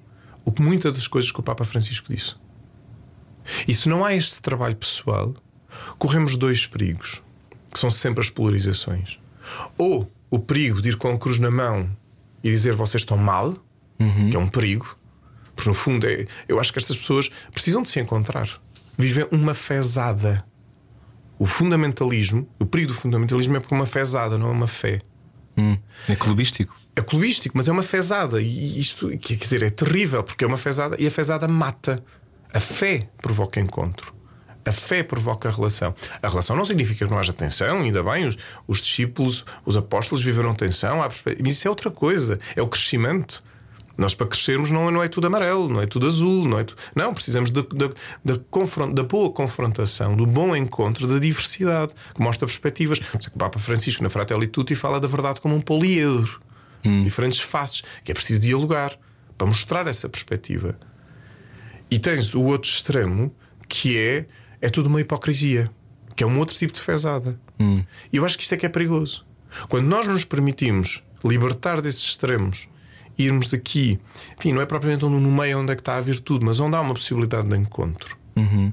o 0.45 0.51
que 0.51 0.63
muitas 0.63 0.93
das 0.95 1.07
coisas 1.07 1.31
que 1.31 1.39
o 1.39 1.43
Papa 1.43 1.65
Francisco 1.65 2.13
disse. 2.13 2.35
E 3.69 3.75
se 3.75 3.89
não 3.89 4.05
há 4.05 4.15
este 4.15 4.41
trabalho 4.41 4.75
pessoal, 4.75 5.35
corremos 5.99 6.37
dois 6.37 6.67
perigos, 6.67 7.23
que 7.73 7.79
são 7.79 7.91
sempre 7.91 8.21
as 8.21 8.31
polarizações. 8.31 9.19
Ou 9.77 10.11
o 10.31 10.39
perigo 10.39 10.81
de 10.81 10.91
ir 10.91 10.97
com 10.97 11.11
a 11.11 11.19
cruz 11.19 11.39
na 11.39 11.51
mão 11.51 11.89
e 12.43 12.51
dizer 12.51 12.75
vocês 12.75 13.03
estão 13.03 13.17
mal, 13.17 13.55
uhum. 13.99 14.31
que 14.31 14.37
é 14.37 14.39
um 14.39 14.49
perigo, 14.49 14.97
porque 15.55 15.69
no 15.69 15.75
fundo 15.75 16.07
é, 16.07 16.25
eu 16.49 16.59
acho 16.59 16.73
que 16.73 16.79
estas 16.79 16.97
pessoas 16.97 17.31
precisam 17.53 17.83
de 17.83 17.91
se 17.91 18.01
encontrar. 18.01 18.49
Vivem 18.97 19.27
uma 19.31 19.55
fezada. 19.55 20.45
O 21.39 21.47
fundamentalismo, 21.47 22.49
o 22.59 22.67
perigo 22.67 22.93
do 22.93 22.99
fundamentalismo 22.99 23.57
é 23.57 23.61
porque 23.61 23.75
é 23.75 23.77
uma 23.77 23.87
fezada, 23.87 24.37
não 24.39 24.49
é 24.49 24.53
uma 24.53 24.67
fé. 24.67 25.01
Hum, 25.57 25.77
é 26.09 26.15
clubístico 26.15 26.81
é 27.01 27.03
clubístico, 27.03 27.57
mas 27.57 27.69
é 27.69 27.73
uma 27.73 27.83
fezada. 27.83 28.41
E 28.41 28.79
isto, 28.79 29.09
quer 29.19 29.37
dizer, 29.37 29.63
é 29.63 29.71
terrível, 29.71 30.23
porque 30.23 30.45
é 30.45 30.47
uma 30.47 30.57
fezada 30.57 30.97
e 30.99 31.07
a 31.07 31.11
fezada 31.11 31.49
mata. 31.49 32.03
A 32.53 32.61
fé 32.61 33.09
provoca 33.21 33.61
encontro. 33.61 34.15
A 34.65 34.73
fé 34.73 35.03
provoca 35.03 35.49
a 35.49 35.53
relação. 35.53 35.95
A 36.23 36.29
relação 36.29 36.55
não 36.55 36.65
significa 36.65 37.07
que 37.07 37.11
não 37.11 37.19
haja 37.19 37.33
tensão, 37.33 37.79
ainda 37.79 38.03
bem, 38.03 38.29
os, 38.29 38.37
os 38.67 38.83
discípulos, 38.83 39.45
os 39.65 39.77
apóstolos 39.77 40.23
viveram 40.23 40.55
tensão, 40.55 40.99
mas 40.99 41.23
isso 41.53 41.67
é 41.67 41.71
outra 41.71 41.91
coisa, 41.91 42.39
é 42.55 42.63
o 42.63 42.69
crescimento. 42.69 43.43
Nós, 43.97 44.15
para 44.15 44.27
crescermos, 44.27 44.71
não, 44.71 44.91
não 44.91 45.03
é 45.03 45.09
tudo 45.09 45.27
amarelo, 45.27 45.69
não 45.69 45.81
é 45.81 45.87
tudo 45.87 46.07
azul, 46.07 46.49
não 46.49 46.59
é 46.59 46.65
tu... 46.65 46.75
Não, 46.95 47.13
precisamos 47.13 47.51
da, 47.51 47.61
da, 47.61 47.89
da, 48.25 48.41
da 48.95 49.03
boa 49.03 49.31
confrontação, 49.31 50.17
do 50.17 50.25
bom 50.25 50.57
encontro, 50.57 51.07
da 51.07 51.19
diversidade, 51.19 51.93
que 52.15 52.23
mostra 52.23 52.47
perspectivas. 52.47 52.99
O 53.35 53.39
Papa 53.39 53.59
Francisco, 53.59 54.03
na 54.03 54.09
Fratelli 54.09 54.47
Tutti, 54.47 54.75
fala 54.75 54.99
da 54.99 55.07
verdade 55.07 55.41
como 55.41 55.55
um 55.55 55.61
poliedro 55.61 56.41
hum. 56.85 57.03
diferentes 57.03 57.41
faces, 57.41 57.83
que 58.05 58.11
é 58.11 58.15
preciso 58.15 58.41
dialogar 58.41 58.97
para 59.37 59.47
mostrar 59.47 59.87
essa 59.87 60.09
perspectiva. 60.09 60.79
E 61.91 61.99
tens 61.99 62.35
o 62.35 62.43
outro 62.43 62.71
extremo 62.71 63.35
que 63.69 63.99
é 63.99 64.27
é 64.61 64.69
tudo 64.69 64.89
uma 64.89 65.01
hipocrisia, 65.01 65.71
que 66.15 66.25
é 66.25 66.27
um 66.27 66.39
outro 66.39 66.57
tipo 66.57 66.73
de 66.73 66.81
fezada. 66.81 67.39
Hum. 67.59 67.83
E 68.13 68.17
eu 68.17 68.25
acho 68.25 68.37
que 68.37 68.43
isto 68.43 68.55
é 68.55 68.57
que 68.57 68.67
é 68.67 68.69
perigoso. 68.69 69.25
Quando 69.69 69.87
nós 69.87 70.07
nos 70.07 70.25
permitimos 70.25 71.03
libertar 71.25 71.81
desses 71.81 72.03
extremos, 72.03 72.69
irmos 73.19 73.53
aqui, 73.53 73.99
enfim, 74.39 74.53
não 74.53 74.63
é 74.63 74.67
propriamente 74.67 75.05
no 75.05 75.21
meio 75.21 75.61
onde 75.61 75.73
é 75.73 75.75
que 75.75 75.83
está 75.83 75.97
a 75.97 76.01
virtude, 76.01 76.45
mas 76.45 76.61
onde 76.61 76.77
há 76.77 76.81
uma 76.81 76.95
possibilidade 76.95 77.49
de 77.49 77.57
encontro. 77.57 78.17
Uhum. 78.37 78.73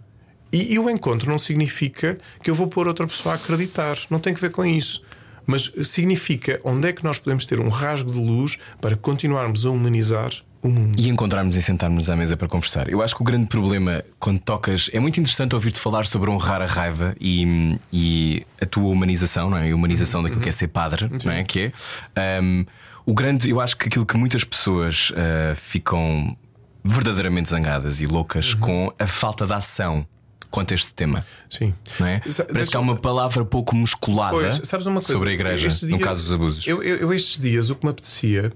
E, 0.52 0.74
e, 0.74 0.80
o 0.80 0.90
encontro 0.90 1.30
não 1.30 1.38
significa 1.38 2.18
que 2.42 2.50
eu 2.50 2.56
vou 2.56 2.68
pôr 2.68 2.88
outra 2.88 3.06
pessoa 3.06 3.34
a 3.34 3.36
acreditar. 3.36 3.98
Não 4.10 4.18
tem 4.18 4.34
que 4.34 4.40
ver 4.40 4.52
com 4.52 4.66
isso 4.66 5.04
mas 5.48 5.72
significa 5.86 6.60
onde 6.62 6.90
é 6.90 6.94
que 6.94 7.06
nós 7.06 7.18
podemos 7.18 7.46
ter 7.46 7.60
um 7.62 7.70
rasgo 7.70 8.12
de 8.12 8.20
luz 8.20 8.58
para 8.82 8.98
continuarmos 8.98 9.66
a 9.66 9.70
humanizar 9.70 10.32
o 10.68 10.72
mundo. 10.72 11.00
E 11.00 11.10
encontrarmos 11.10 11.56
e 11.56 11.62
sentarmos 11.62 12.10
à 12.10 12.16
mesa 12.16 12.36
para 12.38 12.48
conversar. 12.48 12.90
Eu 12.90 13.02
acho 13.02 13.16
que 13.16 13.22
o 13.22 13.26
grande 13.26 13.48
problema 13.48 14.04
quando 14.20 14.40
tocas 14.40 14.90
é 14.94 15.00
muito 15.00 15.20
interessante 15.20 15.56
ouvir-te 15.56 15.80
falar 15.80 16.06
sobre 16.06 16.30
honrar 16.30 16.62
a 16.62 16.66
raiva 16.66 17.16
e, 17.20 17.78
e 17.92 18.46
a 18.62 18.66
tua 18.66 18.90
humanização, 18.90 19.50
não 19.50 19.58
é? 19.58 19.72
A 19.72 19.76
humanização 19.76 20.22
daquilo 20.24 20.42
que 20.42 20.50
é 20.50 20.52
ser 20.52 20.68
padre, 20.68 21.10
não 21.24 21.32
é? 21.32 21.44
Que 21.44 21.72
é 22.16 22.40
um, 22.42 22.66
o 23.06 23.14
grande. 23.14 23.50
Eu 23.50 23.60
acho 23.62 23.76
que 23.78 23.88
aquilo 23.88 24.06
que 24.06 24.18
muitas 24.18 24.44
pessoas 24.44 25.12
uh, 25.12 25.56
ficam 25.56 26.36
verdadeiramente 26.84 27.50
zangadas 27.50 28.00
e 28.02 28.06
loucas 28.06 28.54
com 28.54 28.94
a 28.98 29.06
falta 29.08 29.46
de 29.46 29.54
ação 29.54 30.06
quanto 30.50 30.72
a 30.72 30.76
este 30.76 30.94
tema. 30.94 31.26
Sim. 31.50 31.74
Não 32.00 32.08
é? 32.08 32.22
Parece 32.52 32.72
que 32.72 32.78
há 32.78 32.80
uma 32.80 32.96
palavra 32.96 33.44
pouco 33.44 33.76
musculada 33.76 34.32
Pois, 34.38 34.62
sabes 34.64 34.86
uma 34.86 35.02
coisa? 35.02 35.14
sobre 35.14 35.32
a 35.32 35.34
igreja, 35.34 35.68
Estes 35.68 35.84
no 35.90 35.98
dias- 35.98 36.08
caso 36.08 36.24
dos 36.24 36.32
abusos. 36.32 36.66
Eu, 36.66 36.82
eu, 36.82 36.96
eu 36.98 37.14
estes 37.14 37.42
dias 37.42 37.70
o 37.70 37.76
que 37.76 37.86
me 37.86 37.92
apetecia, 37.92 38.54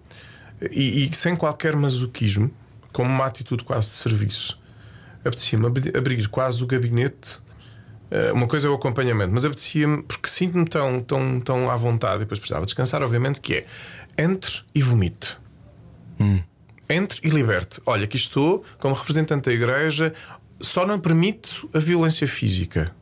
e, 0.72 1.10
e 1.10 1.16
sem 1.16 1.36
qualquer 1.36 1.76
masoquismo, 1.76 2.52
como 2.92 3.10
uma 3.10 3.26
atitude 3.26 3.64
quase 3.64 3.88
de 3.90 3.94
serviço, 3.96 4.60
apetecia-me 5.26 5.66
ab- 5.68 5.98
abrir 5.98 6.28
quase 6.28 6.64
o 6.64 6.68
gabinete. 6.68 7.40
eh, 8.12 8.32
Uma 8.34 8.48
coisa 8.48 8.68
é 8.68 8.70
o 8.70 8.74
acompanhamento, 8.76 9.32
mas 9.34 9.46
apetecia-me, 9.46 10.04
porque 10.04 10.28
sinto-me 10.30 10.66
tão, 10.66 11.02
tão, 11.02 11.40
tão 11.40 11.70
à 11.70 11.76
vontade, 11.76 12.18
e 12.18 12.20
depois 12.20 12.40
precisava 12.40 12.66
descansar, 12.66 13.02
obviamente, 13.02 13.40
que 13.40 13.54
é 13.56 13.66
entre 14.18 14.62
e 14.76 14.82
vomite. 14.82 15.38
Entre 16.90 17.20
e 17.24 17.30
liberte. 17.30 17.80
Olha, 17.86 18.04
aqui 18.04 18.18
estou, 18.18 18.64
como 18.78 18.94
representante 18.94 19.46
da 19.46 19.54
igreja, 19.54 20.14
só 20.60 20.86
não 20.86 21.00
permito 21.00 21.70
a 21.74 21.80
violência 21.80 22.28
física. 22.28 22.94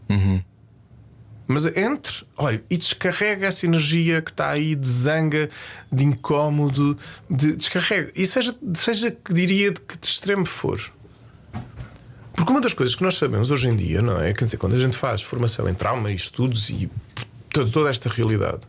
Mas 1.52 1.66
entre, 1.66 2.28
olha, 2.38 2.64
e 2.70 2.78
descarrega 2.78 3.48
essa 3.48 3.66
energia 3.66 4.22
que 4.22 4.30
está 4.30 4.52
aí 4.52 4.76
de 4.76 4.88
zanga, 4.88 5.50
de 5.92 6.04
incómodo, 6.04 6.96
de 7.28 7.56
descarrega. 7.56 8.12
E 8.16 8.28
seja, 8.28 8.56
seja 8.76 9.10
que 9.10 9.34
diria 9.34 9.72
de 9.72 9.82
que 9.82 9.98
de 9.98 10.06
extremo 10.06 10.46
for. 10.46 10.80
Porque 12.34 12.52
uma 12.52 12.62
das 12.62 12.76
coisas 12.76 12.96
que 12.96 13.02
nós 13.02 13.16
sabemos 13.16 13.50
hoje 13.50 13.68
em 13.68 13.76
dia, 13.76 14.00
não 14.00 14.22
é? 14.22 14.32
Quer 14.32 14.44
dizer, 14.44 14.58
quando 14.58 14.76
a 14.76 14.80
gente 14.80 14.96
faz 14.96 15.24
formação 15.24 15.68
em 15.68 15.74
trauma 15.74 16.12
e 16.12 16.16
estudos 16.16 16.70
e 16.70 16.88
toda, 17.50 17.90
esta 17.90 18.10
realidade, 18.10 18.62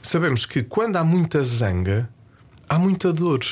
sabemos 0.00 0.46
que 0.46 0.62
quando 0.62 0.96
há 0.96 1.04
muita 1.04 1.44
zanga, 1.44 2.08
há 2.66 2.78
muita 2.78 3.12
dor. 3.12 3.44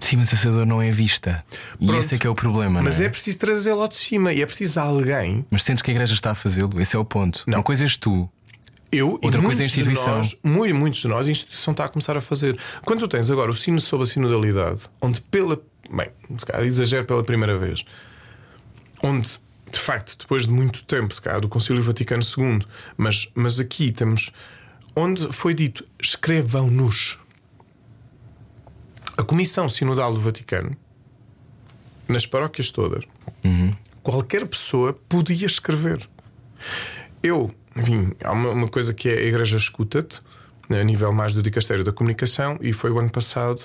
Sim, 0.00 0.16
mas 0.16 0.32
essa 0.32 0.50
dor 0.50 0.64
não 0.64 0.80
é 0.80 0.90
vista. 0.90 1.44
E 1.80 1.86
Pronto. 1.86 2.00
esse 2.00 2.14
é 2.14 2.18
que 2.18 2.26
é 2.26 2.30
o 2.30 2.34
problema. 2.34 2.80
Mas 2.82 2.98
não 2.98 3.06
é 3.06 3.08
preciso 3.08 3.38
trazê-lo 3.38 3.82
ao 3.82 3.88
de 3.88 3.96
cima 3.96 4.32
e 4.32 4.40
é 4.40 4.46
preciso 4.46 4.78
alguém. 4.78 5.44
Mas 5.50 5.62
sentes 5.62 5.82
que 5.82 5.90
a 5.90 5.94
igreja 5.94 6.14
está 6.14 6.30
a 6.30 6.34
fazê-lo? 6.34 6.80
Esse 6.80 6.96
é 6.96 6.98
o 6.98 7.04
ponto. 7.04 7.42
Não. 7.46 7.58
Uma 7.58 7.64
coisa 7.64 7.84
és 7.84 7.96
tu. 7.96 8.28
Eu 8.90 9.18
Outra 9.22 9.40
e 9.40 9.44
coisa 9.44 9.62
é 9.62 9.66
a 9.66 9.66
muitos 9.66 9.66
instituição. 9.66 10.20
De 10.20 10.28
nós, 10.32 10.36
muito, 10.42 10.74
muitos 10.74 11.00
de 11.00 11.08
nós, 11.08 11.28
a 11.28 11.30
instituição 11.30 11.72
está 11.72 11.84
a 11.84 11.88
começar 11.88 12.16
a 12.16 12.20
fazer. 12.20 12.58
Quando 12.84 13.00
tu 13.00 13.08
tens 13.08 13.30
agora 13.30 13.50
o 13.50 13.54
sino 13.54 13.80
sobre 13.80 14.04
a 14.04 14.06
sinodalidade, 14.06 14.82
onde 15.00 15.20
pela. 15.20 15.60
Bem, 15.90 16.08
se 16.36 16.46
calhar 16.46 16.64
exagero 16.66 17.04
pela 17.04 17.22
primeira 17.22 17.56
vez, 17.56 17.84
onde 19.02 19.38
de 19.70 19.78
facto, 19.78 20.16
depois 20.18 20.46
de 20.46 20.50
muito 20.50 20.82
tempo, 20.84 21.14
se 21.14 21.20
calhar, 21.20 21.40
do 21.40 21.48
Concílio 21.48 21.82
Vaticano 21.82 22.22
II, 22.22 22.60
mas, 22.96 23.28
mas 23.34 23.60
aqui 23.60 23.92
temos. 23.92 24.32
Onde 24.96 25.30
foi 25.32 25.54
dito: 25.54 25.84
escrevam-nos. 26.00 27.18
A 29.18 29.24
Comissão 29.24 29.68
Sinodal 29.68 30.14
do 30.14 30.20
Vaticano, 30.20 30.76
nas 32.06 32.24
paróquias 32.24 32.70
todas, 32.70 33.04
qualquer 34.00 34.46
pessoa 34.46 34.92
podia 34.92 35.44
escrever. 35.44 36.08
Eu, 37.20 37.52
enfim, 37.74 38.12
há 38.22 38.30
uma, 38.30 38.50
uma 38.50 38.68
coisa 38.68 38.94
que 38.94 39.08
é 39.08 39.18
a 39.18 39.22
Igreja 39.22 39.56
Escuta-te, 39.56 40.22
a 40.70 40.84
nível 40.84 41.12
mais 41.12 41.34
do 41.34 41.42
Dicastério 41.42 41.82
da 41.82 41.90
Comunicação, 41.90 42.58
e 42.60 42.72
foi 42.72 42.92
o 42.92 42.98
ano 43.00 43.10
passado, 43.10 43.60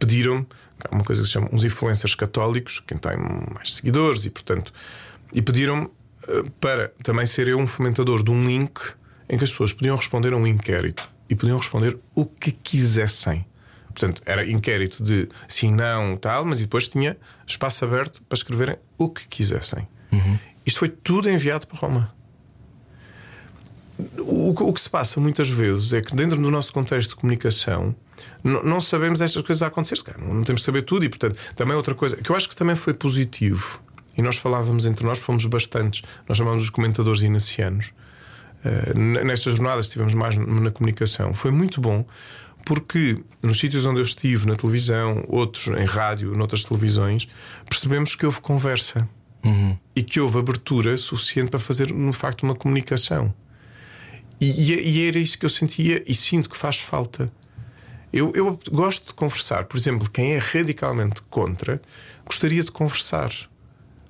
pediram-me, 0.00 0.44
há 0.84 0.92
uma 0.92 1.04
coisa 1.04 1.22
que 1.22 1.28
se 1.28 1.32
chama 1.32 1.48
uns 1.52 1.62
influencers 1.62 2.16
católicos, 2.16 2.80
quem 2.80 2.98
tem 2.98 3.16
mais 3.54 3.74
seguidores, 3.74 4.24
e 4.24 4.30
portanto, 4.30 4.72
e 5.32 5.40
pediram-me 5.40 5.88
eh, 6.26 6.42
para 6.58 6.88
também 7.04 7.24
ser 7.24 7.46
eu 7.46 7.56
um 7.56 7.68
fomentador 7.68 8.20
de 8.20 8.32
um 8.32 8.44
link 8.44 8.80
em 9.28 9.38
que 9.38 9.44
as 9.44 9.50
pessoas 9.50 9.72
podiam 9.72 9.96
responder 9.96 10.32
a 10.32 10.36
um 10.36 10.44
inquérito 10.44 11.08
e 11.30 11.36
podiam 11.36 11.56
responder 11.56 11.96
o 12.16 12.26
que 12.26 12.50
quisessem. 12.50 13.46
Portanto, 13.98 14.22
era 14.24 14.48
inquérito 14.48 15.02
de 15.02 15.28
sim, 15.48 15.72
não, 15.72 16.16
tal, 16.16 16.44
mas 16.44 16.60
depois 16.60 16.88
tinha 16.88 17.16
espaço 17.46 17.84
aberto 17.84 18.22
para 18.28 18.36
escreverem 18.36 18.76
o 18.96 19.08
que 19.08 19.26
quisessem. 19.26 19.88
Isto 20.64 20.78
foi 20.80 20.88
tudo 20.88 21.28
enviado 21.28 21.66
para 21.66 21.78
Roma. 21.78 22.14
O, 24.18 24.54
que- 24.54 24.62
o 24.62 24.72
que 24.72 24.80
se 24.80 24.88
passa 24.88 25.18
muitas 25.20 25.50
vezes 25.50 25.92
é 25.92 26.00
que, 26.00 26.14
dentro 26.14 26.40
do 26.40 26.50
nosso 26.50 26.72
contexto 26.72 27.10
de 27.10 27.16
comunicação, 27.16 27.94
não 28.44 28.80
sabemos 28.80 29.20
estas 29.20 29.42
coisas 29.42 29.62
a 29.62 29.66
acontecer. 29.66 29.98
Não 30.18 30.42
temos 30.44 30.60
de 30.60 30.64
saber 30.66 30.82
tudo, 30.82 31.04
e, 31.04 31.08
portanto, 31.08 31.36
também 31.56 31.74
outra 31.74 31.94
coisa 31.94 32.16
que 32.16 32.30
eu 32.30 32.36
acho 32.36 32.48
que 32.48 32.54
também 32.54 32.76
foi 32.76 32.94
positivo, 32.94 33.80
e 34.16 34.22
nós 34.22 34.36
falávamos 34.36 34.86
entre 34.86 35.04
nós, 35.04 35.18
fomos 35.18 35.44
bastantes, 35.46 36.02
nós 36.28 36.38
chamamos 36.38 36.62
os 36.62 36.70
comentadores 36.70 37.22
inacianos. 37.22 37.90
Uh, 38.64 38.96
n- 38.98 39.24
nestas 39.24 39.54
jornadas 39.56 39.86
estivemos 39.86 40.14
mais 40.14 40.34
na 40.36 40.70
comunicação. 40.70 41.32
Foi 41.34 41.50
muito 41.50 41.80
bom 41.80 42.04
porque 42.68 43.18
nos 43.42 43.58
sítios 43.58 43.86
onde 43.86 43.98
eu 43.98 44.04
estive, 44.04 44.46
na 44.46 44.54
televisão, 44.54 45.24
outros 45.26 45.68
em 45.68 45.86
rádio, 45.86 46.36
noutras 46.36 46.64
televisões, 46.64 47.26
percebemos 47.66 48.14
que 48.14 48.26
houve 48.26 48.40
conversa 48.42 49.08
e 49.96 50.02
que 50.02 50.20
houve 50.20 50.38
abertura 50.38 50.94
suficiente 50.98 51.48
para 51.50 51.58
fazer, 51.58 51.86
de 51.86 52.12
facto, 52.12 52.42
uma 52.42 52.54
comunicação. 52.54 53.32
E, 54.38 54.50
e- 54.50 54.88
e 54.90 55.08
era 55.08 55.18
isso 55.18 55.38
que 55.38 55.46
eu 55.46 55.48
sentia 55.48 56.02
e 56.06 56.14
sinto 56.14 56.50
que 56.50 56.56
faz 56.56 56.78
falta. 56.78 57.32
Eu, 58.12 58.30
eu 58.34 58.58
gosto 58.70 59.06
de 59.06 59.14
conversar. 59.14 59.64
Por 59.64 59.78
exemplo, 59.78 60.08
quem 60.10 60.32
é 60.34 60.38
radicalmente 60.38 61.22
contra, 61.30 61.80
gostaria 62.26 62.62
de 62.62 62.70
conversar. 62.70 63.30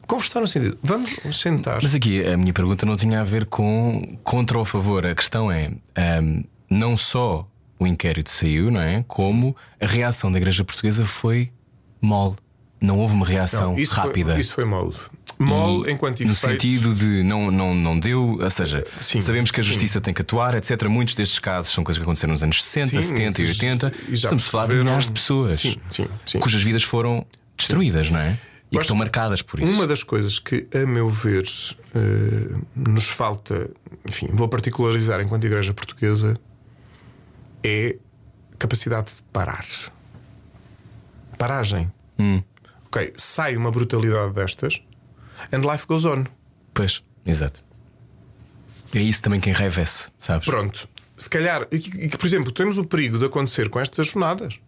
Conversar 0.09 0.41
no 0.41 0.49
sentido, 0.49 0.77
vamos 0.83 1.15
sentar. 1.33 1.79
Mas 1.83 1.95
aqui 1.95 2.25
a 2.27 2.37
minha 2.37 2.53
pergunta 2.53 2.85
não 2.85 2.97
tinha 2.97 3.21
a 3.21 3.25
ver 3.25 3.47
com 3.47 4.19
contra 4.25 4.57
ou 4.59 4.63
a 4.63 4.67
favor. 4.67 5.07
A 5.07 5.15
questão 5.15 5.53
é 5.53 5.71
ahm, 5.95 6.43
não 6.69 6.97
só 6.97 7.49
o 7.79 7.87
inquérito 7.87 8.31
saiu, 8.31 8.71
não 8.71 8.81
é? 8.81 9.05
Como 9.07 9.57
a 9.81 9.87
reação 9.87 10.31
da 10.33 10.39
Igreja 10.39 10.65
Portuguesa 10.65 11.05
foi 11.07 11.51
mole. 12.01 12.37
Não 12.81 12.99
houve 12.99 13.15
uma 13.15 13.27
reação 13.27 13.73
Não, 13.73 13.79
isso 13.79 13.95
rápida. 13.95 14.33
Foi, 14.33 14.41
isso 14.41 14.55
foi 14.55 14.65
mole. 14.65 14.95
Mole 15.39 15.89
E 15.89 15.93
enquanto 15.93 16.21
No 16.25 16.33
efeito. 16.33 16.53
sentido 16.63 16.95
de 16.95 17.23
não, 17.23 17.51
não, 17.51 17.75
não 17.75 17.99
deu, 17.99 18.39
ou 18.41 18.51
seja, 18.51 18.85
Sim, 19.01 19.21
sabemos 19.21 19.51
que 19.51 19.61
a 19.61 19.63
sim. 19.63 19.69
justiça 19.71 20.01
tem 20.01 20.13
que 20.15 20.23
atuar, 20.23 20.55
etc. 20.57 20.85
Muitos 20.85 21.15
destes 21.15 21.39
casos 21.39 21.73
são 21.73 21.83
coisas 21.85 21.99
que 21.99 22.03
aconteceram 22.03 22.33
nos 22.33 22.43
anos 22.43 22.65
60, 22.65 22.89
Sim, 22.89 23.03
70 23.03 23.43
e 23.43 23.45
e 23.45 23.49
80. 23.49 23.93
já 24.09 24.15
Estamos 24.15 24.47
a 24.47 24.51
falar 24.51 24.67
de 24.69 24.77
milhares 24.77 25.07
de 25.07 25.13
pessoas 25.13 25.59
Sim, 25.61 25.77
sim, 25.89 26.07
sim. 26.27 26.39
cujas 26.41 26.63
vidas 26.63 26.83
foram 26.83 27.25
destruídas, 27.57 28.11
não 28.11 28.19
é? 28.21 28.37
E 28.71 28.77
que 28.77 28.83
estão 28.83 28.97
marcadas 28.97 29.41
por 29.41 29.61
isso. 29.61 29.73
Uma 29.73 29.87
das 29.87 30.03
coisas 30.03 30.39
que, 30.39 30.67
a 30.75 30.87
meu 30.87 31.09
ver, 31.09 31.45
eh, 31.95 32.57
nos 32.77 33.09
falta, 33.09 33.71
enfim, 34.07 34.29
vou 34.31 34.47
particularizar 34.47 35.21
enquanto 35.21 35.45
Igreja 35.45 35.73
Portuguesa, 35.73 36.39
é 37.63 37.97
capacidade 38.59 39.15
de 39.15 39.23
parar. 39.33 39.67
Paragem. 41.37 41.93
Hum. 42.19 42.43
Ok, 42.87 43.13
sai 43.17 43.57
uma 43.57 43.71
brutalidade 43.71 44.33
destas 44.33 44.83
and 45.53 45.61
life 45.71 45.87
goes 45.87 46.05
on. 46.05 46.25
Pois, 46.75 47.03
exato. 47.25 47.65
É 48.95 49.01
isso 49.01 49.23
também 49.23 49.41
que 49.41 49.51
enraivece, 49.51 50.11
sabes? 50.19 50.47
Pronto. 50.47 50.89
Se 51.17 51.29
calhar, 51.29 51.67
e 51.71 51.79
que, 51.79 51.89
e 52.05 52.09
que, 52.09 52.17
por 52.17 52.27
exemplo, 52.27 52.53
temos 52.53 52.79
o 52.79 52.85
perigo 52.85 53.19
de 53.19 53.27
acontecer 53.27 53.69
com 53.69 53.81
estas 53.81 54.07
jornadas. 54.07 54.59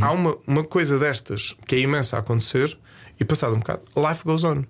Há 0.00 0.10
uma, 0.10 0.36
uma 0.46 0.64
coisa 0.64 0.98
destas 0.98 1.54
que 1.66 1.76
é 1.76 1.78
imensa 1.80 2.16
a 2.16 2.20
acontecer 2.20 2.76
e, 3.20 3.24
passado 3.24 3.54
um 3.54 3.60
bocado, 3.60 3.82
life 3.96 4.24
goes 4.24 4.42
on. 4.42 4.64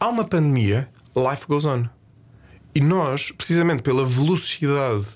Há 0.00 0.08
uma 0.08 0.24
pandemia, 0.24 0.88
life 1.14 1.46
goes 1.46 1.64
on. 1.64 1.84
E 2.74 2.80
nós, 2.80 3.30
precisamente 3.30 3.82
pela 3.82 4.04
velocidade 4.04 5.06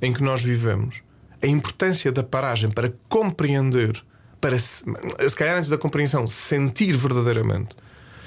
em 0.00 0.12
que 0.12 0.22
nós 0.22 0.42
vivemos, 0.42 1.02
a 1.42 1.46
importância 1.46 2.10
da 2.10 2.22
paragem 2.22 2.70
para 2.70 2.92
compreender, 3.08 4.02
para 4.40 4.58
se, 4.58 4.84
se 5.28 5.36
calhar 5.36 5.56
antes 5.56 5.70
da 5.70 5.78
compreensão, 5.78 6.26
sentir 6.26 6.96
verdadeiramente. 6.96 7.76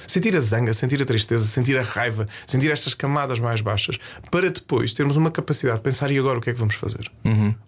Sentir 0.07 0.35
a 0.35 0.41
zanga, 0.41 0.73
sentir 0.73 1.01
a 1.01 1.05
tristeza, 1.05 1.45
sentir 1.45 1.77
a 1.77 1.81
raiva, 1.81 2.27
sentir 2.45 2.69
estas 2.69 2.93
camadas 2.93 3.39
mais 3.39 3.61
baixas, 3.61 3.97
para 4.29 4.49
depois 4.49 4.93
termos 4.93 5.15
uma 5.15 5.31
capacidade 5.31 5.77
de 5.77 5.83
pensar 5.83 6.11
e 6.11 6.17
agora 6.17 6.39
o 6.39 6.41
que 6.41 6.49
é 6.49 6.53
que 6.53 6.59
vamos 6.59 6.75
fazer? 6.75 7.09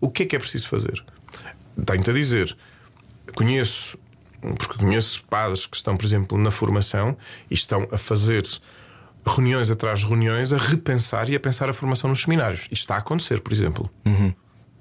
O 0.01 0.09
que 0.09 0.23
é 0.23 0.25
que 0.25 0.35
é 0.35 0.39
preciso 0.39 0.67
fazer? 0.67 1.03
Tenho-te 1.85 2.09
a 2.09 2.13
dizer, 2.13 2.57
conheço, 3.35 3.97
porque 4.57 4.77
conheço 4.77 5.23
padres 5.25 5.65
que 5.65 5.77
estão, 5.77 5.95
por 5.95 6.05
exemplo, 6.05 6.37
na 6.37 6.51
formação 6.51 7.15
e 7.49 7.53
estão 7.53 7.87
a 7.91 7.97
fazer 7.97 8.43
reuniões 9.25 9.71
atrás 9.71 9.99
de 9.99 10.05
reuniões 10.05 10.51
a 10.53 10.57
repensar 10.57 11.29
e 11.29 11.35
a 11.35 11.39
pensar 11.39 11.69
a 11.69 11.73
formação 11.73 12.09
nos 12.09 12.21
seminários. 12.21 12.61
Isto 12.63 12.73
está 12.73 12.95
a 12.95 12.99
acontecer, 12.99 13.39
por 13.41 13.53
exemplo. 13.53 13.89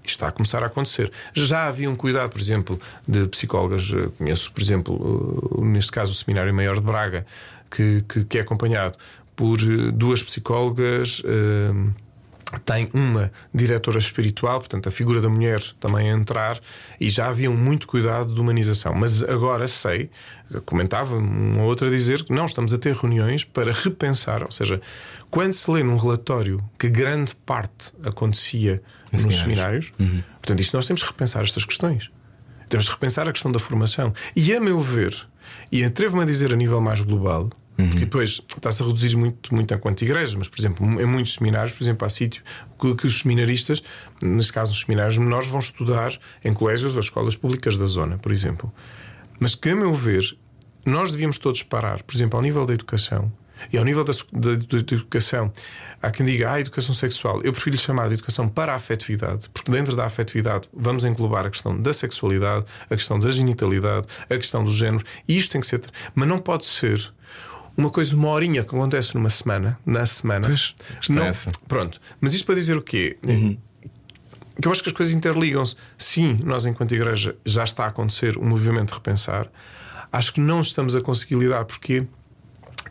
Isto 0.04 0.16
está 0.16 0.28
a 0.28 0.32
começar 0.32 0.62
a 0.62 0.66
acontecer. 0.66 1.12
Já 1.32 1.66
havia 1.66 1.88
um 1.88 1.94
cuidado, 1.94 2.30
por 2.30 2.40
exemplo, 2.40 2.80
de 3.06 3.26
psicólogas. 3.28 3.90
Eh, 3.94 4.08
Conheço, 4.18 4.52
por 4.52 4.60
exemplo, 4.60 5.58
eh, 5.58 5.64
neste 5.64 5.92
caso, 5.92 6.10
o 6.10 6.14
Seminário 6.14 6.52
Maior 6.52 6.74
de 6.76 6.82
Braga, 6.82 7.24
que, 7.70 8.04
que, 8.08 8.24
que 8.24 8.38
é 8.38 8.40
acompanhado 8.40 8.96
por 9.36 9.60
eh, 9.60 9.92
duas 9.92 10.22
psicólogas. 10.22 11.22
Tem 12.60 12.88
uma 12.92 13.32
diretora 13.52 13.98
espiritual, 13.98 14.58
portanto, 14.58 14.88
a 14.88 14.92
figura 14.92 15.20
da 15.20 15.28
mulher 15.28 15.60
também 15.80 16.10
a 16.10 16.14
entrar, 16.14 16.60
e 17.00 17.08
já 17.08 17.28
havia 17.28 17.50
um 17.50 17.56
muito 17.56 17.86
cuidado 17.86 18.34
de 18.34 18.40
humanização. 18.40 18.94
Mas 18.94 19.22
agora 19.22 19.66
sei, 19.66 20.10
comentava 20.64 21.16
uma 21.16 21.62
outra 21.62 21.88
a 21.88 21.90
dizer 21.90 22.24
que 22.24 22.32
não, 22.32 22.46
estamos 22.46 22.72
a 22.72 22.78
ter 22.78 22.94
reuniões 22.94 23.44
para 23.44 23.72
repensar, 23.72 24.42
ou 24.42 24.50
seja, 24.50 24.80
quando 25.30 25.52
se 25.52 25.70
lê 25.70 25.82
num 25.82 25.96
relatório 25.96 26.62
que 26.78 26.88
grande 26.88 27.34
parte 27.34 27.92
acontecia 28.04 28.82
nos 29.12 29.40
seminários, 29.40 29.92
uhum. 29.98 30.22
portanto, 30.34 30.60
isto 30.60 30.76
nós 30.76 30.86
temos 30.86 31.02
que 31.02 31.08
repensar 31.08 31.42
estas 31.42 31.64
questões. 31.64 32.10
Temos 32.68 32.86
que 32.86 32.92
repensar 32.94 33.28
a 33.28 33.32
questão 33.32 33.52
da 33.52 33.58
formação. 33.58 34.14
E 34.34 34.54
a 34.54 34.60
meu 34.60 34.80
ver, 34.80 35.14
e 35.70 35.84
atrevo-me 35.84 36.22
a 36.22 36.26
dizer 36.26 36.52
a 36.52 36.56
nível 36.56 36.80
mais 36.80 37.00
global, 37.02 37.50
Uhum. 37.78 37.86
E 37.86 38.00
depois 38.00 38.40
está-se 38.54 38.82
a 38.82 38.86
reduzir 38.86 39.16
muito, 39.16 39.54
muito 39.54 39.72
enquanto 39.72 40.02
igreja, 40.02 40.36
mas, 40.36 40.48
por 40.48 40.60
exemplo, 40.60 40.84
em 41.00 41.06
muitos 41.06 41.34
seminários, 41.34 41.74
por 41.74 41.82
exemplo, 41.82 42.06
há 42.06 42.08
sítio 42.08 42.42
que, 42.78 42.94
que, 42.94 43.06
os 43.06 43.20
seminaristas, 43.20 43.82
neste 44.22 44.52
caso, 44.52 44.72
os 44.72 44.80
seminários 44.80 45.16
menores, 45.18 45.48
vão 45.48 45.58
estudar 45.58 46.12
em 46.44 46.52
colégios 46.52 46.94
ou 46.94 47.00
escolas 47.00 47.34
públicas 47.34 47.76
da 47.76 47.86
zona, 47.86 48.18
por 48.18 48.30
exemplo. 48.30 48.72
Mas 49.40 49.54
que, 49.54 49.70
a 49.70 49.76
meu 49.76 49.94
ver, 49.94 50.36
nós 50.84 51.10
devíamos 51.10 51.38
todos 51.38 51.62
parar, 51.62 52.02
por 52.02 52.14
exemplo, 52.14 52.36
ao 52.36 52.42
nível 52.42 52.66
da 52.66 52.74
educação 52.74 53.32
e 53.72 53.78
ao 53.78 53.84
nível 53.84 54.04
da, 54.04 54.12
da, 54.32 54.54
da, 54.54 54.78
educação. 54.78 55.52
Há 56.00 56.10
quem 56.10 56.26
diga, 56.26 56.52
ah, 56.52 56.60
educação 56.60 56.94
sexual. 56.94 57.40
Eu 57.42 57.52
prefiro 57.52 57.76
chamar 57.78 58.08
de 58.08 58.14
educação 58.14 58.48
para 58.48 58.72
a 58.72 58.76
afetividade, 58.76 59.48
porque 59.50 59.70
dentro 59.70 59.94
da 59.94 60.04
afetividade 60.04 60.68
vamos 60.72 61.04
englobar 61.04 61.46
a 61.46 61.50
questão 61.50 61.80
da 61.80 61.92
sexualidade, 61.92 62.66
a 62.90 62.96
questão 62.96 63.18
da 63.18 63.30
genitalidade, 63.30 64.06
a 64.28 64.36
questão 64.36 64.64
do 64.64 64.70
género, 64.70 65.04
e 65.28 65.38
isto 65.38 65.52
tem 65.52 65.60
que 65.60 65.66
ser. 65.66 65.80
Mas 66.14 66.28
não 66.28 66.38
pode 66.38 66.66
ser 66.66 67.12
uma 67.76 67.90
coisa, 67.90 68.14
uma 68.14 68.28
horinha 68.28 68.62
que 68.64 68.74
acontece 68.74 69.14
numa 69.14 69.30
semana, 69.30 69.78
na 69.84 70.04
semana. 70.06 70.46
Pois, 70.48 70.74
não, 71.08 71.30
pronto. 71.66 72.00
Mas 72.20 72.32
isto 72.34 72.44
para 72.44 72.54
dizer 72.54 72.76
o 72.76 72.82
quê? 72.82 73.16
Uhum. 73.26 73.56
Que 74.60 74.68
eu 74.68 74.72
acho 74.72 74.82
que 74.82 74.88
as 74.90 74.94
coisas 74.94 75.14
interligam-se. 75.14 75.76
Sim, 75.96 76.38
nós, 76.44 76.66
enquanto 76.66 76.92
igreja, 76.92 77.36
já 77.44 77.64
está 77.64 77.84
a 77.84 77.88
acontecer 77.88 78.36
um 78.36 78.44
movimento 78.44 78.88
de 78.88 78.94
repensar. 78.94 79.48
Acho 80.12 80.34
que 80.34 80.40
não 80.40 80.60
estamos 80.60 80.94
a 80.94 81.00
conseguir 81.00 81.36
lidar 81.36 81.64
porque 81.64 82.06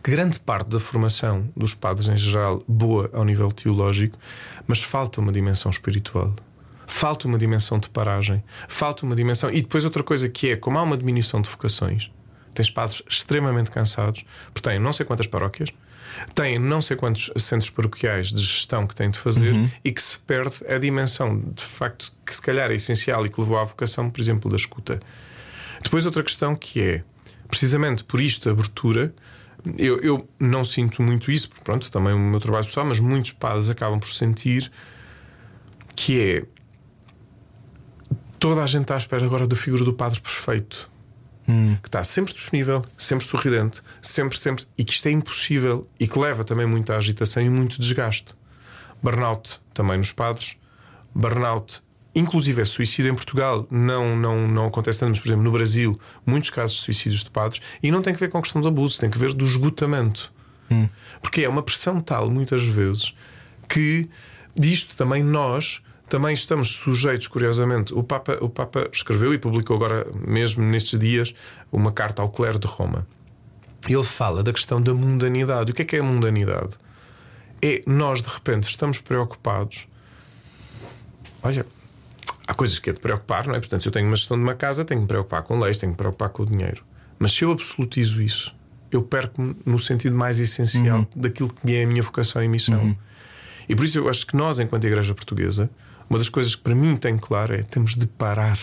grande 0.04 0.40
parte 0.40 0.70
da 0.70 0.80
formação 0.80 1.48
dos 1.56 1.74
padres 1.76 2.08
em 2.10 2.18
geral 2.18 2.64
boa 2.68 3.10
ao 3.14 3.24
nível 3.24 3.52
teológico, 3.52 4.18
mas 4.66 4.82
falta 4.82 5.22
uma 5.22 5.32
dimensão 5.32 5.70
espiritual. 5.70 6.34
Falta 6.88 7.28
uma 7.28 7.38
dimensão 7.38 7.80
de 7.80 7.90
paragem, 7.90 8.44
falta 8.68 9.06
uma 9.06 9.16
dimensão. 9.16 9.50
E 9.52 9.62
depois 9.62 9.86
outra 9.86 10.04
coisa 10.04 10.28
que 10.28 10.50
é, 10.50 10.56
como 10.56 10.78
há 10.78 10.84
uma 10.84 10.98
diminuição 10.98 11.42
de 11.42 11.50
vocações, 11.50 12.12
Tens 12.54 12.70
padres 12.70 13.02
extremamente 13.10 13.72
cansados, 13.72 14.24
porque 14.54 14.70
têm 14.70 14.80
não 14.80 14.92
sei 14.92 15.06
quantas 15.06 15.28
paróquias, 15.28 15.70
têm 16.36 16.60
não 16.60 16.82
sei 16.82 16.98
quantos 16.98 17.32
centros 17.38 17.70
paroquiais 17.70 18.32
de 18.32 18.42
gestão 18.42 18.86
que 18.86 18.96
têm 18.96 19.10
de 19.10 19.20
fazer 19.20 19.54
uhum. 19.54 19.70
e 19.84 19.92
que 19.92 20.02
se 20.02 20.18
perde 20.20 20.56
a 20.68 20.78
dimensão, 20.78 21.40
de 21.40 21.64
facto, 21.64 22.12
que 22.26 22.34
se 22.34 22.42
calhar 22.42 22.72
é 22.72 22.76
essencial 22.76 23.26
e 23.26 23.30
que 23.30 23.40
levou 23.40 23.58
à 23.58 23.64
vocação, 23.64 24.10
por 24.10 24.22
exemplo, 24.22 24.50
da 24.50 24.58
escuta. 24.58 25.00
Depois, 25.82 26.06
outra 26.06 26.24
questão 26.24 26.56
que 26.56 26.82
é, 26.82 27.04
precisamente 27.48 28.04
por 28.04 28.20
isto, 28.20 28.50
abertura. 28.50 29.14
Eu, 29.78 30.00
eu 30.00 30.28
não 30.40 30.64
sinto 30.64 31.04
muito 31.04 31.30
isso, 31.30 31.48
porque 31.48 31.64
pronto, 31.64 31.92
também 31.92 32.14
o 32.14 32.20
meu 32.20 32.40
trabalho 32.40 32.66
pessoal, 32.66 32.84
mas 32.84 33.00
muitos 33.00 33.32
padres 33.32 33.70
acabam 33.70 34.00
por 34.00 34.12
sentir 34.12 34.72
que 35.96 36.20
é 36.20 36.44
toda 38.40 38.64
a 38.64 38.66
gente 38.66 38.84
está 38.84 38.96
à 38.96 38.98
espera 38.98 39.24
agora 39.24 39.46
da 39.46 39.56
figura 39.56 39.84
do 39.84 39.94
padre 39.94 40.20
perfeito 40.20 40.90
hum. 41.52 41.78
que 41.82 41.90
está 41.90 42.04
sempre 42.04 42.34
disponível, 42.34 42.86
sempre 42.98 43.28
sorridente, 43.28 43.82
sempre, 44.02 44.38
sempre, 44.38 44.66
e 44.78 44.84
que 44.84 44.94
isto 44.94 45.08
é 45.08 45.12
impossível 45.12 45.88
e 46.00 46.08
que 46.08 46.18
leva 46.18 46.44
também 46.44 46.66
muita 46.66 46.96
agitação 46.96 47.44
e 47.44 47.50
muito 47.50 47.80
desgaste. 47.82 48.34
Burnout 49.04 49.60
também 49.74 49.98
nos 49.98 50.12
padres, 50.12 50.56
burnout, 51.14 51.82
inclusive 52.16 52.62
é 52.62 52.66
suicídio 52.66 53.12
em 53.12 53.16
Portugal, 53.16 53.68
não, 53.70 54.16
não, 54.16 54.48
não 54.48 54.66
acontece 54.68 55.00
tanto, 55.00 55.10
mas 55.10 55.20
por 55.20 55.28
exemplo 55.28 55.44
no 55.44 55.52
Brasil, 55.52 56.00
muitos 56.26 56.50
casos 56.50 56.78
de 56.78 56.84
suicídios 56.84 57.24
de 57.24 57.32
padres, 57.32 57.62
e 57.82 57.92
não 57.92 58.02
tem 58.02 58.14
que 58.14 58.20
ver 58.20 58.30
com 58.30 58.38
a 58.38 58.42
questão 58.42 58.62
do 58.62 58.68
abuso, 58.68 59.00
tem 59.00 59.10
que 59.10 59.18
ver 59.18 59.34
do 59.34 59.46
esgotamento. 59.46 60.32
Hum. 60.70 60.88
Porque 61.22 61.42
é 61.44 61.50
uma 61.50 61.62
pressão 61.62 62.00
tal, 62.00 62.30
muitas 62.30 62.66
vezes, 62.66 63.14
que 63.68 64.10
disto 64.56 64.96
também 64.96 65.24
nós 65.24 65.82
também 66.12 66.34
estamos 66.34 66.74
sujeitos, 66.76 67.30
curiosamente. 67.30 67.94
O 67.94 68.04
Papa, 68.04 68.38
o 68.42 68.50
Papa 68.50 68.90
escreveu 68.92 69.34
e 69.34 69.38
publicou 69.38 69.78
agora, 69.78 70.06
mesmo 70.28 70.62
nestes 70.62 71.00
dias, 71.00 71.34
uma 71.72 71.90
carta 71.90 72.22
ao 72.22 72.28
clero 72.28 72.60
de 72.60 72.68
Roma. 72.68 73.08
Ele 73.88 74.04
fala 74.04 74.44
da 74.44 74.52
questão 74.52 74.82
da 74.82 74.94
mundanidade. 74.94 75.72
O 75.72 75.74
que 75.74 75.84
é 75.84 75.86
que 75.86 75.96
é 75.96 76.00
a 76.00 76.04
mundanidade? 76.04 76.76
É 77.62 77.82
nós, 77.88 78.22
de 78.22 78.28
repente, 78.28 78.68
estamos 78.68 78.98
preocupados. 78.98 79.88
Olha, 81.42 81.66
há 82.46 82.54
coisas 82.54 82.78
que 82.78 82.90
é 82.90 82.94
de 82.94 83.00
preocupar, 83.00 83.48
não 83.48 83.56
é? 83.56 83.60
Portanto, 83.60 83.82
se 83.82 83.88
eu 83.88 83.94
tenho 83.94 84.08
uma 84.08 84.18
gestão 84.18 84.36
de 84.36 84.44
uma 84.44 84.54
casa, 84.54 84.84
tenho 84.84 85.00
que 85.00 85.04
me 85.04 85.08
preocupar 85.08 85.44
com 85.44 85.58
leis, 85.58 85.78
tenho 85.78 85.94
que 85.94 85.96
me 85.96 85.98
preocupar 85.98 86.28
com 86.28 86.44
o 86.44 86.46
dinheiro. 86.46 86.84
Mas 87.18 87.32
se 87.32 87.46
eu 87.46 87.52
absolutizo 87.54 88.22
isso, 88.22 88.54
eu 88.92 89.02
perco-me 89.02 89.56
no 89.66 89.80
sentido 89.80 90.18
mais 90.18 90.42
essencial 90.42 91.00
uhum. 91.00 91.08
daquilo 91.16 91.54
que 91.54 91.74
é 91.74 91.84
a 91.84 91.88
minha 91.88 92.04
vocação 92.04 92.44
e 92.44 92.50
missão. 92.50 92.82
Uhum. 92.82 92.96
E 93.70 93.76
por 93.78 93.86
isso 93.86 93.98
eu 93.98 94.10
acho 94.10 94.28
que 94.28 94.36
nós, 94.36 94.60
enquanto 94.60 94.84
Igreja 94.84 95.16
Portuguesa, 95.16 95.70
uma 96.12 96.18
das 96.18 96.28
coisas 96.28 96.54
que 96.58 96.62
para 96.62 96.76
mim 96.76 96.98
tem 96.98 97.18
claro 97.18 97.56
é 97.56 97.64
temos 97.64 97.96
de 97.96 98.06
parar, 98.06 98.60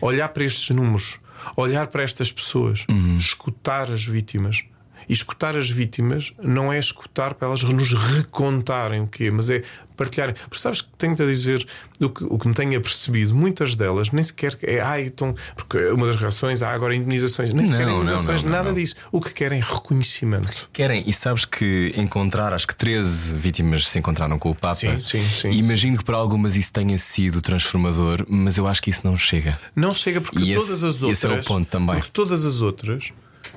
olhar 0.00 0.26
para 0.30 0.42
estes 0.42 0.74
números, 0.74 1.20
olhar 1.54 1.86
para 1.88 2.02
estas 2.02 2.32
pessoas, 2.32 2.86
uhum. 2.88 3.18
escutar 3.18 3.92
as 3.92 4.06
vítimas, 4.06 4.64
e 5.08 5.12
escutar 5.12 5.56
as 5.56 5.70
vítimas 5.70 6.32
não 6.42 6.72
é 6.72 6.78
escutar 6.78 7.34
para 7.34 7.48
elas 7.48 7.62
nos 7.62 7.92
recontarem 7.92 9.02
o 9.02 9.06
quê, 9.06 9.30
mas 9.30 9.50
é 9.50 9.62
partilharem. 9.96 10.34
Porque 10.34 10.58
sabes 10.58 10.80
que 10.80 10.88
tenho-te 10.98 11.22
a 11.22 11.26
dizer 11.26 11.66
o 12.00 12.08
que, 12.08 12.24
o 12.24 12.38
que 12.38 12.48
me 12.48 12.54
tenho 12.54 12.76
apercebido, 12.76 13.34
muitas 13.34 13.76
delas 13.76 14.10
nem 14.10 14.22
sequer 14.22 14.58
é 14.62 14.80
ai, 14.80 15.06
então, 15.06 15.34
porque 15.54 15.78
uma 15.90 16.06
das 16.06 16.16
reações 16.16 16.62
há 16.62 16.72
agora 16.72 16.94
indenizações, 16.94 17.52
nem 17.52 17.66
sequer 17.66 17.86
não, 17.86 17.98
indenizações, 17.98 18.42
não, 18.42 18.50
não, 18.50 18.58
nada 18.58 18.72
disso. 18.72 18.96
O 19.12 19.20
que 19.20 19.32
querem 19.32 19.60
é 19.60 19.62
reconhecimento. 19.62 20.68
Querem, 20.72 21.04
e 21.06 21.12
sabes 21.12 21.44
que 21.44 21.92
encontrar, 21.96 22.52
acho 22.52 22.66
que 22.66 22.76
13 22.76 23.36
vítimas 23.36 23.88
se 23.88 23.98
encontraram 23.98 24.38
com 24.38 24.50
o 24.50 24.54
Papa. 24.54 24.74
Sim, 24.74 25.02
sim, 25.04 25.22
sim. 25.22 25.50
Imagino 25.52 25.92
sim. 25.92 25.98
que 25.98 26.04
para 26.04 26.16
algumas 26.16 26.56
isso 26.56 26.72
tenha 26.72 26.98
sido 26.98 27.40
transformador, 27.40 28.24
mas 28.28 28.58
eu 28.58 28.66
acho 28.66 28.82
que 28.82 28.90
isso 28.90 29.06
não 29.06 29.16
chega. 29.16 29.58
Não 29.74 29.94
chega 29.94 30.20
porque 30.20 30.38
e 30.38 30.54
todas 30.54 30.70
esse, 30.70 30.86
as 30.86 31.02
outras. 31.02 31.18
Esse 31.18 31.26
é 31.26 31.30
o 31.30 31.44
ponto 31.44 31.68
também. 31.68 31.96
Porque 31.96 32.10
todas 32.12 32.44
as 32.44 32.60
outras 32.60 33.12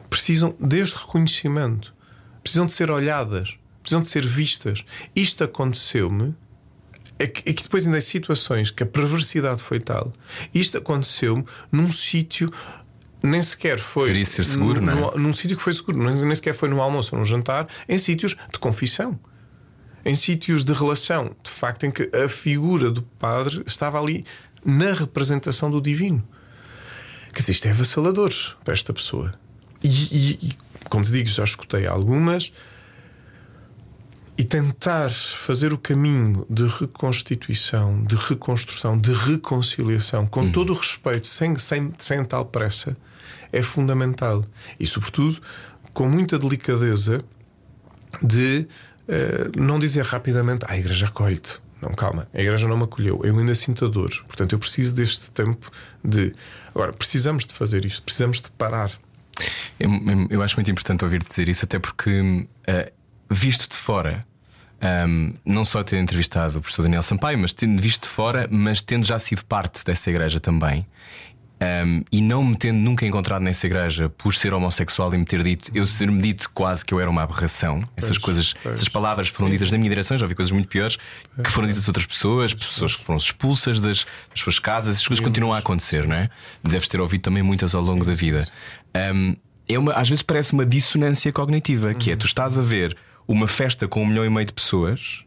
precisam 0.10 0.56
deste 0.60 0.98
reconhecimento, 0.98 1.94
precisam 2.42 2.66
de 2.66 2.74
ser 2.74 2.90
olhadas, 2.92 3.58
precisam 3.82 4.02
de 4.02 4.10
ser 4.10 4.26
vistas. 4.26 4.86
Isto 5.16 5.44
aconteceu-me. 5.44 6.36
É 7.20 7.26
que, 7.26 7.50
é 7.50 7.54
que, 7.54 7.64
depois 7.64 7.86
ainda 7.86 7.98
há 7.98 8.02
situações 8.02 8.70
que 8.70 8.84
a 8.84 8.86
perversidade 8.86 9.64
foi 9.64 9.80
tal. 9.80 10.14
Isto 10.54 10.78
aconteceu-me 10.78 11.44
num 11.72 11.92
sítio 11.92 12.52
nem 13.24 13.42
sequer 13.42 13.80
foi. 13.80 14.04
Deveria 14.04 14.26
ser 14.26 14.46
seguro, 14.46 14.80
num, 14.80 14.96
não 14.96 15.10
é? 15.10 15.18
Num 15.18 15.34
sítio 15.34 15.58
que 15.58 15.64
foi 15.64 15.74
seguro, 15.74 15.98
nem 15.98 16.36
sequer 16.36 16.54
foi 16.54 16.70
no 16.70 16.82
almoço 16.82 17.16
ou 17.16 17.20
no 17.20 17.26
jantar, 17.26 17.68
em 17.90 17.98
sítios 17.98 18.36
de 18.54 18.60
confissão, 18.60 19.20
em 20.06 20.16
sítios 20.16 20.64
de 20.64 20.74
relação, 20.74 21.36
de 21.44 21.50
facto, 21.50 21.86
em 21.86 21.92
que 21.92 22.10
a 22.16 22.30
figura 22.30 22.92
do 22.92 23.02
padre 23.02 23.64
estava 23.66 24.00
ali 24.00 24.24
na 24.64 24.94
representação 24.94 25.72
do 25.72 25.82
divino. 25.82 26.28
Quer 27.34 27.40
dizer, 27.40 27.52
isto 27.52 27.68
é 27.68 27.72
avassalador 27.72 28.32
para 28.64 28.74
esta 28.74 28.94
pessoa. 28.94 29.34
E, 29.84 29.88
e, 29.90 30.58
como 30.90 31.04
te 31.04 31.12
digo, 31.12 31.28
já 31.28 31.44
escutei 31.44 31.86
algumas. 31.86 32.52
E 34.38 34.44
tentar 34.44 35.10
fazer 35.10 35.74
o 35.74 35.78
caminho 35.80 36.46
de 36.48 36.68
reconstituição, 36.68 38.04
de 38.04 38.16
reconstrução, 38.16 38.96
de 38.96 39.12
reconciliação, 39.12 40.28
com 40.28 40.42
uhum. 40.42 40.52
todo 40.52 40.74
o 40.74 40.76
respeito, 40.76 41.26
sem, 41.26 41.56
sem, 41.58 41.92
sem 41.98 42.24
tal 42.24 42.46
pressa, 42.46 42.96
é 43.52 43.64
fundamental. 43.64 44.46
E, 44.80 44.86
sobretudo, 44.86 45.42
com 45.92 46.08
muita 46.08 46.38
delicadeza 46.38 47.20
de 48.22 48.68
uh, 49.08 49.60
não 49.60 49.80
dizer 49.80 50.06
rapidamente: 50.06 50.66
ah, 50.68 50.74
a 50.74 50.78
igreja 50.78 51.08
acolhe-te. 51.08 51.60
Não, 51.82 51.90
calma, 51.90 52.28
a 52.34 52.40
igreja 52.40 52.68
não 52.68 52.78
me 52.78 52.84
acolheu, 52.84 53.22
eu 53.24 53.38
ainda 53.38 53.54
sinto 53.54 53.86
a 53.86 53.88
dor. 53.88 54.10
Portanto, 54.26 54.54
eu 54.54 54.60
preciso 54.60 54.96
deste 54.96 55.32
tempo 55.32 55.72
de. 56.04 56.34
Agora, 56.70 56.92
precisamos 56.92 57.46
de 57.46 57.54
fazer 57.54 57.86
isto, 57.86 58.04
precisamos 58.04 58.42
de 58.42 58.52
parar. 58.52 58.92
Eu, 59.80 59.90
eu 60.30 60.42
acho 60.42 60.56
muito 60.56 60.72
importante 60.72 61.04
ouvir-te 61.04 61.30
dizer 61.30 61.50
isso, 61.50 61.66
até 61.66 61.80
porque, 61.80 62.22
uh, 62.22 62.92
visto 63.30 63.70
de 63.70 63.76
fora, 63.76 64.26
um, 64.82 64.86
ehm, 64.86 65.34
não 65.46 65.66
só 65.66 65.84
ter 65.84 65.98
entrevistado 65.98 66.58
o 66.58 66.62
professor 66.62 66.84
Daniel 66.84 67.04
Sampaio, 67.04 67.38
mas 67.38 67.54
tendo 67.54 67.82
visto 67.82 68.04
de 68.04 68.10
fora, 68.10 68.48
mas 68.50 68.82
tendo 68.82 69.06
já 69.06 69.20
sido 69.20 69.44
parte 69.46 69.84
dessa 69.84 70.10
igreja 70.10 70.40
também. 70.40 70.86
Um, 71.60 71.66
ehm, 71.66 72.04
e 72.12 72.22
não 72.22 72.44
me 72.44 72.56
tendo 72.56 72.78
nunca 72.78 73.04
encontrado 73.04 73.42
nessa 73.42 73.66
igreja 73.66 74.10
por 74.10 74.36
ser 74.36 74.54
homossexual 74.54 75.12
e 75.16 75.18
me 75.18 75.26
ter 75.26 75.42
dito, 75.42 75.72
eu 75.74 75.88
ser-me 75.88 76.22
dito 76.22 76.52
quase 76.54 76.86
que 76.86 76.94
eu 76.94 77.00
era 77.00 77.10
uma 77.10 77.24
aberração. 77.24 77.82
Essas 77.96 78.20
coisas, 78.20 78.54
pois. 78.62 78.76
essas 78.76 78.88
palavras 78.88 79.30
foram 79.30 79.50
ditas 79.50 79.72
na 79.72 79.78
minha 79.80 79.90
direção, 79.90 80.16
já 80.16 80.26
ouvi 80.26 80.36
coisas 80.36 80.52
muito 80.52 80.68
piores 80.68 80.98
que 81.44 81.50
foram 81.50 81.68
ditas 81.68 81.86
a 81.86 81.90
outras 81.90 82.06
pessoas, 82.06 82.54
pessoas 82.54 82.96
que 82.96 83.04
foram 83.04 83.18
expulsas 83.18 83.80
das, 83.80 84.06
das 84.30 84.40
suas 84.40 84.60
casas, 84.60 84.96
essas 84.96 85.08
coisas 85.08 85.24
continuam 85.24 85.54
a 85.54 85.58
acontecer, 85.58 86.08
não 86.08 86.16
é? 86.16 86.30
Deves 86.64 86.88
ter 86.88 87.02
ouvido 87.02 87.22
também 87.22 87.42
muitas 87.42 87.74
ao 87.74 87.82
longo 87.82 88.06
da 88.06 88.14
vida. 88.14 88.48
Um, 88.96 89.36
é 89.68 89.78
uma, 89.78 89.94
às 89.94 90.08
vezes 90.10 90.22
parece 90.22 90.54
uma 90.54 90.66
dissonância 90.66 91.32
cognitiva, 91.32 91.94
que 91.94 92.12
é 92.12 92.16
tu 92.16 92.26
estás 92.26 92.58
a 92.58 92.62
ver 92.62 92.96
uma 93.28 93.48
festa 93.48 93.88
com 93.88 94.02
um 94.02 94.06
milhão 94.06 94.26
e 94.26 94.30
meio 94.30 94.46
de 94.46 94.54
pessoas 94.54 95.26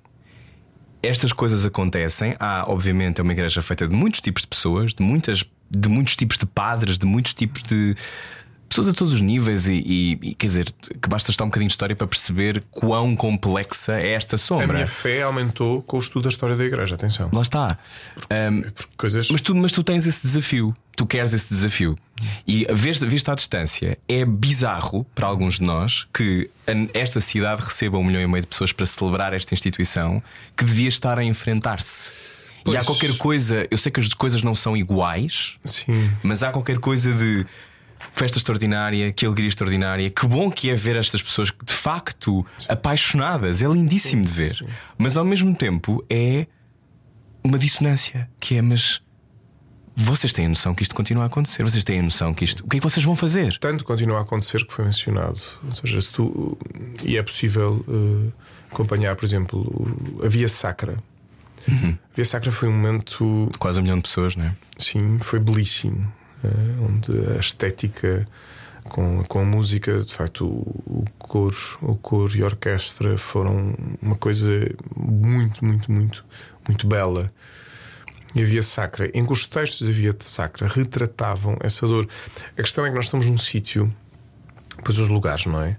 estas 1.02 1.32
coisas 1.32 1.64
acontecem. 1.64 2.36
Há, 2.38 2.64
obviamente, 2.66 3.20
é 3.20 3.22
uma 3.22 3.32
igreja 3.32 3.62
feita 3.62 3.88
de 3.88 3.94
muitos 3.94 4.20
tipos 4.20 4.42
de 4.42 4.48
pessoas, 4.48 4.92
de, 4.92 5.02
muitas, 5.02 5.44
de 5.70 5.88
muitos 5.88 6.16
tipos 6.16 6.36
de 6.36 6.46
padres, 6.46 6.98
de 6.98 7.06
muitos 7.06 7.34
tipos 7.34 7.62
de 7.62 7.96
pessoas 8.70 8.88
a 8.88 8.92
todos 8.92 9.12
os 9.12 9.20
níveis 9.20 9.66
e, 9.66 9.82
e, 9.84 10.18
e, 10.22 10.34
quer 10.34 10.46
dizer, 10.46 10.72
que 11.02 11.08
basta 11.08 11.30
estar 11.32 11.42
um 11.44 11.48
bocadinho 11.48 11.68
de 11.68 11.72
história 11.72 11.96
para 11.96 12.06
perceber 12.06 12.62
quão 12.70 13.16
complexa 13.16 14.00
é 14.00 14.12
esta 14.12 14.38
sombra. 14.38 14.70
A 14.70 14.72
minha 14.72 14.86
fé 14.86 15.22
aumentou 15.22 15.82
com 15.82 15.96
o 15.96 16.00
estudo 16.00 16.22
da 16.22 16.28
história 16.28 16.56
da 16.56 16.64
igreja, 16.64 16.94
atenção. 16.94 17.28
Lá 17.32 17.42
está. 17.42 17.78
Porque, 18.14 18.34
um, 18.34 18.62
porque 18.62 18.92
coisas... 18.96 19.28
mas, 19.28 19.40
tu, 19.42 19.56
mas 19.56 19.72
tu 19.72 19.82
tens 19.82 20.06
esse 20.06 20.22
desafio, 20.22 20.74
tu 20.94 21.04
queres 21.04 21.32
esse 21.32 21.48
desafio. 21.48 21.98
E 22.46 22.64
visto 22.72 23.28
à 23.28 23.34
distância, 23.34 23.98
é 24.08 24.24
bizarro 24.24 25.04
para 25.16 25.26
alguns 25.26 25.58
de 25.58 25.64
nós 25.64 26.06
que 26.14 26.48
esta 26.94 27.20
cidade 27.20 27.62
receba 27.62 27.98
um 27.98 28.04
milhão 28.04 28.22
e 28.22 28.26
meio 28.28 28.42
de 28.42 28.46
pessoas 28.46 28.72
para 28.72 28.86
celebrar 28.86 29.34
esta 29.34 29.52
instituição 29.52 30.22
que 30.56 30.64
devia 30.64 30.88
estar 30.88 31.18
a 31.18 31.24
enfrentar-se. 31.24 32.12
Pois... 32.62 32.74
E 32.74 32.78
há 32.78 32.84
qualquer 32.84 33.16
coisa, 33.16 33.66
eu 33.68 33.78
sei 33.78 33.90
que 33.90 33.98
as 33.98 34.14
coisas 34.14 34.42
não 34.42 34.54
são 34.54 34.76
iguais, 34.76 35.56
Sim. 35.64 36.08
mas 36.22 36.44
há 36.44 36.52
qualquer 36.52 36.78
coisa 36.78 37.12
de 37.12 37.44
festa 38.12 38.38
extraordinária, 38.38 39.12
que 39.12 39.24
alegria 39.24 39.48
extraordinária. 39.48 40.10
Que 40.10 40.26
bom 40.26 40.50
que 40.50 40.70
é 40.70 40.74
ver 40.74 40.96
estas 40.96 41.22
pessoas 41.22 41.52
de 41.64 41.72
facto 41.72 42.44
apaixonadas. 42.68 43.62
É 43.62 43.68
lindíssimo 43.68 44.24
de 44.24 44.32
ver. 44.32 44.66
Mas 44.98 45.16
ao 45.16 45.24
mesmo 45.24 45.54
tempo 45.54 46.04
é 46.08 46.46
uma 47.42 47.58
dissonância 47.58 48.28
que 48.38 48.56
é, 48.56 48.62
mas 48.62 49.00
vocês 49.96 50.32
têm 50.32 50.46
a 50.46 50.48
noção 50.48 50.74
que 50.74 50.82
isto 50.82 50.94
continua 50.94 51.24
a 51.24 51.26
acontecer? 51.26 51.62
Vocês 51.62 51.84
têm 51.84 52.00
a 52.00 52.02
noção 52.02 52.32
que 52.32 52.44
isto. 52.44 52.64
O 52.64 52.68
que 52.68 52.76
é 52.76 52.80
que 52.80 52.84
vocês 52.84 53.04
vão 53.04 53.14
fazer? 53.14 53.58
Tanto 53.58 53.84
continua 53.84 54.18
a 54.18 54.22
acontecer 54.22 54.64
que 54.64 54.72
foi 54.72 54.84
mencionado. 54.84 55.40
Ou 55.64 55.74
seja, 55.74 56.00
se 56.00 56.12
tu. 56.12 56.56
E 57.02 57.16
é 57.16 57.22
possível 57.22 57.84
uh, 57.86 58.32
acompanhar, 58.70 59.14
por 59.16 59.24
exemplo, 59.24 59.98
a 60.24 60.28
Via 60.28 60.48
Sacra. 60.48 61.02
Uhum. 61.68 61.98
A 62.12 62.16
Via 62.16 62.24
Sacra 62.24 62.50
foi 62.50 62.68
um 62.68 62.72
momento. 62.72 63.50
Quase 63.58 63.78
um 63.78 63.82
milhão 63.82 63.96
de 63.96 64.02
pessoas, 64.02 64.36
não 64.36 64.46
é? 64.46 64.56
Sim, 64.78 65.18
foi 65.20 65.38
belíssimo. 65.38 66.10
Eh, 66.42 66.48
onde 66.80 67.36
a 67.36 67.38
estética 67.38 68.26
com, 68.84 69.22
com 69.24 69.40
a 69.40 69.44
música, 69.44 70.00
de 70.00 70.12
facto, 70.12 70.46
o, 70.46 71.02
o 71.02 71.04
coro, 71.18 71.56
o 71.82 71.94
coro 71.96 72.36
e 72.36 72.42
a 72.42 72.46
orquestra 72.46 73.18
foram 73.18 73.74
uma 74.00 74.16
coisa 74.16 74.50
muito, 74.96 75.64
muito, 75.64 75.92
muito, 75.92 76.24
muito 76.66 76.86
bela. 76.86 77.32
E 78.34 78.42
havia 78.42 78.62
sacra, 78.62 79.10
em 79.12 79.26
que 79.26 79.32
os 79.32 79.46
textos 79.46 79.86
da 79.86 79.92
Via 79.92 80.14
Sacra 80.20 80.68
retratavam 80.68 81.56
essa 81.60 81.86
dor. 81.86 82.08
A 82.56 82.62
questão 82.62 82.86
é 82.86 82.88
que 82.88 82.94
nós 82.94 83.06
estamos 83.06 83.26
num 83.26 83.36
sítio, 83.36 83.92
pois 84.84 84.98
os 84.98 85.08
lugares, 85.08 85.46
não 85.46 85.60
é? 85.60 85.76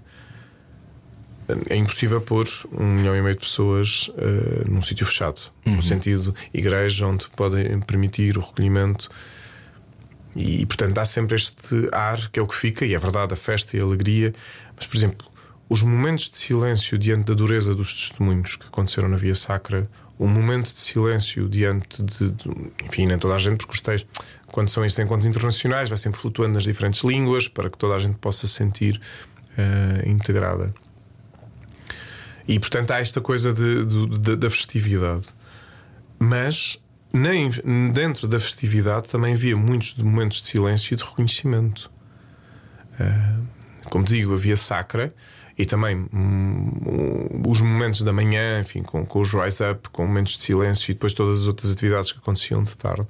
É 1.68 1.76
impossível 1.76 2.20
pôr 2.20 2.46
um 2.72 2.86
milhão 2.86 3.16
e 3.16 3.22
meio 3.22 3.34
de 3.34 3.40
pessoas 3.40 4.08
uh, 4.08 4.70
num 4.70 4.82
sítio 4.82 5.04
fechado, 5.06 5.40
uhum. 5.66 5.76
no 5.76 5.82
sentido 5.82 6.34
igreja, 6.52 7.06
onde 7.06 7.26
podem 7.30 7.80
permitir 7.80 8.38
o 8.38 8.40
recolhimento 8.40 9.10
e, 10.34 10.64
portanto, 10.64 10.96
há 10.98 11.04
sempre 11.04 11.36
este 11.36 11.88
ar 11.92 12.30
que 12.30 12.40
é 12.40 12.42
o 12.42 12.46
que 12.46 12.54
fica, 12.54 12.86
e 12.86 12.94
é 12.94 12.98
verdade, 12.98 13.34
a 13.34 13.36
festa 13.36 13.76
e 13.76 13.80
a 13.80 13.82
alegria. 13.82 14.32
Mas, 14.76 14.86
por 14.86 14.96
exemplo, 14.96 15.26
os 15.68 15.82
momentos 15.82 16.28
de 16.28 16.36
silêncio 16.36 16.98
diante 16.98 17.26
da 17.26 17.34
dureza 17.34 17.74
dos 17.74 17.94
testemunhos 17.94 18.56
que 18.56 18.66
aconteceram 18.66 19.08
na 19.08 19.16
Via 19.16 19.34
Sacra, 19.34 19.88
o 20.18 20.26
momento 20.26 20.72
de 20.72 20.80
silêncio 20.80 21.48
diante 21.48 22.02
de, 22.02 22.30
de 22.30 22.50
enfim, 22.84 23.06
nem 23.06 23.18
toda 23.18 23.34
a 23.34 23.38
gente, 23.38 23.58
porque 23.58 23.74
os 23.74 23.80
textos, 23.80 24.10
quando 24.46 24.68
são 24.68 24.84
estes 24.84 25.02
encontros 25.04 25.26
internacionais, 25.26 25.88
vai 25.88 25.98
sempre 25.98 26.20
flutuando 26.20 26.54
nas 26.54 26.64
diferentes 26.64 27.02
línguas 27.02 27.48
para 27.48 27.68
que 27.68 27.76
toda 27.76 27.94
a 27.94 27.98
gente 27.98 28.18
possa 28.18 28.46
sentir 28.46 29.00
uh, 29.58 30.08
integrada. 30.08 30.74
E 32.46 32.58
portanto 32.58 32.90
há 32.90 33.00
esta 33.00 33.20
coisa 33.20 33.52
de, 33.52 33.84
de, 33.84 34.36
da 34.36 34.50
festividade. 34.50 35.26
Mas 36.18 36.78
nem 37.12 37.50
dentro 37.92 38.26
da 38.26 38.40
festividade 38.40 39.08
também 39.08 39.34
havia 39.34 39.56
muitos 39.56 39.94
momentos 39.94 40.40
de 40.40 40.48
silêncio 40.48 40.94
e 40.94 40.96
de 40.96 41.04
reconhecimento. 41.04 41.90
Uh, 42.98 43.46
como 43.90 44.04
digo, 44.04 44.32
havia 44.32 44.56
sacra 44.56 45.14
e 45.58 45.66
também 45.66 46.08
um, 46.12 47.42
os 47.46 47.60
momentos 47.60 48.02
da 48.02 48.12
manhã, 48.12 48.60
enfim, 48.60 48.82
com, 48.82 49.04
com 49.04 49.20
os 49.20 49.32
rise 49.32 49.62
up, 49.70 49.90
com 49.90 50.06
momentos 50.06 50.36
de 50.38 50.44
silêncio 50.44 50.90
e 50.90 50.94
depois 50.94 51.12
todas 51.12 51.42
as 51.42 51.46
outras 51.46 51.70
atividades 51.70 52.12
que 52.12 52.18
aconteciam 52.18 52.62
de 52.62 52.76
tarde. 52.76 53.08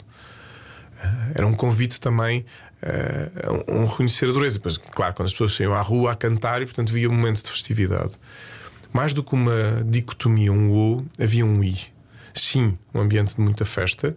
Uh, 0.96 1.32
era 1.34 1.46
um 1.46 1.54
convite 1.54 2.00
também 2.00 2.44
uh, 2.82 3.70
a 3.70 3.72
um 3.72 3.86
reconhecer 3.86 4.28
a 4.28 4.32
dureza. 4.32 4.58
Claro, 4.58 5.14
quando 5.14 5.26
as 5.26 5.32
pessoas 5.32 5.54
saíam 5.54 5.74
à 5.74 5.80
rua 5.80 6.12
a 6.12 6.16
cantar 6.16 6.60
e, 6.60 6.64
portanto, 6.64 6.90
havia 6.90 7.08
um 7.08 7.14
momento 7.14 7.44
de 7.44 7.50
festividade. 7.50 8.18
Mais 8.92 9.12
do 9.12 9.22
que 9.22 9.32
uma 9.32 9.84
dicotomia, 9.86 10.52
um 10.52 10.70
ou, 10.70 11.06
havia 11.18 11.46
um 11.46 11.62
i 11.62 11.92
sim, 12.34 12.76
um 12.94 13.00
ambiente 13.00 13.36
de 13.36 13.40
muita 13.40 13.64
festa. 13.64 14.16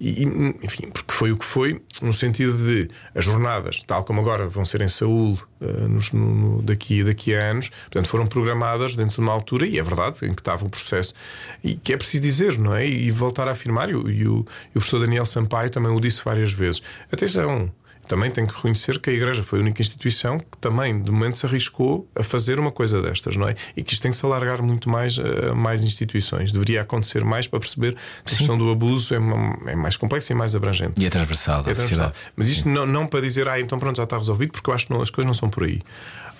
E, 0.00 0.24
enfim, 0.62 0.90
porque 0.90 1.12
foi 1.12 1.30
o 1.30 1.38
que 1.38 1.44
foi, 1.44 1.80
no 2.02 2.12
sentido 2.12 2.52
de 2.58 2.90
as 3.14 3.24
jornadas, 3.24 3.82
tal 3.86 4.04
como 4.04 4.20
agora 4.20 4.48
vão 4.48 4.64
ser 4.64 4.80
em 4.80 4.88
Saúl 4.88 5.38
uh, 5.60 5.88
nos, 5.88 6.10
no, 6.10 6.60
daqui, 6.62 7.04
daqui 7.04 7.34
a 7.34 7.50
anos, 7.50 7.68
portanto 7.68 8.08
foram 8.08 8.26
programadas 8.26 8.96
dentro 8.96 9.14
de 9.14 9.20
uma 9.20 9.32
altura, 9.32 9.66
e 9.66 9.78
é 9.78 9.82
verdade, 9.82 10.26
em 10.26 10.34
que 10.34 10.40
estava 10.40 10.64
um 10.64 10.68
processo, 10.68 11.14
e 11.62 11.76
que 11.76 11.92
é 11.92 11.96
preciso 11.96 12.22
dizer, 12.22 12.58
não 12.58 12.74
é? 12.74 12.86
E 12.86 13.10
voltar 13.12 13.46
a 13.46 13.52
afirmar, 13.52 13.88
e, 13.88 13.94
o, 13.94 14.08
e 14.08 14.26
o 14.26 14.44
professor 14.72 14.98
Daniel 14.98 15.24
Sampaio 15.24 15.70
também 15.70 15.92
o 15.92 16.00
disse 16.00 16.20
várias 16.24 16.52
vezes. 16.52 16.82
Atenção, 17.10 17.72
também 18.06 18.30
tenho 18.30 18.46
que 18.46 18.54
reconhecer 18.54 18.98
que 18.98 19.10
a 19.10 19.12
Igreja 19.12 19.42
foi 19.42 19.58
a 19.58 19.62
única 19.62 19.80
instituição 19.80 20.38
que 20.38 20.58
também, 20.60 21.00
de 21.00 21.10
momento, 21.10 21.38
se 21.38 21.46
arriscou 21.46 22.08
a 22.14 22.22
fazer 22.22 22.58
uma 22.58 22.70
coisa 22.70 23.00
destas, 23.02 23.36
não 23.36 23.48
é? 23.48 23.54
E 23.76 23.82
que 23.82 23.92
isto 23.92 24.02
tem 24.02 24.10
que 24.10 24.16
se 24.16 24.24
alargar 24.24 24.62
muito 24.62 24.88
mais 24.88 25.18
a 25.18 25.54
mais 25.54 25.82
instituições. 25.82 26.52
Deveria 26.52 26.82
acontecer 26.82 27.24
mais 27.24 27.48
para 27.48 27.58
perceber 27.58 27.94
que 28.24 28.34
a 28.34 28.36
questão 28.36 28.58
do 28.58 28.70
abuso 28.70 29.14
é, 29.14 29.16
é, 29.16 29.76
mais 29.76 29.96
complexa 29.96 30.32
e 30.32 30.36
mais 30.36 30.54
abrangente. 30.54 31.00
E 31.00 31.06
é 31.06 31.10
transversal. 31.10 31.60
É 31.66 31.74
transversal. 31.74 32.12
Mas 32.36 32.48
isto 32.48 32.68
não, 32.68 32.86
não, 32.86 33.06
para 33.06 33.20
dizer, 33.20 33.48
ah, 33.48 33.58
então 33.58 33.78
pronto, 33.78 33.96
já 33.96 34.04
está 34.04 34.16
resolvido, 34.16 34.52
porque 34.52 34.68
eu 34.68 34.74
acho 34.74 34.86
que 34.86 34.92
não, 34.92 35.00
as 35.00 35.10
coisas 35.10 35.26
não 35.26 35.34
são 35.34 35.48
por 35.48 35.64
aí. 35.64 35.80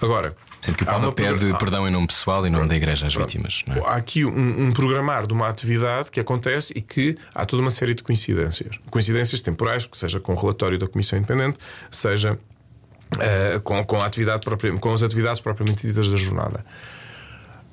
Agora. 0.05 0.36
Sendo 0.60 0.76
que 0.76 0.82
o 0.82 0.86
Papa 0.86 1.12
pede 1.12 1.52
perdão 1.59 1.86
em 1.86 1.90
nome 1.90 2.06
pessoal 2.06 2.47
e 2.47 2.51
nome 2.51 2.68
da 2.68 2.76
Igreja 2.76 3.06
às 3.06 3.12
pronto. 3.12 3.26
vítimas. 3.26 3.64
É? 3.68 3.78
Há 3.81 3.97
aqui 3.97 4.24
um, 4.24 4.66
um, 4.66 4.72
programar 4.72 5.26
de 5.26 5.32
uma 5.32 5.48
atividade 5.48 6.10
que 6.10 6.18
acontece 6.18 6.72
e 6.76 6.81
que 6.81 7.18
há 7.35 7.44
toda 7.44 7.62
uma 7.62 7.70
série 7.70 7.93
de 7.94 8.02
coincidências. 8.02 8.78
Coincidências 8.90 9.43
temporais, 9.43 9.86
que 9.86 9.97
seja 9.97 10.20
com 10.20 10.32
o 10.32 10.36
relatório 10.36 10.78
da 10.78 10.86
Comissão 10.86 11.18
Independente, 11.18 11.59
seja 11.90 12.32
uh, 12.35 13.60
com, 13.62 13.85
com, 13.85 14.01
a 14.01 14.06
atividade 14.06 14.44
com 14.81 14.93
as 14.93 15.02
atividades 15.02 15.40
propriamente 15.40 15.86
ditas 15.86 16.09
da 16.09 16.16
jornada. 16.16 16.64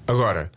Agora. 0.08 0.52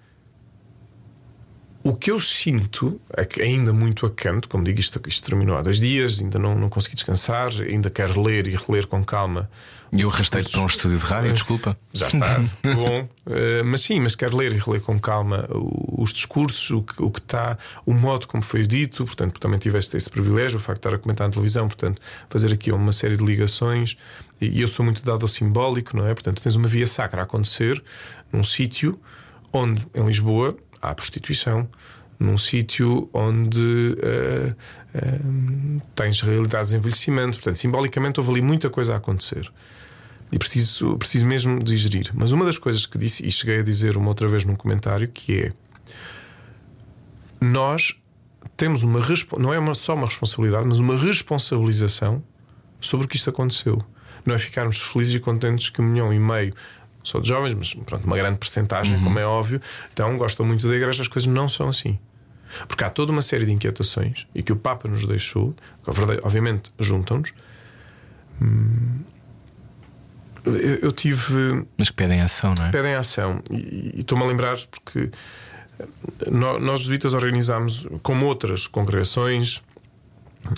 O 1.86 1.94
que 1.94 2.10
eu 2.10 2.18
sinto 2.18 2.98
é 3.14 3.26
que 3.26 3.42
ainda 3.42 3.70
muito 3.70 4.06
a 4.06 4.10
canto, 4.10 4.48
como 4.48 4.64
digo, 4.64 4.80
isto, 4.80 4.98
isto 5.06 5.28
terminou 5.28 5.58
há 5.58 5.60
dois 5.60 5.78
dias, 5.78 6.22
ainda 6.22 6.38
não, 6.38 6.54
não 6.54 6.70
consegui 6.70 6.94
descansar, 6.94 7.50
ainda 7.60 7.90
quero 7.90 8.22
ler 8.22 8.46
e 8.46 8.56
reler 8.56 8.86
com 8.86 9.04
calma 9.04 9.50
e 9.94 10.00
eu 10.00 10.10
arrastei-te 10.10 10.50
para 10.50 10.60
um 10.60 10.66
estúdio 10.66 10.98
de 10.98 11.04
rádio, 11.04 11.32
desculpa. 11.32 11.78
Já 11.92 12.08
está, 12.08 12.40
bom. 12.74 13.02
Uh, 13.24 13.64
mas 13.64 13.80
sim, 13.82 14.00
mas 14.00 14.16
quero 14.16 14.36
ler 14.36 14.50
e 14.50 14.58
reler 14.58 14.80
com 14.80 14.98
calma 14.98 15.46
os 15.50 16.12
discursos, 16.12 16.68
o 16.72 16.82
que, 16.82 17.00
o 17.00 17.12
que 17.12 17.20
está, 17.20 17.56
o 17.86 17.94
modo 17.94 18.26
como 18.26 18.42
foi 18.42 18.66
dito, 18.66 19.04
portanto, 19.04 19.38
também 19.38 19.56
tiveste 19.56 19.96
esse 19.96 20.10
privilégio, 20.10 20.58
o 20.58 20.60
facto 20.60 20.80
de 20.80 20.88
estar 20.88 20.96
a 20.96 20.98
comentar 20.98 21.28
na 21.28 21.32
televisão, 21.32 21.68
portanto, 21.68 22.02
fazer 22.28 22.52
aqui 22.52 22.72
uma 22.72 22.92
série 22.92 23.16
de 23.16 23.24
ligações. 23.24 23.96
E, 24.40 24.58
e 24.58 24.62
eu 24.62 24.68
sou 24.68 24.84
muito 24.84 25.04
dado 25.04 25.22
ao 25.22 25.28
simbólico, 25.28 25.96
não 25.96 26.08
é? 26.08 26.12
Portanto, 26.12 26.42
tens 26.42 26.56
uma 26.56 26.66
via 26.66 26.88
sacra 26.88 27.20
a 27.20 27.24
acontecer 27.24 27.80
num 28.32 28.42
sítio 28.42 28.98
onde, 29.52 29.86
em 29.94 30.04
Lisboa, 30.04 30.56
há 30.82 30.92
prostituição 30.92 31.68
num 32.18 32.36
sítio 32.36 33.08
onde 33.12 33.60
uh, 33.60 34.50
uh, 34.96 35.82
tens 35.94 36.20
realidades 36.20 36.70
de 36.70 36.76
envelhecimento. 36.76 37.36
Portanto, 37.36 37.56
simbolicamente 37.56 38.18
houve 38.18 38.32
ali 38.32 38.42
muita 38.42 38.68
coisa 38.68 38.94
a 38.94 38.96
acontecer 38.96 39.48
e 40.34 40.38
preciso, 40.38 40.98
preciso 40.98 41.24
mesmo 41.26 41.62
digerir. 41.62 42.10
Mas 42.12 42.32
uma 42.32 42.44
das 42.44 42.58
coisas 42.58 42.84
que 42.86 42.98
disse, 42.98 43.24
e 43.24 43.30
cheguei 43.30 43.60
a 43.60 43.62
dizer 43.62 43.96
uma 43.96 44.08
outra 44.08 44.26
vez 44.26 44.44
num 44.44 44.56
comentário, 44.56 45.06
que 45.06 45.44
é 45.44 45.52
nós 47.40 47.94
temos 48.56 48.82
uma 48.82 48.98
não 49.38 49.54
é 49.54 49.58
uma, 49.60 49.76
só 49.76 49.94
uma 49.94 50.06
responsabilidade, 50.06 50.66
mas 50.66 50.80
uma 50.80 50.98
responsabilização 50.98 52.20
sobre 52.80 53.06
o 53.06 53.08
que 53.08 53.14
isto 53.14 53.30
aconteceu. 53.30 53.80
Não 54.26 54.34
é 54.34 54.38
ficarmos 54.38 54.80
felizes 54.80 55.14
e 55.14 55.20
contentes 55.20 55.68
que 55.68 55.80
um 55.80 55.84
milhão 55.84 56.12
e 56.12 56.18
meio 56.18 56.52
só 57.04 57.20
de 57.20 57.28
jovens, 57.28 57.54
mas 57.54 57.72
pronto, 57.74 58.04
uma 58.04 58.16
grande 58.16 58.38
percentagem, 58.38 58.96
uhum. 58.96 59.04
como 59.04 59.18
é 59.20 59.26
óbvio, 59.26 59.60
então 59.92 60.16
gostam 60.18 60.44
muito 60.44 60.66
da 60.66 60.74
igreja, 60.74 61.00
as 61.02 61.08
coisas 61.08 61.32
não 61.32 61.48
são 61.48 61.68
assim. 61.68 61.96
Porque 62.66 62.82
há 62.82 62.90
toda 62.90 63.12
uma 63.12 63.22
série 63.22 63.46
de 63.46 63.52
inquietações 63.52 64.26
e 64.34 64.42
que 64.42 64.52
o 64.52 64.56
Papa 64.56 64.88
nos 64.88 65.06
deixou, 65.06 65.54
que 65.84 65.90
obviamente 66.24 66.72
juntam-nos. 66.80 67.32
Hum, 68.42 69.04
eu, 70.44 70.76
eu, 70.76 70.92
tive. 70.92 71.66
Mas 71.76 71.90
que 71.90 71.96
pedem 71.96 72.20
ação, 72.20 72.54
não 72.58 72.66
é? 72.66 72.70
Pedem 72.70 72.94
ação. 72.94 73.40
E, 73.50 74.00
estou-me 74.00 74.24
a 74.24 74.26
lembrar 74.26 74.56
porque 74.66 75.10
nós, 76.30 76.80
jesuítas 76.80 77.14
organizámos, 77.14 77.86
como 78.02 78.26
outras 78.26 78.66
congregações, 78.66 79.62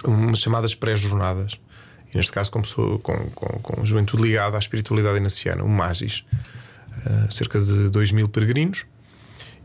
umas 0.04 0.40
chamadas 0.40 0.74
pré-jornadas. 0.74 1.58
E 2.12 2.16
neste 2.16 2.32
caso, 2.32 2.50
com, 2.50 2.62
pessoa, 2.62 2.98
com, 2.98 3.30
com, 3.30 3.46
com 3.60 3.84
juventude 3.84 4.22
ligada 4.22 4.56
à 4.56 4.58
espiritualidade 4.58 5.18
inaciana, 5.18 5.62
o 5.62 5.68
MAGIS. 5.68 6.24
Uh, 7.06 7.32
cerca 7.32 7.60
de 7.60 7.90
2 7.90 8.12
mil 8.12 8.28
peregrinos. 8.28 8.86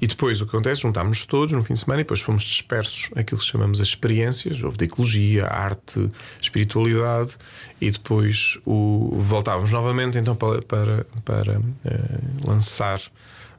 E 0.02 0.08
depois 0.08 0.42
o 0.42 0.46
que 0.46 0.56
acontece? 0.56 0.82
Juntámos-nos 0.82 1.26
todos 1.26 1.54
no 1.54 1.64
fim 1.64 1.74
de 1.74 1.80
semana 1.80 2.02
e 2.02 2.04
depois 2.04 2.22
fomos 2.22 2.44
dispersos 2.44 3.12
aquilo 3.16 3.40
que 3.40 3.46
chamamos 3.46 3.80
as 3.80 3.90
experiências. 3.90 4.62
Houve 4.64 4.76
de 4.78 4.86
ecologia, 4.86 5.46
arte, 5.46 6.12
espiritualidade 6.42 7.38
e 7.80 7.92
depois 7.92 8.58
o, 8.66 9.12
voltávamos 9.22 9.72
novamente 9.72 10.18
então 10.18 10.36
para, 10.36 10.62
para, 10.64 11.06
para 11.24 11.60
uh, 11.60 12.48
lançar 12.48 13.00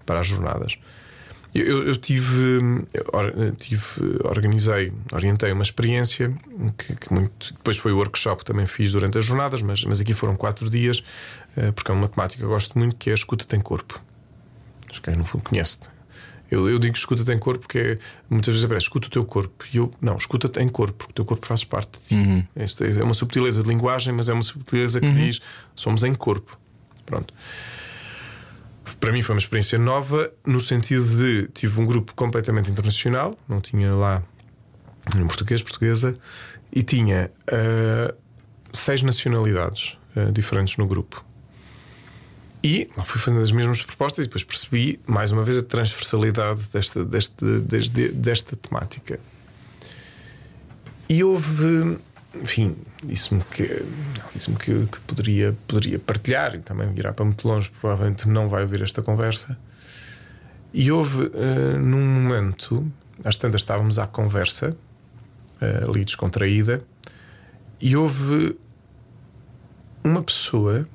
para 0.05 0.19
as 0.19 0.27
jornadas. 0.27 0.77
Eu, 1.55 1.87
eu 1.87 1.95
tive, 1.95 2.61
eu 2.93 3.53
tive, 3.57 3.83
organizei, 4.25 4.91
orientei 5.13 5.53
uma 5.53 5.63
experiência 5.63 6.35
que, 6.79 6.97
que, 6.97 7.13
muito, 7.13 7.53
depois 7.53 7.77
foi 7.77 7.93
o 7.93 7.99
workshop 7.99 8.39
que 8.39 8.47
também 8.47 8.65
fiz 8.65 8.93
durante 8.93 9.19
as 9.19 9.27
jornadas, 9.27 9.61
mas, 9.61 9.85
mas 9.85 10.01
aqui 10.01 10.15
foram 10.15 10.35
quatro 10.35 10.69
dias, 10.69 11.05
uh, 11.57 11.73
porque 11.75 11.93
é 11.93 11.95
uma 11.95 12.09
temática 12.09 12.41
que 12.41 12.45
eu 12.45 12.49
gosto 12.49 12.77
muito 12.77 12.97
que 12.97 13.11
é 13.11 13.13
a 13.13 13.15
escuta 13.15 13.45
tem 13.45 13.61
corpo. 13.61 14.03
Acho 14.91 15.01
que 15.01 15.11
no 15.13 15.25
fundo 15.25 15.45
conhece-te. 15.45 15.92
Eu, 16.53 16.69
eu 16.69 16.79
digo 16.79 16.95
escuta 16.95 17.25
tem 17.25 17.39
corpo 17.39 17.61
porque 17.61 17.99
muitas 18.29 18.49
vezes 18.49 18.63
aparece 18.63 18.85
escuta 18.85 19.07
o 19.07 19.11
teu 19.11 19.25
corpo. 19.25 19.65
E 19.73 19.79
eu, 19.79 19.91
não, 20.03 20.19
escuta 20.19 20.51
tem 20.51 20.69
corpo, 20.69 20.93
porque 20.99 21.13
o 21.13 21.15
teu 21.15 21.25
corpo 21.25 21.47
faz 21.47 21.65
parte 21.65 21.99
de 21.99 22.07
ti. 22.09 22.15
Uhum. 22.15 22.45
Esta 22.55 22.87
é 22.87 23.03
uma 23.03 23.15
subtileza 23.15 23.63
de 23.63 23.69
linguagem, 23.71 24.13
mas 24.13 24.29
é 24.29 24.35
uma 24.35 24.43
subtileza 24.43 25.01
que 25.01 25.07
uhum. 25.07 25.15
diz 25.15 25.41
somos 25.75 26.05
em 26.05 26.15
corpo. 26.15 26.59
Pronto. 27.07 27.33
Para 29.01 29.13
mim 29.13 29.23
foi 29.23 29.35
uma 29.35 29.39
experiência 29.39 29.79
nova, 29.79 30.31
no 30.47 30.61
sentido 30.61 31.07
de 31.17 31.49
tive 31.55 31.81
um 31.81 31.87
grupo 31.87 32.15
completamente 32.15 32.71
internacional, 32.71 33.35
não 33.49 33.59
tinha 33.59 33.95
lá 33.95 34.23
em 35.17 35.27
português, 35.27 35.63
portuguesa, 35.63 36.19
e 36.71 36.83
tinha 36.83 37.31
uh, 37.49 38.15
seis 38.75 39.03
nacionalidades 39.03 39.97
uh, 40.15 40.31
diferentes 40.31 40.77
no 40.77 40.87
grupo. 40.87 41.25
E 42.63 42.89
fui 43.05 43.21
fazendo 43.21 43.43
as 43.43 43.51
mesmas 43.51 43.83
propostas 43.83 44.25
e 44.25 44.29
depois 44.29 44.45
percebi, 44.45 45.01
mais 45.05 45.33
uma 45.33 45.43
vez, 45.43 45.59
a 45.59 45.63
transversalidade 45.63 46.69
desta, 46.73 47.05
desta, 47.05 47.61
desta, 47.61 48.09
desta 48.13 48.57
temática. 48.57 49.19
E 51.09 51.25
houve, 51.25 51.99
enfim, 52.41 52.77
disse-me 53.05 53.43
que, 53.51 53.85
disse 54.33 54.51
que, 54.53 54.87
que, 54.87 55.01
poderia, 55.01 55.57
poderia 55.67 55.99
partilhar 55.99 56.55
e 56.55 56.61
também 56.61 56.93
virar 56.95 57.13
para 57.13 57.25
muito 57.25 57.47
longe, 57.47 57.69
provavelmente 57.69 58.29
não 58.29 58.49
vai 58.49 58.63
ouvir 58.63 58.81
esta 58.81 59.03
conversa. 59.03 59.59
E 60.73 60.91
houve, 60.93 61.25
uh, 61.25 61.79
num 61.81 62.01
momento, 62.01 62.91
às 63.25 63.37
tantas 63.37 63.63
estávamos 63.63 63.99
à 63.99 64.07
conversa, 64.07 64.77
uh, 65.61 65.91
ali 65.91 66.05
descontraída, 66.05 66.83
e 67.81 67.97
houve 67.97 68.57
uma 70.05 70.23
pessoa 70.23 70.89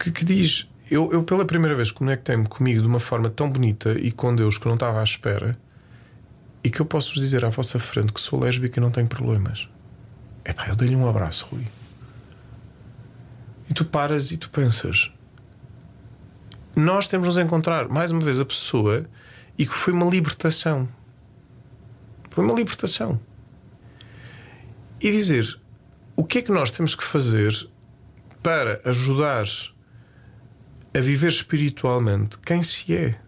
que, 0.00 0.10
que 0.10 0.24
diz: 0.24 0.66
eu, 0.90 1.12
eu, 1.12 1.22
pela 1.22 1.44
primeira 1.44 1.74
vez 1.74 1.90
conectei-me 1.90 2.48
comigo 2.48 2.80
de 2.80 2.86
uma 2.86 2.98
forma 2.98 3.28
tão 3.28 3.50
bonita 3.50 3.92
e 3.92 4.10
com 4.10 4.34
Deus 4.34 4.56
que 4.56 4.66
não 4.66 4.74
estava 4.74 5.00
à 5.00 5.04
espera, 5.04 5.58
e 6.64 6.70
que 6.70 6.80
eu 6.80 6.86
posso 6.86 7.10
vos 7.10 7.20
dizer 7.20 7.44
à 7.44 7.50
vossa 7.50 7.78
frente 7.78 8.12
que 8.12 8.20
sou 8.20 8.40
lésbica 8.40 8.80
e 8.80 8.82
não 8.82 8.90
tenho 8.90 9.06
problemas. 9.06 9.68
Epá, 10.44 10.68
eu 10.68 10.74
dei-lhe 10.74 10.96
um 10.96 11.06
abraço, 11.06 11.46
Rui. 11.50 11.66
E 13.68 13.74
tu 13.74 13.84
paras 13.84 14.32
e 14.32 14.38
tu 14.38 14.48
pensas: 14.48 15.12
nós 16.74 17.06
temos 17.06 17.28
nos 17.28 17.38
encontrar 17.38 17.88
mais 17.88 18.10
uma 18.10 18.22
vez 18.22 18.40
a 18.40 18.44
pessoa 18.44 19.06
e 19.58 19.66
que 19.66 19.74
foi 19.74 19.92
uma 19.92 20.06
libertação. 20.06 20.88
Foi 22.30 22.42
uma 22.42 22.54
libertação. 22.54 23.20
E 24.98 25.10
dizer 25.12 25.60
o 26.16 26.24
que 26.24 26.38
é 26.38 26.42
que 26.42 26.52
nós 26.52 26.70
temos 26.70 26.94
que 26.94 27.04
fazer 27.04 27.68
para 28.42 28.80
ajudar 28.84 29.44
a 30.92 31.00
viver 31.00 31.28
espiritualmente 31.28 32.38
quem 32.38 32.62
se 32.62 32.94
é. 32.94 33.18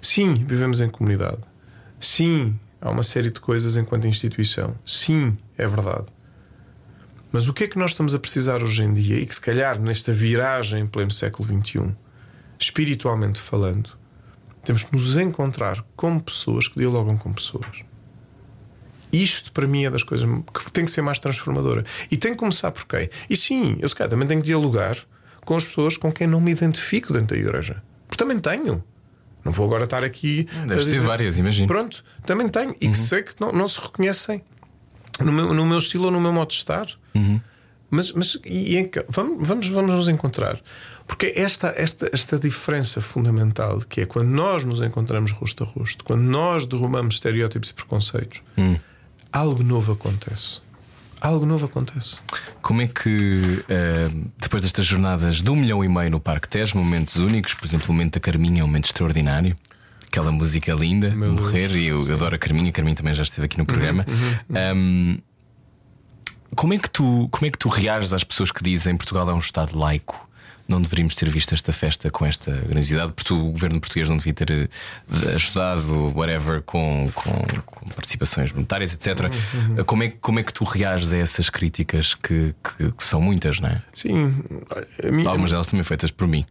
Sim, 0.00 0.34
vivemos 0.34 0.80
em 0.80 0.88
comunidade. 0.88 1.40
Sim, 1.98 2.58
há 2.80 2.90
uma 2.90 3.02
série 3.02 3.30
de 3.30 3.40
coisas 3.40 3.76
enquanto 3.76 4.06
instituição. 4.06 4.74
Sim, 4.86 5.36
é 5.56 5.66
verdade. 5.66 6.06
Mas 7.32 7.48
o 7.48 7.52
que 7.52 7.64
é 7.64 7.68
que 7.68 7.78
nós 7.78 7.90
estamos 7.90 8.14
a 8.14 8.18
precisar 8.18 8.62
hoje 8.62 8.84
em 8.84 8.92
dia 8.94 9.18
e 9.18 9.26
que, 9.26 9.34
se 9.34 9.40
calhar, 9.40 9.80
nesta 9.80 10.12
viragem 10.12 10.82
em 10.82 10.86
pleno 10.86 11.10
século 11.10 11.48
XXI, 11.48 11.96
espiritualmente 12.58 13.40
falando, 13.40 13.90
temos 14.64 14.84
que 14.84 14.92
nos 14.92 15.16
encontrar 15.16 15.84
como 15.96 16.22
pessoas 16.22 16.68
que 16.68 16.78
dialogam 16.78 17.16
com 17.16 17.32
pessoas. 17.32 17.82
Isto 19.12 19.52
para 19.52 19.66
mim 19.66 19.84
é 19.84 19.90
das 19.90 20.02
coisas 20.02 20.28
que 20.52 20.72
tem 20.72 20.84
que 20.84 20.90
ser 20.90 21.02
mais 21.02 21.18
transformadora. 21.18 21.84
E 22.10 22.16
tem 22.16 22.32
que 22.32 22.38
começar 22.38 22.70
por 22.70 22.84
quem? 22.84 23.08
E 23.28 23.36
sim, 23.36 23.76
eu 23.80 23.88
se 23.88 23.94
calhar 23.94 24.10
também 24.10 24.28
tenho 24.28 24.40
que 24.40 24.46
dialogar 24.46 24.96
com 25.44 25.56
as 25.56 25.64
pessoas 25.64 25.96
com 25.96 26.12
quem 26.12 26.26
não 26.26 26.40
me 26.40 26.50
identifico 26.50 27.12
dentro 27.12 27.36
da 27.36 27.36
igreja. 27.36 27.82
Porque 28.06 28.22
também 28.22 28.38
tenho. 28.38 28.82
Não 29.44 29.52
vou 29.52 29.66
agora 29.66 29.84
estar 29.84 30.02
aqui. 30.02 30.48
Deve 30.66 30.84
ser 30.84 31.00
várias, 31.02 31.38
imagino. 31.38 31.66
Pronto, 31.66 32.02
também 32.24 32.48
tenho. 32.48 32.74
E 32.80 32.86
uhum. 32.86 32.92
que 32.92 32.98
sei 32.98 33.22
que 33.22 33.34
não, 33.38 33.52
não 33.52 33.68
se 33.68 33.80
reconhecem 33.80 34.42
no 35.20 35.32
meu, 35.32 35.52
no 35.52 35.66
meu 35.66 35.78
estilo 35.78 36.06
ou 36.06 36.10
no 36.10 36.20
meu 36.20 36.32
modo 36.32 36.48
de 36.48 36.54
estar. 36.54 36.88
Uhum. 37.14 37.40
Mas, 37.90 38.10
mas 38.12 38.38
e, 38.44 38.90
vamos, 39.08 39.46
vamos, 39.46 39.68
vamos 39.68 39.92
nos 39.92 40.08
encontrar. 40.08 40.60
Porque 41.06 41.32
esta, 41.36 41.72
esta, 41.76 42.08
esta 42.12 42.38
diferença 42.38 43.00
fundamental 43.00 43.80
que 43.80 44.00
é 44.00 44.06
quando 44.06 44.28
nós 44.28 44.64
nos 44.64 44.80
encontramos 44.80 45.32
rosto 45.32 45.62
a 45.62 45.66
rosto, 45.66 46.02
quando 46.02 46.22
nós 46.22 46.66
derrubamos 46.66 47.16
estereótipos 47.16 47.70
e 47.70 47.74
preconceitos, 47.74 48.42
uhum. 48.56 48.80
algo 49.30 49.62
novo 49.62 49.92
acontece 49.92 50.64
algo 51.24 51.46
novo 51.46 51.66
acontece. 51.66 52.16
Como 52.60 52.82
é 52.82 52.86
que, 52.86 53.64
uh, 53.64 54.30
depois 54.38 54.62
destas 54.62 54.84
jornadas 54.84 55.42
de 55.42 55.50
um 55.50 55.56
milhão 55.56 55.82
e 55.82 55.88
meio 55.88 56.10
no 56.10 56.20
Parque 56.20 56.48
Tejo, 56.48 56.76
momentos 56.76 57.16
únicos, 57.16 57.54
por 57.54 57.66
exemplo, 57.66 57.86
o 57.88 57.92
momento 57.92 58.14
da 58.14 58.20
Carminha 58.20 58.60
é 58.60 58.64
um 58.64 58.66
momento 58.66 58.86
extraordinário. 58.86 59.56
Aquela 60.06 60.30
música 60.30 60.72
linda, 60.74 61.10
Meu 61.10 61.32
Morrer, 61.32 61.68
Deus, 61.68 61.72
e 61.74 61.86
eu, 61.86 62.08
eu, 62.08 62.14
adoro 62.14 62.34
a 62.36 62.38
Carminha, 62.38 62.68
a 62.68 62.72
Carminha 62.72 62.94
também 62.94 63.14
já 63.14 63.22
esteve 63.22 63.46
aqui 63.46 63.58
no 63.58 63.64
programa. 63.64 64.06
Uhum, 64.06 64.56
uhum, 64.56 64.76
um, 64.76 65.18
como, 66.54 66.74
é 66.74 66.78
que 66.78 66.88
tu, 66.88 67.28
como 67.32 67.46
é 67.46 67.50
que 67.50 67.58
tu 67.58 67.68
reages 67.68 68.12
às 68.12 68.22
pessoas 68.22 68.52
que 68.52 68.62
dizem 68.62 68.96
Portugal 68.96 69.28
é 69.28 69.34
um 69.34 69.38
Estado 69.38 69.76
laico? 69.76 70.23
Não 70.66 70.80
deveríamos 70.80 71.14
ter 71.14 71.28
visto 71.28 71.54
esta 71.54 71.72
festa 71.72 72.10
com 72.10 72.24
esta 72.24 72.50
grandiosidade, 72.50 73.12
porque 73.12 73.32
o 73.32 73.50
governo 73.50 73.80
português 73.80 74.08
não 74.08 74.16
devia 74.16 74.32
ter 74.32 74.50
eh, 74.50 74.68
ajudado, 75.34 76.12
whatever, 76.16 76.62
com, 76.62 77.10
com, 77.14 77.32
com 77.64 77.88
participações 77.90 78.52
monetárias, 78.52 78.92
etc. 78.94 79.20
Uhum. 79.20 79.76
uhum. 79.76 79.84
Como, 79.84 80.02
é, 80.02 80.08
como 80.08 80.38
é 80.38 80.42
que 80.42 80.52
tu 80.52 80.64
reages 80.64 81.12
a 81.12 81.18
essas 81.18 81.50
críticas 81.50 82.14
que, 82.14 82.54
que, 82.62 82.92
que 82.92 83.04
são 83.04 83.20
muitas, 83.20 83.60
não 83.60 83.68
é? 83.68 83.82
Sim, 83.92 84.34
minha... 85.04 85.28
algumas 85.28 85.50
delas 85.50 85.66
também 85.66 85.84
feitas 85.84 86.10
por 86.10 86.26
mim. 86.26 86.46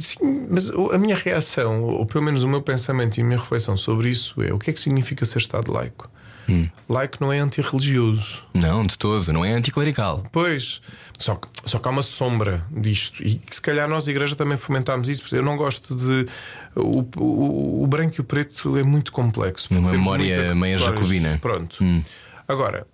Sim, 0.00 0.48
mas 0.50 0.70
a 0.70 0.98
minha 0.98 1.14
reação, 1.14 1.82
ou 1.82 2.04
pelo 2.04 2.24
menos 2.24 2.42
o 2.42 2.48
meu 2.48 2.62
pensamento 2.62 3.18
e 3.18 3.22
a 3.22 3.24
minha 3.24 3.38
reflexão 3.38 3.76
sobre 3.76 4.10
isso 4.10 4.42
é 4.42 4.52
o 4.52 4.58
que 4.58 4.70
é 4.70 4.72
que 4.72 4.80
significa 4.80 5.24
ser 5.24 5.38
Estado 5.38 5.72
laico? 5.72 6.10
Hum. 6.48 6.68
Laico 6.88 7.18
não 7.20 7.32
é 7.32 7.38
antirreligioso. 7.38 8.44
Não, 8.52 8.82
de 8.82 8.98
todo, 8.98 9.32
não 9.32 9.44
é 9.44 9.52
anticlerical. 9.52 10.24
Pois, 10.32 10.80
só 11.18 11.36
que, 11.36 11.48
só 11.64 11.78
que 11.78 11.88
há 11.88 11.90
uma 11.90 12.02
sombra 12.02 12.66
disto. 12.70 13.22
E 13.22 13.36
que 13.36 13.54
se 13.54 13.62
calhar 13.62 13.88
nós, 13.88 14.08
igreja, 14.08 14.34
também 14.34 14.58
fomentámos 14.58 15.08
isso, 15.08 15.22
porque 15.22 15.36
eu 15.36 15.42
não 15.42 15.56
gosto 15.56 15.94
de. 15.94 16.26
O, 16.74 17.06
o, 17.16 17.82
o 17.82 17.86
branco 17.86 18.16
e 18.18 18.20
o 18.20 18.24
preto 18.24 18.76
é 18.76 18.82
muito 18.82 19.12
complexo. 19.12 19.68
Uma 19.70 19.92
memória 19.92 20.54
meia 20.54 20.78
jacobina. 20.78 21.38
Pronto. 21.40 21.82
Hum. 21.82 22.02
Agora, 22.48 22.86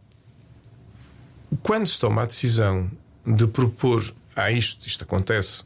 quando 1.63 1.87
se 1.87 1.99
toma 1.99 2.23
a 2.23 2.27
decisão 2.27 2.91
de 3.27 3.47
propor. 3.47 4.03
Ah, 4.35 4.51
isto, 4.51 4.87
isto 4.87 5.05
acontece 5.05 5.65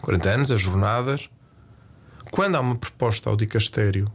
40 0.00 0.30
anos, 0.30 0.52
as 0.52 0.60
jornadas. 0.60 1.28
Quando 2.30 2.56
há 2.56 2.60
uma 2.60 2.76
proposta 2.76 3.30
ao 3.30 3.36
dicastério 3.36 4.10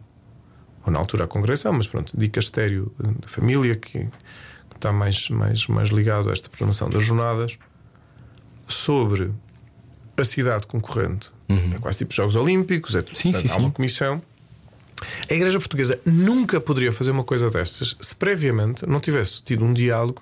ou 0.90 0.94
na 0.94 1.00
altura 1.00 1.24
a 1.24 1.28
congregação, 1.28 1.72
mas 1.72 1.88
pronto, 1.88 2.18
dicastério 2.18 2.92
da 2.98 3.28
família, 3.28 3.76
que, 3.76 4.00
que, 4.00 4.10
está 4.76 4.92
mais, 4.92 5.30
mais, 5.30 5.68
mais 5.68 5.90
ligado 5.90 6.30
a 6.30 6.34
esta 6.34 6.50
programação 6.50 6.90
das 6.90 7.04
jornadas, 7.04 7.58
sobre 8.68 9.32
a 10.18 10.24
cidade 10.24 10.68
concorrente. 10.68 11.32
Uhum. 11.48 11.74
É 11.76 11.80
quase 11.80 12.00
tipo 12.00 12.14
Jogos 12.14 12.36
Olímpicos, 12.36 12.96
é 12.96 13.02
tudo. 13.02 13.18
Sim, 13.18 13.32
portanto, 13.32 13.50
sim, 13.50 13.56
há 13.56 13.60
uma 13.60 13.72
comissão. 13.72 14.22
A 15.30 15.34
Igreja 15.34 15.58
Portuguesa 15.60 16.00
nunca 16.06 16.60
poderia 16.60 16.92
fazer 16.92 17.12
uma 17.12 17.24
coisa 17.24 17.50
destas 17.50 17.96
se 18.02 18.14
previamente 18.16 18.86
não 18.86 19.00
tivesse 19.00 19.42
tido 19.42 19.64
um 19.64 19.74
diálogo 19.74 20.22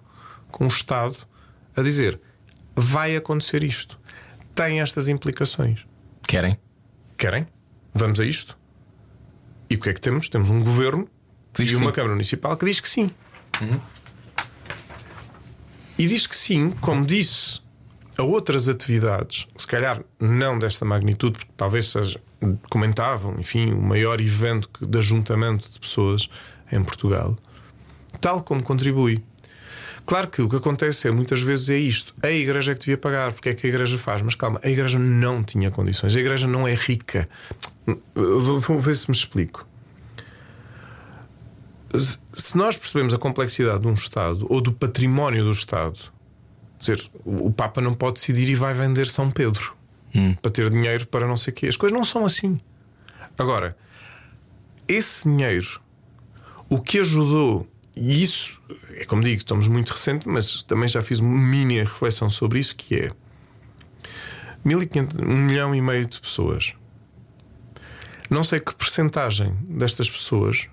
com 0.51 0.65
o 0.65 0.67
Estado 0.67 1.15
a 1.75 1.81
dizer 1.81 2.19
vai 2.75 3.15
acontecer 3.15 3.63
isto, 3.63 3.99
tem 4.53 4.81
estas 4.81 5.07
implicações. 5.07 5.83
Querem? 6.27 6.59
Querem? 7.17 7.47
Vamos 7.91 8.19
a 8.19 8.25
isto? 8.25 8.55
E 9.69 9.75
o 9.75 9.79
que 9.79 9.89
é 9.89 9.93
que 9.93 10.01
temos? 10.01 10.29
Temos 10.29 10.49
um 10.49 10.59
governo 10.59 11.07
e 11.59 11.75
uma 11.75 11.87
sim. 11.87 11.91
Câmara 11.91 12.13
Municipal 12.13 12.55
que 12.55 12.65
diz 12.65 12.79
que 12.79 12.87
sim. 12.87 13.09
Uhum. 13.61 13.79
E 15.97 16.07
diz 16.07 16.27
que 16.27 16.35
sim, 16.35 16.71
como 16.79 17.05
disse 17.05 17.59
a 18.17 18.23
outras 18.23 18.69
atividades, 18.69 19.47
se 19.57 19.67
calhar 19.67 20.03
não 20.19 20.57
desta 20.57 20.85
magnitude, 20.85 21.39
porque 21.39 21.53
talvez 21.57 21.89
seja, 21.89 22.19
comentavam, 22.69 23.35
enfim, 23.39 23.71
o 23.71 23.81
maior 23.81 24.21
evento 24.21 24.69
de 24.79 24.97
ajuntamento 24.97 25.71
de 25.71 25.79
pessoas 25.79 26.29
em 26.71 26.83
Portugal, 26.83 27.37
tal 28.21 28.43
como 28.43 28.61
contribui. 28.63 29.23
Claro 30.05 30.29
que 30.29 30.41
o 30.41 30.47
que 30.47 30.55
acontece 30.55 31.07
é 31.07 31.11
muitas 31.11 31.41
vezes 31.41 31.69
é 31.69 31.77
isto: 31.77 32.13
a 32.23 32.29
igreja 32.29 32.71
é 32.71 32.75
que 32.75 32.81
devia 32.81 32.97
pagar, 32.97 33.33
porque 33.33 33.49
é 33.49 33.53
que 33.53 33.67
a 33.67 33.69
igreja 33.69 33.97
faz? 33.97 34.21
Mas 34.21 34.35
calma, 34.35 34.59
a 34.63 34.69
igreja 34.69 34.97
não 34.97 35.43
tinha 35.43 35.69
condições, 35.69 36.15
a 36.15 36.19
igreja 36.19 36.47
não 36.47 36.67
é 36.67 36.73
rica 36.73 37.27
Vou 38.15 38.77
ver 38.79 38.95
se 38.95 39.09
me 39.09 39.15
explico. 39.15 39.65
Se- 41.95 42.19
nós 42.57 42.77
percebemos 42.77 43.13
a 43.13 43.17
complexidade 43.17 43.81
de 43.81 43.87
um 43.87 43.93
Estado 43.93 44.45
ou 44.49 44.61
do 44.61 44.71
património 44.73 45.43
do 45.45 45.51
Estado, 45.51 45.97
dizer, 46.79 47.01
o 47.25 47.51
Papa 47.51 47.79
não 47.81 47.93
pode 47.93 48.15
decidir 48.15 48.49
e 48.49 48.55
vai 48.55 48.73
vender 48.73 49.07
São 49.07 49.31
Pedro 49.31 49.75
para 50.41 50.51
ter 50.51 50.69
dinheiro 50.69 51.05
para 51.07 51.27
não 51.27 51.37
sei 51.37 51.51
o 51.51 51.55
quê. 51.55 51.67
As 51.67 51.77
coisas 51.77 51.97
não 51.97 52.03
são 52.03 52.25
assim. 52.25 52.59
Agora, 53.37 53.77
esse 54.87 55.29
dinheiro, 55.29 55.79
o 56.69 56.79
que 56.81 56.99
ajudou, 56.99 57.67
e 57.95 58.21
isso 58.23 58.59
é 58.95 59.05
como 59.05 59.21
digo, 59.21 59.37
estamos 59.37 59.67
muito 59.67 59.91
recente, 59.91 60.27
mas 60.27 60.63
também 60.63 60.89
já 60.89 61.01
fiz 61.01 61.19
uma 61.19 61.37
mini 61.37 61.79
reflexão 61.83 62.29
sobre 62.29 62.59
isso, 62.59 62.75
que 62.75 62.95
é 62.95 63.11
1500, 64.65 65.17
um 65.19 65.37
milhão 65.37 65.73
e 65.75 65.81
meio 65.81 66.05
de 66.07 66.19
pessoas. 66.19 66.73
Não 68.29 68.43
sei 68.43 68.59
que 68.59 68.75
percentagem 68.75 69.55
destas 69.69 70.09
pessoas 70.09 70.67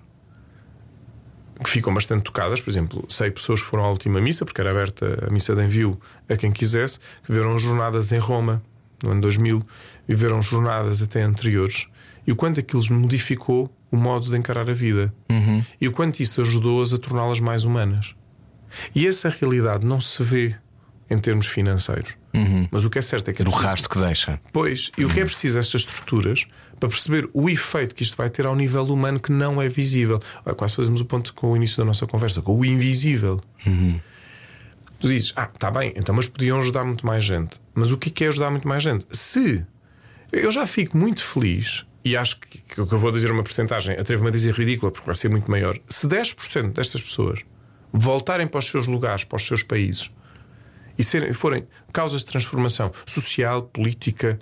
que 1.62 1.70
ficam 1.70 1.94
bastante 1.94 2.24
tocadas, 2.24 2.60
por 2.60 2.70
exemplo, 2.70 3.05
sei 3.09 3.31
pessoas 3.31 3.62
que 3.62 3.68
foram 3.68 3.85
à 3.85 3.90
última 3.90 4.20
missa, 4.20 4.44
porque 4.44 4.60
era 4.60 4.70
aberta 4.70 5.26
a 5.26 5.31
missa 5.31 5.55
de 5.55 5.64
envio 5.64 5.98
a 6.28 6.36
quem 6.36 6.51
quisesse, 6.51 6.98
que 6.98 7.32
viveram 7.32 7.56
jornadas 7.59 8.10
em 8.10 8.18
Roma 8.18 8.62
no 9.02 9.10
ano 9.10 9.20
2000, 9.20 9.64
viveram 10.09 10.43
jornadas 10.43 11.01
até 11.01 11.22
anteriores, 11.22 11.86
e 12.26 12.32
o 12.32 12.36
quanto 12.36 12.59
aquilo 12.59 12.81
lhes 12.81 12.90
modificou 12.90 13.72
o 13.90 13.97
modo 13.97 14.28
de 14.28 14.36
encarar 14.36 14.68
a 14.68 14.72
vida, 14.72 15.14
e 15.81 15.86
o 15.86 15.93
quanto 15.93 16.20
isso 16.20 16.40
ajudou-as 16.40 16.93
a 16.93 16.98
torná-las 16.98 17.39
mais 17.39 17.64
humanas. 17.64 18.16
E 18.94 19.06
essa 19.06 19.28
realidade 19.28 19.86
não 19.86 20.01
se 20.01 20.22
vê 20.22 20.56
em 21.09 21.18
termos 21.18 21.47
financeiros. 21.47 22.16
Mas 22.70 22.85
o 22.85 22.90
que 22.90 22.98
é 22.98 23.02
certo 23.02 23.28
é 23.28 23.32
que 23.32 23.43
é 23.43 23.44
Do 23.44 23.51
preciso- 23.51 23.69
rastro 23.69 23.90
que 23.90 23.98
deixa. 24.01 24.40
Pois, 24.52 24.90
e 24.98 25.05
o 25.05 25.09
que 25.09 25.20
é 25.20 25.24
preciso 25.24 25.59
estas 25.59 25.82
estruturas 25.82 26.44
para 26.81 26.89
perceber 26.89 27.28
o 27.32 27.48
efeito 27.48 27.94
que 27.94 28.02
isto 28.02 28.16
vai 28.16 28.28
ter 28.28 28.44
ao 28.47 28.56
nível 28.56 28.82
humano 28.85 29.20
que 29.20 29.31
não 29.31 29.62
é 29.62 29.69
visível. 29.69 30.20
Olha, 30.44 30.55
quase 30.55 30.74
fazemos 30.74 31.01
o 31.01 31.05
ponto 31.05 31.32
com 31.35 31.52
o 31.52 31.56
início 31.56 31.77
da 31.78 31.85
nossa 31.85 32.06
conversa, 32.06 32.43
com 32.43 32.59
o 32.59 32.65
invisível. 32.65 33.40
Tu 34.98 35.09
dizes, 35.09 35.32
ah, 35.36 35.48
está 35.52 35.70
bem, 35.70 35.93
então, 35.97 36.15
mas 36.15 36.27
podiam 36.28 36.59
ajudar 36.59 36.85
muito 36.85 37.06
mais 37.06 37.24
gente. 37.24 37.61
Mas 37.74 37.93
o 37.93 37.98
que 37.98 38.09
é 38.09 38.12
que 38.12 38.24
é 38.24 38.28
ajudar 38.28 38.51
muito 38.51 38.66
mais 38.66 38.82
gente? 38.82 39.05
Se 39.11 39.65
eu 40.32 40.51
já 40.51 40.66
fico 40.66 40.97
muito 40.97 41.23
feliz, 41.23 41.85
e 42.05 42.16
acho 42.16 42.39
que, 42.40 42.59
que 42.59 42.78
eu 42.81 42.86
vou 42.98 43.12
dizer 43.12 43.31
uma 43.31 43.43
porcentagem, 43.43 43.97
atrevo-me 43.98 44.28
a 44.28 44.32
dizer 44.32 44.55
ridícula, 44.55 44.90
porque 44.90 45.06
vai 45.06 45.15
ser 45.15 45.28
muito 45.28 45.51
maior. 45.51 45.78
Se 45.89 46.06
10% 46.09 46.73
destas 46.73 47.02
pessoas 47.02 47.40
voltarem 47.93 48.47
para 48.47 48.59
os 48.59 48.65
seus 48.66 48.86
lugares, 48.86 49.24
para 49.24 49.36
os 49.36 49.47
seus 49.47 49.62
países, 49.62 50.11
e 50.98 51.02
serem, 51.04 51.32
forem 51.32 51.66
causas 51.92 52.20
de 52.20 52.26
transformação 52.26 52.92
social, 53.06 53.62
política 53.62 54.38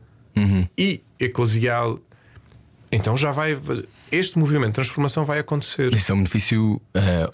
e 0.78 1.02
eclesial, 1.20 1.98
então 2.90 3.16
já 3.16 3.30
vai. 3.30 3.58
Este 4.10 4.38
movimento 4.38 4.68
de 4.68 4.74
transformação 4.74 5.24
vai 5.24 5.38
acontecer. 5.38 5.92
Isso 5.94 6.12
é 6.12 6.14
um 6.14 6.18
benefício 6.18 6.80
eh, 6.94 7.30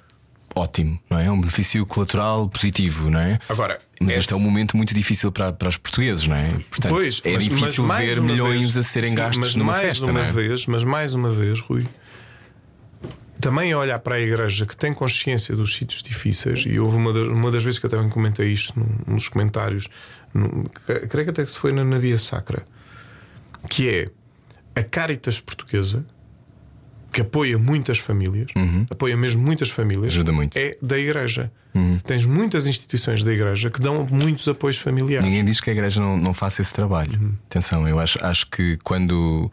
ótimo, 0.55 0.99
não 1.11 1.19
é? 1.19 1.27
É 1.27 1.31
um 1.31 1.41
benefício 1.41 1.85
colateral 1.87 2.49
positivo, 2.49 3.11
não 3.11 3.19
é? 3.21 3.39
Agora, 3.49 3.81
Mas 4.01 4.11
esse- 4.11 4.21
este 4.21 4.33
é 4.33 4.37
um 4.37 4.41
momento 4.41 4.77
muito 4.77 4.95
difícil 4.95 5.31
para, 5.33 5.53
para 5.53 5.69
os 5.69 5.77
portugueses, 5.77 6.27
não 6.27 6.37
é? 6.37 6.51
Portanto, 6.71 6.93
Pois, 6.93 7.21
é 7.25 7.33
mas- 7.33 7.43
difícil 7.45 7.85
mas 7.85 8.05
ver 8.07 8.21
milhões 8.21 8.61
vez- 8.75 8.77
a 8.77 8.83
serem 8.83 9.11
sim, 9.11 9.17
gastos 9.17 9.39
mas 9.39 9.55
numa 9.57 9.73
mais 9.73 9.87
festa, 9.89 10.05
uma 10.07 10.13
não 10.21 10.21
é? 10.29 10.33
vez, 10.33 10.67
mas 10.67 10.85
mais 10.85 11.15
uma 11.15 11.31
vez, 11.31 11.61
Rui, 11.61 11.87
também 13.41 13.73
a 13.73 13.79
olhar 13.79 13.99
para 14.01 14.17
a 14.17 14.21
igreja 14.21 14.67
que 14.67 14.77
tem 14.77 14.93
consciência 14.93 15.55
dos 15.55 15.75
sítios 15.77 16.03
difíceis, 16.03 16.65
e 16.67 16.79
houve 16.79 16.97
uma 16.97 17.13
das, 17.13 17.27
uma 17.29 17.51
das 17.51 17.63
vezes 17.63 17.79
que 17.79 17.87
eu 17.87 17.91
também 17.91 18.09
comentei 18.09 18.53
isto 18.53 18.79
num, 18.79 19.15
dos 19.15 19.29
comentários, 19.29 19.89
num- 20.35 20.65
creio 21.09 21.25
que 21.27 21.31
até 21.31 21.45
que 21.45 21.51
se 21.51 21.59
foi 21.59 21.73
na, 21.73 21.99
Via 21.99 22.19
Sacra, 22.19 22.67
que 23.69 23.89
é 23.89 24.11
a 24.81 24.83
Caritas 24.83 25.41
portuguesa. 25.41 26.05
Que 27.11 27.23
apoia 27.23 27.57
muitas 27.59 27.97
famílias, 27.99 28.49
apoia 28.91 29.17
mesmo 29.17 29.43
muitas 29.43 29.71
famílias, 29.71 30.13
Ajuda 30.13 30.31
muito. 30.31 30.55
é 30.59 30.77
da 30.81 30.99
igreja. 30.99 31.51
Tens 32.05 32.27
muitas 32.27 32.67
instituições 32.67 33.25
da 33.25 33.33
igreja 33.33 33.71
que 33.71 33.81
dão 33.81 34.07
muitos 34.11 34.47
apoios 34.47 34.77
familiares. 34.77 35.25
Ninguém 35.25 35.43
diz 35.43 35.59
que 35.59 35.71
a 35.71 35.73
igreja 35.73 36.03
não, 36.03 36.19
não 36.19 36.35
faça 36.35 36.61
esse 36.61 36.73
trabalho. 36.73 37.19
Uhum. 37.19 37.33
Atenção, 37.49 37.89
eu 37.89 37.99
acho, 37.99 38.23
acho 38.23 38.47
que 38.51 38.77
quando. 38.85 39.51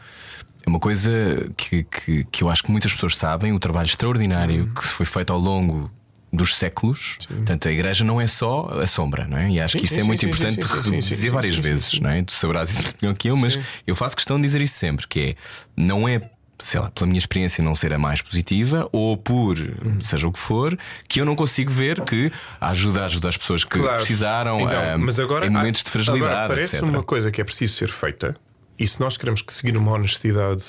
É 0.65 0.69
uma 0.69 0.79
coisa 0.79 1.49
que, 1.55 1.83
que, 1.83 2.23
que 2.31 2.43
eu 2.43 2.49
acho 2.49 2.63
que 2.63 2.71
muitas 2.71 2.91
pessoas 2.93 3.15
sabem, 3.17 3.53
o 3.53 3.59
trabalho 3.59 3.85
extraordinário 3.85 4.63
Uhum. 4.63 4.73
que 4.73 4.87
se 4.87 4.93
foi 4.93 5.05
feito 5.05 5.31
ao 5.31 5.39
longo 5.39 5.91
dos 6.33 6.55
séculos. 6.55 7.17
Portanto, 7.29 7.67
a 7.67 7.71
igreja 7.71 8.03
não 8.03 8.19
é 8.19 8.27
só 8.27 8.67
a 8.81 8.87
sombra, 8.87 9.25
não 9.27 9.37
é? 9.37 9.49
E 9.51 9.59
acho 9.61 9.73
Sim, 9.73 9.79
que 9.79 9.85
isso 9.85 9.93
sim, 9.93 9.99
é 9.99 10.03
sim, 10.03 10.07
muito 10.07 10.19
sim, 10.21 10.27
importante 10.27 10.55
sim, 10.55 10.61
sim, 10.75 10.83
sim, 10.83 11.01
sim, 11.01 11.09
dizer 11.09 11.27
sim, 11.27 11.29
várias 11.29 11.55
sim, 11.55 11.61
sim, 11.61 11.69
vezes, 11.69 11.85
sim. 11.85 11.99
não 12.01 12.09
é? 12.09 12.23
Tu 12.23 12.33
saberás 12.33 12.71
isso 12.71 12.93
melhor 13.01 13.15
que 13.15 13.29
eu, 13.29 13.37
mas 13.37 13.57
eu 13.87 13.95
faço 13.95 14.15
questão 14.15 14.37
de 14.37 14.43
dizer 14.43 14.61
isso 14.61 14.73
sempre: 14.77 15.07
que 15.07 15.19
é, 15.19 15.35
não 15.77 16.07
é. 16.07 16.29
Sei 16.63 16.79
lá, 16.79 16.89
pela 16.89 17.05
minha 17.05 17.19
experiência 17.19 17.61
não 17.63 17.75
ser 17.75 17.91
a 17.93 17.99
mais 17.99 18.21
positiva, 18.21 18.87
ou 18.93 19.17
por 19.17 19.57
seja 20.01 20.25
o 20.25 20.31
que 20.31 20.39
for, 20.39 20.75
que 21.07 21.19
eu 21.19 21.25
não 21.25 21.35
consigo 21.35 21.69
ver 21.69 22.01
que 22.01 22.31
a 22.61 22.69
ajuda 22.69 23.05
ajuda 23.05 23.27
as 23.27 23.35
pessoas 23.35 23.65
que 23.65 23.77
Claro. 23.77 23.97
precisaram 23.97 24.61
Então, 24.61 24.81
ah, 24.81 24.97
mas 24.97 25.19
agora, 25.19 25.45
em 25.45 25.49
momentos 25.49 25.81
há- 25.81 25.83
de 25.83 25.89
fragilidade. 25.91 26.31
Agora, 26.33 26.47
parece 26.47 26.77
etc. 26.77 26.87
uma 26.89 27.03
coisa 27.03 27.29
que 27.29 27.41
é 27.41 27.43
preciso 27.43 27.73
ser 27.75 27.89
feita, 27.89 28.37
e 28.77 28.87
se 28.87 28.99
nós 28.99 29.17
queremos 29.17 29.41
que 29.41 29.53
seguir 29.53 29.77
uma 29.77 29.91
honestidade 29.93 30.63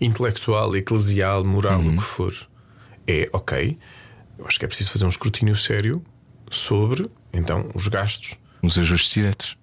intelectual, 0.00 0.76
eclesial, 0.76 1.44
moral, 1.44 1.80
Uhum. 1.80 1.94
o 1.94 1.96
que 1.96 2.02
for, 2.02 2.32
é 3.06 3.28
ok. 3.32 3.78
Eu 4.38 4.46
acho 4.46 4.58
que 4.58 4.64
é 4.64 4.68
preciso 4.68 4.90
fazer 4.90 5.04
um 5.04 5.08
escrutínio 5.08 5.56
sério 5.56 6.04
sobre 6.50 7.10
então 7.32 7.70
os 7.74 7.88
gastos, 7.88 8.36
Os 8.62 8.78
ajustes 8.78 9.12
diretos. 9.14 9.58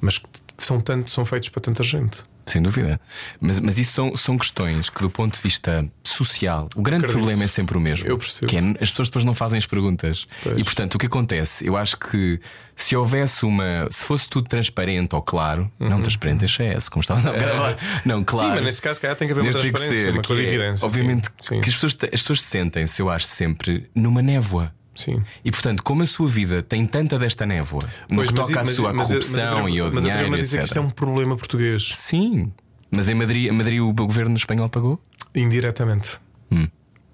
mas 0.00 0.18
que 0.18 0.28
são 0.58 0.80
tanto, 0.80 1.10
são 1.10 1.24
feitos 1.24 1.48
para 1.48 1.60
tanta 1.62 1.82
gente. 1.82 2.22
Sem 2.46 2.60
dúvida. 2.60 3.00
Mas, 3.40 3.58
mas 3.58 3.78
isso 3.78 3.92
são, 3.92 4.16
são 4.16 4.36
questões 4.36 4.90
que, 4.90 5.00
do 5.00 5.08
ponto 5.08 5.34
de 5.34 5.40
vista 5.40 5.88
social, 6.02 6.68
o 6.76 6.82
grande 6.82 7.06
Acredito. 7.06 7.18
problema 7.18 7.44
é 7.44 7.48
sempre 7.48 7.76
o 7.76 7.80
mesmo. 7.80 8.06
Eu 8.06 8.18
percebo. 8.18 8.46
Que 8.46 8.58
é, 8.58 8.60
as 8.80 8.90
pessoas 8.90 9.08
depois 9.08 9.24
não 9.24 9.34
fazem 9.34 9.58
as 9.58 9.66
perguntas. 9.66 10.26
Pois. 10.42 10.58
E 10.58 10.64
portanto, 10.64 10.96
o 10.96 10.98
que 10.98 11.06
acontece? 11.06 11.66
Eu 11.66 11.76
acho 11.76 11.96
que 11.96 12.38
se 12.76 12.94
houvesse 12.94 13.46
uma. 13.46 13.88
Se 13.90 14.04
fosse 14.04 14.28
tudo 14.28 14.48
transparente 14.48 15.14
ou 15.14 15.22
claro, 15.22 15.70
não 15.78 16.02
transparente, 16.02 16.40
deixa 16.40 16.64
esse, 16.64 16.90
como 16.90 17.00
estava 17.00 17.30
a 17.30 17.32
gravar. 17.32 18.02
Não, 18.04 18.22
claro. 18.22 18.46
Uhum. 18.46 18.50
Sim, 18.50 18.56
mas 18.56 18.64
nesse 18.64 18.82
caso, 18.82 19.00
calhar 19.00 19.16
tem 19.16 19.26
que 19.26 19.32
haver 19.32 19.42
uma 19.42 19.52
transparência, 19.52 19.94
ser, 19.94 20.12
uma 20.12 20.22
que 20.22 20.26
clara 20.28 20.42
é. 20.42 20.74
Obviamente 20.82 21.30
sim. 21.38 21.60
que 21.60 21.68
as 21.68 21.74
pessoas, 21.74 21.96
as 22.02 22.20
pessoas 22.20 22.42
sentem-se, 22.42 23.00
eu 23.00 23.08
acho, 23.08 23.26
sempre 23.26 23.88
numa 23.94 24.20
névoa. 24.20 24.72
Sim. 24.94 25.22
E 25.44 25.50
portanto, 25.50 25.82
como 25.82 26.02
a 26.02 26.06
sua 26.06 26.28
vida 26.28 26.62
tem 26.62 26.86
tanta 26.86 27.18
desta 27.18 27.44
névoa, 27.44 27.80
no 28.10 28.16
Pois, 28.16 28.28
que 28.30 28.34
mas, 28.36 28.46
toca 28.46 28.60
à 28.60 28.64
mas, 28.64 28.76
sua 28.76 28.92
mas, 28.92 29.06
corrupção 29.08 29.62
mas, 29.64 29.74
e 29.74 29.80
ao 29.80 29.90
mas 29.90 30.04
dinheiro, 30.04 30.34
a 30.34 30.38
dizer 30.38 30.58
que 30.58 30.64
isto 30.64 30.78
é 30.78 30.80
um 30.80 30.90
problema 30.90 31.36
português, 31.36 31.90
Sim, 31.94 32.52
mas 32.94 33.08
em 33.08 33.14
Madrid, 33.14 33.48
em 33.48 33.52
Madrid 33.52 33.80
o 33.80 33.92
governo 33.92 34.36
espanhol 34.36 34.68
pagou? 34.68 35.00
indiretamente. 35.34 36.20
Hum. 36.52 36.68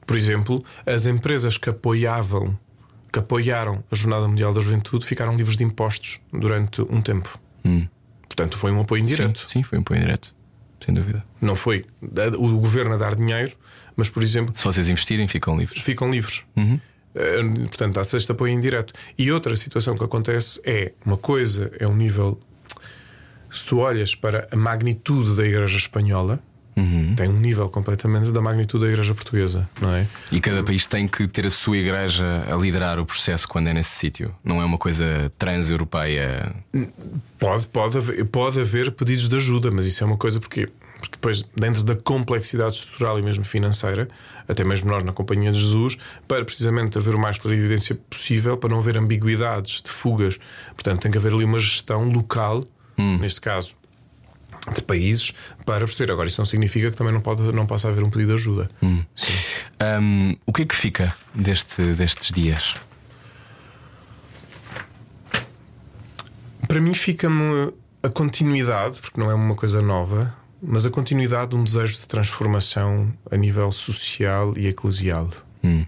Por 0.06 0.16
exemplo, 0.16 0.62
as 0.84 1.06
empresas 1.06 1.56
que 1.56 1.70
apoiavam, 1.70 2.58
que 3.12 3.18
apoiaram 3.18 3.82
a 3.90 3.94
Jornada 3.94 4.28
Mundial 4.28 4.52
da 4.52 4.60
Juventude, 4.60 5.06
ficaram 5.06 5.34
livres 5.36 5.56
de 5.56 5.64
impostos 5.64 6.20
durante 6.32 6.82
um 6.82 7.00
tempo. 7.00 7.40
Portanto, 8.28 8.56
foi 8.58 8.70
um 8.72 8.80
apoio 8.80 9.02
indireto. 9.02 9.40
Sim, 9.40 9.46
sim, 9.48 9.62
foi 9.62 9.78
um 9.78 9.80
apoio 9.82 9.98
indireto, 9.98 10.34
sem 10.84 10.94
dúvida. 10.94 11.24
Não 11.40 11.56
foi 11.56 11.84
o 12.38 12.58
governo 12.58 12.94
a 12.94 12.96
dar 12.98 13.14
dinheiro, 13.16 13.56
mas, 13.96 14.08
por 14.08 14.22
exemplo, 14.22 14.52
Se 14.56 14.64
vocês 14.64 14.88
investirem, 14.88 15.26
ficam 15.26 15.58
livres. 15.58 15.82
ficam 15.82 16.10
livres. 16.10 16.42
Uhum. 16.56 16.78
Eh, 17.14 17.42
Portanto, 17.42 17.98
há 17.98 18.02
este 18.02 18.30
apoio 18.32 18.52
indireto. 18.52 18.92
E 19.18 19.30
outra 19.32 19.56
situação 19.56 19.96
que 19.96 20.04
acontece 20.04 20.60
é 20.64 20.92
uma 21.04 21.16
coisa, 21.16 21.70
é 21.78 21.86
um 21.86 21.96
nível. 21.96 22.40
Se 23.50 23.66
tu 23.66 23.78
olhas 23.78 24.14
para 24.14 24.46
a 24.52 24.56
magnitude 24.56 25.34
da 25.36 25.46
Igreja 25.46 25.76
Espanhola, 25.76 26.38
Uhum. 26.76 27.14
tem 27.16 27.28
um 27.28 27.36
nível 27.36 27.68
completamente 27.68 28.30
da 28.30 28.40
magnitude 28.40 28.84
da 28.84 28.90
Igreja 28.90 29.12
Portuguesa, 29.12 29.68
não 29.82 29.92
é? 29.92 30.06
E 30.32 30.40
cada 30.40 30.62
país 30.62 30.86
tem 30.86 31.06
que 31.06 31.26
ter 31.26 31.44
a 31.44 31.50
sua 31.50 31.76
igreja 31.76 32.24
a 32.50 32.54
liderar 32.56 32.98
o 32.98 33.04
processo 33.04 33.46
quando 33.48 33.66
é 33.66 33.74
nesse 33.74 33.90
sítio. 33.90 34.34
Não 34.42 34.62
é 34.62 34.64
uma 34.64 34.78
coisa 34.78 35.30
trans-europeia. 35.36 36.54
Pode, 37.38 37.66
pode, 37.68 37.98
haver, 37.98 38.24
pode 38.26 38.60
haver 38.60 38.92
pedidos 38.92 39.28
de 39.28 39.36
ajuda, 39.36 39.70
mas 39.70 39.84
isso 39.84 40.02
é 40.02 40.06
uma 40.06 40.16
coisa 40.16 40.38
porque, 40.40 40.68
porque 41.00 41.12
depois, 41.12 41.42
dentro 41.56 41.82
da 41.82 41.96
complexidade 41.96 42.76
estrutural 42.76 43.18
e 43.18 43.22
mesmo 43.22 43.44
financeira, 43.44 44.08
até 44.46 44.62
mesmo 44.62 44.90
nós 44.90 45.02
na 45.02 45.12
Companhia 45.12 45.50
de 45.50 45.58
Jesus, 45.58 45.96
para 46.28 46.44
precisamente 46.44 46.98
haver 46.98 47.14
o 47.14 47.18
mais 47.18 47.38
clara 47.38 47.56
evidência 47.56 47.94
possível, 47.94 48.56
para 48.56 48.68
não 48.70 48.78
haver 48.78 48.96
ambiguidades 48.98 49.80
de 49.82 49.90
fugas. 49.90 50.38
Portanto, 50.74 51.00
tem 51.00 51.10
que 51.10 51.18
haver 51.18 51.32
ali 51.32 51.44
uma 51.44 51.58
gestão 51.58 52.08
local, 52.08 52.64
neste 53.18 53.40
caso. 53.40 53.74
De 54.74 54.82
países 54.82 55.32
para 55.64 55.86
perceber. 55.86 56.12
Agora, 56.12 56.28
isso 56.28 56.38
não 56.38 56.44
significa 56.44 56.90
que 56.90 56.96
também 56.96 57.14
não, 57.14 57.20
pode, 57.22 57.40
não 57.50 57.66
possa 57.66 57.88
haver 57.88 58.04
um 58.04 58.10
pedido 58.10 58.28
de 58.28 58.34
ajuda. 58.34 58.70
Hum, 58.82 60.36
o 60.44 60.52
que 60.52 60.62
é 60.62 60.66
que 60.66 60.76
fica 60.76 61.16
deste, 61.34 61.94
destes 61.94 62.30
dias? 62.30 62.76
Para 66.68 66.78
mim 66.78 66.92
fica-me 66.92 67.72
a 68.02 68.08
continuidade, 68.10 69.00
porque 69.00 69.18
não 69.18 69.30
é 69.30 69.34
uma 69.34 69.54
coisa 69.54 69.80
nova, 69.80 70.34
mas 70.62 70.84
a 70.84 70.90
continuidade 70.90 71.50
de 71.50 71.56
um 71.56 71.64
desejo 71.64 71.98
de 71.98 72.08
transformação 72.08 73.12
a 73.30 73.36
nível 73.36 73.70
social 73.72 74.56
e 74.56 74.66
eclesial. 74.66 75.30
Hum. 75.64 75.86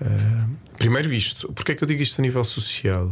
Uh, 0.00 0.50
primeiro 0.76 1.12
isto, 1.12 1.52
porque 1.52 1.72
é 1.72 1.74
que 1.74 1.82
eu 1.82 1.88
digo 1.88 2.02
isto 2.02 2.20
a 2.20 2.22
nível 2.22 2.44
social? 2.44 3.10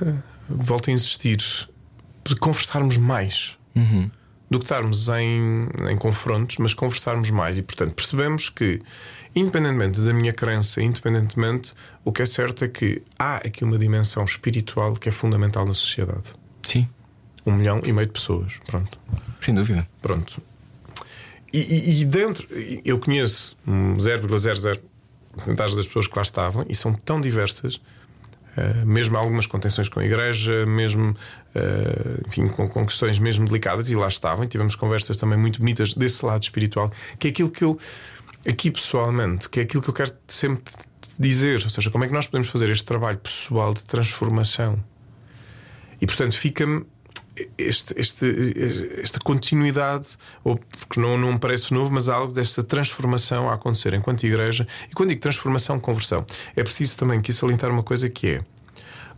Volto 0.48 0.90
a 0.90 0.92
insistir 0.92 1.38
de 2.24 2.36
conversarmos 2.36 2.96
mais. 2.96 3.58
Uhum. 3.76 4.08
do 4.48 4.60
que 4.60 4.66
estarmos 4.66 5.08
em, 5.08 5.66
em 5.90 5.96
confrontos, 5.96 6.58
mas 6.58 6.72
conversarmos 6.74 7.28
mais. 7.32 7.58
E, 7.58 7.62
portanto, 7.62 7.92
percebemos 7.92 8.48
que, 8.48 8.80
independentemente 9.34 10.00
da 10.00 10.12
minha 10.12 10.32
crença, 10.32 10.80
independentemente, 10.80 11.74
o 12.04 12.12
que 12.12 12.22
é 12.22 12.24
certo 12.24 12.64
é 12.64 12.68
que 12.68 13.02
há 13.18 13.38
aqui 13.38 13.64
uma 13.64 13.76
dimensão 13.76 14.24
espiritual 14.24 14.94
que 14.94 15.08
é 15.08 15.12
fundamental 15.12 15.66
na 15.66 15.74
sociedade. 15.74 16.36
Sim, 16.64 16.88
Um 17.46 17.52
milhão 17.52 17.80
e 17.84 17.92
meio 17.92 18.06
de 18.06 18.12
pessoas. 18.12 18.54
Pronto. 18.66 18.98
sem 19.40 19.54
dúvida. 19.54 19.86
Pronto. 20.00 20.40
E, 21.52 22.00
e- 22.00 22.04
dentro, 22.04 22.48
eu 22.84 22.98
conheço 22.98 23.56
um 23.66 23.96
0,00 23.96 24.80
porcentagem 25.32 25.76
das 25.76 25.86
pessoas 25.86 26.06
que 26.06 26.16
lá 26.16 26.22
estavam 26.22 26.64
e 26.68 26.74
são 26.74 26.92
tão 26.94 27.20
diversas, 27.20 27.80
eh, 28.56 28.84
mesmo 28.84 29.16
algumas 29.16 29.46
com 29.46 29.58
tensões 29.58 29.88
com 29.88 30.00
a 30.00 30.04
igreja, 30.04 30.64
mesmo 30.66 31.14
eh, 31.54 32.20
enfim, 32.26 32.48
com, 32.48 32.68
com 32.68 32.86
questões 32.86 33.18
mesmo 33.18 33.44
delicadas, 33.46 33.88
e 33.90 33.94
lá 33.96 34.08
estavam, 34.08 34.44
e 34.44 34.48
tivemos 34.48 34.74
conversas 34.76 35.16
também 35.16 35.38
muito 35.38 35.60
bonitas 35.60 35.94
desse 35.94 36.24
lado 36.24 36.42
espiritual, 36.42 36.90
que 37.18 37.28
é 37.28 37.30
aquilo 37.30 37.50
que 37.50 37.64
eu, 37.64 37.78
aqui 38.48 38.70
pessoalmente, 38.70 39.48
que 39.48 39.60
é 39.60 39.62
aquilo 39.64 39.82
que 39.82 39.90
eu 39.90 39.94
quero 39.94 40.12
sempre 40.26 40.72
dizer, 41.18 41.62
ou 41.62 41.70
seja, 41.70 41.90
como 41.90 42.04
é 42.04 42.08
que 42.08 42.12
nós 42.14 42.26
podemos 42.26 42.48
fazer 42.48 42.68
este 42.70 42.84
trabalho 42.84 43.18
pessoal 43.18 43.72
de 43.74 43.82
transformação. 43.82 44.82
E 46.00 46.06
portanto 46.06 46.36
fica-me 46.36 46.84
este, 47.58 47.94
este- 47.98 49.00
esta 49.02 49.18
continuidade, 49.20 50.06
ou 50.44 50.56
porque 50.56 51.00
não, 51.00 51.16
não 51.18 51.32
me 51.32 51.38
parece 51.38 51.72
novo, 51.74 51.92
mas 51.92 52.08
algo 52.08 52.32
desta 52.32 52.62
transformação 52.62 53.48
a 53.48 53.54
acontecer 53.54 53.92
enquanto 53.94 54.24
igreja. 54.24 54.66
E 54.90 54.94
quando 54.94 55.08
digo 55.10 55.20
transformação, 55.20 55.78
conversão, 55.80 56.24
é 56.54 56.62
preciso 56.62 56.96
também 56.96 57.18
aqui 57.18 57.32
salientar 57.32 57.70
uma 57.70 57.82
coisa 57.82 58.08
que 58.08 58.28
é 58.28 58.44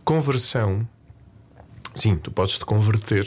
conversão. 0.05 0.87
Sim, 1.95 2.17
tu 2.17 2.31
podes 2.31 2.59
te 2.59 2.65
converter 2.65 3.27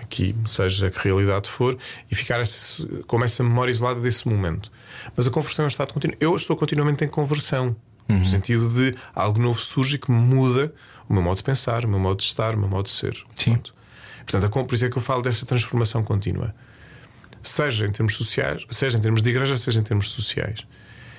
aqui, 0.00 0.34
seja 0.46 0.90
que 0.90 0.98
realidade 1.04 1.50
for, 1.50 1.76
e 2.10 2.14
ficar 2.14 2.40
essa, 2.40 2.86
como 3.06 3.24
essa 3.24 3.42
memória 3.42 3.70
isolada 3.70 4.00
desse 4.00 4.26
momento. 4.28 4.70
Mas 5.16 5.26
a 5.26 5.30
conversão 5.30 5.64
é 5.64 5.66
um 5.66 5.68
estado 5.68 5.92
contínuo. 5.92 6.16
Eu 6.20 6.34
estou 6.36 6.56
continuamente 6.56 7.04
em 7.04 7.08
conversão. 7.08 7.76
No 8.08 8.24
sentido 8.24 8.70
de 8.72 8.96
algo 9.14 9.38
novo 9.38 9.60
surge 9.60 9.98
que 9.98 10.10
muda 10.10 10.72
o 11.06 11.12
meu 11.12 11.22
modo 11.22 11.36
de 11.36 11.42
pensar, 11.42 11.84
o 11.84 11.88
meu 11.88 11.98
modo 11.98 12.16
de 12.16 12.24
estar, 12.24 12.54
o 12.54 12.58
meu 12.58 12.66
modo 12.68 12.86
de 12.86 12.92
ser. 12.92 13.12
Sim. 13.36 13.52
Pronto. 13.52 13.74
Portanto, 14.30 14.50
por 14.66 14.74
isso 14.74 14.84
é 14.84 14.90
que 14.90 14.98
eu 14.98 15.02
falo 15.02 15.22
desta 15.22 15.46
transformação 15.46 16.02
contínua. 16.02 16.54
Seja 17.42 17.86
em 17.86 17.92
termos 17.92 18.14
sociais, 18.14 18.64
seja 18.70 18.98
em 18.98 19.00
termos 19.00 19.22
de 19.22 19.30
igreja, 19.30 19.56
seja 19.56 19.80
em 19.80 19.82
termos 19.82 20.10
sociais. 20.10 20.66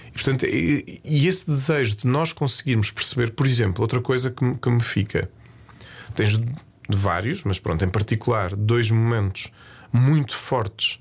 E, 0.09 0.11
portanto, 0.11 0.45
e, 0.45 1.01
e 1.03 1.27
esse 1.27 1.47
desejo 1.47 1.95
de 1.97 2.07
nós 2.07 2.31
conseguirmos 2.33 2.91
perceber, 2.91 3.31
por 3.31 3.47
exemplo, 3.47 3.81
outra 3.81 3.99
coisa 4.01 4.29
que, 4.29 4.43
me- 4.43 4.57
que 4.57 4.69
me 4.69 4.81
fica. 4.81 5.29
Tens 6.13 6.37
de 6.37 6.45
vários, 6.97 7.43
mas 7.43 7.59
pronto, 7.59 7.83
em 7.85 7.89
particular, 7.89 8.55
dois 8.55 8.91
momentos 8.91 9.51
muito 9.91 10.35
fortes 10.35 10.99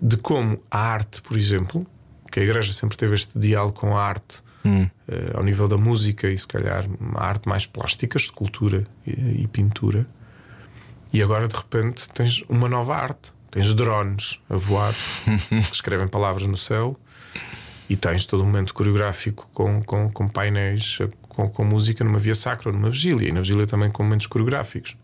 de 0.00 0.16
como 0.16 0.60
a 0.70 0.78
arte, 0.78 1.20
por 1.22 1.36
exemplo, 1.36 1.86
que 2.30 2.40
a 2.40 2.42
Igreja 2.42 2.72
sempre 2.72 2.96
teve 2.96 3.14
este 3.14 3.38
diálogo 3.38 3.74
com 3.74 3.96
a 3.96 4.02
arte, 4.04 4.42
eh, 5.08 5.32
ao 5.34 5.42
nível 5.44 5.68
da 5.68 5.76
música 5.76 6.28
e 6.28 6.38
se 6.38 6.46
calhar 6.46 6.84
a 7.16 7.24
arte 7.26 7.48
mais 7.48 7.66
plástica, 7.66 8.16
escultura 8.16 8.86
e, 9.06 9.42
e 9.42 9.46
pintura. 9.48 10.06
E 11.12 11.22
agora 11.22 11.46
de 11.46 11.54
repente 11.54 12.08
tens 12.08 12.42
uma 12.48 12.68
nova 12.68 12.96
arte. 12.96 13.32
Tens 13.50 13.74
drones 13.74 14.40
a 14.48 14.56
voar 14.56 14.94
que 15.68 15.74
escrevem 15.74 16.08
palavras 16.08 16.46
no 16.46 16.56
céu 16.56 16.98
e 17.88 17.96
tens 17.96 18.24
todo 18.24 18.42
um 18.42 18.46
momento 18.46 18.72
coreográfico 18.72 19.46
com, 19.52 19.82
com, 19.82 20.10
com 20.10 20.26
painéis 20.26 20.96
eh, 21.02 21.08
com, 21.28 21.50
com 21.50 21.62
música 21.62 22.02
numa 22.02 22.18
via 22.18 22.34
sacra 22.34 22.72
numa 22.72 22.88
vigília 22.88 23.28
e 23.28 23.32
na 23.32 23.40
vigília 23.40 23.66
também 23.66 23.90
com 23.90 24.02
momentos 24.02 24.26
coreográficos. 24.26 24.96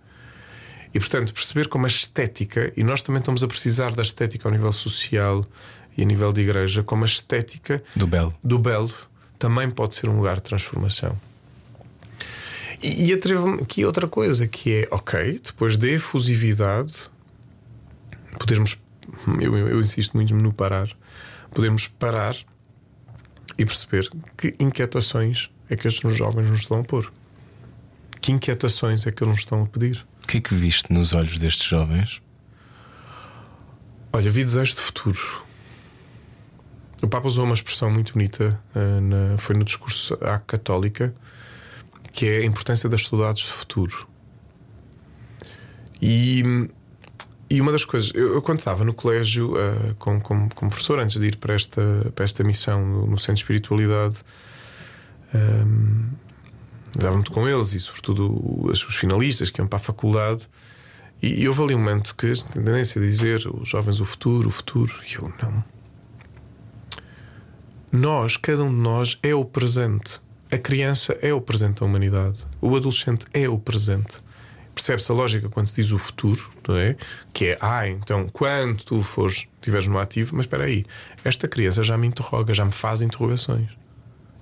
E 0.94 0.98
portanto, 0.98 1.34
perceber 1.34 1.68
como 1.68 1.84
a 1.84 1.88
estética, 1.88 2.72
e 2.74 2.82
nós 2.82 3.02
também 3.02 3.20
estamos 3.20 3.44
a 3.44 3.46
precisar 3.46 3.92
da 3.92 4.00
estética 4.00 4.48
ao 4.48 4.52
nível 4.52 4.72
social 4.72 5.44
e 5.94 6.02
a 6.02 6.04
nível 6.06 6.32
de 6.32 6.40
igreja, 6.40 6.82
como 6.82 7.04
a 7.04 7.06
estética 7.06 7.82
Do 7.94 8.06
belo. 8.06 8.34
do 8.42 8.58
belo 8.58 8.90
também 9.38 9.70
pode 9.70 9.94
ser 9.94 10.08
um 10.08 10.16
lugar 10.16 10.36
de 10.36 10.42
transformação. 10.42 11.14
E, 12.82 13.06
e 13.06 13.12
atrevo-me 13.12 13.60
aqui 13.62 13.84
outra 13.84 14.06
coisa 14.06 14.46
que 14.46 14.72
é, 14.84 14.88
ok, 14.90 15.40
depois 15.44 15.76
da 15.76 15.88
efusividade, 15.88 16.92
podermos, 18.38 18.78
eu, 19.40 19.56
eu- 19.56 19.68
eu 19.68 19.80
insisto 19.80 20.16
muito 20.16 20.34
no 20.34 20.52
parar, 20.52 20.88
podemos 21.52 21.86
parar 21.88 22.36
e 23.56 23.64
perceber 23.64 24.08
que 24.36 24.54
inquietações 24.60 25.50
é 25.68 25.76
que 25.76 25.88
estes 25.88 26.16
jovens 26.16 26.48
nos 26.48 26.60
estão 26.60 26.80
a 26.80 26.84
pôr. 26.84 27.12
Que 28.20 28.32
inquietações 28.32 29.06
é 29.06 29.10
que 29.12 29.22
eles 29.22 29.30
nos 29.32 29.40
estão 29.40 29.62
a 29.62 29.66
pedir? 29.66 30.06
O 30.22 30.26
que 30.26 30.38
é 30.38 30.40
que 30.40 30.54
viste 30.54 30.92
nos 30.92 31.12
olhos 31.12 31.38
destes 31.38 31.66
jovens? 31.66 32.20
Olha, 34.12 34.30
vi 34.30 34.42
desejo 34.44 34.74
de 34.74 34.80
futuro. 34.80 35.18
O 37.02 37.08
Papa 37.08 37.26
usou 37.28 37.44
uma 37.44 37.54
expressão 37.54 37.90
muito 37.90 38.12
bonita, 38.14 38.60
eh, 38.74 39.00
na- 39.00 39.38
foi 39.38 39.56
no 39.56 39.64
discurso 39.64 40.14
à 40.20 40.38
Católica, 40.38 41.14
que 42.12 42.26
é 42.26 42.38
a 42.38 42.44
importância 42.44 42.88
das 42.88 43.04
saudades 43.04 43.44
de 43.44 43.52
futuro. 43.52 44.08
E, 46.00 46.68
e 47.50 47.60
uma 47.60 47.72
das 47.72 47.84
coisas, 47.84 48.12
eu, 48.14 48.34
eu 48.34 48.42
quando 48.42 48.58
estava 48.58 48.84
no 48.84 48.94
colégio 48.94 49.58
eh, 49.58 49.94
com, 49.98 50.20
com, 50.20 50.48
como 50.50 50.70
professor, 50.70 50.98
antes 51.00 51.18
de 51.18 51.26
ir 51.26 51.36
para 51.36 51.54
esta, 51.54 52.12
para 52.14 52.24
esta 52.24 52.44
missão 52.44 52.84
no, 52.84 53.06
no 53.06 53.18
Centro 53.18 53.34
de 53.34 53.40
Espiritualidade, 53.40 54.18
ehm, 55.34 56.10
dava 56.96 57.14
muito 57.14 57.32
com 57.32 57.48
eles 57.48 57.72
e, 57.72 57.80
sobretudo, 57.80 58.38
os, 58.66 58.86
os 58.86 58.96
finalistas 58.96 59.50
que 59.50 59.60
iam 59.60 59.66
para 59.66 59.76
a 59.76 59.80
faculdade. 59.80 60.48
E, 61.20 61.42
e 61.42 61.48
houve 61.48 61.62
ali 61.62 61.74
um 61.74 61.78
momento 61.78 62.14
que 62.14 62.30
a 62.30 62.52
tendência 62.52 63.00
a 63.00 63.04
dizer 63.04 63.46
os 63.48 63.68
jovens 63.68 63.98
o 64.00 64.04
futuro, 64.04 64.48
o 64.48 64.52
futuro, 64.52 64.92
e 65.10 65.14
eu 65.14 65.32
não. 65.42 65.64
Nós, 67.90 68.36
cada 68.36 68.62
um 68.62 68.68
de 68.68 68.80
nós, 68.80 69.18
é 69.22 69.34
o 69.34 69.44
presente. 69.44 70.20
A 70.50 70.58
criança 70.58 71.16
é 71.20 71.32
o 71.32 71.40
presente 71.40 71.80
da 71.80 71.86
humanidade. 71.86 72.44
O 72.60 72.74
adolescente 72.74 73.26
é 73.32 73.48
o 73.48 73.58
presente. 73.58 74.22
Percebe-se 74.74 75.10
a 75.10 75.14
lógica 75.14 75.48
quando 75.48 75.66
se 75.66 75.82
diz 75.82 75.92
o 75.92 75.98
futuro, 75.98 76.50
não 76.66 76.76
é? 76.76 76.96
Que 77.32 77.48
é, 77.48 77.58
ah, 77.60 77.86
então 77.88 78.26
quando 78.32 78.82
tu 78.84 79.02
fores, 79.02 79.46
estiveres 79.56 79.86
no 79.86 79.98
ativo, 79.98 80.36
mas 80.36 80.44
espera 80.44 80.64
aí, 80.64 80.84
esta 81.24 81.48
criança 81.48 81.82
já 81.82 81.98
me 81.98 82.06
interroga, 82.06 82.54
já 82.54 82.64
me 82.64 82.72
faz 82.72 83.02
interrogações 83.02 83.78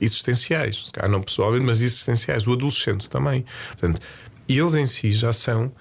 existenciais, 0.00 0.84
se 0.86 0.92
calhar 0.92 1.10
não 1.10 1.22
pessoalmente, 1.22 1.64
mas 1.64 1.82
existenciais. 1.82 2.46
O 2.46 2.52
adolescente 2.52 3.08
também. 3.08 3.44
Portanto, 3.68 4.00
eles 4.48 4.74
em 4.74 4.86
si 4.86 5.12
já 5.12 5.32
são 5.32 5.72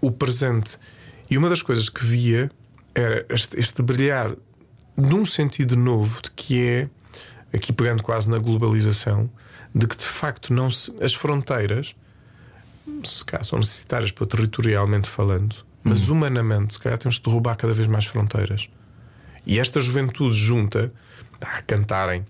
o 0.00 0.10
presente. 0.10 0.78
E 1.30 1.36
uma 1.36 1.48
das 1.48 1.62
coisas 1.62 1.88
que 1.88 2.04
via 2.04 2.50
era 2.94 3.26
este, 3.28 3.58
este 3.58 3.82
brilhar 3.82 4.34
de 4.96 5.14
um 5.14 5.24
sentido 5.24 5.76
novo, 5.76 6.20
de 6.22 6.30
que 6.32 6.66
é, 6.66 6.88
aqui 7.52 7.72
pegando 7.72 8.02
quase 8.02 8.28
na 8.28 8.38
globalização, 8.38 9.30
de 9.74 9.86
que 9.86 9.96
de 9.96 10.04
facto 10.04 10.52
não 10.52 10.70
se, 10.70 10.92
as 11.02 11.14
fronteiras 11.14 11.94
se 13.04 13.24
calhar 13.24 13.44
são 13.44 13.58
necessárias 13.58 14.10
para 14.10 14.26
territorialmente 14.26 15.08
falando, 15.08 15.56
mas 15.82 16.08
humanamente, 16.08 16.74
se 16.74 16.80
calhar 16.80 16.98
temos 16.98 17.18
que 17.18 17.24
derrubar 17.24 17.56
cada 17.56 17.72
vez 17.72 17.86
mais 17.86 18.06
fronteiras. 18.06 18.68
E 19.46 19.58
esta 19.58 19.80
juventude 19.80 20.36
junta 20.36 20.92
a 21.40 21.62
cantarem, 21.62 22.26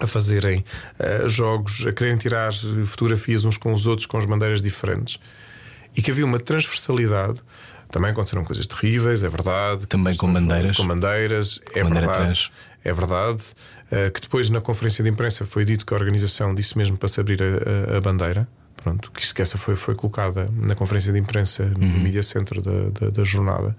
a 0.00 0.06
fazerem 0.06 0.64
eh, 0.98 1.28
jogos, 1.28 1.86
a 1.86 1.92
quererem 1.92 2.18
tirar 2.18 2.52
fotografias 2.86 3.44
uns 3.44 3.56
com 3.56 3.72
os 3.72 3.86
outros 3.86 4.06
com 4.06 4.18
as 4.18 4.26
bandeiras 4.26 4.60
diferentes 4.60 5.18
e 5.96 6.02
que 6.02 6.10
havia 6.10 6.24
uma 6.24 6.38
transversalidade. 6.38 7.40
Também 7.90 8.10
aconteceram 8.10 8.44
coisas 8.44 8.66
terríveis, 8.66 9.22
é 9.22 9.28
verdade. 9.28 9.86
Também 9.86 10.14
com 10.16 10.30
bandeiras. 10.30 10.76
Com 10.76 10.86
bandeiras, 10.86 11.60
é 11.72 11.82
Bandeira 11.82 12.06
verdade. 12.08 12.50
É 12.84 12.92
verdade. 12.92 13.42
Eh, 13.90 14.10
que 14.10 14.20
depois 14.20 14.50
na 14.50 14.60
conferência 14.60 15.04
de 15.04 15.10
imprensa 15.10 15.46
foi 15.46 15.64
dito 15.64 15.86
que 15.86 15.94
a 15.94 15.96
organização 15.96 16.54
disse 16.54 16.76
mesmo 16.76 16.96
para 16.96 17.08
se 17.08 17.20
abrir 17.20 17.40
a, 17.42 17.96
a- 17.96 18.00
bandeira. 18.00 18.48
Pronto, 18.76 19.10
que, 19.12 19.20
isso- 19.22 19.34
que 19.34 19.40
essa 19.42 19.56
foi, 19.56 19.76
foi 19.76 19.94
colocada 19.94 20.50
na 20.54 20.74
conferência 20.74 21.12
de 21.12 21.18
imprensa 21.18 21.64
no 21.66 21.98
Media 22.00 22.22
Center 22.22 22.60
da, 22.60 22.90
da, 22.90 23.10
da 23.10 23.24
jornada. 23.24 23.76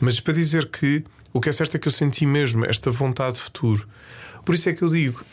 Mas 0.00 0.18
para 0.20 0.32
dizer 0.34 0.66
que 0.68 1.04
o 1.32 1.40
que 1.40 1.48
é 1.48 1.52
certo 1.52 1.76
é 1.76 1.78
que 1.78 1.86
eu 1.88 1.92
senti 1.92 2.26
mesmo 2.26 2.64
esta 2.64 2.90
vontade 2.90 3.36
de 3.36 3.42
futuro. 3.42 3.88
Por 4.44 4.54
isso 4.54 4.68
é 4.68 4.72
que 4.72 4.82
eu 4.82 4.88
digo: 4.88 5.24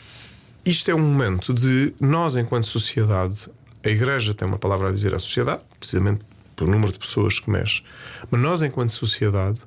isto 0.64 0.90
é 0.90 0.94
um 0.94 1.00
momento 1.00 1.52
de 1.52 1.92
nós, 2.00 2.36
enquanto 2.36 2.66
sociedade, 2.66 3.48
a 3.84 3.88
Igreja 3.88 4.32
tem 4.32 4.46
uma 4.46 4.58
palavra 4.58 4.88
a 4.88 4.92
dizer 4.92 5.12
à 5.14 5.18
sociedade, 5.18 5.62
precisamente 5.78 6.22
pelo 6.54 6.70
número 6.70 6.92
de 6.92 6.98
pessoas 7.00 7.40
que 7.40 7.50
mexe, 7.50 7.82
mas 8.30 8.40
nós, 8.40 8.62
enquanto 8.62 8.90
sociedade, 8.90 9.58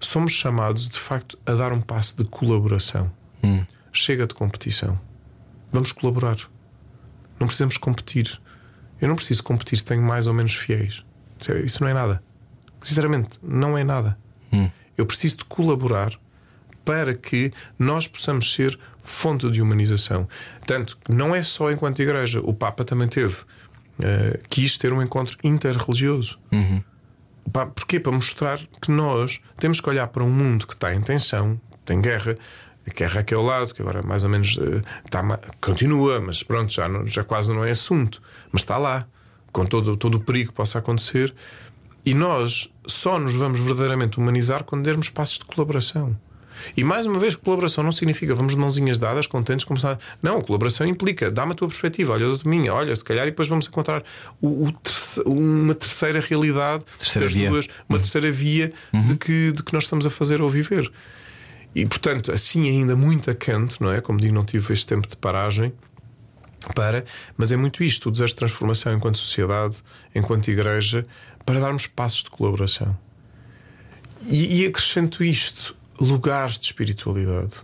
somos 0.00 0.32
chamados 0.32 0.86
de 0.88 0.98
facto 0.98 1.38
a 1.46 1.52
dar 1.54 1.72
um 1.72 1.80
passo 1.80 2.16
de 2.18 2.24
colaboração. 2.24 3.10
Chega 3.92 4.26
de 4.26 4.34
competição. 4.34 4.98
Vamos 5.72 5.92
colaborar. 5.92 6.36
Não 7.38 7.46
precisamos 7.46 7.76
competir. 7.76 8.40
Eu 9.00 9.08
não 9.08 9.16
preciso 9.16 9.42
competir 9.44 9.78
se 9.78 9.84
tenho 9.84 10.02
mais 10.02 10.26
ou 10.26 10.34
menos 10.34 10.54
fiéis. 10.54 11.04
Isso 11.40 11.52
é- 11.52 11.60
Isso 11.60 11.82
não 11.82 11.88
é 11.90 11.94
nada. 11.94 12.22
Sinceramente, 12.80 13.38
não 13.42 13.76
é 13.78 13.84
nada. 13.84 14.18
Eu 14.96 15.04
preciso 15.06 15.38
de 15.38 15.44
colaborar 15.46 16.12
para 16.84 17.14
que 17.14 17.52
nós 17.78 18.06
possamos 18.06 18.52
ser 18.54 18.78
fonte 19.02 19.50
de 19.50 19.60
humanização. 19.60 20.28
Tanto 20.66 20.96
que 20.98 21.12
não 21.12 21.34
é 21.34 21.42
só 21.42 21.70
enquanto 21.72 22.00
igreja, 22.02 22.40
o 22.40 22.52
Papa 22.54 22.84
também 22.84 23.08
teve. 23.08 23.36
eh, 24.02 24.40
quis 24.48 24.76
ter 24.76 24.92
um 24.92 25.00
encontro 25.00 25.36
interreligioso. 25.44 26.36
Pá, 27.52 27.64
porquê? 27.66 28.00
Para 28.00 28.10
mostrar 28.10 28.58
que 28.82 28.90
nós 28.90 29.40
temos 29.56 29.80
que 29.80 29.88
olhar 29.88 30.08
para 30.08 30.24
um 30.24 30.30
mundo 30.30 30.66
que 30.66 30.74
está 30.74 30.92
em 30.92 31.00
tensão, 31.00 31.60
tem 31.84 32.00
guerra. 32.00 32.36
A 32.86 32.92
guerra 32.92 33.20
aqui 33.20 33.34
ao 33.34 33.42
lado, 33.42 33.74
que 33.74 33.80
agora 33.80 34.02
mais 34.02 34.24
ou 34.24 34.30
menos 34.30 34.58
está, 35.04 35.22
continua, 35.60 36.20
mas 36.20 36.42
pronto, 36.42 36.72
já, 36.72 36.88
não, 36.88 37.06
já 37.06 37.24
quase 37.24 37.52
não 37.52 37.64
é 37.64 37.70
assunto. 37.70 38.20
Mas 38.52 38.62
está 38.62 38.76
lá, 38.76 39.06
com 39.52 39.64
todo, 39.64 39.96
todo 39.96 40.16
o 40.16 40.20
perigo 40.20 40.50
que 40.50 40.56
possa 40.56 40.78
acontecer. 40.78 41.34
E 42.04 42.12
nós 42.12 42.70
só 42.86 43.18
nos 43.18 43.34
vamos 43.34 43.58
verdadeiramente 43.58 44.18
humanizar 44.18 44.64
quando 44.64 44.82
dermos 44.82 45.08
passos 45.08 45.38
de 45.38 45.46
colaboração. 45.46 46.14
E 46.76 46.84
mais 46.84 47.06
uma 47.06 47.18
vez, 47.18 47.36
colaboração 47.36 47.82
não 47.82 47.92
significa 47.92 48.34
vamos 48.34 48.54
de 48.54 48.58
mãozinhas 48.58 48.98
dadas, 48.98 49.26
contentes, 49.26 49.64
começar. 49.64 49.98
Não, 50.22 50.40
colaboração 50.40 50.86
implica 50.86 51.30
dá-me 51.30 51.52
a 51.52 51.54
tua 51.54 51.68
perspectiva, 51.68 52.12
olha 52.12 52.26
a 52.26 52.48
minha, 52.48 52.72
olha, 52.72 52.94
se 52.94 53.04
calhar, 53.04 53.26
e 53.26 53.30
depois 53.30 53.48
vamos 53.48 53.66
encontrar 53.66 54.02
o, 54.40 54.66
o 54.66 54.72
terce... 54.72 55.20
uma 55.26 55.74
terceira 55.74 56.20
realidade, 56.20 56.84
terceira. 56.98 57.28
Duas, 57.28 57.66
uma 57.88 57.96
uhum. 57.96 58.02
terceira 58.02 58.30
via 58.30 58.72
uhum. 58.92 59.06
de, 59.06 59.16
que, 59.16 59.52
de 59.52 59.62
que 59.62 59.72
nós 59.72 59.84
estamos 59.84 60.06
a 60.06 60.10
fazer 60.10 60.40
ou 60.42 60.48
viver. 60.48 60.90
E 61.74 61.84
portanto, 61.84 62.30
assim 62.30 62.68
ainda 62.68 62.94
muito 62.94 63.30
a 63.30 63.34
não 63.80 63.90
é? 63.90 64.00
Como 64.00 64.20
digo, 64.20 64.34
não 64.34 64.44
tive 64.44 64.72
este 64.72 64.86
tempo 64.86 65.08
de 65.08 65.16
paragem 65.16 65.72
para, 66.74 67.04
mas 67.36 67.52
é 67.52 67.56
muito 67.56 67.82
isto, 67.82 68.08
o 68.08 68.12
desejo 68.12 68.28
de 68.30 68.36
transformação 68.36 68.94
enquanto 68.94 69.18
sociedade, 69.18 69.76
enquanto 70.14 70.48
igreja, 70.48 71.06
para 71.44 71.60
darmos 71.60 71.86
passos 71.86 72.22
de 72.22 72.30
colaboração. 72.30 72.96
E, 74.22 74.62
e 74.62 74.66
acrescento 74.66 75.22
isto: 75.22 75.76
lugares 76.00 76.58
de 76.58 76.66
espiritualidade, 76.66 77.56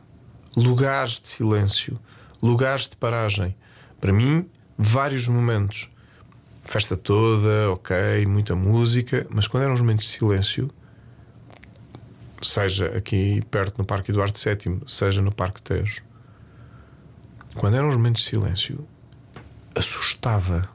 lugares 0.57 1.21
de 1.21 1.29
silêncio, 1.29 1.99
lugares 2.43 2.89
de 2.89 2.97
paragem. 2.97 3.57
Para 4.01 4.13
mim, 4.13 4.47
vários 4.77 5.29
momentos. 5.29 5.89
Festa 6.65 6.97
toda, 6.97 7.71
ok, 7.71 8.27
muita 8.27 8.55
música, 8.55 9.27
mas 9.31 9.49
quando 9.49 9.65
eram 9.65 9.75
os 9.75 9.81
momentos 9.81 10.05
de 10.07 10.13
silêncio, 10.13 10.71
seja 12.41 12.87
aqui 12.97 13.43
perto 13.51 13.79
no 13.79 13.85
Parque 13.85 14.11
Eduardo 14.11 14.39
VII, 14.39 14.81
seja 14.87 15.21
no 15.21 15.33
Parque 15.33 15.63
Tejo, 15.63 16.03
quando 17.55 17.77
eram 17.77 17.89
os 17.89 17.97
momentos 17.97 18.23
de 18.23 18.29
silêncio, 18.29 18.87
assustava 19.75 20.69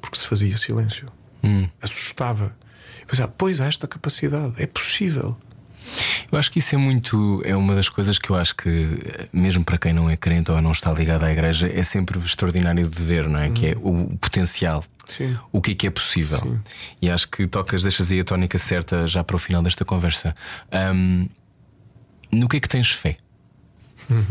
porque 0.00 0.18
se 0.18 0.26
fazia 0.26 0.56
silêncio. 0.56 1.08
Hum. 1.42 1.68
Assustava. 1.82 2.56
Eu 3.00 3.06
pensava, 3.06 3.32
pois 3.36 3.60
há 3.60 3.66
esta 3.66 3.88
capacidade, 3.88 4.54
é 4.56 4.66
possível. 4.66 5.36
Eu 6.30 6.38
acho 6.38 6.50
que 6.50 6.58
isso 6.58 6.74
é 6.74 6.78
muito. 6.78 7.42
É 7.44 7.56
uma 7.56 7.74
das 7.74 7.88
coisas 7.88 8.18
que 8.18 8.30
eu 8.30 8.36
acho 8.36 8.54
que, 8.56 8.98
mesmo 9.32 9.64
para 9.64 9.78
quem 9.78 9.92
não 9.92 10.08
é 10.10 10.16
crente 10.16 10.50
ou 10.50 10.60
não 10.60 10.72
está 10.72 10.92
ligado 10.92 11.24
à 11.24 11.32
igreja, 11.32 11.70
é 11.72 11.82
sempre 11.82 12.18
extraordinário 12.18 12.88
de 12.88 13.02
ver, 13.02 13.28
não 13.28 13.38
é? 13.38 13.48
Hum. 13.48 13.54
Que 13.54 13.66
é 13.68 13.76
o 13.80 14.16
potencial. 14.18 14.84
Sim. 15.06 15.36
O 15.52 15.60
que 15.60 15.70
é 15.72 15.74
que 15.74 15.86
é 15.86 15.90
possível. 15.90 16.38
Sim. 16.38 16.60
E 17.00 17.10
acho 17.10 17.28
que 17.28 17.46
tocas, 17.46 17.82
deixas 17.82 18.10
aí 18.10 18.20
a 18.20 18.24
tónica 18.24 18.58
certa 18.58 19.06
já 19.06 19.22
para 19.22 19.36
o 19.36 19.38
final 19.38 19.62
desta 19.62 19.84
conversa. 19.84 20.34
Um, 20.72 21.28
no 22.32 22.48
que 22.48 22.56
é 22.56 22.60
que 22.60 22.68
tens 22.68 22.90
fé? 22.90 23.16
Uhum. 24.10 24.24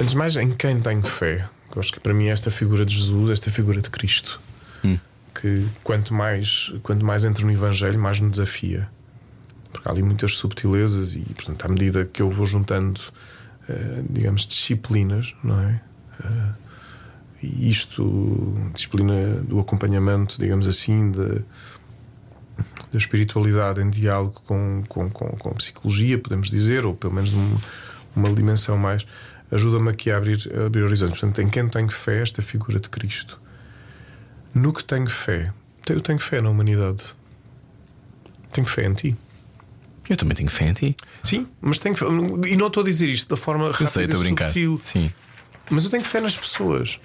Antes 0.00 0.12
de 0.12 0.16
mais, 0.16 0.36
em 0.36 0.50
quem 0.50 0.80
tenho 0.80 1.02
fé? 1.02 1.48
Eu 1.74 1.80
acho 1.80 1.92
que 1.92 2.00
para 2.00 2.14
mim 2.14 2.28
esta 2.28 2.50
figura 2.50 2.84
de 2.84 2.96
Jesus, 2.96 3.30
esta 3.30 3.50
figura 3.50 3.80
de 3.80 3.90
Cristo, 3.90 4.40
hum. 4.84 4.98
que 5.34 5.66
quanto 5.82 6.14
mais, 6.14 6.72
quanto 6.82 7.04
mais 7.04 7.24
entro 7.24 7.46
no 7.46 7.52
Evangelho, 7.52 7.98
mais 7.98 8.20
me 8.20 8.30
desafia. 8.30 8.88
Porque 9.72 9.88
há 9.88 9.90
ali 9.90 10.02
muitas 10.02 10.36
subtilezas 10.36 11.16
e, 11.16 11.20
portanto, 11.20 11.64
à 11.64 11.68
medida 11.68 12.04
que 12.04 12.20
eu 12.22 12.30
vou 12.30 12.46
juntando, 12.46 13.00
uh, 13.68 14.06
digamos, 14.10 14.46
disciplinas, 14.46 15.34
não 15.42 15.60
é? 15.60 15.80
Uh, 16.20 16.62
isto, 17.42 18.70
disciplina 18.72 19.42
do 19.42 19.58
acompanhamento, 19.58 20.38
digamos 20.38 20.66
assim, 20.68 21.10
da, 21.10 21.40
da 22.92 22.98
espiritualidade 22.98 23.80
em 23.80 23.90
diálogo 23.90 24.40
com, 24.46 24.84
com, 24.88 25.10
com, 25.10 25.26
com 25.30 25.54
psicologia, 25.54 26.18
podemos 26.18 26.50
dizer, 26.50 26.86
ou 26.86 26.94
pelo 26.94 27.14
menos 27.14 27.32
uma, 27.32 27.60
uma 28.14 28.32
dimensão 28.32 28.78
mais 28.78 29.04
ajuda-me 29.50 29.90
aqui 29.90 30.10
a 30.10 30.16
abrir, 30.16 30.38
a 30.54 30.66
abrir 30.66 30.82
horizontes. 30.82 31.20
Portanto, 31.20 31.40
em 31.42 31.48
quem 31.48 31.68
tenho 31.68 31.88
fé, 31.90 32.22
esta 32.22 32.40
figura 32.40 32.80
de 32.80 32.88
Cristo. 32.88 33.40
No 34.54 34.72
que 34.72 34.84
tenho 34.84 35.08
fé, 35.08 35.52
eu 35.88 36.00
tenho 36.00 36.18
fé 36.18 36.40
na 36.40 36.50
humanidade. 36.50 37.14
Tenho 38.52 38.66
fé 38.66 38.86
em 38.86 38.94
ti. 38.94 39.16
Eu 40.12 40.16
também 40.18 40.36
tenho 40.36 40.50
fé 40.50 40.68
em 40.68 40.74
ti. 40.74 40.96
Sim, 41.22 41.48
mas 41.58 41.78
tenho 41.78 41.96
fé. 41.96 42.04
E 42.46 42.54
não 42.54 42.66
estou 42.66 42.82
a 42.82 42.84
dizer 42.84 43.08
isto 43.08 43.30
da 43.30 43.36
forma 43.36 43.64
eu 43.64 43.70
rápida 43.70 43.88
sei, 43.88 44.04
e 44.04 44.06
brincar. 44.08 44.44
subtil. 44.48 44.78
Sim. 44.82 45.10
Mas 45.70 45.84
eu 45.84 45.90
tenho 45.90 46.04
fé 46.04 46.20
nas 46.20 46.36
pessoas. 46.36 47.00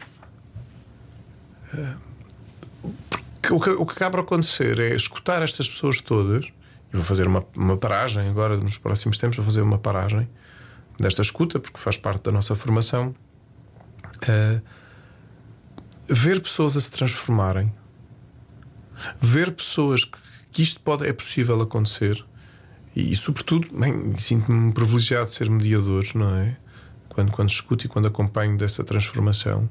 O 3.49 3.61
que, 3.61 3.69
o 3.69 3.85
que 3.85 3.93
acaba 3.93 4.17
a 4.17 4.21
acontecer 4.21 4.77
é 4.77 4.93
escutar 4.93 5.41
estas 5.41 5.69
pessoas 5.69 6.01
todas. 6.01 6.47
E 6.91 6.97
vou 6.97 7.01
fazer 7.01 7.27
uma, 7.27 7.45
uma 7.55 7.77
paragem 7.77 8.27
agora, 8.27 8.57
nos 8.57 8.77
próximos 8.77 9.17
tempos, 9.17 9.37
vou 9.37 9.45
fazer 9.45 9.61
uma 9.61 9.77
paragem 9.77 10.27
desta 10.99 11.21
escuta, 11.21 11.61
porque 11.61 11.79
faz 11.79 11.95
parte 11.95 12.23
da 12.23 12.31
nossa 12.33 12.57
formação, 12.57 13.15
uh, 14.23 14.61
ver 16.09 16.41
pessoas 16.41 16.75
a 16.75 16.81
se 16.81 16.91
transformarem, 16.91 17.73
ver 19.21 19.51
pessoas 19.51 20.03
que, 20.03 20.17
que 20.51 20.61
isto 20.61 20.81
pode, 20.81 21.07
é 21.07 21.13
possível 21.13 21.61
acontecer, 21.61 22.25
e, 22.97 23.11
e 23.11 23.15
sobretudo, 23.15 23.69
sinto-me 24.17 24.73
privilegiado 24.73 25.27
de 25.27 25.31
ser 25.31 25.47
mediador, 25.51 26.03
não 26.15 26.35
é? 26.35 26.57
Quando, 27.07 27.31
quando 27.31 27.49
escuto 27.49 27.85
e 27.85 27.89
quando 27.89 28.07
acompanho 28.07 28.57
dessa 28.57 28.83
transformação, 28.83 29.69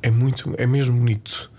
é 0.00 0.12
muito, 0.12 0.54
é 0.56 0.64
mesmo 0.64 0.96
bonito. 0.96 1.50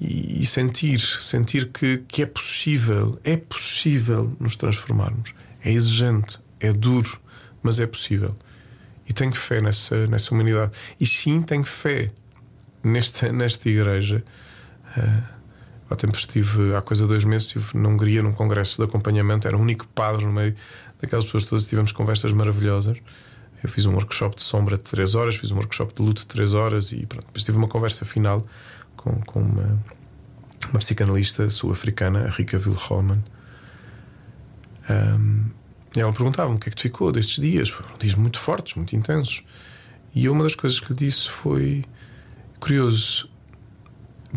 E, 0.00 0.42
e 0.42 0.46
sentir, 0.46 1.00
sentir 1.00 1.72
que, 1.72 2.04
que 2.06 2.22
é 2.22 2.26
possível, 2.26 3.18
é 3.24 3.36
possível 3.36 4.34
nos 4.38 4.54
transformarmos. 4.54 5.34
É 5.62 5.72
exigente, 5.72 6.38
é 6.60 6.72
duro, 6.72 7.20
mas 7.60 7.80
é 7.80 7.86
possível. 7.86 8.36
E 9.08 9.12
tenho 9.12 9.32
fé 9.32 9.60
nessa, 9.60 10.06
nessa 10.06 10.32
humanidade. 10.32 10.70
E 11.00 11.06
sim, 11.06 11.42
tenho 11.42 11.64
fé 11.64 12.12
nesta, 12.82 13.32
nesta 13.32 13.68
igreja. 13.68 14.24
Uh, 14.96 15.39
há 15.90 15.96
tempo 15.96 16.16
estive, 16.16 16.74
há 16.74 16.80
coisa 16.80 17.02
de 17.02 17.08
dois 17.08 17.24
meses, 17.24 17.48
estive 17.48 17.76
na 17.76 17.88
Hungria 17.88 18.22
num 18.22 18.32
congresso 18.32 18.76
de 18.78 18.88
acompanhamento, 18.88 19.46
era 19.46 19.56
o 19.56 19.60
único 19.60 19.86
padre 19.88 20.24
no 20.24 20.32
meio 20.32 20.54
daquelas 21.00 21.24
pessoas 21.24 21.44
todas, 21.44 21.68
tivemos 21.68 21.92
conversas 21.92 22.32
maravilhosas. 22.32 22.98
Eu 23.62 23.68
fiz 23.68 23.84
um 23.84 23.92
workshop 23.92 24.36
de 24.36 24.42
sombra 24.42 24.76
de 24.76 24.84
3 24.84 25.14
horas, 25.14 25.36
fiz 25.36 25.50
um 25.50 25.56
workshop 25.56 25.94
de 25.94 26.02
luto 26.02 26.22
de 26.22 26.26
3 26.28 26.54
horas 26.54 26.92
e 26.92 27.04
pronto. 27.04 27.26
Depois 27.26 27.44
tive 27.44 27.58
uma 27.58 27.68
conversa 27.68 28.04
final 28.04 28.44
com, 28.96 29.20
com 29.22 29.40
uma, 29.40 29.82
uma 30.70 30.78
psicanalista 30.78 31.48
sul-africana, 31.50 32.26
a 32.26 32.30
Rika 32.30 32.56
Wilhelman. 32.56 33.22
Um, 34.88 35.50
e 35.96 36.00
ela 36.00 36.12
perguntava-me 36.12 36.56
o 36.56 36.58
que 36.58 36.68
é 36.68 36.70
que 36.70 36.76
te 36.76 36.82
ficou 36.82 37.12
destes 37.12 37.40
dias. 37.40 37.68
Foram 37.68 37.90
dias 37.98 38.14
muito 38.14 38.38
fortes, 38.38 38.74
muito 38.74 38.94
intensos. 38.94 39.42
E 40.14 40.28
uma 40.28 40.42
das 40.42 40.54
coisas 40.54 40.80
que 40.80 40.92
lhe 40.92 40.98
disse 40.98 41.28
foi 41.28 41.84
curioso. 42.58 43.29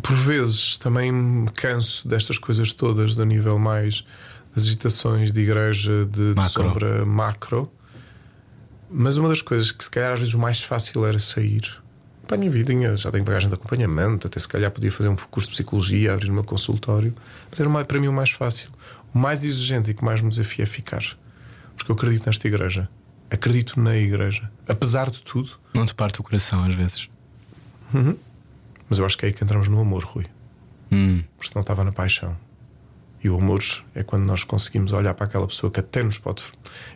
Por 0.01 0.15
vezes 0.15 0.77
também 0.77 1.11
me 1.11 1.49
canso 1.49 2.07
destas 2.07 2.37
coisas 2.37 2.73
todas 2.73 3.19
a 3.19 3.25
nível 3.25 3.59
mais 3.59 4.05
das 4.55 4.65
agitações 4.65 5.31
de 5.31 5.41
igreja 5.41 6.05
de, 6.05 6.33
de 6.33 6.49
sombra 6.49 7.05
macro. 7.05 7.71
Mas 8.89 9.17
uma 9.17 9.29
das 9.29 9.41
coisas 9.41 9.71
que 9.71 9.83
se 9.83 9.89
calhar 9.89 10.13
às 10.13 10.19
vezes 10.19 10.33
o 10.33 10.39
mais 10.39 10.61
fácil 10.61 11.05
era 11.05 11.19
sair. 11.19 11.81
Para 12.27 12.35
a 12.35 12.39
minha 12.39 12.51
vidinha, 12.51 12.95
já 12.95 13.11
tenho 13.11 13.23
bagagem 13.23 13.49
de 13.49 13.55
acompanhamento, 13.55 14.27
até 14.27 14.39
se 14.39 14.47
calhar 14.47 14.71
podia 14.71 14.91
fazer 14.91 15.09
um 15.09 15.15
curso 15.15 15.49
de 15.49 15.55
psicologia, 15.55 16.13
abrir 16.13 16.29
o 16.29 16.33
meu 16.33 16.43
consultório. 16.43 17.13
Mas 17.49 17.59
era 17.59 17.85
para 17.85 17.99
mim 17.99 18.07
o 18.07 18.13
mais 18.13 18.29
fácil. 18.29 18.69
O 19.13 19.17
mais 19.17 19.43
exigente 19.43 19.91
e 19.91 19.93
que 19.93 20.03
mais 20.03 20.21
me 20.21 20.29
desafia 20.29 20.63
é 20.63 20.65
ficar 20.65 21.03
porque 21.75 21.91
eu 21.91 21.95
acredito 21.95 22.25
nesta 22.25 22.47
igreja. 22.47 22.89
Acredito 23.29 23.79
na 23.79 23.95
igreja. 23.97 24.49
Apesar 24.67 25.09
de 25.09 25.21
tudo. 25.21 25.51
Não 25.73 25.85
te 25.85 25.93
parte 25.93 26.19
o 26.21 26.23
coração 26.23 26.63
às 26.63 26.75
vezes. 26.75 27.09
Uhum. 27.93 28.15
Mas 28.93 28.99
eu 28.99 29.07
acho 29.07 29.17
que 29.17 29.25
é 29.25 29.29
aí 29.29 29.33
que 29.33 29.43
entramos 29.43 29.67
no 29.67 29.81
amor, 29.81 30.03
Rui. 30.03 30.27
Hum. 30.91 31.23
Porque 31.35 31.47
senão 31.47 31.61
estava 31.61 31.83
na 31.83 31.91
paixão. 31.91 32.37
E 33.23 33.27
o 33.27 33.39
amor 33.39 33.59
é 33.95 34.03
quando 34.03 34.21
nós 34.21 34.43
conseguimos 34.43 34.91
olhar 34.91 35.15
para 35.15 35.25
aquela 35.25 35.47
pessoa 35.47 35.71
que 35.71 35.79
até 35.79 36.03
nos 36.03 36.19
pode. 36.19 36.43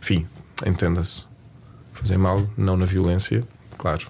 Enfim, 0.00 0.24
entenda-se. 0.64 1.26
Fazer 1.92 2.16
mal, 2.16 2.48
não 2.56 2.76
na 2.76 2.86
violência, 2.86 3.42
claro. 3.76 4.06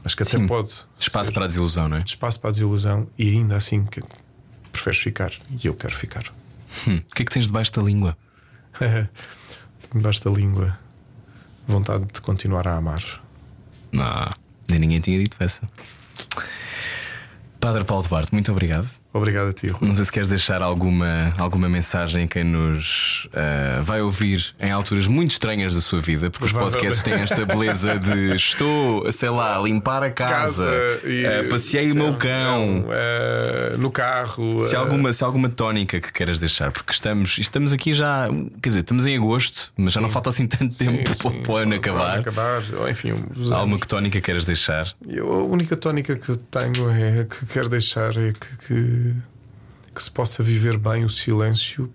Mas 0.00 0.14
que 0.14 0.22
até 0.22 0.38
Sim. 0.38 0.46
pode. 0.46 0.86
Espaço 0.96 1.32
para 1.32 1.42
a 1.42 1.48
desilusão, 1.48 1.88
não 1.88 1.96
é? 1.96 2.02
Espaço 2.06 2.38
para 2.38 2.50
a 2.50 2.52
desilusão 2.52 3.08
e 3.18 3.30
ainda 3.30 3.56
assim 3.56 3.84
que 3.84 4.00
preferes 4.70 5.00
ficar. 5.00 5.32
E 5.50 5.66
eu 5.66 5.74
quero 5.74 5.96
ficar. 5.96 6.32
Hum. 6.86 6.98
O 6.98 7.14
que 7.16 7.22
é 7.22 7.24
que 7.24 7.32
tens 7.32 7.46
debaixo 7.46 7.72
da 7.72 7.82
língua? 7.82 8.16
debaixo 9.92 10.22
da 10.22 10.30
língua 10.30 10.78
vontade 11.66 12.04
de 12.12 12.20
continuar 12.20 12.68
a 12.68 12.76
amar. 12.76 13.02
Não, 13.90 14.30
nem 14.68 14.78
ninguém 14.78 15.00
tinha 15.00 15.18
dito 15.18 15.36
essa. 15.40 15.68
Padre 17.64 17.86
Paulo 17.86 18.02
de 18.02 18.10
Barte, 18.10 18.34
muito 18.34 18.52
obrigado. 18.52 19.03
Obrigado 19.14 19.50
a 19.50 19.52
ti, 19.52 19.68
Rui. 19.68 19.86
Não 19.86 19.94
sei 19.94 20.04
se 20.04 20.10
queres 20.10 20.26
deixar 20.26 20.60
alguma, 20.60 21.32
alguma 21.38 21.68
mensagem 21.68 22.24
a 22.24 22.26
quem 22.26 22.42
nos 22.42 23.26
uh, 23.26 23.80
vai 23.84 24.02
ouvir 24.02 24.52
em 24.58 24.72
alturas 24.72 25.06
muito 25.06 25.30
estranhas 25.30 25.72
da 25.72 25.80
sua 25.80 26.00
vida, 26.00 26.32
porque 26.32 26.46
os 26.46 26.52
podcasts 26.52 27.00
têm 27.00 27.14
esta 27.14 27.46
beleza 27.46 27.96
de 27.96 28.34
estou, 28.34 29.10
sei 29.12 29.30
lá, 29.30 29.56
a 29.56 29.62
limpar 29.62 30.02
a 30.02 30.10
casa, 30.10 30.64
casa 30.64 31.00
e, 31.04 31.24
uh, 31.24 31.48
passei 31.48 31.92
o 31.92 31.94
meu 31.94 32.14
cão 32.14 32.86
uh, 32.88 33.78
no 33.78 33.88
carro. 33.88 34.64
Se, 34.64 34.74
alguma, 34.74 35.12
se 35.12 35.22
alguma 35.22 35.48
tónica 35.48 36.00
que 36.00 36.12
queiras 36.12 36.40
deixar, 36.40 36.72
porque 36.72 36.92
estamos, 36.92 37.38
estamos 37.38 37.72
aqui 37.72 37.92
já, 37.92 38.28
quer 38.60 38.68
dizer, 38.68 38.80
estamos 38.80 39.06
em 39.06 39.16
agosto, 39.16 39.72
mas 39.76 39.90
sim. 39.90 39.94
já 39.94 40.00
não 40.00 40.10
falta 40.10 40.30
assim 40.30 40.48
tanto 40.48 40.74
sim, 40.74 40.86
tempo 40.86 41.14
sim. 41.14 41.40
para 41.40 41.52
o 41.52 41.56
ano 41.56 41.76
acabar. 41.76 42.18
acabar. 42.18 42.62
Enfim, 42.90 43.14
Há 43.52 43.58
alguma 43.58 43.78
que 43.78 43.86
tónica 43.86 44.20
queiras 44.20 44.44
deixar? 44.44 44.92
Eu, 45.06 45.32
a 45.32 45.44
única 45.44 45.76
tónica 45.76 46.16
que 46.16 46.36
tenho 46.36 46.90
é 46.90 47.24
que 47.26 47.46
quero 47.46 47.68
deixar 47.68 48.10
é 48.16 48.32
que, 48.32 48.66
que 48.66 49.03
que 49.94 50.02
se 50.02 50.10
possa 50.10 50.42
viver 50.42 50.78
bem 50.78 51.04
o 51.04 51.10
silêncio 51.10 51.92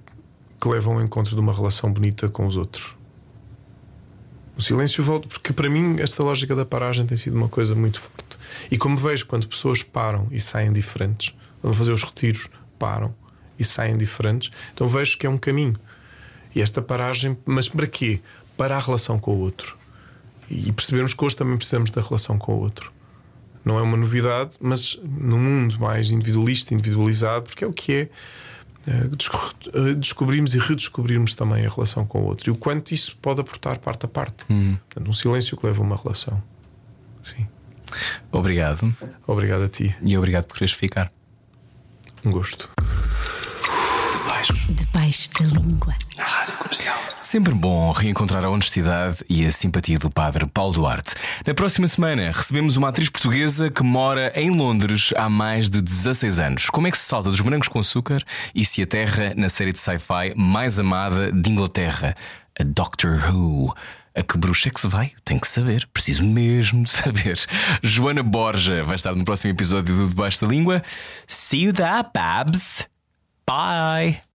que 0.59 0.67
leva 0.67 0.91
ao 0.91 1.01
encontro 1.01 1.35
de 1.35 1.41
uma 1.41 1.53
relação 1.53 1.91
bonita 1.91 2.29
com 2.29 2.45
os 2.45 2.55
outros. 2.55 2.95
O 4.57 4.61
silêncio 4.61 5.03
volta, 5.03 5.27
porque 5.27 5.53
para 5.53 5.69
mim 5.69 5.99
esta 5.99 6.21
lógica 6.21 6.55
da 6.55 6.65
paragem 6.65 7.05
tem 7.05 7.15
sido 7.15 7.35
uma 7.35 7.47
coisa 7.47 7.73
muito 7.73 8.01
forte. 8.01 8.37
E 8.69 8.77
como 8.77 8.97
vejo 8.97 9.25
quando 9.25 9.47
pessoas 9.47 9.83
param 9.83 10.27
e 10.31 10.39
saem 10.39 10.73
diferentes, 10.73 11.33
vão 11.63 11.73
fazer 11.73 11.93
os 11.93 12.03
retiros, 12.03 12.49
param 12.77 13.15
e 13.57 13.63
saem 13.63 13.97
diferentes, 13.97 14.51
então 14.73 14.87
vejo 14.87 15.17
que 15.17 15.25
é 15.25 15.29
um 15.29 15.37
caminho. 15.37 15.77
E 16.53 16.61
esta 16.61 16.81
paragem, 16.81 17.37
mas 17.45 17.69
para 17.69 17.87
quê? 17.87 18.19
Para 18.57 18.75
a 18.75 18.79
relação 18.79 19.17
com 19.17 19.31
o 19.31 19.39
outro. 19.39 19.77
E 20.49 20.71
percebermos 20.71 21.13
que 21.13 21.23
hoje 21.23 21.37
também 21.37 21.55
precisamos 21.55 21.91
da 21.91 22.01
relação 22.01 22.37
com 22.37 22.53
o 22.53 22.59
outro 22.59 22.91
não 23.69 23.77
é 23.77 23.83
uma 23.83 23.95
novidade, 23.95 24.55
mas 24.59 24.99
no 25.03 25.37
mundo 25.37 25.79
mais 25.79 26.11
individualista, 26.11 26.73
individualizado, 26.73 27.45
porque 27.45 27.63
é 27.63 27.67
o 27.67 27.71
que 27.71 27.93
é, 27.93 28.09
eh, 28.87 29.09
eh, 29.73 29.93
descobrimos 29.93 30.55
e 30.55 30.57
redescobrirmos 30.57 31.35
também 31.35 31.65
a 31.65 31.69
relação 31.69 32.03
com 32.03 32.21
o 32.21 32.25
outro 32.25 32.49
e 32.49 32.51
o 32.51 32.55
quanto 32.55 32.91
isso 32.91 33.15
pode 33.21 33.39
aportar 33.41 33.77
parte 33.77 34.05
a 34.05 34.09
parte. 34.09 34.45
Hum. 34.49 34.75
Um 35.07 35.13
silêncio 35.13 35.55
que 35.55 35.65
leva 35.67 35.79
a 35.79 35.85
uma 35.85 35.95
relação. 35.95 36.41
Sim. 37.23 37.47
Obrigado. 38.31 38.91
Obrigado 39.27 39.63
a 39.63 39.67
ti. 39.67 39.95
E 40.01 40.17
obrigado 40.17 40.45
por 40.45 40.55
quereres 40.55 40.73
ficar. 40.73 41.11
Um 42.25 42.31
gosto. 42.31 42.69
Debaixo. 44.69 45.29
Da 45.39 45.45
língua. 45.45 45.95
Na 46.17 46.23
rádio 46.23 46.57
comercial. 46.57 46.97
Sempre 47.23 47.53
bom 47.53 47.91
reencontrar 47.91 48.43
a 48.43 48.49
honestidade 48.49 49.17
e 49.29 49.45
a 49.45 49.51
simpatia 49.51 49.97
do 49.97 50.09
padre 50.09 50.45
Paulo 50.45 50.73
Duarte. 50.73 51.15
Na 51.45 51.53
próxima 51.53 51.87
semana 51.87 52.31
recebemos 52.31 52.77
uma 52.77 52.89
atriz 52.89 53.09
portuguesa 53.09 53.69
que 53.69 53.83
mora 53.83 54.31
em 54.35 54.49
Londres 54.51 55.13
há 55.15 55.29
mais 55.29 55.69
de 55.69 55.81
16 55.81 56.39
anos. 56.39 56.69
Como 56.69 56.87
é 56.87 56.91
que 56.91 56.97
se 56.97 57.05
salta 57.05 57.29
dos 57.29 57.41
morangos 57.41 57.67
com 57.67 57.79
açúcar 57.79 58.23
e 58.53 58.65
se 58.65 58.81
aterra 58.81 59.33
na 59.35 59.49
série 59.49 59.71
de 59.71 59.79
sci-fi 59.79 60.33
mais 60.35 60.79
amada 60.79 61.31
de 61.31 61.49
Inglaterra, 61.49 62.15
a 62.59 62.63
Doctor 62.63 63.19
Who? 63.31 63.73
A 64.15 64.23
que 64.23 64.37
bruxa 64.37 64.69
é 64.69 64.71
que 64.71 64.81
se 64.81 64.87
vai? 64.87 65.13
Tenho 65.23 65.39
que 65.39 65.47
saber, 65.47 65.87
preciso 65.93 66.23
mesmo 66.23 66.83
de 66.83 66.89
saber. 66.89 67.39
Joana 67.83 68.23
Borja 68.23 68.83
vai 68.83 68.95
estar 68.95 69.15
no 69.15 69.23
próximo 69.23 69.51
episódio 69.51 69.95
do 69.95 70.07
Debaixo 70.07 70.41
da 70.41 70.47
Língua. 70.47 70.83
See 71.27 71.63
you 71.63 71.73
there, 71.73 72.05
Babs. 72.13 72.87
Bye. 73.47 74.19